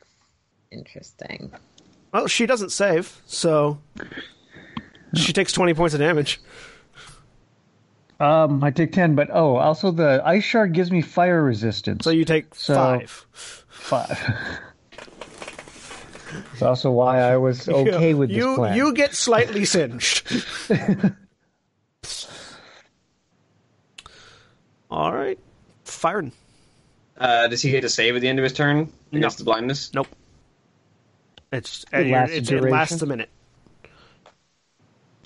interesting. 0.71 1.51
Well, 2.15 2.29
she 2.29 2.47
doesn't 2.47 2.71
save, 2.71 3.21
so 3.27 3.81
she 5.17 5.33
takes 5.33 5.53
twenty 5.53 5.75
points 5.75 5.95
of 5.95 6.01
damage. 6.01 6.41
Um, 8.21 8.63
I 8.63 8.71
take 8.71 8.93
10, 8.93 9.17
but 9.17 9.29
oh, 9.33 9.57
also 9.57 9.91
the 9.91 10.23
ice 10.25 10.45
shard 10.45 10.73
gives 10.73 10.93
me 10.93 11.03
fire 11.03 11.43
resistance. 11.43 12.05
So 12.05 12.11
you 12.11 12.25
take 12.25 12.55
So- 12.55 12.75
five. 12.75 13.27
Five. 13.69 14.19
It's 16.53 16.63
also 16.63 16.91
why 16.91 17.21
I 17.21 17.37
was 17.37 17.69
okay 17.73 18.13
with 18.15 18.29
this 18.29 18.39
you, 18.39 18.57
plan. 18.57 18.77
You 18.77 18.93
get 18.93 19.15
slightly 19.15 19.65
singed. 19.65 20.27
All 24.91 25.13
right, 25.13 25.39
Firen. 25.85 26.33
Uh, 27.17 27.47
does 27.49 27.63
he 27.63 27.71
get 27.71 27.83
to 27.83 27.89
save 27.89 28.17
at 28.17 28.21
the 28.23 28.29
end 28.29 28.41
of 28.41 28.43
his 28.43 28.53
turn 28.53 28.91
No. 29.13 29.19
against 29.19 29.39
the 29.39 29.45
blindness? 29.45 29.93
Nope. 29.95 30.09
It's, 31.55 31.85
It 31.93 32.09
lasts 32.09 32.35
it's 32.37 32.51
a 32.51 32.57
it 32.57 32.71
lasts 32.71 33.03
a 33.03 33.07
minute. 33.07 33.31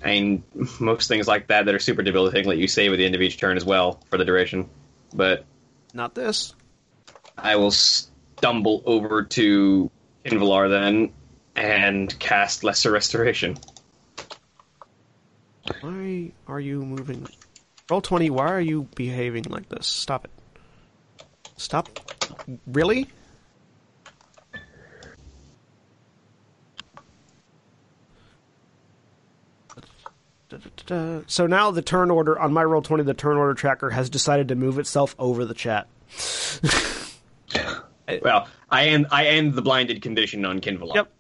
I 0.03 0.07
mean, 0.07 0.45
most 0.79 1.09
things 1.09 1.27
like 1.27 1.49
that 1.49 1.65
that 1.67 1.75
are 1.75 1.79
super 1.79 2.03
debilitating 2.03 2.49
let 2.49 2.59
you 2.59 2.69
save 2.69 2.93
at 2.93 2.99
the 2.99 3.07
end 3.07 3.15
of 3.15 3.23
each 3.23 3.39
turn 3.39 3.57
as 3.57 3.65
well 3.65 4.01
for 4.11 4.19
the 4.19 4.25
duration. 4.25 4.69
But 5.15 5.45
Not 5.95 6.15
this. 6.15 6.55
I 7.37 7.57
will 7.57 7.71
stumble 7.71 8.83
over 8.85 9.25
to 9.25 9.91
Qinvylar 10.25 10.69
then 10.69 11.13
and 11.57 12.17
cast 12.19 12.63
Lesser 12.63 12.93
Restoration. 12.93 13.57
Why 15.81 16.33
are 16.47 16.61
you 16.61 16.83
moving? 16.83 17.27
Roll 17.91 18.01
twenty. 18.01 18.31
Why 18.31 18.49
are 18.49 18.61
you 18.61 18.87
behaving 18.95 19.45
like 19.45 19.69
this? 19.69 19.87
Stop 19.87 20.27
it. 20.27 20.31
Stop. 21.57 21.89
Really? 22.67 23.09
So 31.27 31.47
now 31.47 31.71
the 31.71 31.83
turn 31.83 32.11
order 32.11 32.39
on 32.39 32.53
my 32.53 32.65
roll 32.65 32.83
twenty, 32.83 33.05
the 33.05 33.15
turn 33.15 33.37
order 33.37 33.55
tracker 33.55 33.91
has 33.91 34.09
decided 34.09 34.49
to 34.49 34.55
move 34.55 34.79
itself 34.79 35.15
over 35.19 35.45
the 35.45 35.55
chat. 35.55 35.89
Well, 38.23 38.49
I 38.71 38.87
end 38.87 39.07
I 39.11 39.27
end 39.27 39.55
the 39.55 39.63
blinded 39.63 40.03
condition 40.03 40.45
on 40.45 40.61
Qinvylar. 40.61 40.95
Yep. 40.95 41.13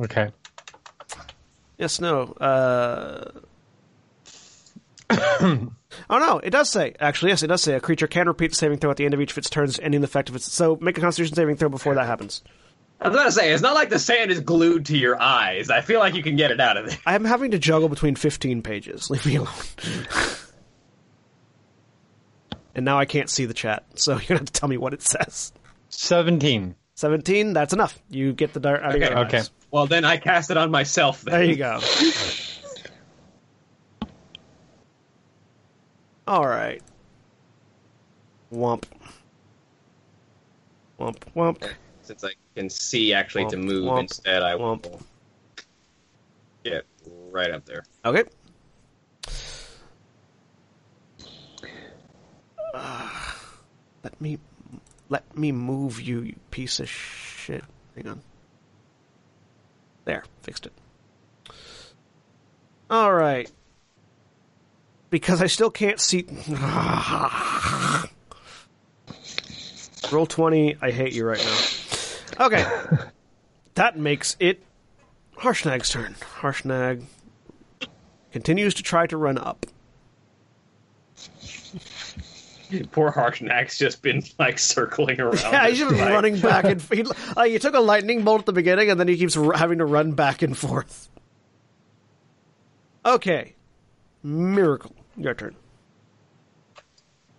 Okay. 0.00 0.32
Yes, 1.78 2.00
no. 2.00 2.22
Uh... 2.32 3.30
oh 5.10 5.68
no, 6.10 6.38
it 6.38 6.50
does 6.50 6.70
say. 6.70 6.94
Actually, 6.98 7.30
yes, 7.30 7.42
it 7.42 7.48
does 7.48 7.62
say 7.62 7.74
a 7.74 7.80
creature 7.80 8.06
can 8.06 8.26
repeat 8.26 8.48
the 8.48 8.56
saving 8.56 8.78
throw 8.78 8.90
at 8.90 8.96
the 8.96 9.04
end 9.04 9.14
of 9.14 9.20
each 9.20 9.32
of 9.32 9.38
its 9.38 9.50
turns, 9.50 9.78
ending 9.78 10.00
the 10.00 10.06
effect 10.06 10.28
of 10.28 10.36
its. 10.36 10.50
So 10.52 10.76
make 10.80 10.98
a 10.98 11.00
Constitution 11.00 11.36
saving 11.36 11.56
throw 11.56 11.68
before 11.68 11.94
that 11.94 12.06
happens. 12.06 12.42
I 13.00 13.08
was 13.08 13.16
about 13.16 13.24
to 13.24 13.32
say, 13.32 13.52
it's 13.52 13.62
not 13.62 13.74
like 13.74 13.90
the 13.90 13.98
sand 13.98 14.30
is 14.30 14.40
glued 14.40 14.86
to 14.86 14.96
your 14.96 15.20
eyes. 15.20 15.68
I 15.68 15.80
feel 15.82 16.00
like 16.00 16.14
you 16.14 16.22
can 16.22 16.36
get 16.36 16.50
it 16.50 16.60
out 16.60 16.76
of 16.76 16.86
there. 16.88 16.98
I 17.04 17.14
am 17.14 17.24
having 17.24 17.50
to 17.50 17.58
juggle 17.58 17.88
between 17.88 18.14
15 18.16 18.62
pages. 18.62 19.10
Leave 19.10 19.26
me 19.26 19.36
alone. 19.36 19.52
and 22.74 22.84
now 22.84 22.98
I 22.98 23.04
can't 23.04 23.28
see 23.28 23.44
the 23.44 23.54
chat, 23.54 23.84
so 23.96 24.12
you're 24.16 24.20
gonna 24.28 24.40
have 24.40 24.46
to 24.46 24.52
tell 24.52 24.68
me 24.68 24.76
what 24.78 24.94
it 24.94 25.02
says. 25.02 25.52
17. 25.90 26.74
17. 26.94 27.52
That's 27.52 27.72
enough. 27.72 27.98
You 28.08 28.32
get 28.32 28.52
the 28.52 28.60
dart 28.60 28.82
out 28.82 28.90
of 28.94 29.02
Okay, 29.02 29.10
your 29.10 29.18
okay. 29.26 29.38
eyes. 29.38 29.50
Well, 29.70 29.86
then 29.86 30.04
I 30.04 30.16
cast 30.16 30.50
it 30.50 30.56
on 30.56 30.70
myself. 30.70 31.22
Then. 31.22 31.32
There 31.34 31.44
you 31.44 31.56
go. 31.56 31.80
All 36.26 36.46
right. 36.46 36.80
Womp. 38.52 38.84
Womp, 40.98 41.16
womp. 41.34 41.68
Since 42.02 42.24
I 42.24 42.30
can 42.54 42.70
see 42.70 43.12
actually 43.12 43.46
to 43.46 43.56
move 43.56 43.84
womp, 43.84 44.00
instead, 44.00 44.42
I 44.42 44.54
will 44.54 44.78
womp. 44.78 45.02
get 46.64 46.86
right 47.30 47.50
up 47.50 47.64
there. 47.64 47.84
Okay. 48.04 48.24
Let 54.02 54.20
me 54.20 54.38
let 55.08 55.36
me 55.36 55.52
move 55.52 56.00
you, 56.00 56.22
you 56.22 56.34
piece 56.50 56.80
of 56.80 56.88
shit. 56.88 57.62
Hang 57.94 58.08
on. 58.08 58.20
There, 60.04 60.24
fixed 60.42 60.66
it. 60.66 60.72
All 62.90 63.14
right. 63.14 63.48
Because 65.10 65.40
I 65.40 65.46
still 65.46 65.70
can't 65.70 66.00
see. 66.00 66.26
Roll 70.12 70.26
twenty. 70.26 70.76
I 70.82 70.90
hate 70.90 71.14
you 71.14 71.24
right 71.24 71.38
now. 71.38 71.58
Okay. 72.40 72.64
that 73.74 73.98
makes 73.98 74.36
it 74.40 74.62
Harshnag's 75.38 75.90
turn. 75.90 76.14
Harshnag 76.40 77.04
continues 78.32 78.74
to 78.74 78.82
try 78.82 79.06
to 79.06 79.16
run 79.16 79.38
up. 79.38 79.66
Poor 82.90 83.12
Harshnag's 83.12 83.78
just 83.78 84.02
been 84.02 84.22
like 84.38 84.58
circling 84.58 85.20
around. 85.20 85.38
Yeah, 85.40 85.68
he's 85.68 85.78
this 85.78 85.88
just 85.88 86.00
fight. 86.00 86.12
running 86.12 86.40
back 86.40 86.64
and 86.64 86.80
he, 86.92 87.04
uh, 87.36 87.42
you 87.42 87.58
took 87.58 87.74
a 87.74 87.80
lightning 87.80 88.24
bolt 88.24 88.40
at 88.40 88.46
the 88.46 88.52
beginning, 88.52 88.90
and 88.90 88.98
then 88.98 89.06
he 89.06 89.16
keeps 89.16 89.36
r- 89.36 89.52
having 89.52 89.78
to 89.78 89.84
run 89.84 90.12
back 90.12 90.42
and 90.42 90.56
forth. 90.56 91.08
Okay, 93.06 93.54
miracle, 94.22 94.94
your 95.16 95.34
turn. 95.34 95.54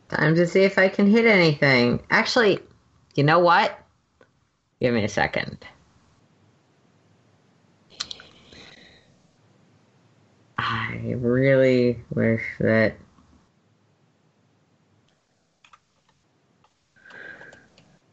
Time 0.09 0.35
to 0.35 0.45
see 0.47 0.61
if 0.61 0.77
I 0.77 0.87
can 0.87 1.09
hit 1.09 1.25
anything. 1.25 2.01
Actually, 2.11 2.59
you 3.15 3.23
know 3.23 3.39
what? 3.39 3.77
Give 4.85 4.93
me 4.93 5.03
a 5.03 5.09
second. 5.09 5.65
I 10.59 11.15
really 11.17 12.03
wish 12.11 12.43
that. 12.59 12.97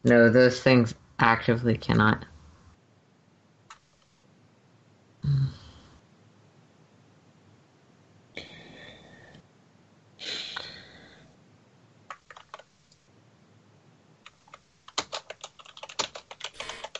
No, 0.03 0.31
those 0.31 0.61
things 0.61 0.95
actively 1.19 1.77
cannot. 1.77 2.25
Hmm. 5.23 5.45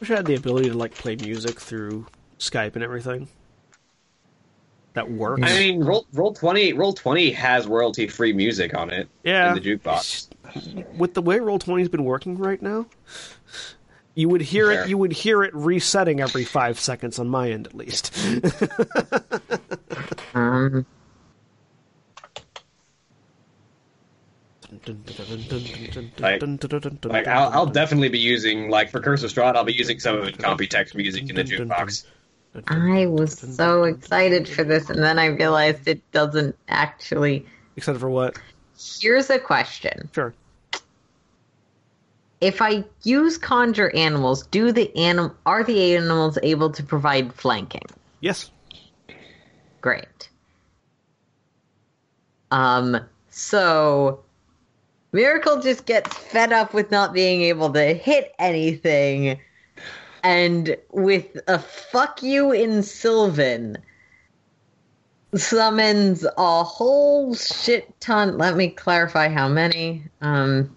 Wish 0.03 0.11
I 0.11 0.15
had 0.15 0.25
the 0.25 0.35
ability 0.35 0.67
to 0.69 0.77
like 0.77 0.93
play 0.93 1.15
music 1.15 1.61
through 1.61 2.06
Skype 2.38 2.75
and 2.75 2.83
everything. 2.83 3.30
That 4.95 5.09
works. 5.09 5.43
I 5.45 5.57
mean, 5.57 5.82
roll 5.82 6.06
roll 6.11 6.33
twenty. 6.33 6.73
Roll 6.73 6.91
twenty 6.91 7.32
has 7.32 7.67
royalty 7.67 8.09
free 8.09 8.33
music 8.33 8.73
on 8.75 8.90
it. 8.90 9.07
yeah, 9.23 9.56
in 9.56 9.56
the 9.56 9.61
jukebox. 9.61 10.27
with 10.98 11.14
the 11.14 11.22
way 11.22 11.40
Roll 11.40 11.57
Twenty's 11.57 11.88
been 11.88 12.03
working 12.03 12.38
right 12.38 12.61
now, 12.61 12.85
you 14.14 14.27
would 14.27 14.41
hear 14.41 14.73
Fair. 14.73 14.83
it. 14.83 14.90
You 14.90 14.98
would 14.98 15.14
hear 15.14 15.41
it 15.41 15.56
resetting 15.56 16.19
every 16.19 16.43
five 16.43 16.77
seconds 16.77 17.17
on 17.17 17.30
my 17.30 17.51
end, 17.51 17.67
at 17.67 17.73
least. 17.73 18.14
Um, 20.35 20.85
Like- 26.19 26.41
Like 27.05 27.27
I'll, 27.27 27.49
I'll 27.51 27.65
definitely 27.65 28.09
be 28.09 28.19
using 28.19 28.69
like 28.69 28.89
for 28.91 28.99
Curse 28.99 29.23
of 29.23 29.31
Strahd, 29.31 29.55
I'll 29.55 29.63
be 29.63 29.73
using 29.73 29.99
some 29.99 30.17
of 30.17 30.27
it 30.27 30.37
Computex 30.37 30.93
music 30.95 31.29
in 31.29 31.35
the 31.35 31.43
jukebox. 31.43 32.05
I 32.67 33.07
was 33.07 33.39
so 33.39 33.83
excited 33.83 34.47
for 34.47 34.63
this, 34.63 34.89
and 34.89 34.99
then 35.01 35.17
I 35.17 35.25
realized 35.25 35.87
it 35.87 36.01
doesn't 36.11 36.55
actually. 36.67 37.45
Except 37.75 37.99
for 37.99 38.09
what? 38.09 38.37
Here's 39.01 39.29
a 39.29 39.39
question. 39.39 40.09
Sure. 40.13 40.33
if 42.41 42.61
I 42.61 42.83
use 43.03 43.37
conjure 43.37 43.89
animals, 43.95 44.45
do 44.47 44.71
the 44.71 44.95
anim 44.97 45.35
are 45.45 45.63
the 45.63 45.95
animals 45.95 46.37
able 46.43 46.69
to 46.71 46.83
provide 46.83 47.33
flanking? 47.33 47.85
Yes. 48.19 48.51
Great. 49.81 50.29
Um, 52.51 52.97
so 53.29 54.23
Miracle 55.14 55.61
just 55.61 55.85
gets 55.85 56.11
fed 56.17 56.51
up 56.51 56.74
with 56.74 56.90
not 56.90 57.14
being 57.14 57.43
able 57.43 57.72
to 57.74 57.93
hit 57.93 58.33
anything, 58.40 59.40
and 60.24 60.75
with 60.92 61.40
a 61.48 61.59
fuck 61.59 62.24
you 62.24 62.51
in 62.51 62.82
Sylvan, 62.82 63.77
summons 65.35 66.25
a 66.38 66.64
whole 66.64 67.35
shit 67.35 68.00
ton. 68.01 68.40
Let 68.40 68.56
me 68.56 68.69
clarify 68.69 69.30
how 69.30 69.48
many. 69.48 70.03
Um, 70.22 70.75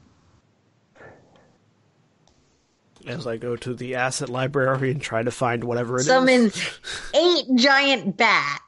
As 3.06 3.26
I 3.26 3.36
go 3.38 3.56
to 3.56 3.72
the 3.72 3.94
asset 3.94 4.28
library 4.28 4.90
and 4.90 5.00
try 5.00 5.22
to 5.22 5.30
find 5.30 5.64
whatever 5.64 5.96
it 5.96 6.00
is. 6.00 6.06
summons 6.08 6.80
eight 7.14 7.46
giant 7.54 8.16
bats. 8.16 8.62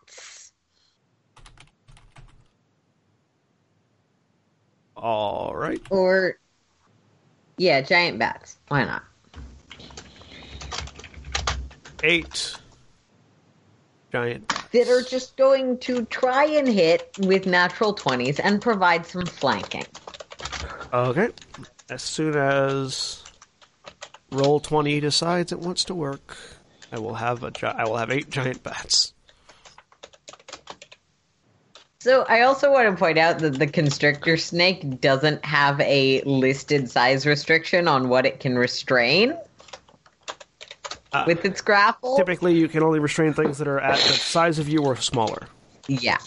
All 4.98 5.54
right. 5.54 5.80
Or, 5.90 6.38
yeah, 7.56 7.80
giant 7.80 8.18
bats. 8.18 8.56
Why 8.68 8.84
not? 8.84 9.02
Eight. 12.02 12.54
Giant. 14.12 14.48
That 14.72 14.88
are 14.88 15.02
just 15.02 15.36
going 15.36 15.78
to 15.78 16.04
try 16.06 16.44
and 16.44 16.68
hit 16.68 17.10
with 17.20 17.46
natural 17.46 17.94
20s 17.94 18.40
and 18.42 18.60
provide 18.60 19.06
some 19.06 19.26
flanking. 19.26 19.86
Okay. 20.92 21.28
As 21.90 22.02
soon 22.02 22.36
as 22.36 23.24
roll 24.30 24.60
twenty 24.60 25.00
decides 25.00 25.52
it 25.52 25.58
wants 25.58 25.84
to 25.84 25.94
work. 25.94 26.36
I 26.92 26.98
will 26.98 27.14
have 27.14 27.42
a. 27.42 27.50
Gi- 27.50 27.66
I 27.66 27.84
will 27.84 27.96
have 27.96 28.10
eight 28.10 28.30
giant 28.30 28.62
bats. 28.62 29.14
So 32.00 32.24
I 32.28 32.42
also 32.42 32.70
want 32.70 32.88
to 32.88 32.96
point 32.96 33.18
out 33.18 33.40
that 33.40 33.58
the 33.58 33.66
constrictor 33.66 34.36
snake 34.36 35.00
doesn't 35.00 35.44
have 35.44 35.80
a 35.80 36.22
listed 36.22 36.88
size 36.88 37.26
restriction 37.26 37.88
on 37.88 38.08
what 38.08 38.24
it 38.24 38.38
can 38.38 38.56
restrain 38.56 39.36
Uh, 41.12 41.24
with 41.26 41.44
its 41.44 41.60
grapple. 41.60 42.16
Typically, 42.16 42.54
you 42.54 42.68
can 42.68 42.82
only 42.84 43.00
restrain 43.00 43.32
things 43.32 43.58
that 43.58 43.66
are 43.66 43.80
at 43.80 43.96
the 43.96 44.12
size 44.12 44.58
of 44.60 44.68
you 44.68 44.84
or 44.84 44.94
smaller. 44.94 45.48
Yeah. 45.88 46.18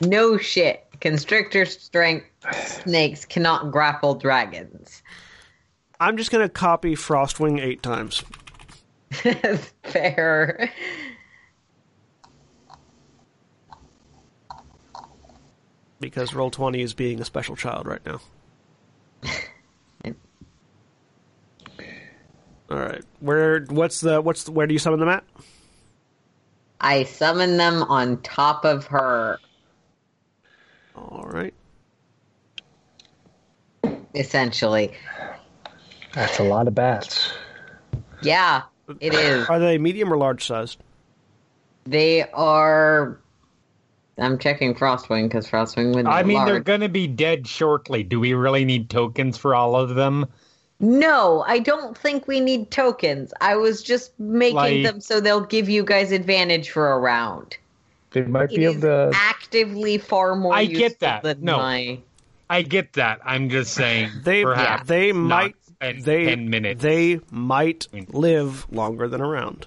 No 0.00 0.38
shit. 0.38 0.86
Constrictor 1.00 1.64
strength 1.64 2.26
snakes 2.66 3.24
cannot 3.24 3.72
grapple 3.72 4.14
dragons. 4.14 5.02
I'm 5.98 6.16
just 6.16 6.30
gonna 6.30 6.48
copy 6.48 6.94
Frostwing 6.94 7.60
eight 7.60 7.82
times. 7.82 8.22
Fair. 9.82 10.70
Because 16.00 16.30
Roll20 16.30 16.82
is 16.82 16.94
being 16.94 17.20
a 17.20 17.24
special 17.24 17.56
child 17.56 17.86
right 17.86 18.00
now 18.06 18.20
all 22.70 22.78
right 22.78 23.04
where 23.20 23.60
what's 23.64 24.00
the 24.00 24.20
what's 24.20 24.44
the, 24.44 24.52
where 24.52 24.66
do 24.66 24.72
you 24.72 24.78
summon 24.78 25.00
them 25.00 25.08
at 25.08 25.24
I 26.80 27.04
summon 27.04 27.58
them 27.58 27.82
on 27.82 28.22
top 28.22 28.64
of 28.64 28.86
her, 28.86 29.38
all 30.96 31.24
right 31.26 31.52
essentially. 34.14 34.92
That's 36.12 36.38
a 36.38 36.44
lot 36.44 36.68
of 36.68 36.74
bats. 36.74 37.32
Yeah, 38.22 38.62
it 39.00 39.14
is. 39.14 39.46
are 39.48 39.58
they 39.58 39.78
medium 39.78 40.12
or 40.12 40.16
large 40.16 40.44
sized 40.44 40.78
They 41.84 42.28
are. 42.30 43.20
I'm 44.20 44.38
checking 44.38 44.74
Frostwing 44.74 45.24
because 45.24 45.48
Frostwing 45.48 45.94
would. 45.94 46.06
I 46.06 46.22
mean, 46.22 46.44
they're 46.44 46.60
going 46.60 46.80
to 46.80 46.88
be 46.88 47.06
dead 47.06 47.46
shortly. 47.46 48.02
Do 48.02 48.20
we 48.20 48.34
really 48.34 48.64
need 48.64 48.90
tokens 48.90 49.38
for 49.38 49.54
all 49.54 49.74
of 49.74 49.94
them? 49.94 50.26
No, 50.78 51.44
I 51.46 51.58
don't 51.58 51.96
think 51.96 52.26
we 52.26 52.40
need 52.40 52.70
tokens. 52.70 53.32
I 53.40 53.56
was 53.56 53.82
just 53.82 54.18
making 54.18 54.56
Like- 54.56 54.82
them 54.82 55.00
so 55.00 55.20
they'll 55.20 55.44
give 55.44 55.68
you 55.68 55.84
guys 55.84 56.12
advantage 56.12 56.70
for 56.70 56.92
a 56.92 56.98
round. 56.98 57.56
They 58.12 58.22
might 58.22 58.50
It 58.52 58.56
be 58.56 58.64
is 58.64 58.76
able 58.76 58.82
to. 58.82 59.10
actively 59.14 59.98
far 59.98 60.34
more. 60.34 60.54
I 60.54 60.64
get 60.64 61.00
that. 61.00 61.22
Than 61.22 61.42
No. 61.42 61.58
my... 61.58 61.98
I 62.48 62.62
get 62.62 62.94
that. 62.94 63.20
I'm 63.24 63.48
just 63.50 63.74
saying. 63.74 64.10
they 64.24 64.42
perhaps 64.42 64.88
they 64.88 65.12
might 65.12 65.54
spend 65.64 66.02
they 66.04 66.24
10 66.24 66.50
minutes. 66.50 66.82
they 66.82 67.20
might 67.30 67.86
mm. 67.92 68.12
live 68.12 68.66
longer 68.72 69.06
than 69.06 69.20
a 69.20 69.26
round 69.26 69.66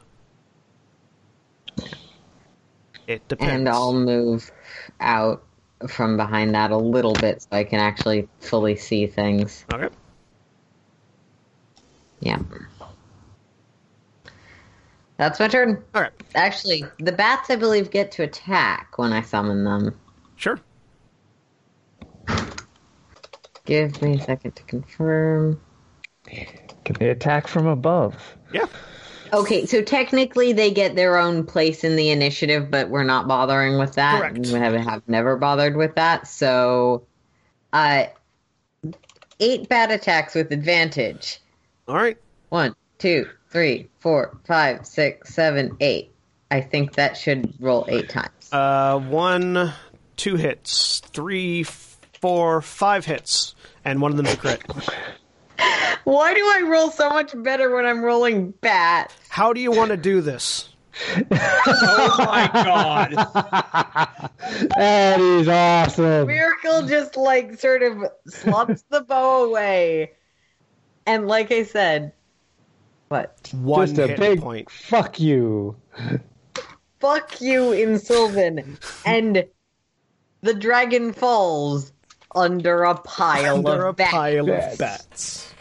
it 3.07 3.27
depends 3.27 3.51
And 3.51 3.69
I'll 3.69 3.93
move 3.93 4.51
out 4.99 5.43
from 5.87 6.15
behind 6.17 6.55
that 6.55 6.71
a 6.71 6.77
little 6.77 7.13
bit 7.13 7.41
so 7.41 7.47
I 7.51 7.63
can 7.63 7.79
actually 7.79 8.27
fully 8.39 8.75
see 8.75 9.05
things. 9.07 9.65
okay 9.73 9.89
Yeah. 12.21 12.39
That's 15.17 15.39
my 15.39 15.47
turn. 15.47 15.83
all 15.93 16.01
right 16.01 16.11
Actually, 16.35 16.83
the 16.99 17.11
bats, 17.11 17.49
I 17.49 17.55
believe, 17.57 17.91
get 17.91 18.11
to 18.13 18.23
attack 18.23 18.97
when 18.97 19.13
I 19.13 19.21
summon 19.21 19.63
them. 19.63 19.99
sure 20.35 20.59
Give 23.65 24.01
me 24.01 24.17
a 24.19 24.21
second 24.21 24.55
to 24.57 24.63
confirm. 24.63 25.61
Can 26.27 26.95
they 26.99 27.09
attack 27.09 27.47
from 27.47 27.65
above? 27.67 28.37
yeah 28.51 28.65
Okay, 29.33 29.65
so 29.65 29.81
technically 29.81 30.53
they 30.53 30.69
get 30.71 30.95
their 30.95 31.17
own 31.17 31.43
place 31.45 31.83
in 31.83 31.95
the 31.95 32.11
initiative, 32.11 32.69
but 32.69 32.89
we're 32.89 33.03
not 33.03 33.27
bothering 33.27 33.79
with 33.79 33.95
that. 33.95 34.19
Correct. 34.19 34.37
We 34.37 34.51
have, 34.53 34.73
have 34.73 35.01
never 35.07 35.35
bothered 35.37 35.75
with 35.75 35.95
that. 35.95 36.27
So, 36.27 37.03
uh, 37.73 38.05
eight 39.39 39.67
bat 39.67 39.91
attacks 39.91 40.35
with 40.35 40.51
advantage. 40.51 41.39
all 41.87 41.95
right 41.95 42.17
One, 42.49 42.75
two, 42.99 43.27
three, 43.49 43.89
four, 43.99 44.37
five, 44.45 44.85
six, 44.85 45.33
seven, 45.33 45.75
eight. 45.79 46.11
I 46.51 46.61
think 46.61 46.93
that 46.93 47.17
should 47.17 47.53
roll 47.59 47.85
eight 47.89 48.09
times. 48.09 48.49
uh 48.51 48.99
one 48.99 49.73
two 50.15 50.35
hits 50.35 50.99
three 50.99 51.63
four 51.63 52.61
five 52.61 53.05
hits 53.05 53.55
and 53.83 53.99
one 53.99 54.11
of 54.11 54.17
them's 54.17 54.33
a 54.33 54.37
crit 54.37 54.61
Why 56.03 56.33
do 56.33 56.41
I 56.41 56.67
roll 56.67 56.91
so 56.91 57.09
much 57.09 57.33
better 57.43 57.73
when 57.75 57.85
I'm 57.85 58.01
rolling 58.01 58.51
bats? 58.51 59.15
how 59.29 59.53
do 59.53 59.61
you 59.61 59.71
want 59.71 59.91
to 59.91 59.97
do 59.97 60.21
this 60.21 60.73
Oh 61.31 62.15
my 62.19 62.49
god. 62.53 64.29
That 64.77 65.19
is 65.19 65.47
awesome. 65.47 66.27
Miracle 66.27 66.83
just 66.87 67.17
like 67.17 67.59
sort 67.59 67.83
of 67.83 68.03
slops 68.27 68.83
the 68.89 69.01
bow 69.01 69.45
away. 69.45 70.11
And 71.05 71.27
like 71.27 71.51
I 71.51 71.63
said, 71.63 72.13
what? 73.09 73.49
one 73.53 73.87
Just 73.87 73.99
a 73.99 74.15
big 74.15 74.41
point 74.41 74.69
fuck 74.69 75.19
you. 75.19 75.75
Fuck 76.99 77.41
you 77.41 77.71
in 77.71 77.99
Sylvan. 77.99 78.77
and 79.05 79.45
the 80.41 80.53
dragon 80.53 81.13
falls 81.13 81.92
under 82.35 82.83
a 82.83 82.95
pile 82.95 83.57
under 83.67 83.85
a 83.85 83.89
of 83.89 83.95
bats. 83.95 84.11
pile 84.11 84.49
of 84.49 84.77
bats. 84.77 85.53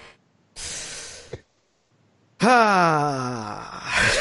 Ah, 2.40 4.12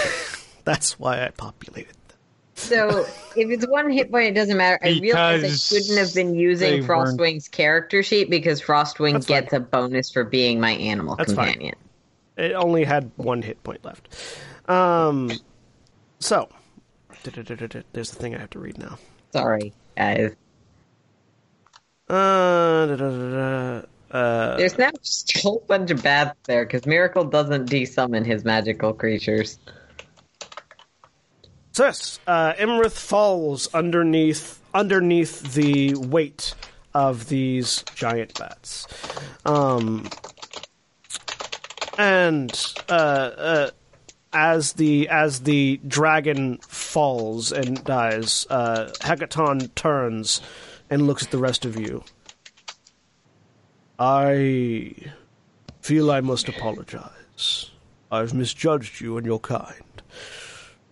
that's 0.64 1.00
why 1.00 1.26
I 1.26 1.30
populated 1.30 1.96
them. 2.08 2.18
So 2.56 3.06
if 3.36 3.50
it's 3.50 3.68
one 3.68 3.90
hit 3.90 4.12
point, 4.12 4.28
it 4.28 4.34
doesn't 4.34 4.56
matter. 4.56 4.80
I 4.84 5.00
realize 5.02 5.44
I 5.44 5.50
shouldn't 5.50 5.98
have 5.98 6.14
been 6.14 6.36
using 6.36 6.84
Frostwing's 6.84 7.48
character 7.48 8.04
sheet 8.04 8.30
because 8.30 8.62
Frostwing 8.62 9.14
That's 9.14 9.26
fine. 9.26 9.42
gets 9.42 9.54
a 9.54 9.60
bonus 9.60 10.12
for 10.12 10.24
being 10.24 10.60
my 10.60 10.72
animal 10.72 11.16
That's 11.16 11.34
fine. 11.34 11.54
companion. 11.54 11.76
It 12.38 12.54
only 12.54 12.84
had 12.84 13.12
one 13.18 13.42
hit 13.42 13.62
point 13.64 13.84
left. 13.84 14.16
Um, 14.70 15.32
so 16.20 16.48
there's 17.24 18.12
the 18.12 18.16
thing 18.16 18.36
I 18.36 18.40
have 18.40 18.52
to 18.52 18.60
read 18.60 18.78
now. 18.78 18.98
Sorry, 19.34 19.74
guys. 19.98 20.36
Uh, 22.12 22.88
da, 22.88 22.96
da, 22.98 23.10
da, 23.10 23.30
da. 23.30 23.82
Uh, 24.12 24.58
There's 24.58 24.78
now 24.78 24.92
just 25.02 25.34
a 25.34 25.40
whole 25.40 25.64
bunch 25.66 25.92
of 25.92 26.04
bats 26.04 26.38
there 26.44 26.66
because 26.66 26.86
Miracle 26.86 27.24
doesn't 27.24 27.70
desummon 27.70 28.26
his 28.26 28.44
magical 28.44 28.92
creatures. 28.92 29.58
So 31.72 31.86
yes, 31.86 32.20
uh, 32.28 32.52
Iymrith 32.56 32.92
falls 32.92 33.74
underneath 33.74 34.62
underneath 34.74 35.54
the 35.54 35.96
weight 35.96 36.54
of 36.94 37.30
these 37.30 37.86
giant 37.96 38.38
bats, 38.38 38.88
um, 39.46 40.10
and 41.98 42.52
uh, 42.90 42.92
uh, 42.92 43.70
as 44.34 44.74
the 44.74 45.08
as 45.08 45.40
the 45.40 45.80
dragon 45.88 46.58
falls 46.58 47.54
and 47.54 47.82
dies, 47.86 48.46
uh, 48.50 48.92
Hekaton 49.00 49.74
turns 49.76 50.42
and 50.92 51.08
looks 51.08 51.24
at 51.24 51.32
the 51.32 51.40
rest 51.40 51.66
of 51.66 51.80
you. 51.80 52.04
I 53.98 54.94
feel 55.82 56.12
I 56.12 56.22
must 56.22 56.50
apologize. 56.50 57.72
I've 58.12 58.34
misjudged 58.34 59.00
you 59.00 59.18
and 59.18 59.26
your 59.26 59.40
kind. 59.40 60.02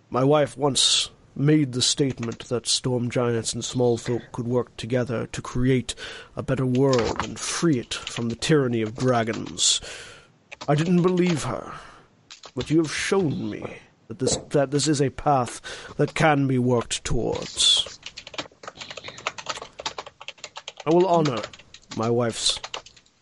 My 0.08 0.24
wife 0.24 0.56
once 0.56 1.10
made 1.36 1.72
the 1.72 1.82
statement 1.82 2.48
that 2.48 2.66
storm 2.66 3.10
giants 3.10 3.52
and 3.52 3.64
small 3.64 3.96
folk 3.96 4.22
could 4.32 4.48
work 4.48 4.76
together 4.76 5.26
to 5.26 5.42
create 5.42 5.94
a 6.34 6.42
better 6.42 6.66
world 6.66 7.22
and 7.22 7.38
free 7.38 7.78
it 7.78 7.94
from 7.94 8.30
the 8.30 8.36
tyranny 8.36 8.82
of 8.82 8.96
dragons. 8.96 9.80
I 10.66 10.74
didn't 10.74 11.02
believe 11.02 11.44
her, 11.44 11.72
but 12.54 12.70
you 12.70 12.78
have 12.78 12.92
shown 12.92 13.50
me 13.50 13.62
that 14.08 14.18
this 14.18 14.36
that 14.50 14.72
this 14.72 14.88
is 14.88 15.00
a 15.00 15.10
path 15.10 15.60
that 15.96 16.14
can 16.14 16.46
be 16.46 16.58
worked 16.58 17.04
towards. 17.04 17.99
I 20.86 20.90
will 20.90 21.06
honor 21.06 21.42
my 21.96 22.08
wife's 22.08 22.58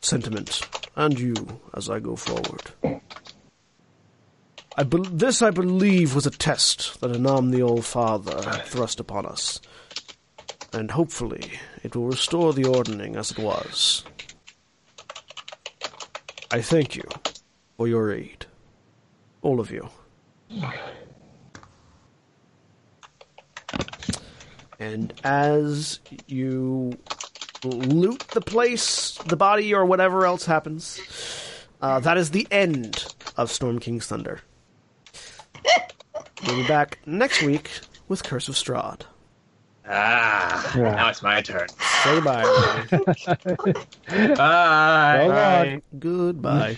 sentiment 0.00 0.60
and 0.94 1.18
you 1.18 1.34
as 1.74 1.90
I 1.90 1.98
go 2.00 2.14
forward. 2.14 3.02
I 4.76 4.84
bel 4.84 5.02
this, 5.02 5.42
I 5.42 5.50
believe, 5.50 6.14
was 6.14 6.26
a 6.26 6.30
test 6.30 7.00
that 7.00 7.10
Annam 7.10 7.50
the 7.50 7.62
All-Father 7.62 8.48
had 8.48 8.64
thrust 8.64 9.00
upon 9.00 9.26
us. 9.26 9.60
And 10.72 10.92
hopefully 10.92 11.50
it 11.82 11.96
will 11.96 12.06
restore 12.06 12.52
the 12.52 12.64
ordning 12.64 13.16
as 13.16 13.32
it 13.32 13.38
was. 13.40 14.04
I 16.52 16.62
thank 16.62 16.94
you 16.94 17.04
for 17.76 17.88
your 17.88 18.12
aid. 18.12 18.46
All 19.42 19.58
of 19.58 19.70
you. 19.72 19.88
And 24.78 25.12
as 25.24 25.98
you 26.28 26.96
loot 27.64 28.20
the 28.28 28.40
place, 28.40 29.18
the 29.26 29.36
body, 29.36 29.74
or 29.74 29.84
whatever 29.84 30.24
else 30.26 30.44
happens, 30.46 31.00
uh, 31.80 32.00
that 32.00 32.16
is 32.16 32.30
the 32.30 32.46
end 32.50 33.04
of 33.36 33.50
Storm 33.50 33.78
King's 33.78 34.06
Thunder. 34.06 34.40
We'll 36.46 36.56
be 36.56 36.68
back 36.68 36.98
next 37.06 37.42
week 37.42 37.70
with 38.06 38.22
Curse 38.22 38.48
of 38.48 38.54
Strahd. 38.54 39.02
Ah, 39.90 40.76
Yeah. 40.76 40.94
now 40.94 41.08
it's 41.08 41.22
my 41.22 41.40
turn. 41.40 41.66
Say 41.68 42.14
goodbye, 42.16 42.44
everybody. 42.92 44.34
Bye. 44.36 45.80
Hold. 45.82 45.82
Goodbye. 46.00 46.76